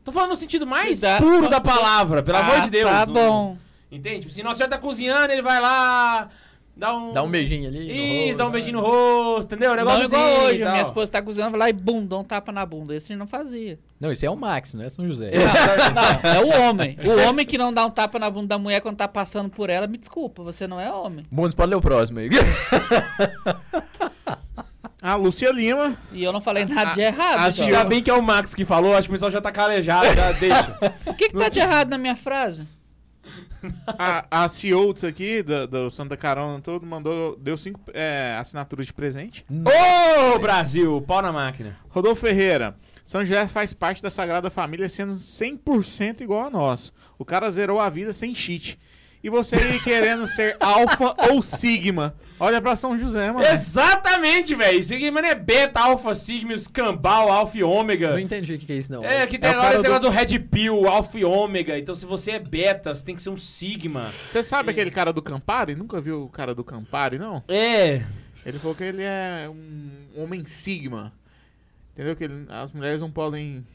Tô 0.08 0.12
falando 0.14 0.30
no 0.30 0.36
sentido 0.38 0.66
mais 0.66 1.02
puro 1.20 1.50
da 1.50 1.60
palavra, 1.60 2.24
pelo 2.24 2.38
amor 2.38 2.56
Ah, 2.56 2.60
de 2.62 2.70
Deus. 2.70 2.90
Tá 2.90 3.06
Não- 3.06 3.14
bom. 3.14 3.58
Entende? 3.92 4.22
Tipo, 4.22 4.32
se 4.32 4.42
Nossa 4.42 4.56
Senhora 4.60 4.78
tá 4.78 4.82
cozinhando, 4.82 5.34
ele 5.34 5.42
vai 5.42 5.60
lá, 5.60 6.30
dá 6.74 6.96
um... 6.96 7.12
Dá 7.12 7.22
um 7.24 7.30
beijinho 7.30 7.68
ali. 7.68 7.90
Isso, 7.90 8.28
rosto, 8.28 8.38
dá 8.38 8.44
um 8.44 8.48
né? 8.48 8.54
beijinho 8.54 8.74
no 8.78 8.88
rosto, 8.88 9.48
entendeu? 9.54 9.74
Um 9.74 9.76
negócio 9.76 10.00
Não 10.00 10.06
igual 10.06 10.46
hoje, 10.46 10.60
tal. 10.64 10.72
minha 10.72 10.82
esposa 10.82 11.12
tá 11.12 11.22
cozinhando, 11.22 11.52
vai 11.52 11.60
lá 11.60 11.70
e 11.70 11.74
bum, 11.74 12.06
dá 12.06 12.18
um 12.20 12.24
tapa 12.24 12.54
na 12.54 12.66
bunda. 12.66 12.96
Isso 12.96 13.12
ele 13.12 13.20
não 13.20 13.28
fazia. 13.28 13.78
Não, 14.00 14.10
esse 14.10 14.26
é 14.26 14.30
o 14.32 14.36
Max, 14.38 14.76
não 14.76 14.86
é 14.86 14.90
São 14.90 15.06
José. 15.06 15.30
Não, 15.34 16.32
é 16.32 16.40
o 16.40 16.62
homem. 16.62 16.98
O 17.04 17.28
homem 17.28 17.46
que 17.46 17.58
não 17.58 17.74
dá 17.74 17.86
um 17.86 17.92
tapa 17.92 18.18
na 18.18 18.30
bunda 18.30 18.48
da 18.48 18.58
mulher 18.58 18.80
quando 18.80 18.96
tá 18.96 19.10
passando 19.10 19.50
por 19.50 19.70
ela, 19.70 19.88
me 19.88 19.98
desculpa, 19.98 20.42
você 20.42 20.66
não 20.68 20.80
é 20.80 20.90
homem. 20.90 21.26
Bom, 21.30 21.52
pode 21.52 21.70
ler 21.70 21.76
o 21.76 21.82
próximo 21.82 22.20
aí. 22.20 22.30
A 25.08 25.16
Lúcia 25.16 25.50
Lima. 25.54 25.96
E 26.12 26.22
eu 26.22 26.34
não 26.34 26.42
falei 26.42 26.66
nada 26.66 26.92
de 26.92 27.00
errado. 27.00 27.40
a 27.40 27.48
então. 27.48 27.66
Ainda 27.66 27.86
bem 27.86 28.04
que 28.04 28.12
é 28.12 28.14
o 28.14 28.22
Max 28.22 28.54
que 28.54 28.66
falou, 28.66 28.94
acho 28.94 29.04
que 29.08 29.14
o 29.14 29.14
pessoal 29.14 29.32
já 29.32 29.40
tá 29.40 29.54
calejado, 29.54 30.14
já 30.14 30.34
deixa. 30.34 30.78
O 31.08 31.14
que, 31.14 31.30
que 31.30 31.38
tá 31.38 31.48
de 31.48 31.60
errado 31.60 31.90
na 31.90 31.98
minha 31.98 32.18
frase? 32.18 32.68
A, 33.98 34.26
a 34.30 34.46
aqui, 35.08 35.42
do, 35.42 35.66
do 35.66 35.90
Santa 35.90 36.18
Carona 36.18 36.60
todo, 36.60 36.86
mandou, 36.86 37.38
deu 37.38 37.58
cinco 37.58 37.80
é, 37.94 38.36
assinaturas 38.38 38.86
de 38.86 38.94
presente. 38.94 39.46
Ô, 39.50 40.40
Brasil, 40.40 41.02
pau 41.08 41.22
na 41.22 41.32
máquina. 41.32 41.78
Rodolfo 41.88 42.28
Ferreira. 42.28 42.76
São 43.02 43.24
José 43.24 43.48
faz 43.48 43.72
parte 43.72 44.04
da 44.04 44.10
Sagrada 44.10 44.50
Família 44.50 44.90
sendo 44.90 45.14
100% 45.14 46.20
igual 46.20 46.48
a 46.48 46.50
nós. 46.50 46.92
O 47.18 47.24
cara 47.24 47.50
zerou 47.50 47.80
a 47.80 47.90
vida 47.90 48.12
sem 48.12 48.36
cheat. 48.36 48.78
E 49.24 49.30
você 49.30 49.56
aí 49.56 49.80
querendo 49.80 50.28
ser 50.28 50.58
alfa 50.60 51.16
ou 51.32 51.42
sigma. 51.42 52.14
Olha 52.40 52.62
pra 52.62 52.76
São 52.76 52.98
José, 53.00 53.32
mano. 53.32 53.46
Exatamente, 53.46 54.54
velho. 54.54 54.80
Isso 54.80 54.94
aqui, 54.94 55.10
mano, 55.10 55.26
é 55.28 55.34
beta, 55.34 55.80
alfa, 55.80 56.14
sigma, 56.14 56.54
escambau, 56.54 57.32
alfa 57.32 57.58
e 57.58 57.64
ômega. 57.64 58.12
Não 58.12 58.20
entendi 58.20 58.54
o 58.54 58.60
que 58.60 58.66
que 58.68 58.74
é 58.74 58.76
isso, 58.78 58.92
não. 58.92 59.04
É, 59.04 59.24
aqui 59.24 59.40
tem 59.40 59.50
É 59.50 59.54
cara 59.54 59.70
esse 59.70 59.78
do- 59.78 59.84
negócio 59.84 60.10
do 60.10 60.16
Red 60.16 60.40
Pill, 60.40 60.88
alfa 60.88 61.18
e 61.18 61.26
ômega. 61.26 61.80
Então, 61.80 61.96
se 61.96 62.06
você 62.06 62.32
é 62.32 62.40
beta, 62.40 62.94
você 62.94 63.04
tem 63.04 63.16
que 63.16 63.22
ser 63.24 63.32
um 63.32 63.38
sigma. 63.38 64.12
Você 64.28 64.44
sabe 64.44 64.70
aquele 64.70 64.92
cara 64.92 65.12
do 65.12 65.22
Campari? 65.22 65.76
Nunca 65.76 66.00
viu 66.00 66.24
o 66.24 66.30
cara 66.30 66.54
do 66.54 66.64
Campari, 66.64 67.18
não? 67.18 67.44
É. 67.48 68.04
Ele 68.46 68.60
falou 68.60 68.76
que 68.76 68.84
ele 68.84 69.02
é 69.04 69.50
um 69.50 69.90
homem 70.24 70.46
sigma. 70.46 71.12
Entendeu? 71.94 72.16
Que 72.16 72.26
ele- 72.26 72.46
as 72.50 72.72
mulheres 72.72 73.02
não 73.02 73.10
podem 73.10 73.66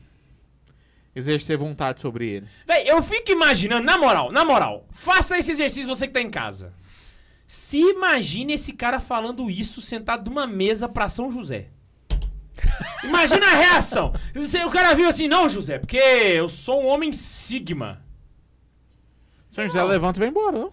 exercer 1.15 1.59
vontade 1.59 2.01
sobre 2.01 2.29
ele. 2.31 2.47
Véi, 2.67 2.85
eu 2.89 3.03
fico 3.03 3.31
imaginando, 3.31 3.85
na 3.85 3.99
moral, 3.99 4.33
na 4.33 4.45
moral, 4.45 4.87
faça 4.91 5.37
esse 5.39 5.51
exercício 5.51 5.89
você 5.89 6.07
que 6.07 6.13
tá 6.15 6.21
em 6.23 6.31
casa. 6.31 6.73
Se 7.53 7.77
imagine 7.79 8.55
esse 8.55 8.73
cara 8.73 8.99
falando 8.99 9.51
isso 9.51 9.83
sentado 9.83 10.31
numa 10.31 10.47
mesa 10.47 10.89
pra 10.89 11.11
São 11.11 11.31
José. 11.31 11.69
Imagina 13.05 13.45
a 13.47 13.57
reação. 13.57 14.15
O 14.67 14.71
cara 14.71 14.95
viu 14.95 15.07
assim, 15.07 15.29
não, 15.29 15.51
José, 15.51 15.79
porque 15.79 15.99
eu 15.99 16.49
sou 16.49 16.83
um 16.83 16.87
homem 16.87 17.13
sigma. 17.13 18.03
São 19.51 19.67
José 19.67 19.85
levanta 19.85 20.19
e 20.19 20.21
vai 20.21 20.29
embora, 20.31 20.61
não? 20.61 20.73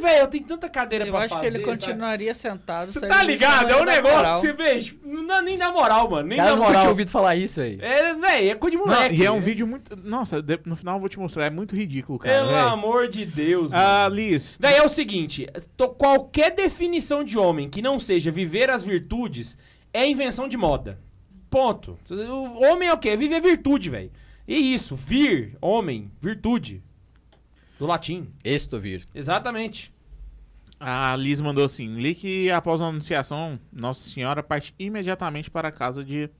Velho, 0.00 0.18
eu 0.22 0.26
tenho 0.26 0.44
tanta 0.44 0.68
cadeira 0.68 1.06
Eu 1.06 1.12
pra 1.12 1.20
acho 1.20 1.28
fazer. 1.34 1.40
que 1.42 1.46
ele 1.58 1.64
sabe? 1.64 1.76
continuaria 1.78 2.34
sentado. 2.34 2.86
Você 2.86 3.06
tá 3.06 3.22
ligado? 3.22 3.68
não 3.68 3.78
É 3.78 3.82
um 3.82 3.84
negócio, 3.84 4.16
moral. 4.16 4.40
você, 4.40 4.52
velho, 4.52 4.98
não 5.04 5.26
dá 5.26 5.40
nem 5.42 5.56
da 5.56 5.70
moral, 5.70 6.10
mano. 6.10 6.26
Nem 6.28 6.38
Cara, 6.38 6.48
da 6.50 6.54
eu 6.54 6.56
nunca 6.56 6.66
tinha 6.70 6.78
moral. 6.80 6.90
ouvido 6.92 7.10
falar 7.12 7.36
isso 7.36 7.60
aí. 7.60 7.78
É, 7.80 8.14
velho, 8.14 8.50
é 8.50 8.54
coisa 8.56 8.76
de 8.76 8.82
Não, 8.82 8.92
moleque. 8.92 9.20
e 9.22 9.24
é 9.24 9.30
um 9.30 9.40
vídeo 9.40 9.64
muito. 9.64 9.94
Nossa, 9.96 10.44
no 10.64 10.74
final 10.74 10.96
eu 10.96 11.00
vou 11.00 11.08
te 11.08 11.20
mostrar. 11.20 11.46
É 11.46 11.50
muito 11.50 11.76
ridículo, 11.76 12.18
cara. 12.18 12.34
Pelo 12.36 12.48
velho. 12.48 12.68
amor 12.68 13.06
de 13.06 13.24
Deus, 13.24 13.72
Ah, 13.72 14.04
mano. 14.04 14.16
Liz. 14.16 14.56
Daí 14.58 14.74
é 14.76 14.82
o 14.82 14.88
seguinte, 14.88 15.46
qualquer 15.98 16.50
definição 16.50 17.22
de 17.22 17.38
homem 17.38 17.70
que 17.70 17.80
não 17.80 17.96
seja 18.00 18.30
viver 18.32 18.70
as 18.70 18.82
virtudes 18.82 19.56
é 19.92 20.04
invenção 20.08 20.48
de 20.48 20.56
moda. 20.56 20.98
Ponto. 21.48 21.96
O 22.10 22.64
homem 22.64 22.88
é 22.88 22.92
o 22.92 22.98
quê? 22.98 23.16
Viver 23.16 23.40
virtude, 23.40 23.88
velho. 23.88 24.10
E 24.48 24.74
isso, 24.74 24.96
vir, 24.96 25.56
homem, 25.60 26.10
virtude. 26.20 26.82
Do 27.82 27.88
latim. 27.88 28.28
Estovir. 28.44 29.02
Exatamente. 29.12 29.92
A 30.78 31.16
Liz 31.16 31.40
mandou 31.40 31.64
assim: 31.64 31.96
li 31.96 32.14
que 32.14 32.48
após 32.48 32.80
a 32.80 32.84
anunciação, 32.86 33.58
Nossa 33.72 34.08
Senhora 34.08 34.40
parte 34.40 34.72
imediatamente 34.78 35.50
para 35.50 35.66
a 35.66 35.72
casa 35.72 36.04
de 36.04 36.30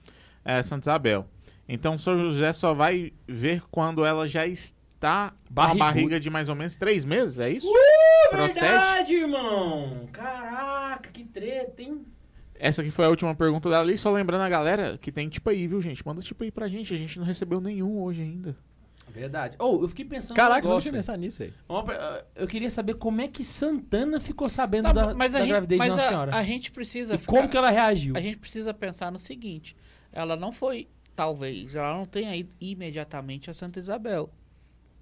eh, 0.44 0.62
Santa 0.62 0.84
Isabel. 0.84 1.26
Então 1.68 1.98
São 1.98 2.16
José 2.16 2.52
só 2.52 2.72
vai 2.72 3.12
ver 3.26 3.60
quando 3.72 4.04
ela 4.04 4.28
já 4.28 4.46
está 4.46 5.30
com 5.30 5.36
a 5.36 5.50
Barrigudo. 5.50 5.84
barriga 5.84 6.20
de 6.20 6.30
mais 6.30 6.48
ou 6.48 6.54
menos 6.54 6.76
três 6.76 7.04
meses, 7.04 7.40
é 7.40 7.50
isso? 7.50 7.66
Procede? 8.30 8.60
Verdade, 8.60 9.14
irmão. 9.14 10.08
Caraca, 10.12 11.10
que 11.10 11.24
treta, 11.24 11.82
hein? 11.82 12.06
Essa 12.54 12.82
aqui 12.82 12.92
foi 12.92 13.04
a 13.04 13.08
última 13.08 13.34
pergunta 13.34 13.68
da 13.68 13.82
Liz. 13.82 14.00
Só 14.00 14.12
lembrando 14.12 14.42
a 14.42 14.48
galera 14.48 14.96
que 14.96 15.10
tem 15.10 15.28
tipo 15.28 15.50
aí, 15.50 15.66
viu, 15.66 15.82
gente? 15.82 16.06
Manda 16.06 16.22
tipo 16.22 16.44
aí 16.44 16.52
pra 16.52 16.68
gente. 16.68 16.94
A 16.94 16.96
gente 16.96 17.18
não 17.18 17.26
recebeu 17.26 17.60
nenhum 17.60 18.00
hoje 18.00 18.22
ainda. 18.22 18.56
Verdade. 19.12 19.56
Ou 19.58 19.82
eu 19.82 19.88
fiquei 19.88 20.04
pensando 20.04 20.34
Caraca, 20.36 20.66
não 20.66 20.80
tinha 20.80 20.92
pensado 20.92 21.18
nisso, 21.18 21.38
velho. 21.38 21.52
Ah, 21.68 22.24
Eu 22.34 22.46
queria 22.46 22.70
saber 22.70 22.94
como 22.94 23.20
é 23.20 23.28
que 23.28 23.44
Santana 23.44 24.18
ficou 24.18 24.48
sabendo 24.48 24.84
Tá, 24.84 24.92
da, 24.92 25.12
da 25.12 25.28
gente, 25.28 25.48
gravidez 25.48 25.78
mas 25.78 25.90
de 25.90 25.96
Nossa 25.96 26.06
a- 26.06 26.08
Senhora. 26.10 26.34
A, 26.36 26.42
gente 26.44 26.70
precisa 26.72 27.14
e 27.14 27.18
como 27.18 27.38
ficar- 27.42 27.48
que 27.50 27.56
ela 27.56 27.70
reagiu? 27.70 28.16
A 28.16 28.20
gente 28.20 28.38
precisa 28.38 28.72
pensar 28.72 29.12
no 29.12 29.18
seguinte: 29.18 29.76
ela 30.12 30.34
não 30.36 30.50
foi, 30.50 30.88
talvez, 31.14 31.74
ela 31.74 31.92
não 31.98 32.06
tenha 32.06 32.34
ido 32.34 32.54
imediatamente 32.60 33.50
a 33.50 33.54
Santa 33.54 33.78
Isabel. 33.78 34.30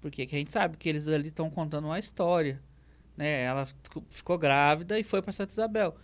Porque 0.01 0.25
que 0.25 0.35
a 0.35 0.39
gente 0.39 0.51
sabe 0.51 0.77
que 0.77 0.89
eles 0.89 1.07
ali 1.07 1.27
estão 1.29 1.49
contando 1.49 1.85
uma 1.85 1.99
história. 1.99 2.61
Né? 3.15 3.43
Ela 3.43 3.65
fico- 3.65 4.03
ficou 4.09 4.37
grávida 4.37 4.99
e 4.99 5.03
foi 5.03 5.21
pra 5.21 5.31
Santa 5.31 5.51
Isabel. 5.51 5.95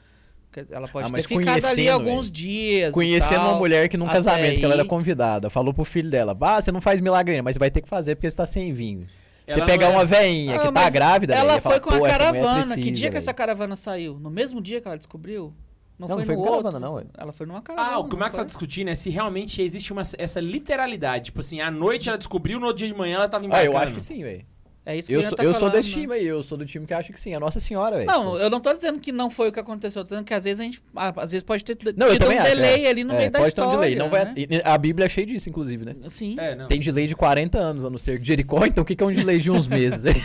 Ela 0.72 0.88
pode 0.88 1.08
Ah, 1.08 1.16
ter 1.16 1.22
ficado 1.24 1.40
ali 1.50 1.62
conhecendo, 1.62 1.90
alguns 1.92 2.32
dias. 2.32 2.90
e 2.90 2.94
Conhecendo 2.94 3.40
tal. 3.42 3.50
uma 3.50 3.58
mulher 3.58 3.88
que 3.90 3.98
num 3.98 4.08
casamento, 4.08 4.60
que 4.60 4.66
ela 4.66 4.74
era 4.74 4.84
aí- 4.84 4.88
convidada, 4.88 5.50
falou 5.50 5.74
pro 5.74 5.84
filho 5.86 6.10
dela: 6.10 6.38
Ah, 6.42 6.62
você 6.62 6.72
não 6.72 6.82
faz 6.82 7.00
milagre, 7.02 7.42
mas 7.42 7.56
você 7.56 7.60
vai 7.60 7.72
ter 7.72 7.82
que 7.82 7.90
fazer 7.90 8.16
porque 8.16 8.30
você 8.30 8.38
tá 8.38 8.46
sem 8.46 8.74
vinho. 8.74 9.06
você 9.48 9.60
Ela 9.60 9.66
pegar 9.66 9.88
é- 9.88 9.90
uma 9.92 10.04
veinha 10.06 10.56
Ah, 10.56 10.60
que 10.68 10.74
tá 10.74 10.90
grávida, 10.90 11.34
Ela 11.34 11.60
falar, 11.62 11.76
foi 11.76 11.80
com 11.80 11.90
a 11.90 12.00
"Pô, 12.00 12.06
essa 12.06 12.18
mulher 12.28 12.42
caravana. 12.42 12.52
que 12.60 12.66
precisa, 12.66 12.76
dia 12.76 12.94
que 12.94 13.02
velho." 13.14 13.18
essa 13.18 13.34
caravana 13.34 13.76
saiu? 13.78 14.20
No 14.20 14.30
mesmo 14.30 14.62
dia 14.62 14.82
que 14.82 14.88
ela 14.90 14.98
descobriu? 14.98 15.54
Não, 15.98 16.08
Não, 16.08 16.16
foi 16.16 16.18
não 16.18 16.26
foi 16.28 16.36
no 16.36 16.42
com 16.44 16.48
outro. 16.50 16.64
caravana, 16.72 16.86
não. 16.86 17.06
Ela 17.18 17.34
foi 17.34 17.46
numa 17.48 17.62
caravana. 17.62 17.96
Ah, 17.96 18.00
o 18.00 18.04
que 18.04 18.10
o 18.10 18.12
não 18.14 18.20
Max 18.20 18.36
tá 18.36 18.44
discutindo 18.44 18.90
é 18.90 18.94
se 18.96 19.10
realmente 19.10 19.62
existe 19.62 19.92
uma, 19.94 20.04
essa 20.18 20.40
literalidade. 20.40 21.26
Tipo 21.26 21.40
assim, 21.40 21.60
à 21.62 21.72
noite 21.72 22.08
ela 22.10 22.18
descobriu, 22.18 22.60
no 22.60 22.66
outro 22.68 22.80
dia 22.80 22.88
de 22.88 22.94
manhã 22.94 23.16
ela 23.16 23.30
tava 23.30 23.46
Ah, 23.46 23.48
embarcando. 23.48 23.72
eu 23.74 23.78
acho 23.80 23.94
que 23.94 24.02
sim, 24.02 24.22
velho. 24.22 24.46
É 24.90 24.96
isso 24.96 25.10
que 25.10 25.14
Eu, 25.14 25.22
sou, 25.24 25.36
tá 25.36 25.44
eu 25.44 25.52
sou 25.52 25.60
falando, 25.60 25.74
desse 25.74 25.90
né? 25.94 26.02
time 26.02 26.14
aí, 26.14 26.26
eu 26.26 26.42
sou 26.42 26.58
do 26.58 26.66
time 26.66 26.88
que 26.88 26.94
acha 26.94 27.12
que 27.12 27.20
sim, 27.20 27.34
é 27.34 27.40
Nossa 27.40 27.60
Senhora, 27.60 27.98
velho. 27.98 28.08
Não, 28.08 28.38
eu 28.38 28.50
não 28.50 28.62
tô 28.62 28.72
dizendo 28.72 29.02
que 29.02 29.12
não 29.12 29.30
foi 29.30 29.50
o 29.50 29.52
que 29.52 29.60
aconteceu, 29.60 30.00
eu 30.00 30.06
tô 30.06 30.12
dizendo 30.16 30.26
que 30.26 30.34
às 30.34 30.46
vezes 30.46 30.62
a 30.62 30.64
gente. 30.64 30.82
Às 30.96 31.32
vezes 31.34 31.44
pode 31.44 31.66
ter 31.66 31.78
Não, 31.98 32.08
eu 32.08 32.14
tido 32.14 32.22
também 32.22 32.38
um 32.38 32.42
acho, 32.42 32.50
delay 32.56 32.86
é. 32.86 32.90
ali 32.90 33.04
no 33.04 33.14
É, 33.14 33.18
meio 33.18 33.32
da 33.32 33.40
pode 33.40 33.54
ter 33.54 33.60
história. 33.62 33.78
um 33.78 33.82
delay. 33.82 33.96
Não 33.98 34.10
vai, 34.10 34.24
né? 34.24 34.34
A 34.64 34.78
Bíblia 34.78 35.06
é 35.08 35.10
cheia 35.10 35.28
disso, 35.28 35.50
inclusive, 35.50 35.84
né? 35.84 35.94
Sim. 36.08 36.36
É, 36.40 36.56
não. 36.56 36.68
Tem 36.70 36.80
delay 36.80 37.06
de 37.06 37.18
40 37.18 37.58
anos 37.58 37.84
a 37.84 37.90
não 37.90 37.98
ser 37.98 38.18
de 38.18 38.26
Jericó, 38.26 38.66
então 38.66 38.84
o 38.84 38.86
que 38.88 38.96
que 38.96 39.04
é 39.04 39.06
um 39.08 39.12
delay 39.12 39.40
de 39.40 39.52
uns 39.52 39.68
meses? 39.68 40.04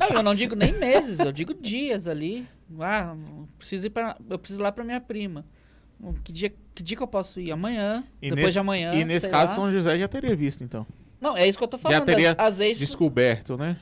Não, 0.00 0.16
eu 0.18 0.22
não 0.22 0.34
digo 0.34 0.54
nem 0.54 0.72
meses, 0.72 1.18
eu 1.20 1.32
digo 1.32 1.54
dias 1.54 2.06
ali. 2.08 2.46
Ah, 2.80 3.14
preciso 3.58 3.86
ir 3.86 3.90
pra, 3.90 4.16
eu 4.28 4.38
preciso 4.38 4.60
ir 4.60 4.64
lá 4.64 4.72
pra 4.72 4.84
minha 4.84 5.00
prima. 5.00 5.44
Que 6.22 6.32
dia, 6.32 6.52
que 6.74 6.82
dia 6.82 6.96
que 6.96 7.02
eu 7.02 7.06
posso 7.06 7.40
ir? 7.40 7.50
Amanhã, 7.50 8.04
E 8.20 8.28
depois 8.28 8.42
nesse, 8.46 8.52
de 8.54 8.58
amanhã. 8.58 8.94
E 8.94 9.04
nesse 9.04 9.20
sei 9.22 9.30
caso, 9.30 9.50
lá. 9.50 9.54
São 9.54 9.70
José 9.70 9.98
já 9.98 10.08
teria 10.08 10.34
visto, 10.36 10.62
então. 10.62 10.86
Não, 11.24 11.36
é 11.36 11.48
isso 11.48 11.56
que 11.56 11.64
eu 11.64 11.68
tô 11.68 11.78
falando. 11.78 12.04
teria 12.04 12.32
às, 12.32 12.38
às 12.38 12.58
vezes. 12.58 12.78
Descoberto, 12.78 13.56
né? 13.56 13.76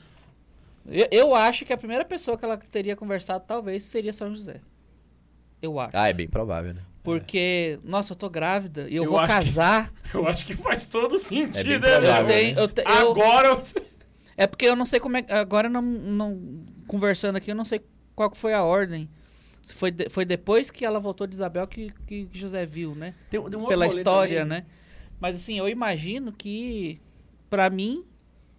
Eu, 0.89 1.07
eu 1.11 1.35
acho 1.35 1.65
que 1.65 1.73
a 1.73 1.77
primeira 1.77 2.05
pessoa 2.05 2.37
que 2.37 2.45
ela 2.45 2.57
teria 2.57 2.95
conversado 2.95 3.43
talvez 3.47 3.83
seria 3.85 4.13
São 4.13 4.29
José. 4.33 4.61
Eu 5.61 5.79
acho. 5.79 5.95
ah, 5.95 6.09
é 6.09 6.13
bem 6.13 6.27
provável, 6.27 6.73
né? 6.73 6.81
Porque, 7.03 7.79
nossa, 7.83 8.13
eu 8.13 8.17
tô 8.17 8.29
grávida 8.29 8.87
e 8.89 8.95
eu, 8.95 9.03
Eu 9.03 9.09
vou 9.09 9.19
acho 9.19 9.27
que- 9.27 9.33
casar. 9.33 9.91
Eu 10.13 10.27
acho 10.27 10.45
que 10.45 10.55
faz 10.55 10.85
todo 10.85 11.17
sentido, 11.17 11.59
É 11.59 11.79
bem 11.79 11.79
né, 11.79 11.97
provável, 11.99 12.21
Eu 12.21 12.25
velho? 12.27 12.27
né? 12.27 12.53
tenho, 12.53 12.59
eu 12.59 12.67
te- 12.67 12.81
eu- 12.81 13.11
Agora. 13.11 13.61
É 14.37 14.47
porque 14.47 14.65
eu 14.65 14.75
não 14.75 14.85
sei 14.85 14.99
como 14.99 15.17
é. 15.17 15.25
Agora 15.29 15.67
não, 15.69 15.81
não 15.81 16.63
conversando 16.87 17.35
aqui, 17.35 17.51
eu 17.51 17.55
não 17.55 17.65
sei 17.65 17.81
qual 18.15 18.29
que 18.29 18.37
foi 18.37 18.53
a 18.53 18.63
ordem. 18.63 19.09
Se 19.61 19.73
foi, 19.75 19.91
de- 19.91 20.09
foi 20.09 20.23
depois 20.25 20.69
que 20.71 20.85
ela 20.85 20.99
voltou 20.99 21.25
de 21.27 21.33
Isabel 21.35 21.65
que, 21.67 21.91
que 22.07 22.27
José 22.31 22.65
viu, 22.65 22.93
né? 22.95 23.13
Tem, 23.29 23.39
tem 23.41 23.57
um 23.59 23.61
outro 23.63 23.67
Pela 23.69 23.87
história, 23.87 24.41
também. 24.41 24.59
né? 24.59 24.65
Mas 25.19 25.35
assim, 25.37 25.57
eu 25.57 25.67
imagino 25.69 26.31
que, 26.31 26.99
pra 27.53 27.69
mim, 27.69 28.03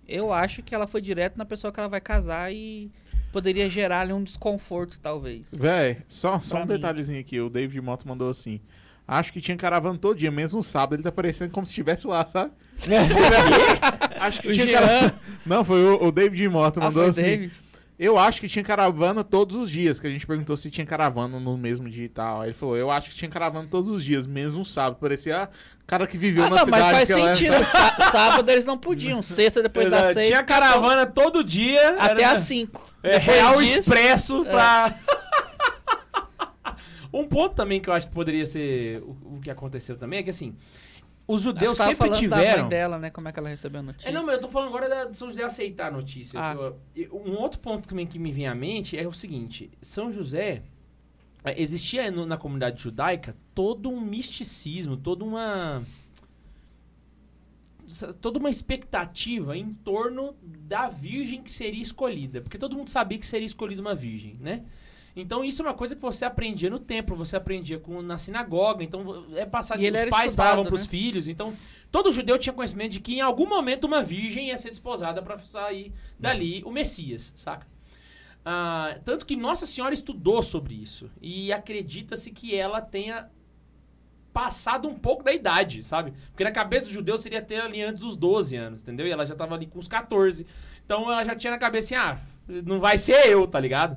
eu 0.07 0.33
acho 0.33 0.63
que 0.63 0.73
ela 0.73 0.87
foi 0.87 1.01
direto 1.01 1.37
na 1.37 1.45
pessoa 1.45 1.73
que 1.73 1.81
ela 1.81 1.89
vai 1.89 2.01
casar 2.01 2.53
e 2.55 2.89
poderia 3.33 3.69
gerar 3.69 4.03
ali 4.03 4.13
um 4.13 4.23
desconforto, 4.23 5.01
talvez. 5.01 5.45
Véi, 5.53 5.99
só, 6.07 6.39
só 6.39 6.55
Pra 6.55 6.59
um 6.65 6.69
mim. 6.69 6.75
detalhezinho 6.75 7.19
aqui. 7.19 7.41
O 7.41 7.51
David 7.51 7.81
Moto 7.81 8.07
mandou 8.07 8.31
assim. 8.31 8.61
Acho 9.07 9.33
que 9.33 9.41
tinha 9.41 9.57
caravana 9.57 9.99
todo 9.99 10.17
dia, 10.17 10.31
mesmo 10.31 10.59
no 10.59 10.63
sábado. 10.63 10.95
Ele 10.95 11.03
tá 11.03 11.11
parecendo 11.11 11.51
como 11.51 11.67
se 11.67 11.73
estivesse 11.73 12.07
lá, 12.07 12.25
sabe? 12.25 12.53
Acho 14.21 14.41
que 14.41 14.49
O 14.49 14.53
tinha 14.55 14.67
Jean. 14.67 14.79
caravana. 14.79 15.15
Não, 15.45 15.65
foi 15.65 15.85
o, 15.85 16.05
o 16.05 16.13
David 16.13 16.49
Moto 16.49 16.79
Ah, 16.79 16.85
mandou 16.85 17.03
foi 17.03 17.11
assim. 17.11 17.23
David? 17.23 17.53
Eu 17.97 18.19
acho 18.19 18.41
que 18.41 18.49
tinha 18.49 18.65
caravana 18.65 19.23
todos 19.23 19.55
os 19.57 19.71
dias. 19.71 20.01
Que 20.01 20.07
a 20.09 20.11
gente 20.11 20.27
perguntou 20.27 20.57
se 20.57 20.69
tinha 20.69 20.85
caravana 20.85 21.39
no 21.39 21.57
mesmo 21.57 21.89
dia 21.89 22.07
e 22.07 22.09
tal. 22.09 22.41
Aí 22.41 22.49
ele 22.49 22.55
falou: 22.55 22.77
Eu 22.77 22.91
acho 22.91 23.11
que 23.11 23.15
tinha 23.17 23.31
caravana 23.31 23.69
todos 23.71 23.89
os 23.91 24.05
dias, 24.05 24.27
mesmo 24.27 24.59
no 24.59 24.65
sábado. 24.65 24.99
Parecia 25.01 25.49
cara 25.87 26.05
que 26.07 26.19
viveu 26.19 26.45
Ah, 26.45 26.51
na 26.51 26.57
não, 26.57 26.65
cidade. 26.65 26.83
mas 26.83 26.93
faz 26.93 27.11
é. 27.11 27.35
sentido. 27.35 27.65
Sá- 27.65 27.97
sábado 28.11 28.51
eles 28.51 28.67
não 28.67 28.77
podiam. 28.77 29.23
Sexta, 29.23 29.63
depois 29.63 29.89
das 29.91 30.09
seis. 30.09 30.27
Tinha 30.27 30.43
caravana 30.43 31.07
todo 31.07 31.45
dia. 31.45 31.91
Até 32.01 32.23
era- 32.23 32.33
às 32.33 32.41
cinco. 32.41 32.85
É, 33.03 33.17
Real 33.19 33.57
disso- 33.59 33.81
Expresso 33.81 34.45
pra... 34.45 34.95
um 37.13 37.25
ponto 37.27 37.55
também 37.55 37.81
que 37.81 37.89
eu 37.89 37.95
acho 37.95 38.07
que 38.09 38.13
poderia 38.13 38.45
ser 38.47 39.03
o, 39.03 39.37
o 39.37 39.41
que 39.41 39.51
aconteceu 39.51 39.97
também 39.97 40.19
é 40.19 40.23
que, 40.23 40.31
assim, 40.31 40.57
os 41.27 41.41
judeus 41.41 41.79
sempre 41.79 41.95
falando 41.97 42.13
da 42.13 42.19
tiveram... 42.19 42.61
mãe 42.63 42.69
dela, 42.69 42.99
né? 42.99 43.11
Como 43.11 43.29
é 43.29 43.33
que 43.33 43.39
ela 43.39 43.49
recebeu 43.49 43.81
a 43.81 43.83
notícia. 43.83 44.09
É, 44.09 44.13
não, 44.13 44.25
mas 44.27 44.35
eu 44.37 44.41
tô 44.43 44.49
falando 44.49 44.69
agora 44.69 44.89
da, 44.89 45.05
de 45.07 45.17
São 45.17 45.29
José 45.29 45.43
aceitar 45.43 45.89
a 45.89 45.91
notícia. 45.91 46.39
Ah. 46.39 46.55
eu- 46.95 47.15
um 47.25 47.35
outro 47.41 47.59
ponto 47.61 47.89
também 47.89 48.07
que 48.07 48.19
me 48.19 48.31
vem 48.33 48.47
à 48.47 48.55
mente 48.55 48.97
é 48.99 49.07
o 49.09 49.13
seguinte: 49.13 49.71
São 49.81 50.11
José. 50.13 50.63
é, 51.43 51.61
Existia 51.61 52.11
no- 52.11 52.27
na 52.27 52.37
comunidade 52.37 52.83
judaica 52.83 53.35
todo 53.55 53.89
um 53.91 54.01
misticismo, 54.01 54.97
toda 54.97 55.25
uma. 55.25 55.83
toda 58.21 58.39
uma 58.39 58.49
expectativa 58.51 59.57
em 59.57 59.73
torno 59.75 60.35
da 60.43 60.89
virgem 60.89 61.43
que 61.43 61.51
seria 61.53 61.83
escolhida. 61.83 62.41
Porque 62.41 62.59
todo 62.59 62.77
mundo 62.77 62.89
sabia 62.89 63.19
que 63.19 63.27
seria 63.27 63.47
escolhida 63.47 63.81
uma 63.81 63.95
virgem, 63.95 64.37
né? 64.41 64.65
Então 65.17 65.45
isso 65.45 65.63
é 65.63 65.65
uma 65.65 65.75
coisa 65.75 65.95
que 65.95 66.03
você 66.03 66.25
aprendia 66.25 66.69
no 66.69 66.79
templo, 66.79 67.15
você 67.17 67.37
aprendia 67.37 67.79
com, 67.79 68.03
na 68.03 68.19
sinagoga, 68.19 68.83
então 68.83 69.25
é 69.37 69.47
passado 69.47 69.81
E 69.81 69.87
ele 69.87 69.97
os 69.97 70.11
pais 70.11 70.35
falavam 70.35 70.65
pros 70.65 70.83
né? 70.83 70.89
filhos, 70.89 71.29
então 71.29 71.55
todo 71.91 72.11
judeu 72.11 72.37
tinha 72.37 72.53
conhecimento 72.53 72.93
de 72.93 73.01
que 73.01 73.17
em 73.17 73.21
algum 73.21 73.47
momento 73.47 73.85
uma 73.85 74.03
virgem 74.03 74.49
ia 74.49 74.59
ser 74.59 74.71
desposada 74.71 75.23
para 75.23 75.39
sair 75.39 75.93
dali 76.19 76.63
o 76.65 76.73
Messias, 76.73 77.33
saca? 77.37 77.67
Ah, 78.45 78.99
tanto 79.05 79.25
que 79.25 79.37
Nossa 79.37 79.67
Senhora 79.67 79.95
estudou 79.95 80.43
sobre 80.43 80.75
isso 80.75 81.11
e 81.23 81.53
acredita-se 81.53 82.31
que 82.31 82.55
ela 82.55 82.81
tenha 82.81 83.31
passado 84.35 84.89
um 84.89 84.95
pouco 84.95 85.23
da 85.23 85.33
idade, 85.33 85.85
sabe? 85.85 86.13
Porque 86.31 86.43
na 86.43 86.51
cabeça 86.51 86.87
do 86.87 86.93
judeu 86.93 87.17
seria 87.17 87.41
ter 87.41 87.61
ali 87.61 87.81
antes 87.81 88.03
dos 88.03 88.17
12 88.17 88.57
anos, 88.57 88.83
entendeu? 88.83 89.07
E 89.07 89.11
ela 89.11 89.25
já 89.25 89.37
tava 89.37 89.55
ali 89.55 89.67
com 89.67 89.79
os 89.79 89.87
14. 89.87 90.45
Então 90.85 91.11
ela 91.11 91.25
já 91.25 91.37
tinha 91.37 91.53
na 91.53 91.59
cabeça 91.59 91.95
assim, 91.95 91.95
ah, 91.95 92.19
não 92.67 92.81
vai 92.81 92.99
ser 92.99 93.29
eu, 93.29 93.47
tá 93.47 93.61
ligado? 93.61 93.97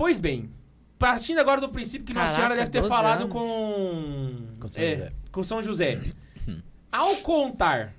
Pois 0.00 0.18
bem, 0.18 0.48
partindo 0.98 1.40
agora 1.40 1.60
do 1.60 1.68
princípio 1.68 2.06
que 2.06 2.14
Nossa 2.14 2.28
Caraca, 2.28 2.36
Senhora 2.36 2.56
deve 2.56 2.70
ter 2.70 2.80
12 2.80 2.88
falado 2.88 3.20
anos. 3.24 3.32
com... 3.34 4.58
Com 4.58 4.68
São 4.70 4.82
é, 4.82 4.96
José. 4.96 5.12
com 5.30 5.44
São 5.44 5.62
José. 5.62 6.00
Ao 6.90 7.16
contar, 7.16 7.94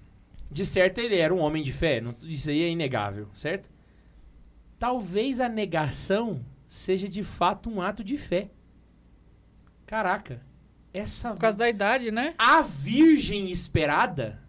de 0.50 0.66
certo 0.66 0.98
ele 0.98 1.16
era 1.16 1.32
um 1.32 1.38
homem 1.38 1.62
de 1.62 1.72
fé, 1.72 2.02
não- 2.02 2.16
isso 2.24 2.50
aí 2.50 2.64
é 2.64 2.70
inegável, 2.70 3.30
certo? 3.36 3.70
Talvez 4.80 5.40
a 5.40 5.48
negação 5.48 6.44
seja 6.68 7.08
de 7.08 7.24
fato 7.24 7.70
um 7.70 7.80
ato 7.84 8.04
de 8.04 8.18
fé. 8.18 8.50
Caraca, 9.86 10.42
essa 10.92 11.34
Por 11.34 11.40
causa 11.42 11.56
da 11.60 11.70
idade, 11.70 12.10
né? 12.10 12.34
a 12.36 12.64
virgem 12.64 13.52
esperada 13.52 14.42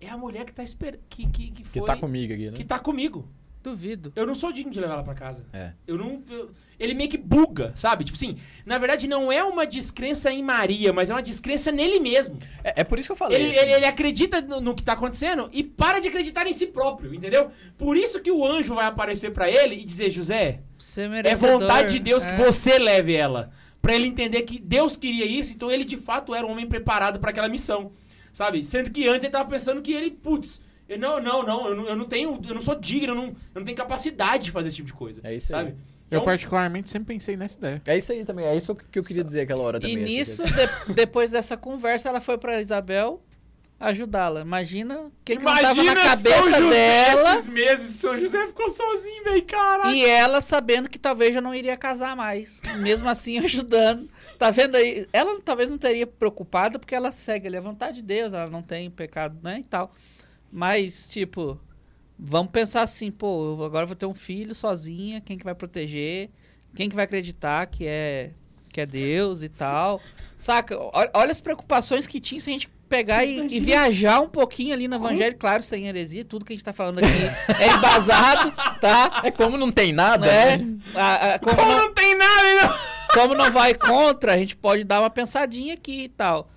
é 0.00 0.08
a 0.08 0.16
mulher 0.16 0.44
que 0.44 0.54
tá 0.54 0.62
esperando 0.62 1.00
que 1.08 1.26
que 1.26 1.50
que, 1.50 1.62
Que 1.64 1.80
foi, 1.80 1.84
tá 1.84 1.96
comigo 1.96 2.32
aqui, 2.32 2.50
né? 2.52 2.56
que 2.56 2.62
tá 2.62 2.78
comigo. 2.78 3.28
Duvido. 3.62 4.12
Eu 4.16 4.26
não 4.26 4.34
sou 4.34 4.50
digno 4.52 4.72
de 4.72 4.80
levar 4.80 4.94
ela 4.94 5.04
pra 5.04 5.14
casa. 5.14 5.44
É. 5.52 5.72
Eu 5.86 5.96
não. 5.96 6.22
eu- 6.28 6.50
ele 6.80 6.94
meio 6.94 7.08
que 7.08 7.16
buga, 7.16 7.72
sabe? 7.76 8.02
Tipo 8.02 8.16
assim, 8.16 8.36
na 8.66 8.76
verdade 8.76 9.06
não 9.06 9.30
é 9.30 9.44
uma 9.44 9.64
descrença 9.64 10.32
em 10.32 10.42
Maria, 10.42 10.92
mas 10.92 11.10
é 11.10 11.14
uma 11.14 11.22
descrença 11.22 11.70
nele 11.70 12.00
mesmo. 12.00 12.36
É, 12.64 12.80
é 12.80 12.84
por 12.84 12.98
isso 12.98 13.06
que 13.08 13.12
eu 13.12 13.16
falei. 13.16 13.40
Ele, 13.40 13.50
assim. 13.50 13.58
ele, 13.60 13.72
ele 13.74 13.86
acredita 13.86 14.40
no, 14.40 14.60
no 14.60 14.74
que 14.74 14.82
tá 14.82 14.94
acontecendo 14.94 15.48
e 15.52 15.62
para 15.62 16.00
de 16.00 16.08
acreditar 16.08 16.44
em 16.46 16.52
si 16.52 16.66
próprio, 16.66 17.14
entendeu? 17.14 17.50
Por 17.78 17.96
isso 17.96 18.20
que 18.20 18.32
o 18.32 18.44
anjo 18.44 18.74
vai 18.74 18.86
aparecer 18.86 19.30
pra 19.32 19.48
ele 19.48 19.76
e 19.76 19.84
dizer: 19.84 20.10
José, 20.10 20.60
Você 20.76 21.02
é 21.02 21.08
merecedor. 21.08 21.60
vontade 21.60 21.92
de 21.92 21.98
Deus 22.00 22.26
que 22.26 22.32
é. 22.32 22.36
você 22.36 22.78
leve 22.78 23.14
ela. 23.14 23.52
Pra 23.80 23.94
ele 23.94 24.06
entender 24.08 24.42
que 24.42 24.58
Deus 24.58 24.96
queria 24.96 25.24
isso, 25.26 25.52
então 25.52 25.70
ele 25.70 25.84
de 25.84 25.96
fato 25.96 26.34
era 26.34 26.44
um 26.46 26.50
homem 26.50 26.66
preparado 26.66 27.20
pra 27.20 27.30
aquela 27.30 27.48
missão. 27.48 27.92
Sabe? 28.32 28.64
Sendo 28.64 28.90
que 28.90 29.06
antes 29.06 29.24
ele 29.24 29.32
tava 29.32 29.48
pensando 29.48 29.82
que 29.82 29.92
ele, 29.92 30.10
putz, 30.10 30.60
eu- 30.92 30.98
não, 30.98 31.20
não, 31.22 31.42
não, 31.42 31.68
eu 31.68 31.74
não, 31.74 31.88
eu 31.88 31.96
não 31.96 32.04
tenho, 32.04 32.40
eu 32.48 32.54
não 32.54 32.60
sou 32.60 32.74
digno, 32.74 33.08
eu 33.12 33.14
não, 33.14 33.24
eu 33.26 33.34
não 33.56 33.64
tenho 33.64 33.76
capacidade 33.76 34.44
de 34.44 34.50
fazer 34.50 34.68
esse 34.68 34.76
tipo 34.76 34.86
de 34.88 34.94
coisa. 34.94 35.20
É 35.24 35.34
isso 35.34 35.54
aí. 35.54 35.64
sabe? 35.66 35.76
Eu, 36.10 36.16
Então, 36.18 36.24
particularmente, 36.26 36.90
sempre 36.90 37.14
pensei 37.14 37.36
nessa 37.38 37.56
ideia. 37.56 37.80
É 37.86 37.96
isso 37.96 38.12
aí 38.12 38.22
também, 38.24 38.44
é 38.44 38.54
isso 38.54 38.66
que 38.66 38.82
eu, 38.82 38.86
que 38.92 38.98
eu 38.98 39.02
queria 39.02 39.24
dizer 39.24 39.40
aquela 39.40 39.62
hora 39.62 39.78
E 39.78 39.80
também. 39.80 39.96
assim, 39.96 40.04
nisso, 40.04 40.42
que- 40.42 40.50
de- 40.88 40.94
depois 40.94 41.30
dessa 41.30 41.56
conversa, 41.56 42.08
ela 42.10 42.20
foi 42.20 42.36
pra 42.36 42.60
Isabel 42.60 43.22
ajudá-la. 43.80 44.42
Imagina 44.42 45.00
o 45.00 45.12
que, 45.24 45.36
que 45.36 45.42
não 45.42 45.50
tava 45.56 45.62
Imagina 45.74 45.94
na 45.94 46.02
cabeça 46.02 46.42
José 46.60 46.68
dela 46.70 47.34
esses 47.34 47.48
meses 47.48 47.94
que 47.96 48.00
São 48.02 48.16
José 48.18 48.46
ficou 48.46 48.70
sozinho, 48.70 49.24
velho, 49.24 49.42
caralho. 49.44 49.94
e 49.94 50.04
ela 50.04 50.40
sabendo 50.40 50.88
que 50.88 50.98
talvez 50.98 51.34
já 51.34 51.40
não 51.40 51.54
iria 51.54 51.76
casar 51.76 52.14
mais. 52.14 52.60
Mesmo 52.78 53.08
assim, 53.08 53.38
ajudando. 53.44 54.08
Tá 54.38 54.50
vendo 54.50 54.76
aí? 54.76 55.08
Ela 55.12 55.40
talvez 55.44 55.70
não 55.70 55.78
teria 55.78 56.06
preocupado 56.06 56.78
porque 56.78 56.94
ela 56.94 57.10
segue 57.10 57.48
ali 57.48 57.56
a 57.56 57.60
vontade 57.60 57.96
de 57.96 58.02
Deus, 58.02 58.32
ela 58.32 58.50
não 58.50 58.62
tem 58.62 58.90
pecado, 58.90 59.36
né? 59.42 59.58
E 59.60 59.64
tal. 59.64 59.92
Mas, 60.52 61.10
tipo, 61.10 61.58
vamos 62.18 62.52
pensar 62.52 62.82
assim, 62.82 63.10
pô, 63.10 63.56
eu 63.58 63.64
agora 63.64 63.86
vou 63.86 63.96
ter 63.96 64.06
um 64.06 64.14
filho 64.14 64.54
sozinha, 64.54 65.20
quem 65.20 65.38
que 65.38 65.44
vai 65.44 65.54
proteger? 65.54 66.28
Quem 66.76 66.88
que 66.88 66.94
vai 66.94 67.04
acreditar 67.04 67.66
que 67.66 67.86
é 67.86 68.30
que 68.72 68.80
é 68.80 68.86
Deus 68.86 69.42
e 69.42 69.48
tal? 69.48 70.00
Saca? 70.36 70.78
Olha, 70.92 71.10
olha 71.14 71.30
as 71.30 71.40
preocupações 71.40 72.06
que 72.06 72.18
tinha 72.20 72.40
se 72.40 72.48
a 72.50 72.52
gente 72.52 72.68
pegar 72.88 73.24
e, 73.24 73.38
e 73.54 73.60
viajar 73.60 74.20
um 74.20 74.28
pouquinho 74.28 74.74
ali 74.74 74.86
no 74.88 74.96
evangelho, 74.96 75.36
claro, 75.38 75.62
sem 75.62 75.86
heresia, 75.88 76.24
tudo 76.24 76.44
que 76.44 76.52
a 76.52 76.56
gente 76.56 76.64
tá 76.64 76.72
falando 76.74 76.98
aqui 76.98 77.08
é 77.62 77.68
embasado, 77.74 78.50
tá? 78.80 79.22
É 79.24 79.30
como 79.30 79.56
não 79.56 79.70
tem 79.72 79.92
nada, 79.94 80.26
É, 80.26 80.58
né? 80.58 80.76
a- 80.94 81.34
a- 81.34 81.38
como, 81.38 81.56
Como 81.56 81.70
não, 81.72 81.78
não 81.86 81.94
tem 81.94 82.14
nada, 82.16 82.66
não? 82.66 82.74
como 83.14 83.34
não 83.34 83.50
vai 83.50 83.72
contra, 83.74 84.34
a 84.34 84.38
gente 84.38 84.56
pode 84.56 84.84
dar 84.84 85.00
uma 85.00 85.08
pensadinha 85.10 85.72
aqui 85.74 86.04
e 86.04 86.08
tal. 86.08 86.50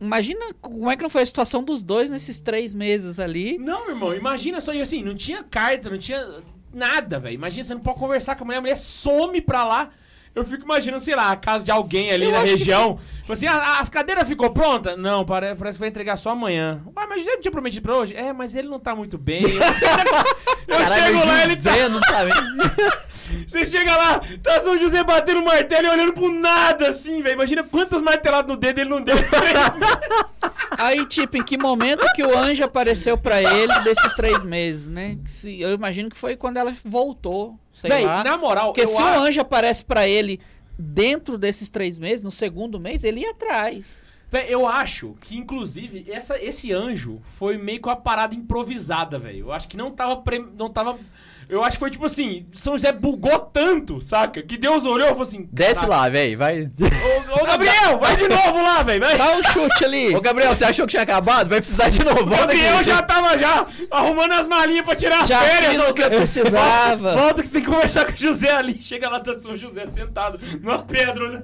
Imagina 0.00 0.52
como 0.60 0.90
é 0.90 0.96
que 0.96 1.02
não 1.02 1.10
foi 1.10 1.22
a 1.22 1.26
situação 1.26 1.62
dos 1.62 1.82
dois 1.82 2.08
nesses 2.08 2.40
três 2.40 2.72
meses 2.72 3.18
ali. 3.18 3.58
Não, 3.58 3.86
meu 3.86 3.94
irmão, 3.94 4.14
imagina 4.14 4.60
só, 4.60 4.72
e 4.72 4.80
assim, 4.80 5.02
não 5.02 5.14
tinha 5.14 5.42
carta, 5.42 5.90
não 5.90 5.98
tinha 5.98 6.24
nada, 6.72 7.18
velho. 7.18 7.34
Imagina, 7.34 7.64
você 7.64 7.74
não 7.74 7.80
pode 7.80 7.98
conversar 7.98 8.36
com 8.36 8.44
a 8.44 8.46
mulher, 8.46 8.58
a 8.58 8.60
mulher 8.60 8.76
some 8.76 9.40
pra 9.40 9.64
lá. 9.64 9.90
Eu 10.36 10.44
fico 10.44 10.64
imaginando, 10.64 11.02
sei 11.02 11.16
lá, 11.16 11.30
a 11.32 11.36
casa 11.36 11.64
de 11.64 11.70
alguém 11.70 12.12
ali 12.12 12.26
Eu 12.26 12.30
na 12.30 12.40
região. 12.40 13.00
Tipo 13.20 13.32
assim, 13.32 13.46
"Ah, 13.46 13.78
as 13.80 13.88
cadeiras 13.88 14.28
ficou 14.28 14.50
pronta? 14.50 14.94
Não, 14.94 15.24
pare- 15.24 15.54
parece 15.54 15.78
que 15.78 15.80
vai 15.80 15.88
entregar 15.88 16.16
só 16.16 16.30
amanhã. 16.30 16.82
Ué, 16.94 17.06
mas 17.08 17.24
já 17.24 17.40
tinha 17.40 17.50
prometido 17.50 17.82
pra 17.82 17.96
hoje? 17.96 18.14
É, 18.14 18.34
mas 18.34 18.54
ele 18.54 18.68
não 18.68 18.78
tá 18.78 18.94
muito 18.94 19.16
bem. 19.16 19.40
Eu, 19.42 19.48
eu 20.78 20.86
chego 20.86 21.24
lá, 21.24 21.42
ele 21.42 21.56
tá. 21.56 21.88
Não 21.88 22.00
tá? 22.00 22.18
Você 23.48 23.64
chega 23.64 23.96
lá, 23.96 24.20
tá 24.42 24.60
São 24.60 24.76
José 24.78 25.02
batendo 25.02 25.42
martelo 25.42 25.86
e 25.86 25.90
olhando 25.90 26.12
pro 26.12 26.30
nada, 26.30 26.88
assim, 26.90 27.22
velho. 27.22 27.32
Imagina 27.34 27.64
quantas 27.64 28.00
marteladas 28.02 28.48
no 28.48 28.56
dedo 28.56 28.78
ele 28.80 28.90
não 28.90 29.00
deu. 29.02 29.16
Aí, 30.78 31.04
tipo, 31.06 31.36
em 31.38 31.42
que 31.42 31.56
momento 31.56 32.04
que 32.14 32.22
o 32.22 32.36
anjo 32.36 32.62
apareceu 32.62 33.16
pra 33.16 33.40
ele 33.42 33.72
desses 33.80 34.12
três 34.14 34.42
meses, 34.42 34.88
né? 34.88 35.16
Eu 35.58 35.70
imagino 35.72 36.10
que 36.10 36.16
foi 36.16 36.36
quando 36.36 36.58
ela 36.58 36.74
voltou, 36.84 37.58
sei 37.76 37.90
Véi, 37.90 38.06
lá. 38.06 38.24
na 38.24 38.38
moral, 38.38 38.72
Porque 38.72 38.86
se 38.86 39.00
o 39.00 39.06
anjo 39.06 39.38
aparece 39.38 39.84
pra 39.84 40.08
ele 40.08 40.40
dentro 40.78 41.36
desses 41.36 41.68
três 41.68 41.98
meses, 41.98 42.22
no 42.22 42.32
segundo 42.32 42.80
mês, 42.80 43.04
ele 43.04 43.20
ia 43.20 43.30
atrás. 43.30 44.02
Véi, 44.30 44.46
eu 44.48 44.66
acho 44.66 45.14
que, 45.20 45.36
inclusive, 45.36 46.06
essa, 46.10 46.42
esse 46.42 46.72
anjo 46.72 47.20
foi 47.22 47.58
meio 47.58 47.80
que 47.80 47.86
uma 47.86 47.94
parada 47.94 48.34
improvisada, 48.34 49.18
velho. 49.18 49.40
Eu 49.46 49.52
acho 49.52 49.68
que 49.68 49.76
não 49.76 49.90
tava. 49.90 50.16
Pre... 50.16 50.38
Não 50.56 50.70
tava. 50.70 50.98
Eu 51.48 51.62
acho 51.62 51.76
que 51.76 51.80
foi 51.80 51.90
tipo 51.90 52.04
assim: 52.04 52.46
São 52.52 52.72
José 52.74 52.90
bugou 52.92 53.38
tanto, 53.38 54.00
saca? 54.02 54.42
Que 54.42 54.56
Deus 54.58 54.84
olhou 54.84 55.06
e 55.06 55.10
falou 55.10 55.22
assim: 55.22 55.48
Desce 55.52 55.80
"Caraca, 55.82 55.86
lá, 56.02 56.08
velho, 56.08 56.36
vai. 56.38 56.62
Ô, 56.62 57.40
ô, 57.40 57.44
Gabriel, 57.46 57.98
vai 58.00 58.16
de 58.16 58.28
novo 58.28 58.62
lá, 58.62 58.82
velho. 58.82 59.00
vai." 59.00 59.16
Dá 59.16 59.36
um 59.36 59.42
chute 59.42 59.84
ali. 59.84 60.14
Ô, 60.14 60.20
Gabriel, 60.20 60.54
você 60.54 60.64
achou 60.64 60.86
que 60.86 60.90
tinha 60.90 61.02
acabado? 61.02 61.48
Vai 61.48 61.60
precisar 61.60 61.88
de 61.88 62.04
novo. 62.04 62.26
Volta 62.26 62.46
Gabriel 62.46 62.74
aqui. 62.78 62.84
já 62.84 63.02
tava 63.02 63.38
já 63.38 63.66
arrumando 63.90 64.32
as 64.32 64.46
malinhas 64.48 64.84
pra 64.84 64.96
tirar 64.96 65.20
as 65.22 65.28
Já 65.28 65.40
férias. 65.40 65.70
fiz 65.72 65.80
o 65.80 65.90
ô, 65.90 65.94
que 65.94 66.02
eu 66.02 66.10
precisava. 66.10 67.14
Volta 67.14 67.42
que 67.42 67.48
você 67.48 67.54
tem 67.54 67.62
que 67.62 67.70
conversar 67.70 68.04
com 68.06 68.12
o 68.12 68.16
José 68.16 68.50
ali. 68.50 68.80
Chega 68.82 69.08
lá, 69.08 69.20
tá 69.20 69.38
São 69.38 69.56
José 69.56 69.86
sentado 69.86 70.40
numa 70.60 70.82
pedra, 70.82 71.30
né? 71.30 71.42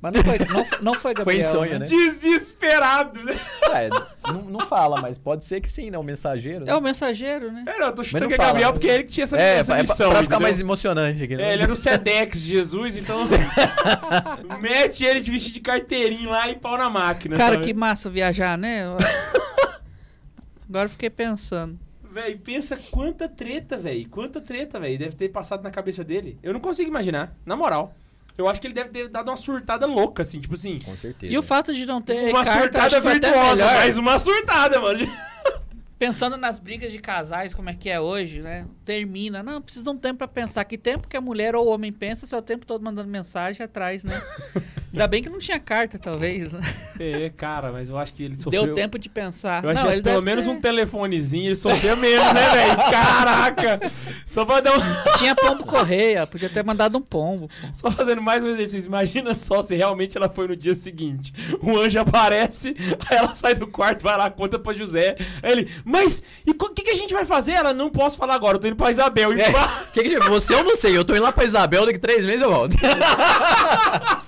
Mas 0.00 0.12
não 0.14 0.22
foi, 0.22 0.38
não, 0.38 0.64
foi- 0.64 0.78
não 0.80 0.94
foi 0.94 1.00
Foi 1.14 1.14
Gabriel. 1.14 1.40
em 1.40 1.42
sonho, 1.52 1.78
né? 1.80 1.86
Desesperado, 1.86 3.20
né? 3.24 3.36
É, 3.72 3.88
não, 4.32 4.42
não 4.44 4.60
fala, 4.60 5.00
mas 5.00 5.18
pode 5.18 5.44
ser 5.44 5.60
que 5.60 5.70
sim, 5.70 5.90
né? 5.90 5.98
O 5.98 6.04
mensageiro. 6.04 6.64
né? 6.64 6.70
É 6.70 6.74
o 6.76 6.80
mensageiro, 6.80 7.50
né? 7.50 7.64
É, 7.66 7.78
não, 7.80 7.86
eu 7.88 7.92
tô 7.92 8.04
chutando 8.04 8.28
que 8.28 8.34
é 8.34 8.36
fala, 8.36 8.48
Gabriel 8.50 8.68
né? 8.68 8.72
porque 8.74 8.88
é 8.88 8.94
ele 8.94 9.04
que 9.04 9.10
tinha 9.12 9.24
essa, 9.24 9.36
É, 9.36 9.56
essa 9.58 9.72
é 9.72 9.74
pra- 9.74 9.82
missão. 9.82 9.96
pra 10.10 10.22
ficar 10.22 10.22
entendeu? 10.36 10.40
mais 10.40 10.60
emocionante 10.60 11.24
aqui, 11.24 11.36
né? 11.36 11.50
É, 11.50 11.52
ele 11.54 11.62
era 11.64 11.72
o 11.72 11.76
Sedex 11.76 12.40
de 12.40 12.46
Jesus, 12.48 12.96
então. 12.96 13.26
mete 14.60 15.04
ele 15.04 15.20
de 15.20 15.30
vestir 15.32 15.52
de 15.52 15.60
carteirinho 15.60 16.30
lá 16.30 16.48
e 16.48 16.54
pau 16.54 16.78
na 16.78 16.88
máquina. 16.88 17.36
Cara, 17.36 17.54
sabe? 17.54 17.66
que 17.66 17.74
massa 17.74 18.08
viajar, 18.08 18.56
né? 18.56 18.84
Agora 20.68 20.84
eu 20.86 20.90
fiquei 20.90 21.10
pensando. 21.10 21.78
Véi, 22.10 22.36
pensa 22.36 22.76
quanta 22.90 23.28
treta, 23.28 23.76
velho. 23.78 24.08
Quanta 24.08 24.40
treta, 24.40 24.78
velho. 24.78 24.98
Deve 24.98 25.14
ter 25.16 25.28
passado 25.28 25.62
na 25.62 25.70
cabeça 25.70 26.02
dele. 26.04 26.38
Eu 26.42 26.52
não 26.52 26.60
consigo 26.60 26.88
imaginar, 26.88 27.34
na 27.44 27.56
moral. 27.56 27.94
Eu 28.38 28.48
acho 28.48 28.60
que 28.60 28.68
ele 28.68 28.74
deve 28.74 28.90
ter 28.90 29.08
dado 29.08 29.28
uma 29.28 29.36
surtada 29.36 29.84
louca, 29.84 30.22
assim, 30.22 30.38
tipo 30.40 30.54
assim. 30.54 30.78
Com 30.78 30.96
certeza. 30.96 31.32
E 31.32 31.36
o 31.36 31.42
fato 31.42 31.74
de 31.74 31.84
não 31.84 32.00
ter 32.00 32.30
Uma 32.30 32.44
carta, 32.44 32.50
acho 32.50 32.62
surtada 32.62 32.96
que 32.96 33.02
foi 33.02 33.16
até 33.16 33.32
virtuosa, 33.32 33.64
mas 33.64 33.98
uma 33.98 34.18
surtada, 34.20 34.80
mano. 34.80 35.06
Pensando 35.98 36.36
nas 36.36 36.60
brigas 36.60 36.92
de 36.92 37.00
casais, 37.00 37.52
como 37.52 37.68
é 37.68 37.74
que 37.74 37.90
é 37.90 38.00
hoje, 38.00 38.40
né? 38.40 38.64
Termina. 38.84 39.42
Não, 39.42 39.60
precisa 39.60 39.84
de 39.84 39.90
um 39.90 39.96
tempo 39.96 40.18
pra 40.18 40.28
pensar. 40.28 40.64
Que 40.64 40.78
tempo 40.78 41.08
que 41.08 41.16
a 41.16 41.20
mulher 41.20 41.56
ou 41.56 41.66
o 41.66 41.70
homem 41.70 41.92
pensa 41.92 42.24
se 42.24 42.32
é 42.32 42.38
o 42.38 42.42
tempo 42.42 42.64
todo 42.64 42.84
mandando 42.84 43.10
mensagem 43.10 43.64
atrás, 43.64 44.04
né? 44.04 44.22
Ainda 44.92 45.06
bem 45.06 45.22
que 45.22 45.28
não 45.28 45.38
tinha 45.38 45.58
carta, 45.58 45.98
talvez. 45.98 46.52
né? 46.52 46.60
É, 46.98 47.30
cara, 47.36 47.70
mas 47.70 47.88
eu 47.90 47.98
acho 47.98 48.12
que 48.14 48.22
ele 48.22 48.36
sofreu. 48.36 48.64
Deu 48.66 48.74
tempo 48.74 48.98
de 48.98 49.08
pensar. 49.08 49.62
Eu 49.62 49.70
acho 49.70 49.84
não, 49.84 49.92
que 49.92 50.00
pelo 50.02 50.22
menos 50.22 50.44
ter- 50.46 50.50
um 50.50 50.60
telefonezinho 50.60 51.46
ele 51.48 51.54
sofreu 51.54 51.96
menos, 51.96 52.32
né, 52.32 52.50
velho? 52.50 52.76
Caraca! 52.90 53.80
Só 54.26 54.44
pra 54.44 54.60
dar 54.60 54.76
um. 54.78 54.80
Tinha 55.18 55.34
pombo 55.34 55.64
correia, 55.64 56.26
podia 56.26 56.48
ter 56.48 56.64
mandado 56.64 56.96
um 56.98 57.02
pombo. 57.02 57.48
pô. 57.48 57.68
Só 57.74 57.90
fazendo 57.90 58.22
mais 58.22 58.42
um 58.42 58.48
exercício. 58.48 58.88
Imagina 58.88 59.34
só 59.34 59.62
se 59.62 59.74
realmente 59.76 60.16
ela 60.16 60.28
foi 60.28 60.48
no 60.48 60.56
dia 60.56 60.74
seguinte. 60.74 61.32
O 61.62 61.78
anjo 61.78 62.00
aparece, 62.00 62.74
aí 63.08 63.16
ela 63.18 63.34
sai 63.34 63.54
do 63.54 63.66
quarto, 63.66 64.02
vai 64.02 64.16
lá, 64.16 64.30
conta 64.30 64.58
pra 64.58 64.72
José. 64.72 65.16
Aí 65.42 65.52
ele, 65.52 65.70
mas 65.84 66.22
e 66.46 66.50
o 66.50 66.54
que, 66.54 66.82
que 66.82 66.90
a 66.90 66.94
gente 66.96 67.12
vai 67.12 67.24
fazer? 67.24 67.52
Ela, 67.52 67.74
não 67.74 67.90
posso 67.90 68.16
falar 68.16 68.34
agora, 68.34 68.56
eu 68.56 68.60
tô 68.60 68.66
indo 68.66 68.76
pra 68.76 68.90
Isabel. 68.90 69.36
E 69.36 69.40
É. 69.40 69.52
pá, 69.52 69.84
Que 69.92 70.02
que, 70.02 70.18
você 70.20 70.54
eu 70.54 70.64
não 70.64 70.74
sei, 70.76 70.96
eu 70.96 71.04
tô 71.04 71.14
indo 71.14 71.22
lá 71.22 71.32
pra 71.32 71.44
Isabel, 71.44 71.84
daqui 71.86 71.98
três 71.98 72.24
meses 72.24 72.40
eu 72.42 72.50
volto. 72.50 72.74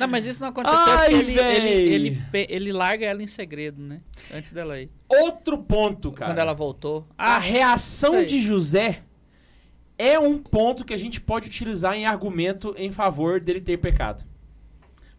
Não, 0.00 0.08
mas 0.08 0.26
isso 0.26 0.40
não 0.40 0.48
aconteceu 0.48 0.78
Ai, 0.78 1.10
porque 1.10 1.16
ele, 1.30 1.38
ele, 1.40 2.22
ele, 2.32 2.46
ele 2.48 2.72
larga 2.72 3.06
ela 3.06 3.22
em 3.22 3.26
segredo, 3.26 3.80
né? 3.82 4.00
Antes 4.34 4.50
dela 4.52 4.80
ir. 4.80 4.88
Outro 5.08 5.58
ponto, 5.58 6.10
cara. 6.10 6.32
Quando 6.32 6.38
ela 6.38 6.54
voltou. 6.54 7.06
A 7.16 7.36
Ah, 7.36 7.38
reação 7.38 8.24
de 8.24 8.40
José 8.40 9.02
é 9.98 10.18
um 10.18 10.38
ponto 10.38 10.84
que 10.84 10.94
a 10.94 10.96
gente 10.96 11.20
pode 11.20 11.48
utilizar 11.48 11.94
em 11.94 12.06
argumento 12.06 12.74
em 12.78 12.90
favor 12.90 13.38
dele 13.38 13.60
ter 13.60 13.76
pecado. 13.76 14.24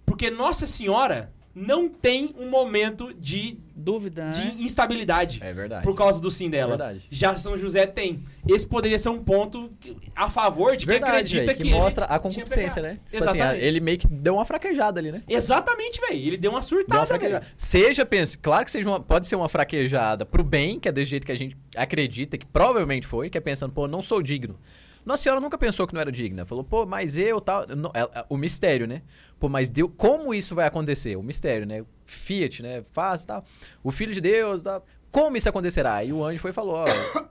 Porque 0.05 0.31
Nossa 0.31 0.65
Senhora 0.65 1.31
não 1.53 1.87
tem 1.87 2.33
um 2.37 2.49
momento 2.49 3.13
de, 3.13 3.59
dúvida, 3.81 4.25
né? 4.25 4.31
de 4.31 4.63
instabilidade. 4.63 5.39
É 5.43 5.53
verdade. 5.53 5.83
por 5.83 5.95
causa 5.95 6.21
do 6.21 6.31
sim 6.31 6.49
dela. 6.49 6.77
Verdade. 6.77 7.05
Já 7.09 7.35
São 7.35 7.57
José 7.57 7.85
tem. 7.85 8.23
Esse 8.47 8.65
poderia 8.65 8.97
ser 8.97 9.09
um 9.09 9.21
ponto 9.21 9.69
a 10.15 10.29
favor 10.29 10.77
de 10.77 10.85
quem 10.85 10.93
Verdade, 10.93 11.15
acredita 11.15 11.45
véi, 11.45 11.55
que, 11.55 11.61
que, 11.63 11.69
ele 11.69 11.77
mostra 11.77 12.05
a 12.05 12.17
concupiscência, 12.17 12.81
né? 12.81 12.99
Tipo 13.11 13.23
assim, 13.23 13.37
Exatamente. 13.37 13.65
ele 13.65 13.79
meio 13.79 13.97
que 13.97 14.07
deu 14.07 14.35
uma 14.35 14.45
fraquejada 14.45 14.99
ali, 14.99 15.11
né? 15.11 15.21
Exatamente, 15.27 15.99
velho. 15.99 16.15
Ele 16.15 16.37
deu 16.37 16.51
uma 16.51 16.51
Deu 16.51 16.57
uma 16.57 16.61
surtada, 16.61 17.05
fraquejada. 17.05 17.39
velho. 17.39 17.53
Seja, 17.57 18.05
pense, 18.05 18.37
claro 18.37 18.65
que 18.65 18.71
seja 18.71 18.87
uma, 18.87 18.99
pode 18.99 19.27
ser 19.27 19.35
uma 19.35 19.49
fraquejada 19.49 20.25
pro 20.25 20.43
bem, 20.43 20.79
que 20.79 20.87
é 20.87 20.91
desse 20.91 21.11
jeito 21.11 21.25
que 21.25 21.31
a 21.31 21.37
gente 21.37 21.57
acredita, 21.75 22.37
que 22.37 22.45
provavelmente 22.45 23.07
foi, 23.07 23.29
que 23.29 23.37
é 23.37 23.41
pensando, 23.41 23.73
pô, 23.73 23.87
não 23.87 24.01
sou 24.01 24.21
digno. 24.21 24.57
Nossa 25.05 25.23
Senhora 25.23 25.41
nunca 25.41 25.57
pensou 25.57 25.87
que 25.87 25.93
não 25.93 26.01
era 26.01 26.11
digna. 26.11 26.45
Falou, 26.45 26.63
pô, 26.63 26.85
mas 26.85 27.17
eu 27.17 27.41
tal. 27.41 27.65
não- 27.75 27.91
ela- 27.93 28.25
o 28.29 28.37
mistério, 28.37 28.87
né? 28.87 29.01
Pô, 29.39 29.49
mas 29.49 29.69
Deus, 29.69 29.89
como 29.97 30.33
isso 30.33 30.53
vai 30.55 30.67
acontecer? 30.67 31.15
O 31.15 31.23
mistério, 31.23 31.65
né? 31.65 31.83
Fiat, 32.05 32.61
né? 32.61 32.83
Faz 32.91 33.25
tal. 33.25 33.43
O 33.83 33.91
Filho 33.91 34.13
de 34.13 34.21
Deus, 34.21 34.63
tal. 34.63 34.85
Como 35.11 35.35
isso 35.35 35.49
acontecerá? 35.49 36.03
E 36.03 36.13
o 36.13 36.23
anjo 36.23 36.39
foi 36.41 36.51
e 36.51 36.53
falou: 36.53 36.75
ó, 36.75 36.85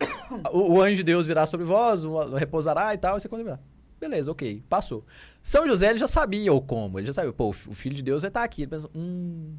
o, 0.53 0.75
o 0.75 0.83
anjo 0.83 0.97
de 0.97 1.05
Deus 1.05 1.27
virá 1.27 1.47
sobre 1.47 1.65
vós, 1.65 2.03
repousará 2.39 2.93
e 2.95 2.99
tal, 2.99 3.17
e 3.17 3.21
você 3.21 3.29
virá. 3.29 3.59
Beleza, 3.99 4.31
ok, 4.31 4.63
passou. 4.69 5.05
São 5.43 5.67
José 5.67 5.91
ele 5.91 5.99
já 5.99 6.07
sabia 6.09 6.53
o 6.55 6.61
como, 6.61 6.99
ele 6.99 7.07
já 7.07 7.13
sabia, 7.13 7.33
pô, 7.35 7.49
o 7.51 7.53
filho 7.53 7.95
de 7.95 8.03
Deus 8.03 8.23
vai 8.23 8.31
estar 8.31 8.43
aqui. 8.43 8.63
Ele 8.63 8.71
pensou, 8.71 8.91
hum. 8.95 9.55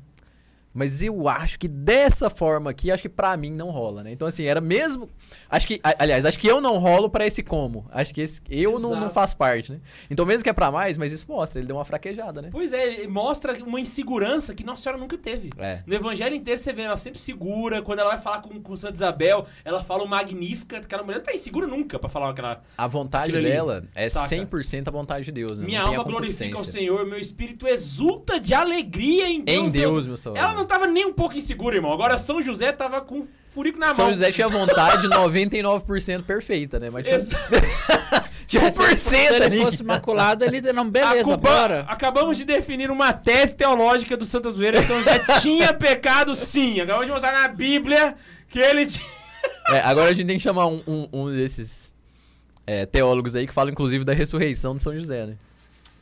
Mas 0.74 1.03
eu 1.03 1.28
acho 1.28 1.59
que 1.59 1.67
dessa 1.67 2.30
forma 2.30 2.69
aqui, 2.69 2.91
acho 2.91 3.03
que 3.03 3.09
pra 3.09 3.36
mim 3.36 3.51
não 3.51 3.69
rola, 3.69 4.03
né? 4.03 4.11
Então, 4.11 4.28
assim, 4.28 4.45
era 4.45 4.61
mesmo. 4.61 5.09
Acho 5.49 5.67
que, 5.67 5.82
aliás, 5.84 6.26
acho 6.26 6.39
que 6.39 6.47
eu 6.47 6.61
não 6.61 6.78
rolo 6.78 7.09
pra 7.09 7.26
esse 7.26 7.43
como. 7.43 7.86
Acho 7.91 8.13
que 8.13 8.22
esse, 8.22 8.41
eu 8.49 8.80
não, 8.80 8.97
não 8.97 9.09
faço 9.09 9.36
parte, 9.36 9.72
né? 9.74 9.80
Então, 10.09 10.26
mesmo 10.26 10.43
que 10.43 10.49
é 10.49 10.53
pra 10.53 10.72
mais, 10.72 10.97
mas 10.97 11.11
isso 11.11 11.26
mostra, 11.28 11.59
ele 11.59 11.67
deu 11.67 11.76
uma 11.76 11.84
fraquejada, 11.84 12.41
né? 12.41 12.49
Pois 12.51 12.72
é, 12.72 13.01
ele 13.01 13.07
mostra 13.07 13.53
uma 13.63 13.80
insegurança 13.80 14.53
que 14.55 14.63
Nossa 14.63 14.84
Senhora 14.84 14.99
nunca 14.99 15.17
teve. 15.17 15.49
É. 15.57 15.82
No 15.86 15.93
evangelho 15.93 16.36
inteiro 16.36 16.59
você 16.59 16.72
vê 16.72 16.84
ela 16.84 16.97
sempre 16.97 17.19
segura. 17.19 17.82
Quando 17.82 17.99
ela 17.99 18.11
vai 18.11 18.19
falar 18.19 18.41
com, 18.41 18.61
com 18.61 18.76
Santa 18.76 18.95
Isabel, 18.95 19.45
ela 19.65 19.84
fala 19.84 20.03
o 20.03 20.07
magnífica. 20.07 20.78
Aquela 20.78 21.03
mulher 21.03 21.17
não 21.17 21.26
tá 21.26 21.34
insegura 21.34 21.67
nunca 21.67 21.99
pra 21.99 22.09
falar 22.09 22.30
aquela. 22.30 22.61
A 22.78 22.88
vontade 22.88 23.32
Aquilo 23.32 23.39
ali, 23.39 23.50
dela 23.50 23.83
é 23.93 24.09
saca? 24.09 24.28
100% 24.36 24.87
a 24.87 24.91
vontade 24.91 25.25
de 25.25 25.32
Deus, 25.32 25.59
né? 25.59 25.66
Minha 25.66 25.82
alma 25.82 26.04
glorifica 26.04 26.59
o. 26.59 26.66
Senhor, 26.71 27.05
meu 27.05 27.20
espírito 27.20 27.67
exulta 27.67 28.39
de 28.39 28.54
alegria 28.54 29.29
em 29.29 29.41
Deus. 29.41 29.67
Em 29.67 29.70
Deus, 29.70 30.08
meu 30.08 30.16
salvador. 30.16 30.50
Ela 30.50 30.58
não 30.58 30.61
tava 30.66 30.88
nem 30.88 31.05
um 31.05 31.13
pouco 31.13 31.38
insegura, 31.38 31.75
irmão. 31.75 31.92
Agora 31.93 32.17
São 32.17 32.42
José 32.42 32.71
tava 32.71 33.01
com 33.01 33.25
furico 33.54 33.78
na 33.79 33.93
São 33.93 34.05
mão. 34.05 34.13
José 34.13 34.32
tinha 34.32 34.47
vontade 34.47 35.08
99% 35.08 36.24
perfeita, 36.24 36.79
né? 36.79 36.89
Mas 36.89 37.05
tinha, 37.08 37.20
tinha 38.47 38.63
um 38.63 38.67
É, 38.67 38.96
se 38.97 39.16
ele, 39.16 39.43
ali. 39.43 39.62
fosse 39.62 39.82
imaculado, 39.82 40.43
ele 40.43 40.62
não, 40.74 40.89
beleza, 40.89 41.33
Acuba- 41.33 41.38
bora. 41.38 41.86
Acabamos 41.88 42.38
de 42.38 42.46
definir 42.46 42.89
uma 42.92 43.13
tese 43.13 43.54
teológica 43.55 44.16
do 44.17 44.25
Santa 44.25 44.50
Zoeira. 44.51 44.82
São 44.83 44.97
José 45.00 45.20
tinha 45.42 45.74
pecado, 45.74 46.33
sim. 46.36 46.79
Acabamos 46.79 47.05
de 47.08 47.12
mostrar 47.12 47.32
na 47.33 47.47
Bíblia 47.47 48.16
que 48.50 48.59
ele 48.59 48.86
tinha. 48.86 49.08
É, 49.70 49.79
agora 49.82 50.09
a 50.09 50.13
gente 50.13 50.28
tem 50.28 50.38
que 50.38 50.43
chamar 50.43 50.67
um, 50.67 50.82
um- 50.88 51.08
um 51.12 51.29
desses 51.29 51.93
é, 52.67 52.86
teólogos 52.86 53.36
aí 53.36 53.47
que 53.47 53.54
fala, 53.54 53.71
inclusive, 53.71 54.04
da 54.04 54.13
ressurreição 54.13 54.75
de 54.75 54.83
São 54.83 54.96
José, 54.96 55.25
né? 55.25 55.36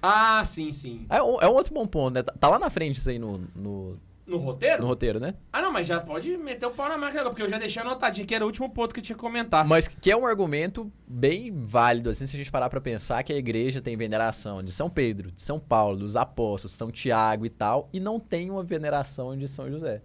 Ah, 0.01 0.43
sim, 0.45 0.71
sim. 0.71 1.05
É 1.09 1.21
um, 1.21 1.41
é 1.41 1.47
um 1.47 1.51
outro 1.53 1.73
bom 1.73 1.85
ponto, 1.85 2.13
né? 2.13 2.23
Tá, 2.23 2.33
tá 2.39 2.47
lá 2.47 2.57
na 2.59 2.69
frente 2.69 2.99
isso 2.99 3.09
aí 3.09 3.19
no, 3.19 3.41
no, 3.55 3.97
No 4.29 4.37
roteiro? 4.37 4.83
no 4.83 4.87
roteiro, 4.87 5.19
né? 5.19 5.33
Ah, 5.51 5.61
não, 5.61 5.71
mas 5.71 5.87
já 5.87 5.99
pode 5.99 6.37
meter 6.37 6.65
o 6.67 6.71
pau 6.71 6.87
na 6.87 6.97
máquina 6.97 7.21
agora, 7.21 7.33
porque 7.33 7.41
eu 7.41 7.49
já 7.49 7.57
deixei 7.57 7.81
anotadinho 7.81 8.27
que 8.27 8.35
era 8.35 8.43
o 8.43 8.47
último 8.47 8.69
ponto 8.69 8.93
que 8.93 8.99
eu 8.99 9.03
tinha 9.03 9.15
que 9.15 9.21
comentar. 9.21 9.65
Mas 9.65 9.87
que 9.87 10.11
é 10.11 10.15
um 10.15 10.25
argumento 10.25 10.91
bem 11.07 11.51
válido, 11.51 12.09
assim, 12.09 12.27
se 12.27 12.35
a 12.35 12.37
gente 12.37 12.51
parar 12.51 12.69
pra 12.69 12.79
pensar 12.79 13.23
que 13.23 13.33
a 13.33 13.37
igreja 13.37 13.81
tem 13.81 13.97
veneração 13.97 14.61
de 14.61 14.71
São 14.71 14.89
Pedro, 14.89 15.31
de 15.31 15.41
São 15.41 15.59
Paulo, 15.59 15.97
dos 15.97 16.15
apóstolos, 16.15 16.73
São 16.73 16.91
Tiago 16.91 17.45
e 17.45 17.49
tal, 17.49 17.89
e 17.91 17.99
não 17.99 18.19
tem 18.19 18.51
uma 18.51 18.63
veneração 18.63 19.35
de 19.35 19.47
São 19.47 19.69
José. 19.69 20.03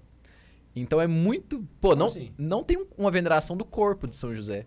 Então 0.75 1.01
é 1.01 1.07
muito. 1.07 1.63
Pô, 1.81 1.95
não, 1.95 2.07
assim? 2.07 2.33
não 2.37 2.65
tem 2.65 2.85
uma 2.97 3.11
veneração 3.11 3.57
do 3.57 3.65
corpo 3.65 4.09
de 4.09 4.17
São 4.17 4.35
José. 4.35 4.67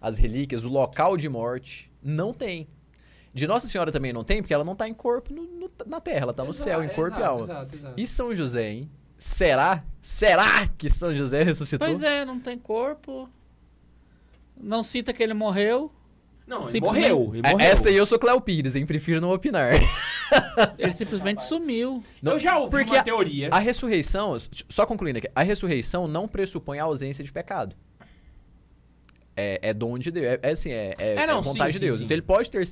As 0.00 0.18
relíquias, 0.18 0.64
o 0.64 0.68
local 0.68 1.16
de 1.16 1.28
morte, 1.28 1.92
não 2.02 2.32
tem. 2.32 2.68
De 3.36 3.46
Nossa 3.46 3.68
Senhora 3.68 3.92
também 3.92 4.12
não 4.12 4.24
tem, 4.24 4.40
porque 4.40 4.54
ela 4.54 4.64
não 4.64 4.74
tá 4.74 4.88
em 4.88 4.94
corpo 4.94 5.32
no- 5.32 5.42
no- 5.44 5.70
na 5.86 6.00
terra, 6.00 6.20
ela 6.22 6.32
tá 6.32 6.42
no 6.42 6.54
céu, 6.54 6.82
em 6.82 6.88
corpo 6.88 7.20
e 7.20 7.22
alma. 7.22 7.42
Exato, 7.44 7.76
exato. 7.76 7.94
E 8.00 8.06
São 8.06 8.34
José, 8.34 8.70
hein? 8.70 8.90
Será? 9.18 9.84
Será 10.00 10.66
que 10.78 10.88
São 10.88 11.14
José 11.14 11.42
ressuscitou? 11.42 11.86
Pois 11.86 12.02
é, 12.02 12.24
não 12.24 12.40
tem 12.40 12.58
corpo. 12.58 13.28
Não 14.58 14.82
cita 14.82 15.12
que 15.12 15.22
ele 15.22 15.34
morreu. 15.34 15.92
Não, 16.46 16.62
ele 16.62 16.70
Simplesmente- 16.70 17.10
morreu. 17.12 17.34
Ele 17.34 17.46
É, 17.46 17.50
morreu. 17.52 17.66
Essa 17.68 17.88
aí 17.88 17.96
eu 17.96 18.06
sou 18.06 18.18
Cléo 18.18 18.40
Pires, 18.40 18.74
hein? 18.76 18.86
Prefiro 18.86 19.20
não 19.20 19.30
opinar. 19.32 19.72
Ele 20.78 20.92
simplesmente 20.92 21.42
sumiu. 21.44 22.02
Eu 22.22 22.38
já 22.38 22.56
ouvi 22.58 22.70
Porque 22.70 22.92
uma 22.92 23.00
a- 23.00 23.04
teoria. 23.04 23.48
A 23.52 23.58
ressurreição, 23.58 24.36
só 24.68 24.86
concluindo 24.86 25.18
aqui, 25.18 25.28
a 25.34 25.42
ressurreição 25.42 26.08
não 26.08 26.26
pressupõe 26.26 26.78
a 26.78 26.84
ausência 26.84 27.22
de 27.22 27.30
pecado. 27.32 27.76
É, 29.36 29.58
é 29.62 29.74
dom 29.74 29.98
de 29.98 30.10
Deus. 30.10 30.24
É, 30.26 30.38
é 30.42 30.50
assim, 30.50 30.70
é, 30.70 30.94
é, 30.98 31.14
É, 31.16 31.26
não, 31.26 31.40
é 31.40 31.42
vontade 31.42 31.72
sim, 31.74 31.78
de 31.78 31.84
Deus. 31.84 31.94
sim, 31.96 31.98
sim. 31.98 32.04
Então 32.06 32.14
ele 32.14 32.22
pode 32.22 32.50
ter. 32.50 32.62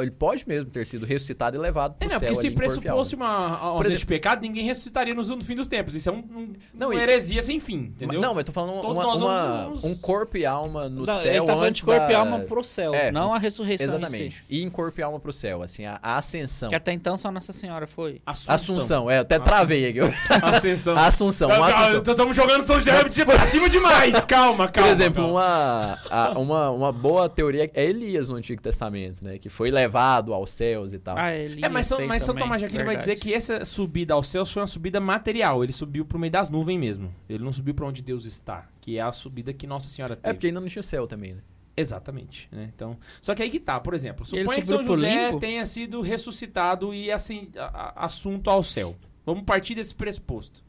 Ele 0.00 0.10
pode 0.10 0.48
mesmo 0.48 0.68
ter 0.70 0.84
sido 0.86 1.06
ressuscitado 1.06 1.56
e 1.56 1.60
levado 1.60 1.94
É, 2.00 2.04
pro 2.06 2.08
não, 2.12 2.18
céu. 2.18 2.28
porque 2.28 2.40
se 2.40 2.46
e 2.48 2.50
pressuposse 2.50 3.14
uma 3.14 3.56
ausência 3.58 3.88
exemplo- 3.90 3.98
de 4.00 4.06
pecado, 4.06 4.40
ninguém 4.42 4.64
ressuscitaria 4.64 5.14
no, 5.14 5.22
no 5.22 5.44
fim 5.44 5.54
dos 5.54 5.68
tempos. 5.68 5.94
Isso 5.94 6.08
é 6.08 6.12
um, 6.12 6.16
um- 6.16 6.52
Não, 6.74 6.88
uma 6.88 6.94
e- 6.96 6.98
heresia 6.98 7.40
sem 7.40 7.60
fim, 7.60 7.92
entendeu? 7.94 8.20
Não, 8.20 8.30
mas 8.34 8.38
eu 8.38 8.44
tô 8.46 8.52
falando 8.52 8.80
Todos 8.80 9.04
uma, 9.04 9.14
uma- 9.14 9.62
vamos- 9.64 9.84
um 9.84 9.94
corpo 9.96 10.36
e 10.36 10.44
alma 10.44 10.88
no 10.88 11.04
Não, 11.06 11.14
céu 11.18 11.30
ele 11.30 11.40
tá 11.40 11.46
falando 11.46 11.64
antes 11.68 11.80
de 11.80 11.84
corpo 11.86 12.00
da... 12.00 12.10
e 12.10 12.14
alma 12.14 12.40
pro 12.40 12.64
céu, 12.64 12.94
É, 12.94 13.12
não 13.12 13.32
a 13.32 13.38
ressurreição 13.38 13.86
em 13.86 13.90
si. 13.90 13.96
Exatamente. 13.96 14.44
E 14.50 14.62
em 14.62 14.68
corpo 14.70 15.00
e 15.00 15.02
alma 15.04 15.20
pro 15.20 15.32
céu, 15.32 15.62
assim, 15.62 15.84
a, 15.84 16.00
a 16.02 16.16
ascensão. 16.18 16.68
Que 16.68 16.74
até 16.74 16.92
então 16.92 17.16
só 17.16 17.30
Nossa 17.30 17.52
Senhora 17.52 17.86
foi. 17.86 18.20
Assunção. 18.26 18.54
Assunção, 18.54 19.10
é, 19.10 19.18
até 19.18 19.38
travei 19.38 19.86
aqui. 19.88 20.00
Ascensão. 20.42 20.96
Assunção, 20.98 21.48
uma 21.48 21.68
Assunção. 21.68 22.02
Estamos 22.12 22.34
jogando 22.36 22.64
São 22.64 22.76
José 22.80 23.04
tipo, 23.08 23.30
acima 23.30 23.68
demais. 23.68 24.24
Calma, 24.24 24.66
Por 24.66 24.72
calma. 24.72 24.90
exemplo, 24.90 25.22
calma. 25.22 25.32
uma, 25.32 25.98
a- 26.10 26.38
uma, 26.38 26.70
uma 26.70 26.92
boa 26.92 27.28
teoria 27.28 27.70
é 27.74 27.84
Elias 27.84 28.28
no 28.28 28.36
Antigo 28.36 28.60
Testamento, 28.60 29.22
né? 29.24 29.38
Que 29.38 29.48
foi 29.48 29.70
levado 29.70 30.32
aos 30.34 30.50
céus 30.52 30.92
e 30.92 30.98
tal. 30.98 31.16
Ah, 31.18 31.34
ele 31.34 31.64
É, 31.64 31.68
mas, 31.68 31.86
São, 31.86 32.04
mas 32.06 32.22
São 32.22 32.34
Tomás 32.34 32.60
de 32.60 32.66
Aquino 32.66 32.84
vai 32.84 32.96
verdade. 32.96 33.14
dizer 33.14 33.16
que 33.16 33.32
essa 33.34 33.64
subida 33.64 34.14
aos 34.14 34.28
céus 34.28 34.50
foi 34.52 34.60
uma 34.62 34.66
subida 34.66 35.00
material. 35.00 35.62
Ele 35.62 35.72
subiu 35.72 36.04
pro 36.04 36.18
meio 36.18 36.30
das 36.32 36.48
nuvens 36.48 36.78
mesmo. 36.78 37.14
Ele 37.28 37.42
não 37.44 37.52
subiu 37.52 37.74
pra 37.74 37.86
onde 37.86 38.02
Deus 38.02 38.24
está, 38.24 38.68
que 38.80 38.98
é 38.98 39.00
a 39.00 39.12
subida 39.12 39.52
que 39.52 39.66
Nossa 39.66 39.88
Senhora 39.88 40.16
teve. 40.16 40.28
É 40.28 40.32
porque 40.32 40.46
ainda 40.48 40.60
não 40.60 40.68
tinha 40.68 40.82
céu 40.82 41.06
também, 41.06 41.34
né? 41.34 41.40
Exatamente, 41.76 42.48
né? 42.50 42.68
Então, 42.74 42.98
só 43.22 43.36
que 43.36 43.42
aí 43.42 43.48
que 43.48 43.60
tá, 43.60 43.78
por 43.78 43.94
exemplo, 43.94 44.26
suponha 44.26 44.60
que 44.60 44.66
São 44.66 44.82
José 44.82 45.32
tenha 45.38 45.64
sido 45.64 46.00
ressuscitado 46.00 46.92
e 46.92 47.08
assim, 47.08 47.50
a- 47.56 47.92
a- 48.00 48.04
assunto 48.04 48.50
ao 48.50 48.64
céu. 48.64 48.96
Vamos 49.24 49.44
partir 49.44 49.76
desse 49.76 49.94
pressuposto. 49.94 50.64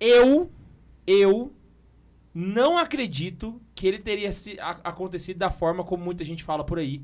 Eu, 0.00 0.50
eu 1.06 1.52
não 2.34 2.76
acredito 2.76 3.61
que 3.74 3.86
ele 3.86 3.98
teria 3.98 4.30
se, 4.32 4.58
a- 4.60 4.80
acontecido 4.84 5.38
da 5.38 5.50
forma 5.50 5.82
como 5.84 6.04
muita 6.04 6.24
gente 6.24 6.42
fala 6.44 6.64
por 6.64 6.78
aí, 6.78 7.02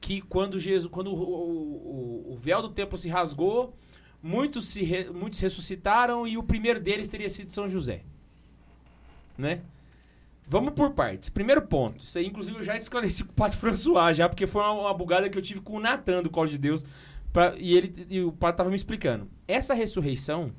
que 0.00 0.20
quando 0.20 0.58
Jesus, 0.58 0.90
quando 0.90 1.08
o, 1.08 1.14
o- 1.14 2.32
o- 2.32 2.36
véu 2.36 2.62
do 2.62 2.68
templo 2.70 2.96
se 2.98 3.08
rasgou, 3.08 3.74
muitos 4.22 4.68
se 4.68 4.82
re- 4.82 5.10
muitos 5.10 5.38
ressuscitaram 5.40 6.26
e 6.26 6.36
o 6.38 6.42
primeiro 6.42 6.80
deles 6.80 7.08
teria 7.08 7.28
sido 7.30 7.50
São 7.50 7.68
José, 7.68 8.02
né? 9.36 9.60
Vamos 10.46 10.74
por 10.74 10.90
partes. 10.94 11.28
Primeiro 11.28 11.62
ponto. 11.62 12.04
Isso 12.04 12.18
aí, 12.18 12.26
inclusive, 12.26 12.56
eu 12.56 12.62
já 12.62 12.76
esclareci 12.76 13.22
com 13.22 13.30
o 13.30 13.34
Padre 13.34 13.56
François, 13.58 14.16
já, 14.16 14.28
porque 14.28 14.46
foi 14.48 14.60
uma, 14.62 14.72
uma 14.72 14.94
bugada 14.94 15.30
que 15.30 15.38
eu 15.38 15.42
tive 15.42 15.60
com 15.60 15.74
o 15.74 15.80
Natan 15.80 16.22
do 16.24 16.30
Colo 16.30 16.48
de 16.48 16.58
Deus. 16.58 16.84
pra- 17.32 17.54
e, 17.56 17.76
ele, 17.76 18.06
e 18.10 18.20
o 18.20 18.32
Padre 18.32 18.56
tava 18.56 18.68
me 18.70 18.74
explicando. 18.76 19.28
Essa 19.46 19.74
ressurreição 19.74 20.52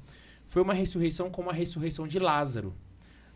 foi 0.46 0.62
uma 0.62 0.74
ressurreição 0.74 1.30
como 1.30 1.50
a 1.50 1.54
ressurreição 1.54 2.08
de 2.08 2.20
Lázaro. 2.20 2.74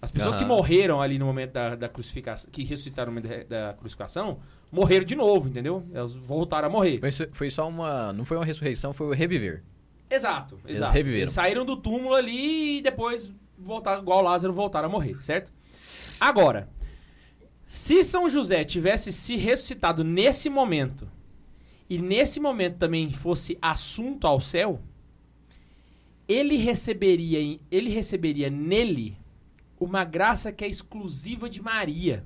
As 0.05 0.11
pessoas 0.11 0.37
que 0.37 0.43
Aham. 0.43 0.53
morreram 0.53 1.01
ali 1.01 1.17
no 1.17 1.25
momento 1.25 1.53
da, 1.53 1.75
da 1.75 1.89
crucificação, 1.89 2.47
que 2.51 2.63
ressuscitaram 2.63 3.11
no 3.11 3.19
momento 3.19 3.47
da, 3.47 3.69
da 3.69 3.73
crucificação, 3.73 4.37
morreram 4.71 5.03
de 5.03 5.15
novo, 5.15 5.49
entendeu? 5.49 5.83
Elas 5.91 6.13
voltaram 6.13 6.67
a 6.67 6.69
morrer. 6.69 6.99
Mas 7.01 7.17
foi 7.31 7.49
só 7.49 7.67
uma. 7.67 8.13
Não 8.13 8.23
foi 8.23 8.37
uma 8.37 8.45
ressurreição, 8.45 8.93
foi 8.93 9.07
o 9.07 9.13
reviver. 9.13 9.63
Exato, 10.07 10.59
Eles 10.63 10.77
exato. 10.77 10.93
reviveram. 10.93 11.21
Eles 11.23 11.33
saíram 11.33 11.65
do 11.65 11.75
túmulo 11.75 12.13
ali 12.13 12.77
e 12.77 12.81
depois 12.83 13.31
voltaram, 13.57 14.03
igual 14.03 14.21
Lázaro, 14.21 14.53
voltaram 14.53 14.87
a 14.87 14.91
morrer, 14.91 15.15
certo? 15.23 15.51
Agora, 16.19 16.69
se 17.67 18.03
São 18.03 18.29
José 18.29 18.63
tivesse 18.63 19.11
se 19.11 19.35
ressuscitado 19.35 20.03
nesse 20.03 20.51
momento 20.51 21.09
e 21.89 21.97
nesse 21.97 22.39
momento 22.39 22.77
também 22.77 23.11
fosse 23.11 23.57
assunto 23.59 24.27
ao 24.27 24.39
céu, 24.39 24.79
ele 26.27 26.57
receberia, 26.57 27.59
ele 27.71 27.89
receberia 27.89 28.51
nele 28.51 29.17
uma 29.79 30.03
graça 30.03 30.51
que 30.51 30.63
é 30.63 30.67
exclusiva 30.67 31.49
de 31.49 31.61
Maria. 31.61 32.25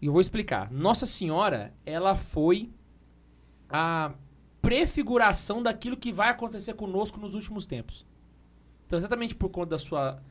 E 0.00 0.06
eu 0.06 0.12
vou 0.12 0.20
explicar. 0.20 0.70
Nossa 0.70 1.06
Senhora, 1.06 1.74
ela 1.84 2.14
foi 2.16 2.70
a 3.68 4.12
prefiguração 4.62 5.62
daquilo 5.62 5.96
que 5.96 6.12
vai 6.12 6.28
acontecer 6.30 6.74
conosco 6.74 7.18
nos 7.18 7.34
últimos 7.34 7.66
tempos. 7.66 8.06
Então, 8.86 8.96
exatamente 8.98 9.34
por 9.34 9.48
conta 9.50 9.70
da 9.70 9.78
sua 9.78 10.22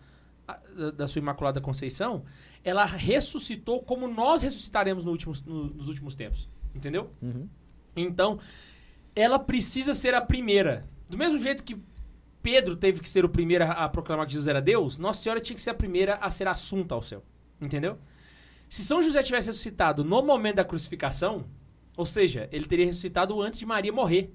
da 0.95 1.05
sua 1.07 1.19
Imaculada 1.19 1.59
Conceição, 1.59 2.23
ela 2.63 2.85
ressuscitou 2.85 3.83
como 3.83 4.07
nós 4.07 4.41
ressuscitaremos 4.43 5.03
no 5.03 5.11
últimos- 5.11 5.41
no- 5.41 5.65
nos 5.65 5.89
últimos 5.89 6.15
tempos. 6.15 6.47
Entendeu? 6.73 7.11
Uhum. 7.21 7.49
Então, 7.97 8.39
ela 9.13 9.37
precisa 9.37 9.93
ser 9.93 10.13
a 10.13 10.21
primeira. 10.21 10.87
Do 11.09 11.17
mesmo 11.17 11.37
jeito 11.37 11.65
que 11.65 11.77
Pedro 12.41 12.76
teve 12.76 13.01
que 13.01 13.09
ser 13.09 13.26
o 13.26 13.30
primeiro 13.30 13.65
a 13.65 13.89
proclamar 13.89 14.26
que 14.26 14.31
Jesus 14.34 14.47
era 14.47 14.61
Deus, 14.61 14.97
Nossa 14.97 15.22
Senhora 15.23 15.39
tinha 15.41 15.55
que 15.55 15.61
ser 15.61 15.72
a 15.72 15.73
primeira 15.73 16.15
a 16.15 16.30
ser 16.30 16.47
assunta 16.47 16.95
ao 16.95 17.01
céu. 17.01 17.23
Entendeu? 17.59 17.97
Se 18.69 18.84
São 18.84 19.01
José 19.01 19.22
tivesse 19.23 19.47
ressuscitado 19.47 20.03
no 20.03 20.22
momento 20.22 20.55
da 20.57 20.64
crucificação, 20.65 21.45
ou 21.95 22.05
seja, 22.05 22.47
ele 22.51 22.65
teria 22.65 22.85
ressuscitado 22.85 23.41
antes 23.41 23.59
de 23.59 23.65
Maria 23.65 23.91
morrer. 23.91 24.31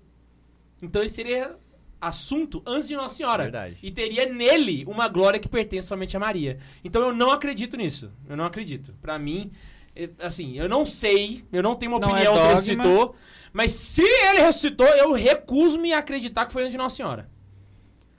Então 0.83 1.01
ele 1.01 1.11
seria 1.11 1.57
assunto 2.01 2.61
antes 2.67 2.89
de 2.89 2.97
Nossa 2.97 3.15
Senhora. 3.15 3.45
Verdade. 3.45 3.77
E 3.83 3.91
teria 3.91 4.27
nele 4.27 4.85
uma 4.87 5.07
glória 5.09 5.39
que 5.39 5.49
pertence 5.49 5.87
somente 5.87 6.17
a 6.17 6.21
Maria. 6.21 6.59
Então 6.85 7.01
eu 7.03 7.15
não 7.15 7.31
acredito 7.31 7.77
nisso. 7.77 8.11
Eu 8.29 8.37
não 8.37 8.45
acredito. 8.45 8.93
Pra 9.01 9.19
mim, 9.19 9.53
eh, 9.95 10.11
assim, 10.19 10.59
eu 10.59 10.69
não 10.69 10.85
sei, 10.85 11.45
eu 11.53 11.63
não 11.63 11.77
tenho 11.77 11.93
uma 11.93 12.01
Não 12.01 12.09
é 12.17 12.29
opinião 12.29 12.35
se 12.35 12.41
ele 12.41 12.49
dogma. 12.49 12.55
ressuscitou, 12.83 13.15
mas 13.53 13.71
se 13.71 14.03
ele 14.03 14.41
ressuscitou, 14.41 14.89
eu 14.89 15.13
recuso-me 15.13 15.93
a 15.93 15.99
acreditar 15.99 16.47
que 16.47 16.53
foi 16.53 16.63
antes 16.63 16.73
de 16.73 16.79
Nossa 16.79 16.97
Senhora. 16.97 17.31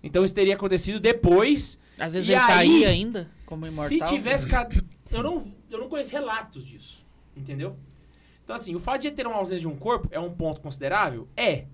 Então 0.03 0.23
isso 0.25 0.35
teria 0.35 0.55
acontecido 0.55 0.99
depois. 0.99 1.79
Às 1.97 2.13
vezes 2.13 2.29
E 2.29 2.33
ele 2.33 2.41
tá 2.41 2.57
aí, 2.57 2.83
aí 2.83 2.85
ainda, 2.85 3.29
como 3.45 3.65
Se 3.65 3.73
imortal. 3.95 4.07
tivesse. 4.15 4.47
ca- 4.47 4.67
Eu 5.09 5.23
não, 5.23 5.53
eu 5.71 5.79
não 5.79 5.87
conheço 5.87 6.11
relatos 6.11 6.65
disso. 6.65 7.05
Entendeu? 7.35 7.75
Então, 8.43 8.55
assim, 8.55 8.75
o 8.75 8.79
fato 8.79 9.01
de 9.03 9.11
ter 9.11 9.25
uma 9.25 9.37
ausência 9.37 9.61
de 9.61 9.67
um 9.67 9.75
corpo 9.75 10.07
é 10.11 10.19
um 10.19 10.31
ponto 10.33 10.59
considerável? 10.59 11.27
É. 11.37 11.65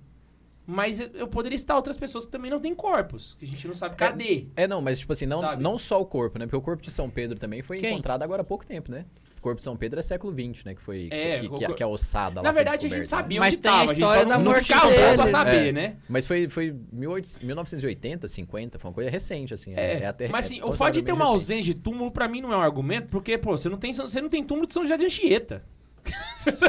Mas 0.65 0.99
eu- 0.99 1.27
poderia 1.27 1.55
estar 1.55 1.75
outras 1.75 1.97
pessoas 1.97 2.25
que 2.27 2.31
também 2.31 2.51
não 2.51 2.59
têm 2.59 2.75
corpos, 2.75 3.35
que 3.39 3.45
a 3.45 3.47
gente 3.47 3.67
não 3.67 3.73
sabe 3.73 3.95
cadê. 3.95 4.45
É, 4.55 4.67
não, 4.67 4.79
mas 4.81 4.99
tipo 4.99 5.11
assim, 5.11 5.25
não, 5.25 5.39
Sabe? 5.39 5.63
não 5.63 5.79
só 5.79 5.99
o 5.99 6.05
corpo, 6.05 6.37
né? 6.37 6.45
Porque 6.45 6.57
o 6.57 6.61
corpo 6.61 6.83
de 6.83 6.91
São 6.91 7.09
Pedro 7.09 7.39
também 7.39 7.63
foi 7.63 7.79
Quem? 7.79 7.93
encontrado 7.93 8.21
agora 8.21 8.43
há 8.43 8.45
pouco 8.45 8.63
tempo, 8.67 8.91
né? 8.91 9.05
O 9.39 9.41
corpo 9.41 9.59
de 9.59 9.63
São 9.63 9.77
Pedro 9.77 9.99
é 9.99 10.03
século 10.03 10.33
XX, 10.33 10.65
né? 10.65 10.75
Que 10.75 10.81
foi. 10.81 11.07
É, 11.11 11.39
que, 11.39 11.47
que, 11.49 11.73
que 11.75 11.81
a 11.83 11.87
ossada 11.87 12.41
lá 12.41 12.43
Na 12.43 12.51
verdade, 12.51 12.87
a 12.87 12.89
gente 12.89 12.99
né? 12.99 13.05
sabia 13.05 13.39
Mas 13.39 13.53
onde 13.53 13.55
a 13.55 13.57
estava, 13.57 13.77
a 13.77 13.87
gente 13.87 13.93
história 13.97 14.21
só 14.23 14.27
da 14.27 14.37
não, 14.37 14.43
não 14.43 14.51
morte 14.51 14.67
ficava 14.67 14.89
dele. 14.91 15.15
pra 15.15 15.27
saber, 15.27 15.67
É. 15.69 15.71
né? 15.71 15.95
Mas 16.09 16.27
foi, 16.27 16.49
foi 16.49 16.75
1800 16.91 17.39
1980, 17.39 18.27
50, 18.27 18.77
foi 18.79 18.89
uma 18.89 18.93
coisa 18.93 19.09
recente, 19.09 19.53
assim. 19.53 19.73
É, 19.75 20.01
É, 20.01 20.05
até, 20.07 20.27
mas 20.27 20.45
é 20.45 20.55
assim, 20.55 20.61
o 20.63 20.73
fato 20.73 20.93
de 20.95 21.01
ter 21.03 21.13
uma 21.13 21.19
recente. 21.23 21.33
ausência 21.35 21.63
de 21.63 21.73
túmulo, 21.73 22.11
pra 22.11 22.27
mim, 22.27 22.41
não 22.41 22.51
é 22.51 22.57
um 22.57 22.61
argumento, 22.61 23.07
porque, 23.07 23.37
pô, 23.37 23.57
você 23.57 23.69
não 23.69 23.77
tem, 23.77 23.93
você 23.93 24.21
não 24.21 24.27
tem 24.29 24.43
túmulo 24.43 24.67
de 24.67 24.73
São 24.73 24.83
José 24.83 24.97
de 24.97 25.05
Anchieta. 25.05 25.63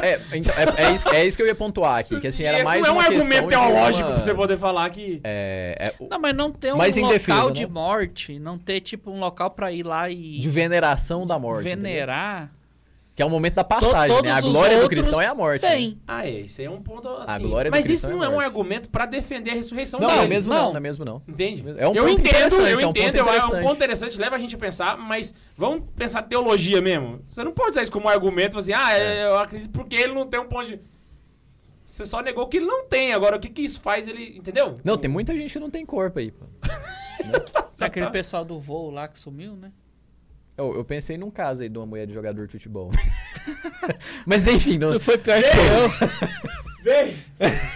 É, 0.03 0.19
então, 0.37 0.53
é, 0.55 0.83
é 0.89 0.93
isso, 0.93 1.09
é 1.09 1.25
isso 1.25 1.37
que 1.37 1.41
eu 1.43 1.47
ia 1.47 1.55
pontuar 1.55 1.99
aqui, 1.99 2.19
que 2.19 2.27
assim, 2.27 2.43
era 2.43 2.57
Esse 2.57 2.65
mais 2.65 2.81
não 2.83 2.89
é 2.89 2.91
um 2.91 2.99
argumento 2.99 3.43
de 3.43 3.49
teológico 3.49 4.03
uma- 4.09 4.11
pra 4.15 4.19
você 4.21 4.33
poder 4.35 4.57
falar 4.57 4.89
que... 4.89 5.21
É, 5.23 5.75
é, 5.79 6.03
o- 6.03 6.09
Não, 6.09 6.19
mas 6.19 6.35
não 6.35 6.51
ter 6.51 6.73
um 6.73 6.77
local 6.77 7.07
defesa, 7.09 7.51
de 7.51 7.61
né? 7.65 7.67
morte, 7.71 8.37
não 8.37 8.57
ter 8.59 8.81
tipo 8.81 9.09
um 9.09 9.19
local 9.19 9.49
pra 9.51 9.71
ir 9.71 9.83
lá 9.83 10.09
e 10.09 10.39
de 10.39 10.49
veneração 10.49 11.25
da 11.25 11.39
morte. 11.39 11.69
entendeu? 11.69 11.91
Que 13.13 13.21
é 13.21 13.25
o 13.25 13.29
momento 13.29 13.55
da 13.55 13.63
passagem, 13.65 14.15
todos 14.15 14.31
né? 14.31 14.37
A 14.37 14.39
glória 14.41 14.79
do 14.79 14.87
cristão 14.87 15.19
é 15.19 15.25
a 15.27 15.35
morte. 15.35 15.63
né? 15.63 15.69
Tem. 15.69 16.01
Ah, 16.07 16.25
é, 16.25 16.31
isso 16.41 16.61
aí 16.61 16.67
é 16.67 16.69
um 16.71 16.81
ponto 16.81 17.09
assim. 17.09 17.43
glória 17.43 17.69
do 17.69 17.75
Mas 17.75 17.81
isso 17.85 18.07
cristão 18.07 18.11
é 18.11 18.13
não 18.15 18.23
é 18.23 18.29
um 18.29 18.31
morte. 18.33 18.45
argumento 18.45 18.89
pra 18.89 19.05
defender 19.05 19.51
a 19.51 19.53
ressurreição 19.53 19.99
Não, 19.99 20.07
dele. 20.07 20.17
não 20.19 20.25
é 20.25 20.29
mesmo 20.29 20.53
não, 20.53 20.61
não. 20.63 20.69
não 20.69 20.77
é 20.77 20.79
mesmo 20.79 21.03
não. 21.05 21.21
Entende? 21.27 21.61
É 21.77 21.87
um 21.89 21.93
eu 21.93 22.03
ponto 22.05 22.13
entendo, 22.13 22.27
interessante, 22.29 22.61
eu 22.61 22.79
é 22.79 22.87
um 22.87 22.93
ponto 22.93 22.99
entendo, 22.99 23.17
é 23.17 23.21
um 23.21 23.25
interessante. 23.27 23.61
ponto 23.63 23.75
interessante, 23.75 24.17
leva 24.17 24.35
a 24.37 24.39
gente 24.39 24.55
a 24.55 24.57
pensar, 24.57 24.97
mas 24.97 25.33
vamos 25.57 25.83
pensar 25.93 26.21
teologia 26.21 26.81
mesmo. 26.81 27.19
Você 27.29 27.43
não 27.43 27.51
pode 27.51 27.71
usar 27.71 27.83
isso 27.83 27.91
como 27.91 28.07
argumento, 28.07 28.57
assim, 28.57 28.71
ah, 28.71 28.93
É. 28.97 29.25
eu 29.25 29.37
acredito 29.39 29.71
porque 29.71 29.95
ele 29.97 30.13
não 30.13 30.25
tem 30.25 30.39
um 30.39 30.47
ponto 30.47 30.67
de... 30.67 30.79
Você 31.85 32.05
só 32.05 32.21
negou 32.21 32.47
que 32.47 32.55
ele 32.57 32.65
não 32.65 32.87
tem, 32.87 33.11
agora 33.11 33.35
o 33.35 33.39
que 33.41 33.49
que 33.49 33.61
isso 33.61 33.81
faz 33.81 34.07
ele, 34.07 34.37
entendeu? 34.37 34.75
Não, 34.85 34.97
tem 34.97 35.11
muita 35.11 35.35
gente 35.35 35.51
que 35.51 35.59
não 35.59 35.69
tem 35.69 35.85
corpo 35.85 36.17
aí, 36.19 36.31
pô. 36.31 36.45
Tem 37.77 37.87
aquele 37.87 38.09
pessoal 38.09 38.43
do 38.45 38.59
voo 38.59 38.89
lá 38.89 39.07
que 39.07 39.17
sumiu, 39.19 39.55
né? 39.55 39.71
Eu, 40.61 40.75
eu 40.75 40.85
pensei 40.85 41.17
num 41.17 41.31
caso 41.31 41.63
aí 41.63 41.69
de 41.69 41.75
uma 41.79 41.87
mulher 41.87 42.05
de 42.05 42.13
jogador 42.13 42.45
de 42.45 42.51
futebol. 42.51 42.91
Mas 44.27 44.45
enfim, 44.45 44.77
não, 44.77 44.91
Isso 44.91 44.99
foi 44.99 45.17
pior 45.17 45.41
que 45.41 45.47
eu. 45.47 45.89
Vem! 46.83 47.17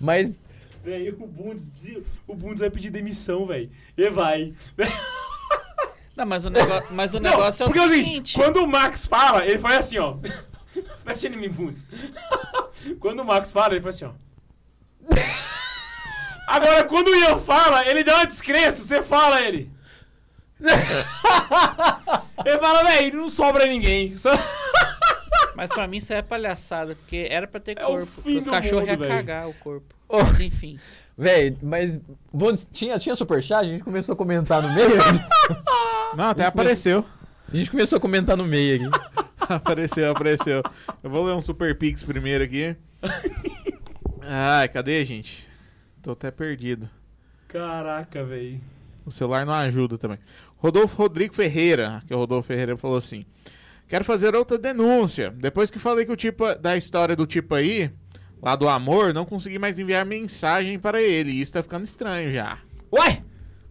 mas 0.00 0.42
Vem, 0.84 1.08
o 1.10 1.26
Bundes, 1.26 1.70
o 2.26 2.34
Bundes 2.34 2.60
vai 2.60 2.70
pedir 2.70 2.90
demissão, 2.90 3.46
velho. 3.46 3.70
E 3.96 4.08
vai. 4.10 4.54
Não, 6.16 6.24
mas 6.24 6.44
o, 6.44 6.50
nego... 6.50 6.72
mas 6.90 7.14
o 7.14 7.20
Não, 7.20 7.30
negócio 7.30 7.62
é 7.64 7.66
o 7.66 7.68
porque 7.68 7.84
o 7.84 7.88
seguinte. 7.88 8.34
quando 8.34 8.56
o 8.58 8.66
Max 8.66 9.06
fala, 9.06 9.44
ele 9.44 9.58
faz 9.58 9.78
assim, 9.78 9.98
ó. 9.98 10.16
Fecha 11.04 11.26
ele 11.26 11.36
me 11.36 11.48
bundes. 11.48 11.84
Quando 13.00 13.20
o 13.20 13.24
Max 13.24 13.52
fala, 13.52 13.74
ele 13.74 13.82
faz 13.82 13.96
assim, 13.96 14.04
ó. 14.04 14.12
Agora, 16.48 16.84
quando 16.84 17.08
o 17.08 17.14
Ian 17.14 17.38
fala, 17.38 17.86
ele 17.86 18.02
dá 18.02 18.16
uma 18.16 18.26
descrença, 18.26 18.82
você 18.82 19.02
fala 19.02 19.42
ele. 19.42 19.70
ele 22.44 22.58
fala, 22.58 22.84
véi, 22.84 23.12
não 23.12 23.28
sobra 23.28 23.66
ninguém. 23.66 24.16
Só... 24.16 24.30
Mas 25.54 25.68
pra 25.68 25.86
mim 25.86 25.98
isso 25.98 26.12
é 26.12 26.22
palhaçada, 26.22 26.94
porque 26.96 27.26
era 27.28 27.46
pra 27.46 27.60
ter 27.60 27.78
É 27.78 27.84
o 27.84 27.88
corpo. 27.88 28.30
Os 28.30 28.46
cachorros 28.46 28.80
mundo, 28.80 28.88
iam 28.88 28.98
velho. 28.98 29.10
cagar 29.10 29.48
o 29.48 29.54
corpo. 29.54 29.94
Oh. 30.08 30.24
Mas 30.24 30.40
enfim. 30.40 30.78
Véi, 31.16 31.54
mas. 31.60 31.98
Bom, 32.32 32.54
tinha, 32.72 32.98
tinha 32.98 33.14
superchat? 33.14 33.66
A 33.66 33.68
gente 33.68 33.82
começou 33.82 34.12
a 34.12 34.16
comentar 34.16 34.62
no 34.62 34.72
meio? 34.72 34.96
Não, 36.16 36.30
até 36.30 36.46
apareceu. 36.46 37.04
A 37.52 37.56
gente 37.56 37.70
começou 37.70 37.96
a 37.98 38.00
comentar 38.00 38.36
no 38.36 38.44
meio 38.44 38.88
aqui. 38.88 39.00
apareceu, 39.52 40.10
apareceu. 40.12 40.62
Eu 41.02 41.10
vou 41.10 41.24
ler 41.24 41.34
um 41.34 41.40
Super 41.40 41.76
Pix 41.76 42.04
primeiro 42.04 42.44
aqui. 42.44 42.76
Ai, 44.22 44.68
cadê, 44.68 45.04
gente? 45.04 45.47
Tô 46.08 46.12
até 46.12 46.30
perdido. 46.30 46.88
Caraca, 47.48 48.24
véi. 48.24 48.62
O 49.04 49.12
celular 49.12 49.44
não 49.44 49.52
ajuda 49.52 49.98
também. 49.98 50.18
Rodolfo 50.56 50.96
Rodrigo 50.96 51.34
Ferreira, 51.34 52.02
que 52.06 52.14
é 52.14 52.16
o 52.16 52.18
Rodolfo 52.20 52.48
Ferreira 52.48 52.78
falou 52.78 52.96
assim: 52.96 53.26
Quero 53.86 54.06
fazer 54.06 54.34
outra 54.34 54.56
denúncia. 54.56 55.30
Depois 55.30 55.70
que 55.70 55.78
falei 55.78 56.06
que 56.06 56.12
o 56.12 56.16
tipo 56.16 56.54
da 56.54 56.78
história 56.78 57.14
do 57.14 57.26
tipo 57.26 57.54
aí, 57.54 57.90
lá 58.40 58.56
do 58.56 58.70
amor, 58.70 59.12
não 59.12 59.26
consegui 59.26 59.58
mais 59.58 59.78
enviar 59.78 60.06
mensagem 60.06 60.78
para 60.78 61.02
ele. 61.02 61.32
E 61.32 61.42
isso 61.42 61.52
tá 61.52 61.62
ficando 61.62 61.84
estranho 61.84 62.32
já. 62.32 62.58
Ué! 62.90 63.22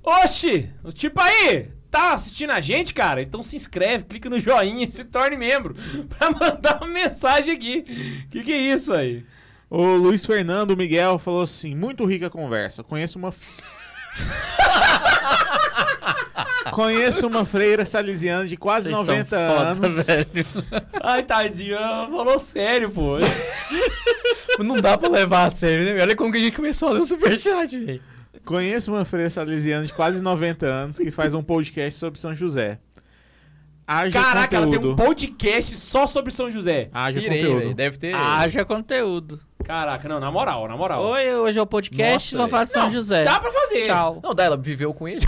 Oxi! 0.03 0.71
O 0.83 0.91
tipo 0.91 1.19
aí! 1.19 1.71
Tá 1.89 2.13
assistindo 2.13 2.51
a 2.51 2.61
gente, 2.61 2.93
cara? 2.93 3.19
Então 3.19 3.41
se 3.41 3.55
inscreve, 3.55 4.03
clica 4.03 4.29
no 4.29 4.37
joinha 4.37 4.85
e 4.85 4.91
se 4.91 5.03
torne 5.05 5.37
membro 5.37 5.73
pra 6.07 6.29
mandar 6.29 6.83
uma 6.83 6.87
mensagem 6.93 7.55
aqui. 7.55 7.81
Que 8.29 8.43
que 8.43 8.53
é 8.53 8.61
isso 8.61 8.93
aí? 8.93 9.25
O 9.69 9.83
Luiz 9.95 10.25
Fernando 10.25 10.75
Miguel 10.77 11.17
falou 11.19 11.41
assim: 11.41 11.75
Muito 11.75 12.05
rica 12.05 12.27
a 12.27 12.29
conversa. 12.29 12.83
Conheço 12.83 13.17
uma. 13.19 13.33
Conheço 16.71 17.25
uma 17.27 17.45
freira 17.45 17.85
salesiana 17.85 18.45
de 18.45 18.57
quase 18.57 18.91
Vocês 18.91 19.05
são 19.05 19.15
90 19.15 19.29
foda, 19.49 19.69
anos. 19.87 20.05
velho. 20.05 20.27
Ai, 21.01 21.23
tadinho, 21.23 21.75
ela 21.75 22.07
falou 22.07 22.37
sério, 22.39 22.91
pô. 22.91 23.17
Não 24.63 24.79
dá 24.81 24.97
pra 24.97 25.09
levar 25.09 25.45
a 25.45 25.49
sério, 25.49 25.85
né? 25.85 26.01
Olha 26.01 26.15
como 26.15 26.31
que 26.31 26.37
a 26.37 26.41
gente 26.41 26.55
começou 26.55 26.89
a 26.89 26.91
ler 26.93 27.01
o 27.01 27.05
superchat, 27.05 27.77
velho. 27.79 28.01
Conheço 28.45 28.91
uma 28.91 29.05
freira 29.05 29.29
salesiana 29.29 29.85
de 29.85 29.93
quase 29.93 30.21
90 30.21 30.65
anos 30.65 30.97
que 30.97 31.09
faz 31.11 31.33
um 31.33 31.41
podcast 31.43 31.99
sobre 31.99 32.19
São 32.19 32.35
José. 32.35 32.79
Haja 33.87 34.21
Caraca, 34.21 34.57
ela 34.57 34.65
tem 34.67 34.75
conteúdo. 34.75 34.93
um 34.93 34.95
podcast 35.05 35.75
só 35.77 36.05
sobre 36.05 36.33
São 36.33 36.51
José. 36.51 36.89
Haja 36.93 37.19
Pirei, 37.21 37.39
conteúdo. 37.39 37.59
velho. 37.59 37.73
Deve 37.75 37.97
ter. 37.97 38.13
Haja 38.13 38.65
conteúdo. 38.65 39.39
Caraca, 39.67 40.07
não, 40.07 40.17
na 40.17 40.31
moral, 40.31 40.65
na 40.65 40.77
moral. 40.77 41.03
Oi, 41.03 41.35
hoje 41.35 41.59
é 41.59 41.61
o 41.61 41.65
podcast, 41.67 42.33
Nossa, 42.33 42.37
vamos 42.37 42.51
falar 42.51 42.63
de 42.63 42.71
São 42.71 42.83
Não, 42.83 42.89
José. 42.89 43.25
Dá 43.25 43.37
pra 43.37 43.51
fazer. 43.51 43.85
Tchau. 43.85 44.21
Não, 44.23 44.33
dá, 44.33 44.45
ela 44.45 44.55
viveu 44.55 44.93
com 44.93 45.05
ele. 45.09 45.19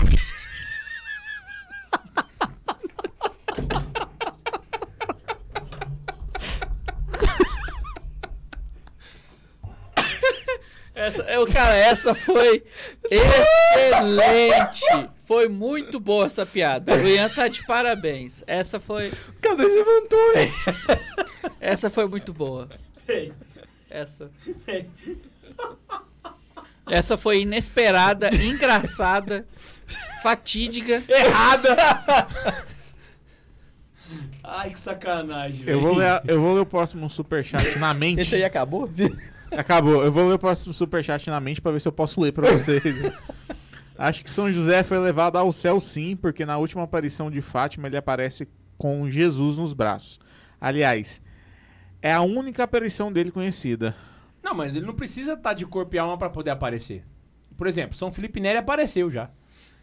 Essa, 10.94 11.22
eu, 11.22 11.46
cara, 11.46 11.74
essa 11.76 12.14
foi 12.14 12.62
excelente. 13.10 14.84
Foi 15.24 15.48
muito 15.48 15.98
boa 15.98 16.26
essa 16.26 16.44
piada. 16.44 16.94
O 16.94 17.08
Ian 17.08 17.28
tá 17.28 17.48
de 17.48 17.64
parabéns. 17.64 18.44
Essa 18.46 18.78
foi, 18.78 19.10
Cadê 19.40 19.62
levantou, 19.64 20.32
velho? 20.34 20.52
essa 21.60 21.88
foi 21.88 22.06
muito 22.06 22.32
boa. 22.34 22.68
Ei, 23.08 23.32
Essa. 23.90 24.30
Essa 26.86 27.16
foi 27.16 27.42
inesperada, 27.42 28.30
engraçada, 28.42 29.46
fatídica. 30.22 31.02
Errada! 31.08 31.76
Ai, 34.42 34.70
que 34.70 34.80
sacanagem. 34.80 35.62
Eu 35.66 35.80
vou, 35.80 35.94
ler, 35.94 36.20
eu 36.26 36.40
vou 36.40 36.54
ler 36.54 36.60
o 36.60 36.66
próximo 36.66 37.08
superchat 37.08 37.78
na 37.78 37.94
mente. 37.94 38.20
Esse 38.20 38.34
aí 38.34 38.44
acabou? 38.44 38.90
Acabou. 39.52 40.04
Eu 40.04 40.10
vou 40.10 40.26
ler 40.26 40.34
o 40.34 40.38
próximo 40.38 40.74
superchat 40.74 41.30
na 41.30 41.38
mente 41.40 41.60
pra 41.60 41.70
ver 41.70 41.80
se 41.80 41.86
eu 41.86 41.92
posso 41.92 42.20
ler 42.20 42.32
pra 42.32 42.50
vocês. 42.50 42.82
Acho 43.96 44.24
que 44.24 44.30
São 44.30 44.52
José 44.52 44.82
foi 44.82 44.98
levado 44.98 45.36
ao 45.36 45.52
céu 45.52 45.78
sim, 45.78 46.16
porque 46.16 46.46
na 46.46 46.56
última 46.56 46.82
aparição 46.82 47.30
de 47.30 47.40
Fátima 47.40 47.86
ele 47.86 47.98
aparece 47.98 48.48
com 48.78 49.08
Jesus 49.10 49.58
nos 49.58 49.74
braços. 49.74 50.18
Aliás, 50.60 51.20
é 52.02 52.12
a 52.12 52.22
única 52.22 52.64
aparição 52.64 53.12
dele 53.12 53.30
conhecida. 53.30 53.94
Não, 54.42 54.54
mas 54.54 54.74
ele 54.74 54.86
não 54.86 54.94
precisa 54.94 55.34
estar 55.34 55.52
de 55.54 55.66
corpo 55.66 55.94
e 55.94 55.98
alma 55.98 56.16
pra 56.16 56.30
poder 56.30 56.50
aparecer. 56.50 57.04
Por 57.56 57.66
exemplo, 57.66 57.96
São 57.96 58.10
Felipe 58.10 58.40
Neri 58.40 58.56
apareceu 58.58 59.10
já. 59.10 59.30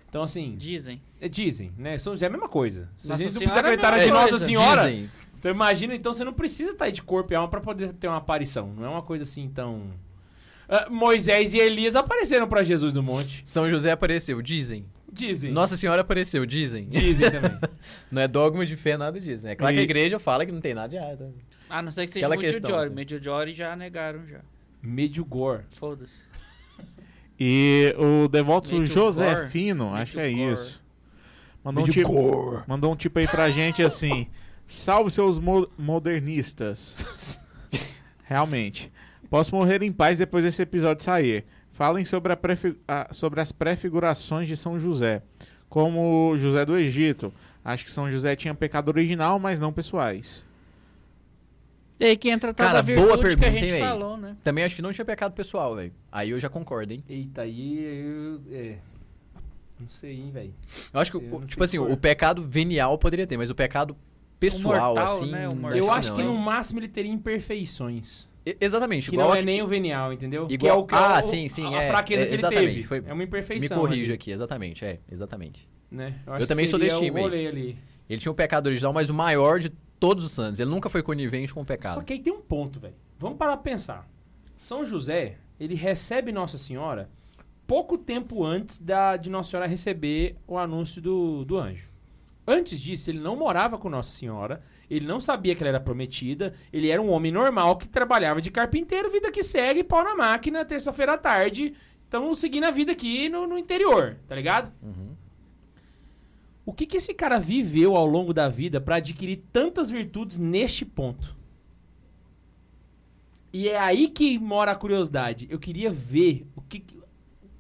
Então, 0.10 0.24
assim, 0.24 0.56
Dizem. 0.58 1.02
é, 1.22 1.28
dizem, 1.28 1.72
né? 1.78 1.98
São 2.00 2.14
José 2.14 2.26
é 2.26 2.30
a 2.30 2.32
mesma 2.32 2.48
coisa. 2.50 2.90
Se 2.98 3.08
a 3.08 3.10
Nossa 3.10 3.24
gente 3.24 3.34
não 3.34 3.40
Senhora 3.42 3.52
precisa 3.52 3.60
é 3.60 3.60
a 3.60 3.74
acreditar 3.74 3.92
mesma 3.92 4.06
de 4.06 4.12
Nossa 4.14 4.30
coisa. 4.30 4.46
Senhora, 4.46 4.82
Dizem. 4.90 5.12
então 5.38 5.52
imagina, 5.52 5.94
então 5.96 6.14
você 6.14 6.24
não 6.24 6.34
precisa 6.34 6.72
estar 6.72 6.86
aí 6.86 6.92
de 6.92 7.04
corpo 7.04 7.34
e 7.34 7.36
alma 7.36 7.50
pra 7.50 7.60
poder 7.62 7.92
ter 7.94 8.08
uma 8.08 8.18
aparição. 8.18 8.74
Não 8.76 8.86
é 8.86 8.90
uma 8.90 9.02
coisa 9.02 9.24
assim 9.24 9.50
tão... 9.50 9.84
Ah, 10.70 10.88
Moisés 10.90 11.54
e 11.54 11.60
Elias 11.60 11.96
apareceram 11.96 12.48
pra 12.48 12.64
Jesus 12.64 12.94
no 12.94 13.02
monte. 13.04 13.42
São 13.46 13.70
José 13.70 13.92
apareceu, 13.92 14.42
dizem. 14.42 14.86
Dizem. 15.12 15.52
Nossa 15.52 15.78
Senhora 15.78 16.02
apareceu, 16.02 16.46
dizem. 16.46 16.88
Dizem 16.90 17.30
também. 17.32 17.58
Não 18.12 18.22
é 18.22 18.28
dogma 18.28 18.66
de 18.66 18.76
fé, 18.76 18.98
nada 18.98 19.20
disso. 19.20 19.48
É 19.48 19.56
claro 19.56 19.74
que 19.74 19.80
a 19.80 19.82
E- 19.82 19.86
igreja 19.86 20.20
fala 20.20 20.46
que 20.46 20.52
não 20.52 20.60
tem 20.62 20.74
nada 20.74 20.90
de 20.90 20.96
errado. 20.98 21.34
A 21.70 21.82
não 21.82 21.92
ser 21.92 22.06
que 22.06 22.12
seja 22.12 22.26
Aquela 22.28 22.42
Medjugorje. 22.42 22.78
assim. 22.88 22.96
Medjugorje 22.96 23.54
já 23.54 23.76
negaram 23.76 24.26
já. 24.28 24.40
Medjugor. 24.82 25.64
Foda-se. 25.70 26.20
E 27.40 27.94
o 28.00 28.28
devoto 28.28 28.74
Medjugor. 28.74 29.12
Josefino, 29.12 29.94
acho 29.94 30.14
que 30.14 30.20
é 30.20 30.28
isso. 30.30 30.82
Mandou 31.64 31.84
um, 31.84 31.88
tipo, 31.88 32.64
mandou 32.68 32.94
um 32.94 32.96
tipo 32.96 33.20
aí 33.20 33.28
pra 33.28 33.50
gente 33.52 33.84
assim: 33.84 34.28
Salve 34.66 35.12
seus 35.12 35.38
mo- 35.38 35.70
modernistas. 35.78 37.06
Realmente. 38.24 38.92
Posso 39.30 39.54
morrer 39.56 39.84
em 39.84 39.92
paz 39.92 40.18
depois 40.18 40.44
desse 40.44 40.62
episódio 40.64 41.04
sair. 41.04 41.46
Falem 41.74 42.04
sobre, 42.06 42.34
a 42.34 42.40
a- 42.88 43.14
sobre 43.14 43.40
as 43.40 43.52
prefigurações 43.52 44.48
de 44.48 44.58
São 44.58 44.80
José, 44.80 45.22
como 45.70 46.34
José 46.38 46.66
do 46.66 46.76
Egito. 46.76 47.32
Acho 47.64 47.86
que 47.86 47.92
São 47.92 48.10
José 48.10 48.36
tinha 48.36 48.56
pecado 48.56 48.88
original, 48.90 49.38
mas 49.38 49.60
não 49.60 49.72
pessoais. 49.72 50.44
E 52.00 52.06
aí 52.06 52.16
que 52.18 52.30
entra 52.30 52.54
Cara, 52.54 52.80
a 52.80 52.82
virtude 52.82 53.08
boa 53.08 53.18
que 53.18 53.24
a 53.26 53.28
pergunta, 53.28 53.52
gente 53.52 53.66
hein, 53.66 53.72
véi? 53.72 53.82
falou, 53.82 54.18
né? 54.18 54.38
Também 54.44 54.64
acho 54.64 54.76
que 54.76 54.82
não 54.82 54.94
tinha 54.94 55.04
pecado 55.06 55.34
pessoal, 55.34 55.76
velho. 55.76 55.92
Aí 56.12 56.30
eu 56.30 56.40
já 56.40 56.48
concordo, 56.50 56.94
hein? 56.94 57.04
Eita, 57.10 57.42
aí 57.42 57.80
eu... 57.80 58.42
É... 58.52 58.78
Não 59.80 59.88
sei, 59.90 60.14
hein, 60.14 60.30
velho. 60.32 60.54
Eu 60.94 61.00
acho 61.00 61.12
que, 61.12 61.18
Eu 61.18 61.22
o- 61.22 61.32
não 61.32 61.40
sei 61.40 61.48
tipo 61.48 61.64
assim, 61.64 61.78
o 61.80 61.98
pecado 61.98 62.44
venial 62.44 62.98
poderia 62.98 63.26
ter, 63.26 63.38
mas 63.38 63.50
o 63.50 63.56
pecado 63.56 63.96
pessoal, 64.40 64.94
mortal, 64.96 65.16
assim. 65.18 65.32
né? 65.32 65.48
O 65.48 65.52
não 65.56 65.62
mortal. 65.62 65.78
Eu 65.80 65.92
acho 65.92 66.14
que 66.16 66.22
hein? 66.22 66.28
no 66.28 66.36
máximo 66.38 66.80
ele 66.80 66.88
teria 66.88 67.12
imperfeições. 67.12 68.30
E- 68.46 68.56
Exatamente. 68.62 69.10
Que 69.10 69.16
igual 69.16 69.30
não 69.30 69.36
a 69.36 69.40
é 69.40 69.42
nem 69.44 69.62
o 69.62 69.68
venial, 69.68 70.14
entendeu? 70.14 70.48
que 70.48 70.54
é 70.54 70.56
igual- 70.56 70.80
o 70.82 70.86
que 70.88 70.96
Ah, 70.96 71.20
o- 71.20 71.24
sim, 71.24 71.50
sim, 71.50 71.66
A 71.76 71.82
é. 71.84 71.88
fraqueza 71.90 72.24
É, 72.24 72.26
que 72.26 72.32
ele 72.34 72.40
exatamente, 72.42 72.68
teve. 72.76 72.84
foi- 72.84 72.98
É 73.00 73.10
uma 73.10 73.16
Me 73.16 73.24
imperfeição. 73.26 73.80
corrijo 73.80 74.04
ali, 74.06 74.14
aqui, 74.14 74.32
exatamente. 74.32 74.86
É, 74.86 75.00
exatamente. 75.12 75.68
Né? 75.92 76.14
Eu 76.26 76.34
acho 76.34 76.42
que 76.44 76.48
também 76.50 76.68
sou 76.68 76.80
seria 76.80 76.94
desse 76.96 77.06
time 77.06 77.16
o 77.16 77.18
aí. 77.18 77.24
rolê 77.24 77.48
ali. 77.48 77.78
Ele 78.10 78.20
tinha 78.22 78.32
o 78.32 78.36
pecado 78.36 78.68
original, 78.68 78.94
mas 78.94 79.10
o 79.10 79.14
maior 79.14 79.60
de 79.60 79.72
todos 80.00 80.24
os 80.24 80.32
santos. 80.32 80.60
Ele 80.60 80.70
nunca 80.70 80.90
foi 80.90 81.04
conivente 81.04 81.54
com 81.54 81.62
o 81.62 81.66
pecado. 81.66 81.96
Só 81.96 82.02
que 82.02 82.14
aí 82.14 82.20
tem 82.20 82.34
um 82.34 82.42
ponto, 82.42 82.80
velho. 82.80 82.96
Vamos 83.20 83.38
parar 83.38 83.58
pra 83.58 83.72
pensar. 83.72 84.08
São 84.56 84.86
José, 84.86 85.38
ele 85.60 85.76
recebe 85.76 86.32
Nossa 86.32 86.58
Senhora 86.58 87.10
pouco 87.68 87.98
tempo 87.98 88.44
antes 88.46 88.80
da, 88.80 89.18
de 89.18 89.30
Nossa 89.30 89.52
Senhora 89.52 89.68
receber 89.68 90.38
o 90.48 90.58
anúncio 90.58 91.02
do, 91.02 91.44
do 91.44 91.58
anjo. 91.58 91.88
Antes 92.48 92.80
disso, 92.80 93.10
ele 93.10 93.20
não 93.20 93.36
morava 93.36 93.78
com 93.78 93.90
Nossa 93.90 94.12
Senhora, 94.12 94.64
ele 94.90 95.06
não 95.06 95.20
sabia 95.20 95.54
que 95.54 95.62
ela 95.62 95.70
era 95.70 95.80
prometida, 95.82 96.54
ele 96.72 96.90
era 96.90 97.02
um 97.02 97.10
homem 97.10 97.30
normal 97.30 97.76
que 97.78 97.90
trabalhava 97.90 98.42
de 98.42 98.50
carpinteiro, 98.50 99.12
vida 99.12 99.30
que 99.30 99.44
segue, 99.44 99.84
pau 99.84 100.02
na 100.02 100.16
máquina, 100.16 100.64
terça-feira 100.64 101.14
à 101.14 101.18
tarde. 101.18 101.74
Estamos 102.06 102.40
seguindo 102.40 102.64
a 102.64 102.72
vida 102.72 102.94
aqui 102.94 103.28
no, 103.28 103.46
no 103.46 103.58
interior, 103.58 104.18
tá 104.26 104.34
ligado? 104.34 104.72
Uhum. 104.82 105.14
O 106.68 106.74
que, 106.74 106.86
que 106.86 106.98
esse 106.98 107.14
cara 107.14 107.40
viveu 107.40 107.96
ao 107.96 108.06
longo 108.06 108.34
da 108.34 108.50
vida 108.50 108.82
pra 108.82 108.98
adquirir 108.98 109.42
tantas 109.54 109.90
virtudes 109.90 110.38
neste 110.38 110.84
ponto? 110.84 111.34
E 113.54 113.70
é 113.70 113.80
aí 113.80 114.10
que 114.10 114.38
mora 114.38 114.74
a 114.74 114.76
curiosidade. 114.76 115.48
Eu 115.50 115.60
queria 115.60 115.90
ver 115.90 116.46
o 116.58 116.62
que, 116.62 116.84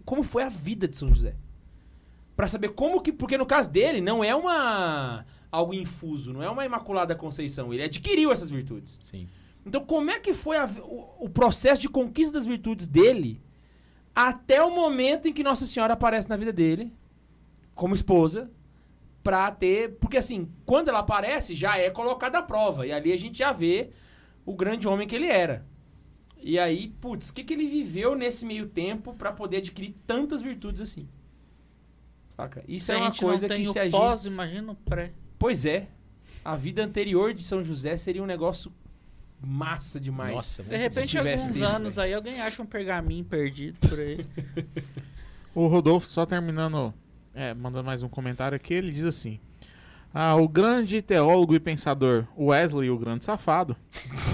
como 0.04 0.24
foi 0.24 0.44
a 0.44 0.50
vida 0.50 0.90
de 0.90 0.98
São 0.98 1.08
José. 1.10 1.36
Pra 2.36 2.50
saber 2.50 2.70
como 2.74 3.02
que, 3.02 3.14
porque 3.14 3.38
no 3.38 3.46
caso 3.46 3.72
dele 3.72 4.02
não 4.02 4.22
é 4.22 4.36
uma 4.36 5.26
algo 5.50 5.74
infuso, 5.74 6.34
não 6.34 6.44
é 6.44 6.50
uma 6.50 6.66
imaculada 6.66 7.16
conceição, 7.16 7.74
ele 7.74 7.84
adquiriu 7.84 8.32
essas 8.34 8.50
virtudes. 8.50 9.00
Sim. 9.02 9.30
Então, 9.66 9.84
como 9.86 10.12
é 10.12 10.20
que 10.20 10.34
foi 10.34 10.58
a- 10.58 10.70
o, 10.84 11.26
o 11.26 11.30
processo 11.30 11.80
de 11.82 11.88
conquista 11.88 12.34
das 12.34 12.46
virtudes 12.46 12.86
dele 12.88 13.42
até 14.14 14.62
o 14.62 14.70
momento 14.76 15.30
em 15.30 15.34
que 15.34 15.42
Nossa 15.44 15.66
Senhora 15.66 15.94
aparece 15.94 16.30
na 16.30 16.36
vida 16.36 16.52
dele, 16.52 16.94
como 17.74 17.96
esposa, 17.96 18.52
pra 19.28 19.52
ter. 19.52 19.98
Porque 20.00 20.16
assim, 20.16 20.50
quando 20.66 20.88
ela 20.88 21.00
aparece, 21.00 21.54
já 21.54 21.78
é 21.78 21.90
colocada 21.90 22.38
à 22.38 22.42
prova. 22.42 22.88
E 22.88 22.94
ali 22.94 23.12
a 23.12 23.18
gente 23.18 23.38
já 23.40 23.52
vê 23.52 23.90
o 24.46 24.56
grande 24.56 24.88
homem 24.88 25.06
que 25.06 25.14
ele 25.14 25.28
era. 25.28 25.66
E 26.38 26.58
aí, 26.58 26.88
putz, 27.02 27.28
o 27.30 27.34
que, 27.34 27.44
que 27.44 27.54
ele 27.54 27.68
viveu 27.68 28.16
nesse 28.16 28.46
meio 28.46 28.68
tempo 28.68 29.14
pra 29.14 29.34
poder 29.34 29.58
adquirir 29.58 29.94
tantas 30.06 30.42
virtudes 30.42 30.80
assim? 30.82 31.10
Saca? 32.30 32.64
Isso 32.66 32.86
Se 32.86 32.94
é 32.94 32.96
a 32.96 33.00
uma 33.00 33.14
coisa 33.14 33.50
que 33.50 33.62
o 33.68 33.74
se 33.74 33.80
a 33.80 33.90
pós, 33.90 34.24
gente. 34.24 34.32
imagina 34.32 34.72
o 34.72 34.76
pré. 34.76 35.12
Pois 35.38 35.66
é. 35.66 35.90
A 36.46 36.56
vida 36.56 36.82
anterior 36.82 37.34
de 37.34 37.44
São 37.44 37.62
José 37.62 37.98
seria 37.98 38.24
um 38.24 38.26
negócio 38.26 38.72
massa 39.42 40.00
demais. 40.00 40.34
Nossa, 40.36 40.64
De 40.64 40.78
repente, 40.78 41.18
alguns 41.18 41.48
texto, 41.48 41.64
anos 41.64 41.96
velho. 41.98 42.06
aí, 42.08 42.14
alguém 42.14 42.40
acha 42.40 42.62
um 42.62 42.66
pergaminho 42.66 43.26
perdido 43.26 43.78
por 43.90 44.00
aí. 44.00 44.26
O 45.54 45.66
Rodolfo, 45.66 46.08
só 46.08 46.24
terminando, 46.24 46.94
é, 47.38 47.54
mandando 47.54 47.86
mais 47.86 48.02
um 48.02 48.10
comentário 48.10 48.56
aqui, 48.56 48.74
ele 48.74 48.92
diz 48.92 49.06
assim: 49.06 49.40
Ah, 50.12 50.36
o 50.36 50.48
grande 50.48 51.02
teólogo 51.04 51.54
e 51.54 51.60
pensador 51.60 52.26
Wesley, 52.38 52.90
o 52.90 52.98
grande 52.98 53.24
safado. 53.24 53.78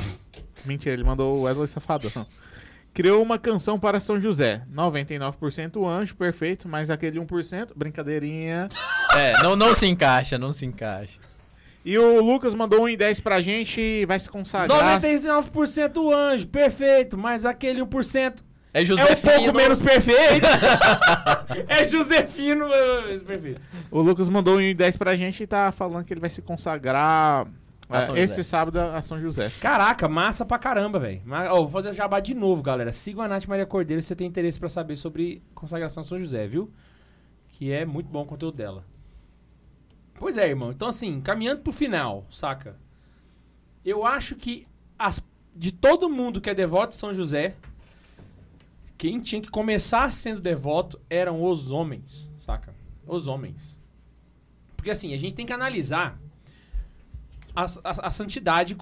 Mentira, 0.66 0.94
ele 0.96 1.04
mandou 1.04 1.38
o 1.38 1.42
Wesley 1.42 1.68
safado. 1.68 2.10
Não. 2.16 2.26
Criou 2.94 3.22
uma 3.22 3.38
canção 3.38 3.78
para 3.78 4.00
São 4.00 4.22
José. 4.22 4.62
99% 4.72 5.86
anjo, 5.86 6.16
perfeito, 6.16 6.70
mas 6.70 6.90
aquele 6.90 7.20
1%, 7.20 7.72
brincadeirinha. 7.76 8.70
É, 9.16 9.44
não, 9.44 9.56
não 9.56 9.76
se 9.76 9.86
encaixa, 9.86 10.40
não 10.40 10.52
se 10.52 10.66
encaixa. 10.66 11.20
E 11.86 12.00
o 12.00 12.20
Lucas 12.20 12.56
mandou 12.56 12.82
um 12.82 12.90
em 12.90 12.98
10 12.98 13.20
pra 13.20 13.42
gente 13.42 13.80
e 13.80 14.08
vai 14.08 14.20
se 14.20 14.28
consagrar. 14.28 15.00
99% 15.00 16.12
anjo, 16.12 16.48
perfeito, 16.48 17.16
mas 17.16 17.46
aquele 17.46 17.80
1% 17.80 18.40
É 18.74 18.82
é 18.82 18.86
José 18.86 19.04
um 19.04 19.16
pouco 19.16 19.54
menos 19.56 19.80
perfeito. 19.80 20.48
é 21.70 21.84
Josefino 21.84 22.68
menos 22.68 23.22
perfeito. 23.22 23.62
O 23.92 24.02
Lucas 24.02 24.28
mandou 24.28 24.56
um 24.56 24.62
em 24.62 24.76
10 24.76 24.98
pra 24.98 25.16
gente 25.16 25.44
e 25.44 25.48
tá 25.48 25.72
falando 25.72 26.04
que 26.04 26.12
ele 26.14 26.20
vai 26.20 26.30
se 26.30 26.42
consagrar 26.42 27.46
A 27.88 28.00
é, 28.18 28.22
esse 28.22 28.44
sábado 28.44 28.80
a 28.80 29.02
São 29.04 29.22
José. 29.22 29.52
Caraca, 29.62 30.08
massa 30.10 30.44
pra 30.44 30.58
caramba, 30.58 31.00
velho. 31.00 31.22
Vou 31.50 31.70
fazer 31.70 31.94
jabá 31.94 32.20
de 32.20 32.34
novo, 32.34 32.64
galera. 32.64 32.92
Sigam 32.92 33.24
a 33.24 33.28
Nath 33.28 33.46
Maria 33.46 33.66
Cordeiro 33.66 34.02
se 34.02 34.08
você 34.08 34.16
tem 34.16 34.26
interesse 34.26 34.60
pra 34.60 34.68
saber 34.70 34.96
sobre 34.96 35.44
consagração 35.54 36.04
São 36.04 36.18
José, 36.18 36.48
viu? 36.48 36.72
Que 37.50 37.72
é 37.72 37.86
muito 37.86 38.08
bom 38.10 38.24
o 38.24 38.26
conteúdo 38.26 38.58
dela. 38.58 38.84
Pois 40.16 40.38
é, 40.38 40.48
irmão. 40.48 40.72
Então, 40.72 40.88
assim, 40.88 41.22
caminhando 41.22 41.62
pro 41.62 41.72
final, 41.72 42.26
saca? 42.32 42.76
Eu 43.86 44.06
acho 44.06 44.36
que 44.36 44.66
as- 44.98 45.22
de 45.56 45.72
todo 45.72 46.10
mundo 46.10 46.42
que 46.42 46.50
é 46.50 46.56
devoto 46.56 46.90
de 46.90 46.96
São 46.96 47.14
José, 47.14 47.56
quem 49.04 49.20
tinha 49.20 49.42
que 49.42 49.50
começar 49.50 50.10
sendo 50.10 50.40
devoto 50.40 50.98
eram 51.10 51.44
os 51.44 51.72
homens, 51.72 52.32
saca? 52.38 52.74
Os 53.06 53.28
homens. 53.28 53.78
Porque, 54.78 54.90
assim, 54.90 55.14
a 55.14 55.18
gente 55.18 55.36
tem 55.36 55.46
que 55.46 55.52
analisar 55.52 56.18
a, 57.54 57.64
a- 57.66 58.08
a 58.08 58.10
santidade 58.10 58.78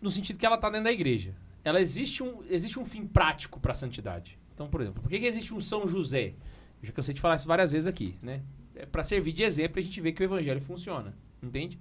no 0.00 0.10
sentido 0.12 0.38
que 0.38 0.46
ela 0.46 0.56
tá 0.56 0.70
dentro 0.70 0.84
da 0.84 0.92
igreja. 0.92 1.34
Ela 1.64 1.80
existe 1.80 2.22
um, 2.22 2.40
existe 2.48 2.78
um 2.78 2.84
fim 2.84 3.04
prático 3.04 3.58
pra 3.58 3.74
santidade. 3.74 4.38
Então, 4.54 4.68
por 4.68 4.80
exemplo, 4.80 5.02
por 5.02 5.08
que, 5.08 5.18
que 5.18 5.26
existe 5.26 5.52
um 5.52 5.58
São 5.58 5.88
José? 5.88 6.34
Eu 6.80 6.86
já 6.86 6.92
cansei 6.92 7.12
de 7.12 7.20
falar 7.20 7.34
isso 7.34 7.48
várias 7.48 7.72
vezes 7.72 7.88
aqui, 7.88 8.16
né? 8.22 8.42
É 8.76 8.86
pra 8.86 9.02
servir 9.02 9.32
de 9.32 9.42
exemplo 9.42 9.72
pra 9.72 9.82
gente 9.82 10.00
ver 10.00 10.12
que 10.12 10.22
o 10.22 10.24
evangelho 10.24 10.60
funciona, 10.60 11.16
entende? 11.42 11.80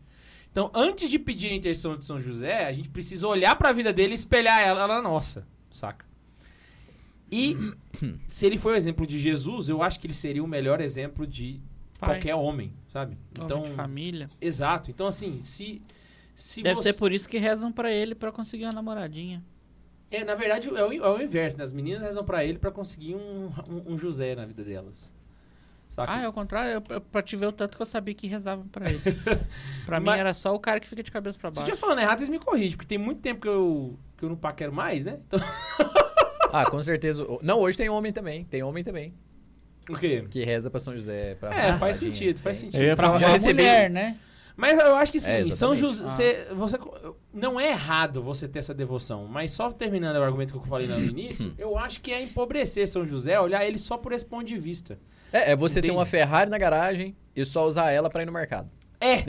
Então, 0.52 0.72
antes 0.74 1.12
de 1.12 1.20
pedir 1.20 1.52
a 1.52 1.54
intercessão 1.56 1.96
de 1.96 2.06
São 2.06 2.20
José, 2.20 2.66
a 2.66 2.74
gente 2.74 2.90
precisa 2.90 3.28
olhar 3.28 3.56
pra 3.56 3.72
vida 3.72 3.94
dele 3.94 4.14
e 4.14 4.16
espelhar 4.16 4.60
ela 4.62 4.88
na 4.88 5.00
nossa, 5.00 5.46
saca? 5.70 6.12
E 7.34 7.58
se 8.28 8.46
ele 8.46 8.58
foi 8.58 8.74
o 8.74 8.76
exemplo 8.76 9.08
de 9.08 9.18
Jesus, 9.20 9.68
eu 9.70 9.82
acho 9.82 10.00
que 10.00 10.06
ele 10.08 10.14
seria 10.14 10.44
o 10.44 10.48
melhor 10.48 10.80
exemplo 10.82 11.26
de 11.26 11.60
Pai. 12.00 12.12
qualquer 12.12 12.36
homem, 12.36 12.74
sabe? 12.90 13.18
Então, 13.32 13.64
de 13.64 13.72
família. 13.72 14.30
Exato. 14.40 14.92
Então, 14.92 15.08
assim, 15.08 15.42
se. 15.42 15.82
se 16.36 16.62
Deve 16.62 16.76
você... 16.82 16.92
ser 16.94 17.00
por 17.00 17.12
isso 17.12 17.28
que 17.28 17.38
rezam 17.38 17.72
pra 17.72 17.92
ele 17.92 18.14
pra 18.14 18.32
conseguir 18.32 18.66
uma 18.66 18.74
namoradinha. 18.74 19.44
É, 20.12 20.24
na 20.24 20.36
verdade, 20.36 20.68
é 20.70 20.72
o, 20.86 20.94
é 20.94 21.10
o 21.10 21.22
inverso, 21.22 21.58
né? 21.58 21.64
As 21.64 21.72
meninas 21.74 22.02
rezam 22.04 22.24
pra 22.24 22.46
ele 22.46 22.60
pra 22.60 22.70
conseguir 22.70 23.16
um, 23.16 23.50
um, 23.68 23.94
um 23.94 23.98
José 23.98 24.36
na 24.36 24.46
vida 24.46 24.64
delas. 24.64 25.12
Saca? 25.90 26.12
Ah, 26.12 26.22
é 26.22 26.28
o 26.28 26.34
contrário, 26.34 26.72
eu, 26.72 26.84
eu- 26.96 27.02
pra 27.02 27.22
te 27.24 27.36
ver 27.36 27.48
o 27.48 27.52
tanto 27.52 27.76
que 27.78 27.82
eu 27.82 27.86
sabia 27.86 28.14
que 28.14 28.28
rezavam 28.28 28.68
pra 28.68 28.90
ele. 28.92 29.02
pra 29.86 30.00
mim 30.00 30.06
Mas- 30.08 30.20
era 30.20 30.34
só 30.36 30.54
o 30.54 30.60
cara 30.60 30.80
que 30.80 30.88
fica 30.88 31.02
de 31.02 31.12
cabeça 31.12 31.38
pra 31.40 31.50
Se 31.52 31.56
baixo. 31.56 31.70
eu 31.70 31.74
estiver 31.74 31.88
falando 31.88 32.00
errado, 32.04 32.20
vocês 32.20 32.30
me 32.30 32.38
corrigem, 32.40 32.78
porque 32.78 32.88
tem 32.90 32.98
muito 33.00 33.22
tempo 33.22 33.42
que 33.42 33.48
eu, 33.48 33.98
que 34.18 34.24
eu 34.26 34.30
não 34.30 34.36
paquero 34.36 34.72
mais, 34.74 35.06
né? 35.06 35.20
Então, 35.28 35.40
Ah, 36.54 36.70
com 36.70 36.82
certeza. 36.84 37.26
Não, 37.42 37.60
hoje 37.60 37.78
tem 37.78 37.90
homem 37.90 38.14
também. 38.14 38.44
Tem 38.46 38.62
homem 38.64 38.84
também. 38.84 39.14
o 39.90 39.96
quê? 39.98 40.24
Que 40.30 40.46
reza 40.46 40.70
pra 40.70 40.80
São 40.80 40.94
José. 40.96 41.36
Pra 41.36 41.54
É, 41.54 41.74
faz 41.78 41.98
sentido, 41.98 42.40
faz 42.40 42.58
sentido. 42.58 42.80
Eu 42.82 42.88
ia 42.88 42.96
Pra 42.96 43.18
já 43.18 43.28
uma 43.28 43.34
recebi- 43.34 43.62
mulher, 43.64 43.90
né? 43.90 44.18
Mas 44.56 44.78
eu 44.80 44.96
acho 44.96 45.12
que 45.12 45.20
sim, 45.20 45.32
É, 45.32 45.46
São. 45.46 45.76
José. 45.76 46.04
Você, 46.04 46.48
você- 46.54 46.78
não 47.34 47.60
é 47.60 47.70
errado 47.70 48.22
você 48.22 48.48
ter 48.48 48.60
essa 48.60 48.74
devoção, 48.74 49.26
mas 49.28 49.52
só 49.52 49.72
terminando 49.72 50.16
o 50.18 50.22
argumento 50.24 50.54
que 50.54 50.60
eu 50.60 50.64
falei 50.64 50.88
lá 50.88 50.96
no 50.98 51.06
início, 51.06 51.54
eu 51.58 51.76
acho 51.78 52.00
que 52.02 52.14
é 52.14 52.22
empobrecer 52.22 52.88
São 52.88 53.04
José, 53.04 53.40
olhar 53.40 53.66
ele 53.66 53.80
só 53.80 53.98
por 53.98 54.14
esse 54.14 54.24
ponto 54.26 54.44
de 54.46 54.58
vista. 54.58 55.00
É, 55.32 55.52
é 55.52 55.56
você 55.56 55.82
ter 55.82 55.88
Entende? 55.88 55.98
uma 55.98 56.06
Ferrari 56.06 56.52
na 56.52 56.58
garagem 56.60 57.16
e 57.36 57.44
só 57.44 57.68
usar 57.68 57.90
ela 57.92 58.12
pra 58.12 58.22
ir 58.22 58.26
no 58.28 58.32
mercado. 58.32 58.70
É! 59.04 59.24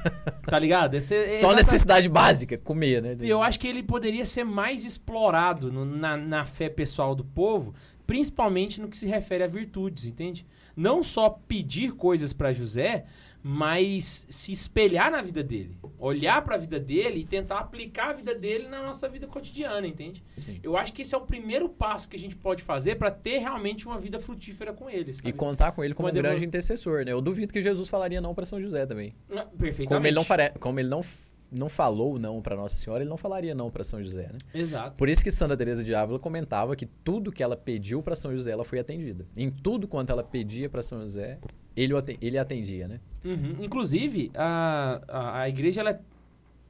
tá 0.48 0.58
ligado? 0.58 0.94
Esse, 0.94 1.14
é 1.14 1.26
Só 1.26 1.32
exatamente- 1.48 1.56
necessidade 1.66 2.08
básica, 2.08 2.56
comer, 2.58 3.02
né? 3.02 3.16
E 3.20 3.28
eu 3.28 3.42
acho 3.42 3.60
que 3.60 3.68
ele 3.68 3.82
poderia 3.82 4.24
ser 4.24 4.44
mais 4.44 4.84
explorado 4.84 5.70
no- 5.72 5.84
na, 5.84 6.16
na 6.16 6.44
fé 6.44 6.68
pessoal 6.68 7.14
do 7.14 7.24
povo, 7.24 7.74
principalmente 8.06 8.80
no 8.80 8.88
que 8.88 8.96
se 8.96 9.06
refere 9.06 9.44
a 9.44 9.46
virtudes, 9.46 10.06
entende? 10.06 10.46
Não 10.74 11.02
só 11.02 11.28
pedir 11.28 11.92
coisas 11.92 12.32
pra 12.32 12.52
José, 12.52 13.04
mas 13.42 14.26
se 14.28 14.52
espelhar 14.52 15.10
na 15.10 15.22
vida 15.22 15.42
dele. 15.42 15.78
Olhar 15.98 16.42
pra 16.42 16.56
vida 16.56 16.78
dele 16.78 17.20
e 17.20 17.24
tentar 17.24 17.58
aplicar 17.58 18.10
a 18.10 18.12
vida 18.12 18.34
dele 18.34 18.68
na 18.68 18.82
nossa 18.82 19.08
vida 19.08 19.26
cotidiana, 19.26 19.86
entende? 19.86 20.22
Sim. 20.44 20.60
Eu 20.62 20.76
acho 20.76 20.92
que 20.92 21.02
esse 21.02 21.14
é 21.14 21.18
o 21.18 21.22
primeiro 21.22 21.68
passo 21.68 22.08
que 22.08 22.16
a 22.16 22.18
gente 22.18 22.36
pode 22.36 22.62
fazer 22.62 22.96
pra 22.96 23.10
ter 23.10 23.38
realmente 23.38 23.86
uma 23.86 23.98
vida 23.98 24.18
frutífera 24.18 24.72
com 24.72 24.88
ele. 24.90 25.10
E 25.10 25.14
sabe? 25.14 25.32
contar 25.32 25.72
com 25.72 25.82
ele 25.82 25.94
como 25.94 26.08
Uma 26.08 26.12
um 26.12 26.16
grande 26.16 26.44
intercessor, 26.44 27.04
né? 27.04 27.12
Eu 27.12 27.20
duvido 27.20 27.52
que 27.52 27.62
Jesus 27.62 27.88
falaria 27.88 28.20
não 28.20 28.34
pra 28.34 28.46
São 28.46 28.60
José 28.60 28.86
também. 28.86 29.14
Perfeitamente. 29.28 29.86
Como 29.86 30.06
ele 30.06 30.16
não, 30.16 30.24
fare... 30.24 30.50
como 30.58 30.80
ele 30.80 30.88
não, 30.88 31.02
não 31.50 31.68
falou 31.68 32.18
não 32.18 32.40
pra 32.42 32.56
Nossa 32.56 32.76
Senhora, 32.76 33.02
ele 33.02 33.10
não 33.10 33.16
falaria 33.16 33.54
não 33.54 33.70
pra 33.70 33.82
São 33.84 34.02
José, 34.02 34.30
né? 34.32 34.38
Exato. 34.54 34.96
Por 34.96 35.08
isso 35.08 35.22
que 35.22 35.30
Santa 35.30 35.56
Teresa 35.56 35.82
de 35.82 35.94
Ávila 35.94 36.18
comentava 36.18 36.76
que 36.76 36.86
tudo 36.86 37.32
que 37.32 37.42
ela 37.42 37.56
pediu 37.56 38.02
pra 38.02 38.14
São 38.14 38.34
José, 38.34 38.50
ela 38.50 38.64
foi 38.64 38.78
atendida. 38.78 39.26
Em 39.36 39.50
tudo 39.50 39.88
quanto 39.88 40.10
ela 40.10 40.22
pedia 40.22 40.68
pra 40.68 40.82
São 40.82 41.00
José, 41.00 41.38
ele, 41.76 41.94
ele 42.20 42.38
atendia, 42.38 42.88
né? 42.88 43.00
Uhum. 43.24 43.56
Inclusive, 43.60 44.30
a, 44.34 45.00
a, 45.08 45.40
a 45.42 45.48
igreja, 45.48 45.80
ela, 45.80 46.00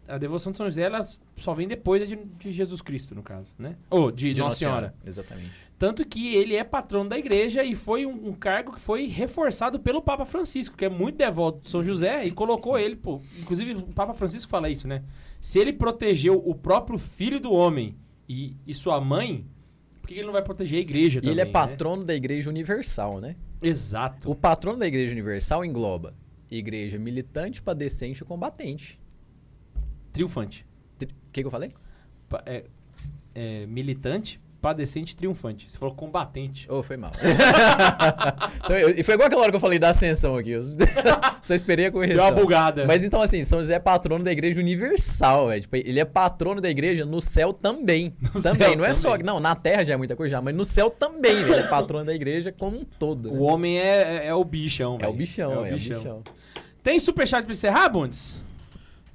a 0.06 0.18
devoção 0.18 0.52
de 0.52 0.58
São 0.58 0.66
José, 0.66 0.82
ela 0.82 1.00
só 1.36 1.54
vem 1.54 1.66
depois 1.66 2.08
de, 2.08 2.16
de 2.16 2.52
Jesus 2.52 2.80
Cristo, 2.80 3.14
no 3.14 3.22
caso, 3.22 3.54
né? 3.58 3.76
Ou 3.90 4.10
de, 4.10 4.34
Nossa 4.34 4.58
Senhora. 4.58 4.94
Exatamente. 5.04 5.67
Tanto 5.78 6.04
que 6.04 6.34
ele 6.34 6.56
é 6.56 6.64
patrono 6.64 7.08
da 7.08 7.16
igreja 7.16 7.62
e 7.62 7.74
foi 7.76 8.04
um, 8.04 8.28
um 8.28 8.32
cargo 8.32 8.72
que 8.72 8.80
foi 8.80 9.06
reforçado 9.06 9.78
pelo 9.78 10.02
Papa 10.02 10.26
Francisco, 10.26 10.76
que 10.76 10.84
é 10.84 10.88
muito 10.88 11.16
devoto 11.16 11.60
de 11.62 11.70
São 11.70 11.84
José, 11.84 12.26
e 12.26 12.32
colocou 12.32 12.76
ele, 12.76 12.96
pô. 12.96 13.20
Inclusive, 13.38 13.74
o 13.74 13.82
Papa 13.94 14.12
Francisco 14.12 14.50
fala 14.50 14.68
isso, 14.68 14.88
né? 14.88 15.04
Se 15.40 15.56
ele 15.60 15.72
protegeu 15.72 16.36
o 16.44 16.52
próprio 16.52 16.98
filho 16.98 17.38
do 17.38 17.52
homem 17.52 17.96
e, 18.28 18.56
e 18.66 18.74
sua 18.74 19.00
mãe, 19.00 19.46
por 20.02 20.08
que 20.08 20.14
ele 20.14 20.24
não 20.26 20.32
vai 20.32 20.42
proteger 20.42 20.78
a 20.78 20.80
igreja 20.80 21.18
E 21.18 21.22
também? 21.22 21.32
ele 21.32 21.40
é 21.42 21.44
né? 21.44 21.50
patrono 21.52 22.04
da 22.04 22.14
Igreja 22.14 22.50
Universal, 22.50 23.20
né? 23.20 23.36
Exato. 23.62 24.28
O 24.28 24.34
patrono 24.34 24.78
da 24.80 24.86
Igreja 24.86 25.12
Universal 25.12 25.64
engloba 25.64 26.12
igreja 26.50 26.98
militante, 26.98 27.62
padecente 27.62 28.22
e 28.22 28.24
combatente. 28.26 28.98
Triunfante. 30.12 30.66
O 31.00 31.06
que, 31.30 31.40
que 31.42 31.46
eu 31.46 31.50
falei? 31.50 31.72
Pa- 32.28 32.42
é- 32.46 32.64
é 33.34 33.66
militante, 33.66 34.40
padecente, 34.60 35.14
triunfante. 35.16 35.70
Você 35.70 35.78
falou 35.78 35.94
combatente. 35.94 36.66
Oh, 36.70 36.82
foi 36.82 36.96
mal. 36.96 37.12
Então, 38.64 38.76
e 38.96 39.02
foi 39.02 39.14
igual 39.14 39.26
aquela 39.28 39.42
hora 39.42 39.50
que 39.50 39.56
eu 39.56 39.60
falei 39.60 39.78
da 39.78 39.90
ascensão 39.90 40.36
aqui. 40.36 40.50
Eu 40.50 40.62
só 41.42 41.54
esperei 41.54 41.86
a 41.86 41.90
Deu 41.90 42.00
correção. 42.00 42.24
uma 42.24 42.32
bugada. 42.32 42.86
Mas 42.86 43.02
então, 43.04 43.22
assim, 43.22 43.42
São 43.44 43.60
José 43.60 43.74
é 43.74 43.78
patrono 43.78 44.22
da 44.24 44.30
igreja 44.32 44.60
universal, 44.60 45.48
velho. 45.48 45.62
Tipo, 45.62 45.76
ele 45.76 45.98
é 46.00 46.04
patrono 46.04 46.60
da 46.60 46.68
igreja 46.68 47.04
no 47.04 47.20
céu 47.22 47.52
também. 47.52 48.10
também. 48.42 48.68
céu 48.68 48.76
não 48.76 48.84
é 48.84 48.94
só. 48.94 49.10
também. 49.12 49.24
Não, 49.26 49.40
na 49.40 49.54
terra 49.54 49.84
já 49.84 49.94
é 49.94 49.96
muita 49.96 50.14
coisa 50.16 50.32
já, 50.36 50.42
mas 50.42 50.54
no 50.54 50.64
céu 50.64 50.90
também, 50.90 51.36
velho. 51.36 51.54
Ele 51.54 51.60
é 51.62 51.66
patrono 51.68 52.04
da 52.04 52.14
igreja 52.14 52.52
como 52.52 52.78
um 52.78 52.84
todo. 52.84 53.30
O 53.30 53.34
né? 53.34 53.40
homem 53.52 53.78
é, 53.78 54.02
é, 54.24 54.26
é 54.26 54.34
o 54.34 54.44
bichão, 54.44 54.96
É 54.96 54.98
velho. 54.98 55.12
o 55.12 55.16
bichão, 55.16 55.64
é 55.66 55.70
o 55.70 55.74
bichão. 55.74 56.22
Tem 56.82 56.98
superchat 56.98 57.44
pra 57.44 57.52
encerrar, 57.52 57.88
Bundes? 57.88 58.40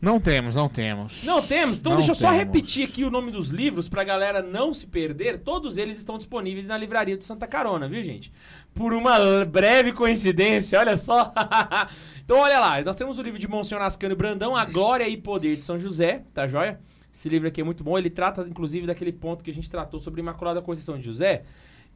Não 0.03 0.19
temos, 0.19 0.53
não 0.53 0.67
temos. 0.67 1.23
Não 1.23 1.41
temos? 1.41 1.79
Então 1.79 1.91
Não 1.91 1.97
deixa 1.97 2.11
eu 2.11 2.15
só 2.15 2.29
temos. 2.29 2.37
repetir 2.39 2.89
aqui 2.89 3.05
o 3.05 3.09
nome 3.09 3.31
dos 3.31 3.47
livros 3.47 3.87
pra 3.87 4.03
galera 4.03 4.41
não 4.41 4.73
se 4.73 4.85
perder. 4.85 5.37
Todos 5.37 5.77
eles 5.77 5.97
estão 5.97 6.17
disponíveis 6.17 6.67
na 6.67 6.77
livraria 6.77 7.15
do 7.15 7.23
Santa 7.23 7.47
Carona, 7.47 7.87
viu, 7.87 8.03
gente? 8.03 8.29
Por 8.73 8.91
uma 8.93 9.45
breve 9.45 9.93
coincidência, 9.93 10.77
olha 10.77 10.97
só. 10.97 11.33
então 12.21 12.37
olha 12.37 12.59
lá, 12.59 12.81
nós 12.81 12.97
temos 12.97 13.17
o 13.17 13.21
livro 13.21 13.39
de 13.39 13.47
Monsenhor 13.47 13.81
Ascânio 13.81 14.13
e 14.13 14.17
Brandão, 14.17 14.57
A 14.57 14.65
Glória 14.65 15.07
e 15.07 15.15
Poder 15.15 15.55
de 15.55 15.63
São 15.63 15.79
José, 15.79 16.23
tá 16.33 16.45
joia? 16.47 16.81
Esse 17.13 17.29
livro 17.29 17.47
aqui 17.47 17.61
é 17.61 17.63
muito 17.63 17.81
bom, 17.81 17.97
ele 17.97 18.09
trata 18.09 18.41
inclusive 18.41 18.85
daquele 18.85 19.13
ponto 19.13 19.41
que 19.41 19.51
a 19.51 19.53
gente 19.53 19.69
tratou 19.69 20.01
sobre 20.01 20.19
Imaculada 20.19 20.61
Conceição 20.61 20.97
de 20.97 21.05
José. 21.05 21.43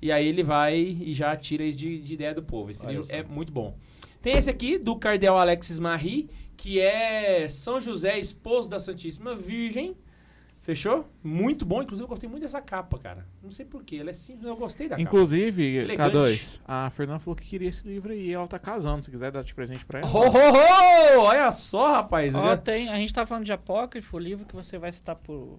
E 0.01 0.13
aí 0.13 0.25
ele 0.25 0.43
vai 0.43 0.77
e 0.77 1.13
já 1.13 1.35
tira 1.35 1.65
isso 1.65 1.77
de, 1.77 1.99
de 1.99 2.13
ideia 2.13 2.33
do 2.33 2.41
povo. 2.41 2.71
Esse 2.71 2.83
Olha 2.83 2.91
livro 2.91 3.03
só. 3.03 3.13
é 3.13 3.23
muito 3.23 3.51
bom. 3.51 3.75
Tem 4.21 4.37
esse 4.37 4.49
aqui, 4.49 4.77
do 4.77 4.95
Cardel 4.95 5.37
Alexis 5.37 5.77
Marie, 5.77 6.29
que 6.57 6.79
é 6.79 7.47
São 7.47 7.79
José, 7.79 8.19
esposo 8.19 8.69
da 8.69 8.79
Santíssima 8.79 9.35
Virgem. 9.35 9.95
Fechou? 10.59 11.07
Muito 11.23 11.65
bom. 11.65 11.81
Inclusive, 11.81 12.03
eu 12.03 12.09
gostei 12.09 12.27
muito 12.27 12.41
dessa 12.43 12.59
capa, 12.59 12.97
cara. 12.99 13.25
Não 13.41 13.49
sei 13.49 13.65
porquê. 13.65 13.97
Ela 13.97 14.09
é 14.09 14.13
simples, 14.13 14.43
mas 14.43 14.51
eu 14.51 14.57
gostei 14.57 14.89
da 14.89 14.97
capa. 14.97 15.01
Inclusive, 15.01 15.63
Elegante. 15.77 16.11
K2, 16.13 16.59
a 16.67 16.89
Fernanda 16.89 17.19
falou 17.19 17.37
que 17.37 17.45
queria 17.47 17.69
esse 17.69 17.87
livro 17.87 18.11
aí. 18.11 18.33
Ela 18.33 18.47
tá 18.47 18.59
casando. 18.59 19.05
Se 19.05 19.09
quiser 19.09 19.31
dar 19.31 19.43
de 19.43 19.53
presente 19.53 19.85
pra 19.85 19.99
ela. 20.01 20.09
Ho, 20.09 20.19
ho, 20.27 21.17
ho! 21.17 21.21
Olha 21.21 21.49
só, 21.53 21.93
rapaz. 21.93 22.35
Ó, 22.35 22.43
Já- 22.47 22.57
tem, 22.57 22.89
a 22.89 22.97
gente 22.97 23.13
tá 23.13 23.25
falando 23.25 23.45
de 23.45 23.53
apócrifo, 23.53 24.17
o 24.17 24.19
livro 24.19 24.45
que 24.45 24.53
você 24.53 24.77
vai 24.77 24.91
citar 24.91 25.15
por, 25.15 25.57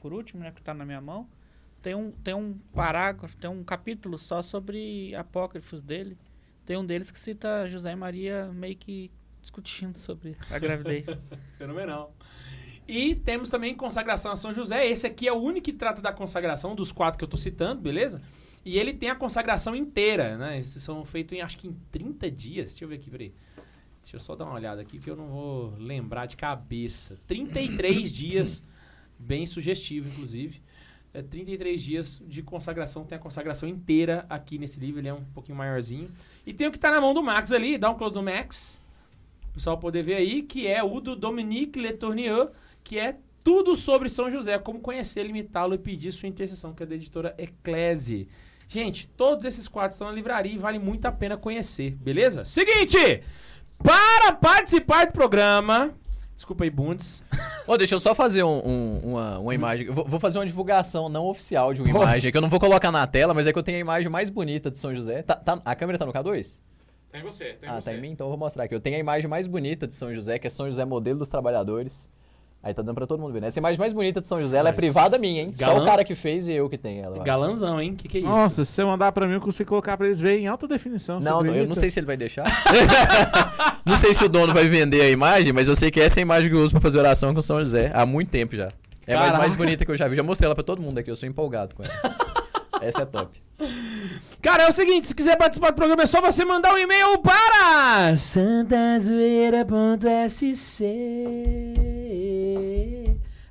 por 0.00 0.12
último, 0.12 0.42
né, 0.42 0.50
que 0.50 0.60
tá 0.60 0.74
na 0.74 0.84
minha 0.84 1.00
mão. 1.00 1.28
Tem 1.80 1.94
um, 1.94 2.10
tem 2.10 2.34
um 2.34 2.58
parágrafo, 2.74 3.36
tem 3.36 3.48
um 3.48 3.62
capítulo 3.62 4.18
só 4.18 4.42
sobre 4.42 5.14
apócrifos 5.14 5.84
dele. 5.84 6.18
Tem 6.64 6.76
um 6.76 6.84
deles 6.84 7.12
que 7.12 7.18
cita 7.20 7.68
José 7.68 7.92
e 7.92 7.96
Maria 7.96 8.50
meio 8.52 8.76
que 8.76 9.08
discutindo 9.48 9.96
sobre 9.96 10.36
a 10.50 10.58
gravidez. 10.58 11.06
Fenomenal. 11.56 12.14
E 12.86 13.14
temos 13.14 13.50
também 13.50 13.74
consagração 13.74 14.30
a 14.30 14.36
São 14.36 14.52
José. 14.52 14.86
Esse 14.86 15.06
aqui 15.06 15.26
é 15.26 15.32
o 15.32 15.36
único 15.36 15.64
que 15.64 15.72
trata 15.72 16.00
da 16.00 16.12
consagração 16.12 16.74
dos 16.74 16.92
quatro 16.92 17.18
que 17.18 17.24
eu 17.24 17.28
tô 17.28 17.36
citando, 17.36 17.80
beleza? 17.80 18.22
E 18.64 18.78
ele 18.78 18.92
tem 18.92 19.10
a 19.10 19.14
consagração 19.14 19.74
inteira, 19.74 20.36
né? 20.36 20.58
Esses 20.58 20.82
são 20.82 21.04
feitos 21.04 21.36
em 21.36 21.40
acho 21.40 21.56
que 21.56 21.68
em 21.68 21.76
30 21.90 22.30
dias. 22.30 22.70
Deixa 22.70 22.84
eu 22.84 22.88
ver 22.88 22.96
aqui, 22.96 23.10
peraí. 23.10 23.32
Deixa 24.02 24.16
eu 24.16 24.20
só 24.20 24.34
dar 24.34 24.44
uma 24.44 24.54
olhada 24.54 24.80
aqui, 24.80 24.98
porque 24.98 25.10
eu 25.10 25.16
não 25.16 25.28
vou 25.28 25.74
lembrar 25.78 26.26
de 26.26 26.36
cabeça. 26.36 27.18
33 27.26 28.12
dias, 28.12 28.62
bem 29.18 29.44
sugestivo, 29.46 30.08
inclusive. 30.08 30.62
É 31.12 31.22
33 31.22 31.82
dias 31.82 32.22
de 32.26 32.42
consagração, 32.42 33.04
tem 33.04 33.16
a 33.16 33.20
consagração 33.20 33.68
inteira 33.68 34.26
aqui 34.28 34.58
nesse 34.58 34.78
livro, 34.78 35.00
ele 35.00 35.08
é 35.08 35.14
um 35.14 35.24
pouquinho 35.24 35.56
maiorzinho. 35.56 36.10
E 36.46 36.52
tem 36.52 36.66
o 36.66 36.70
que 36.70 36.78
tá 36.78 36.90
na 36.90 37.00
mão 37.00 37.14
do 37.14 37.22
Max 37.22 37.50
ali, 37.50 37.78
dá 37.78 37.90
um 37.90 37.94
close 37.94 38.14
no 38.14 38.22
Max, 38.22 38.80
pessoal 39.58 39.78
poder 39.78 40.02
ver 40.02 40.14
aí, 40.14 40.42
que 40.42 40.66
é 40.66 40.82
o 40.82 41.00
do 41.00 41.14
Dominique 41.14 41.78
Letournier, 41.80 42.48
que 42.82 42.98
é 42.98 43.16
tudo 43.44 43.74
sobre 43.76 44.08
São 44.08 44.30
José, 44.30 44.58
como 44.58 44.80
conhecê-lo, 44.80 45.28
imitá-lo 45.30 45.74
e 45.74 45.78
pedir 45.78 46.10
sua 46.12 46.28
intercessão, 46.28 46.72
que 46.72 46.82
é 46.82 46.86
da 46.86 46.94
editora 46.94 47.34
Eclese. 47.38 48.28
Gente, 48.68 49.08
todos 49.08 49.44
esses 49.46 49.66
quadros 49.66 49.94
estão 49.94 50.08
na 50.08 50.14
livraria 50.14 50.52
e 50.52 50.58
vale 50.58 50.78
muito 50.78 51.06
a 51.06 51.12
pena 51.12 51.36
conhecer, 51.36 51.92
beleza? 51.92 52.44
Seguinte, 52.44 53.22
para 53.82 54.32
participar 54.32 55.06
do 55.06 55.12
programa... 55.12 55.94
Desculpa 56.34 56.62
aí, 56.62 56.70
Bundes. 56.70 57.20
Ô, 57.66 57.76
deixa 57.76 57.96
eu 57.96 58.00
só 58.00 58.14
fazer 58.14 58.44
um- 58.44 58.62
um- 58.64 59.00
uma, 59.12 59.38
uma 59.40 59.54
imagem. 59.56 59.88
Vou, 59.90 60.04
vou 60.04 60.20
fazer 60.20 60.38
uma 60.38 60.46
divulgação 60.46 61.08
não 61.08 61.26
oficial 61.26 61.74
de 61.74 61.82
uma 61.82 61.90
Pode. 61.90 62.04
imagem, 62.04 62.30
que 62.30 62.36
eu 62.36 62.40
não 62.40 62.48
vou 62.48 62.60
colocar 62.60 62.92
na 62.92 63.04
tela, 63.08 63.34
mas 63.34 63.44
é 63.48 63.52
que 63.52 63.58
eu 63.58 63.62
tenho 63.62 63.78
a 63.78 63.80
imagem 63.80 64.08
mais 64.08 64.30
bonita 64.30 64.70
de 64.70 64.78
São 64.78 64.94
José. 64.94 65.22
Tá- 65.22 65.34
tá- 65.34 65.60
a 65.64 65.74
câmera 65.74 65.98
tá 65.98 66.06
no 66.06 66.12
K2? 66.12 66.52
Tem 67.10 67.22
você, 67.22 67.54
tem 67.60 67.68
ah, 67.68 67.80
tá 67.82 67.92
em 67.94 68.00
mim? 68.00 68.10
Então 68.10 68.26
eu 68.26 68.30
vou 68.30 68.38
mostrar 68.38 68.64
aqui. 68.64 68.74
Eu 68.74 68.80
tenho 68.80 68.96
a 68.96 68.98
imagem 68.98 69.28
mais 69.28 69.46
bonita 69.46 69.86
de 69.86 69.94
São 69.94 70.12
José, 70.12 70.38
que 70.38 70.46
é 70.46 70.50
São 70.50 70.66
José 70.66 70.84
Modelo 70.84 71.18
dos 71.20 71.28
Trabalhadores. 71.28 72.08
Aí 72.60 72.74
tá 72.74 72.82
dando 72.82 72.96
pra 72.96 73.06
todo 73.06 73.20
mundo 73.20 73.32
ver, 73.32 73.40
né? 73.40 73.46
Essa 73.46 73.60
imagem 73.60 73.78
mais 73.78 73.92
bonita 73.92 74.20
de 74.20 74.26
São 74.26 74.40
José, 74.42 74.56
ela 74.58 74.68
é 74.70 74.72
Mas 74.72 74.76
privada 74.76 75.16
minha, 75.16 75.42
hein? 75.42 75.54
Só 75.56 75.66
galã- 75.66 75.82
o 75.82 75.86
cara 75.86 76.02
que 76.04 76.14
fez 76.16 76.48
e 76.48 76.52
eu 76.52 76.68
que 76.68 76.76
tenho 76.76 76.98
ela. 77.04 77.10
eu 77.16 77.20
acho. 77.22 77.24
Galanzão, 77.24 77.80
hein? 77.80 77.94
Que 77.94 78.08
que 78.08 78.18
é 78.18 78.20
isso? 78.20 78.28
Nossa, 78.28 78.64
se 78.64 78.72
você 78.72 78.84
mandar 78.84 79.12
pra 79.12 79.26
mim, 79.28 79.34
eu 79.34 79.40
consigo 79.40 79.68
colocar 79.68 79.96
pra 79.96 80.06
eles 80.06 80.18
verem 80.20 80.44
em 80.44 80.46
alta 80.48 80.66
definição. 80.66 81.20
você 81.20 81.24
Não, 81.24 81.36
não, 81.36 81.46
eu 81.46 81.50
acredita? 81.52 81.68
não 81.68 81.76
sei 81.76 81.88
se 81.88 82.00
ele 82.00 82.06
vai 82.06 82.16
deixar. 82.16 82.44
não 83.86 83.94
sei 83.96 84.12
se 84.12 84.24
o 84.24 84.28
dono 84.28 84.52
vai 84.52 84.68
vender 84.68 85.00
a 85.02 85.08
imagem, 85.08 85.52
mas 85.52 85.68
eu 85.68 85.76
sei 85.76 85.88
que 85.90 86.00
essa 86.00 86.18
é 86.18 86.20
a 86.20 86.22
imagem 86.22 86.50
que 86.50 86.56
eu 86.56 86.60
uso 86.60 86.72
pra 86.72 86.80
fazer 86.80 86.98
oração 86.98 87.32
com 87.32 87.40
São 87.40 87.60
José 87.60 87.90
há 87.94 88.04
muito 88.04 88.30
tempo 88.30 88.56
já. 88.56 88.68
É 89.06 89.14
a 89.14 89.20
mais, 89.20 89.34
mais 89.34 89.56
bonita 89.56 89.84
que 89.84 89.90
eu 89.90 89.96
já 89.96 90.06
vi. 90.08 90.16
Já 90.16 90.22
mostrei 90.24 90.46
ela 90.46 90.54
pra 90.54 90.64
todo 90.64 90.82
mundo 90.82 90.98
aqui, 90.98 91.10
eu 91.10 91.16
sou 91.16 91.28
empolgado 91.28 91.74
com 91.76 91.82
ela. 91.84 91.92
essa 92.80 93.02
é 93.02 93.06
top. 93.06 93.42
Cara, 94.40 94.62
é 94.64 94.68
o 94.68 94.72
seguinte, 94.72 95.08
se 95.08 95.14
quiser 95.14 95.36
participar 95.36 95.70
do 95.70 95.76
programa 95.76 96.04
é 96.04 96.06
só 96.06 96.20
você 96.20 96.44
mandar 96.44 96.74
um 96.74 96.78
e-mail 96.78 97.18
para 97.18 98.16
santazoeira.sc 98.16 100.84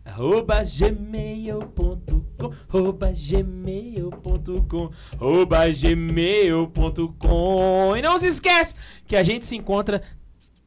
arroba 0.06 0.64
gmail.com 0.64 2.54
arroba 2.70 3.12
gmail.com 3.14 4.90
arroba 5.20 5.72
gmail.com 5.72 7.96
E 7.96 8.02
não 8.02 8.18
se 8.18 8.28
esquece 8.28 8.74
que 9.06 9.16
a 9.16 9.22
gente 9.22 9.46
se 9.46 9.56
encontra 9.56 10.02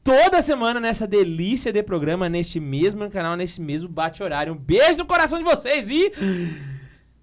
toda 0.05 0.41
semana 0.43 0.78
nessa 0.78 1.07
delícia 1.07 1.73
de 1.73 1.82
programa, 1.82 2.28
neste 2.28 2.61
mesmo 2.61 3.11
canal, 3.11 3.37
neste 3.37 3.61
mesmo 3.61 3.89
bate-horário. 3.89 4.53
Um 4.53 4.57
beijo 4.57 4.99
no 4.99 5.07
coração 5.07 5.39
de 5.39 5.45
vocês 5.45 5.91
e... 5.91 6.12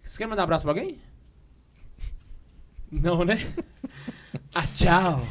Você 0.03 0.17
quer 0.17 0.27
mandar 0.27 0.41
um 0.41 0.45
abraço 0.45 0.63
pra 0.63 0.71
alguém? 0.71 0.97
Não, 2.91 3.23
né? 3.25 3.37
Ah, 4.53 4.63
tchau. 4.75 5.25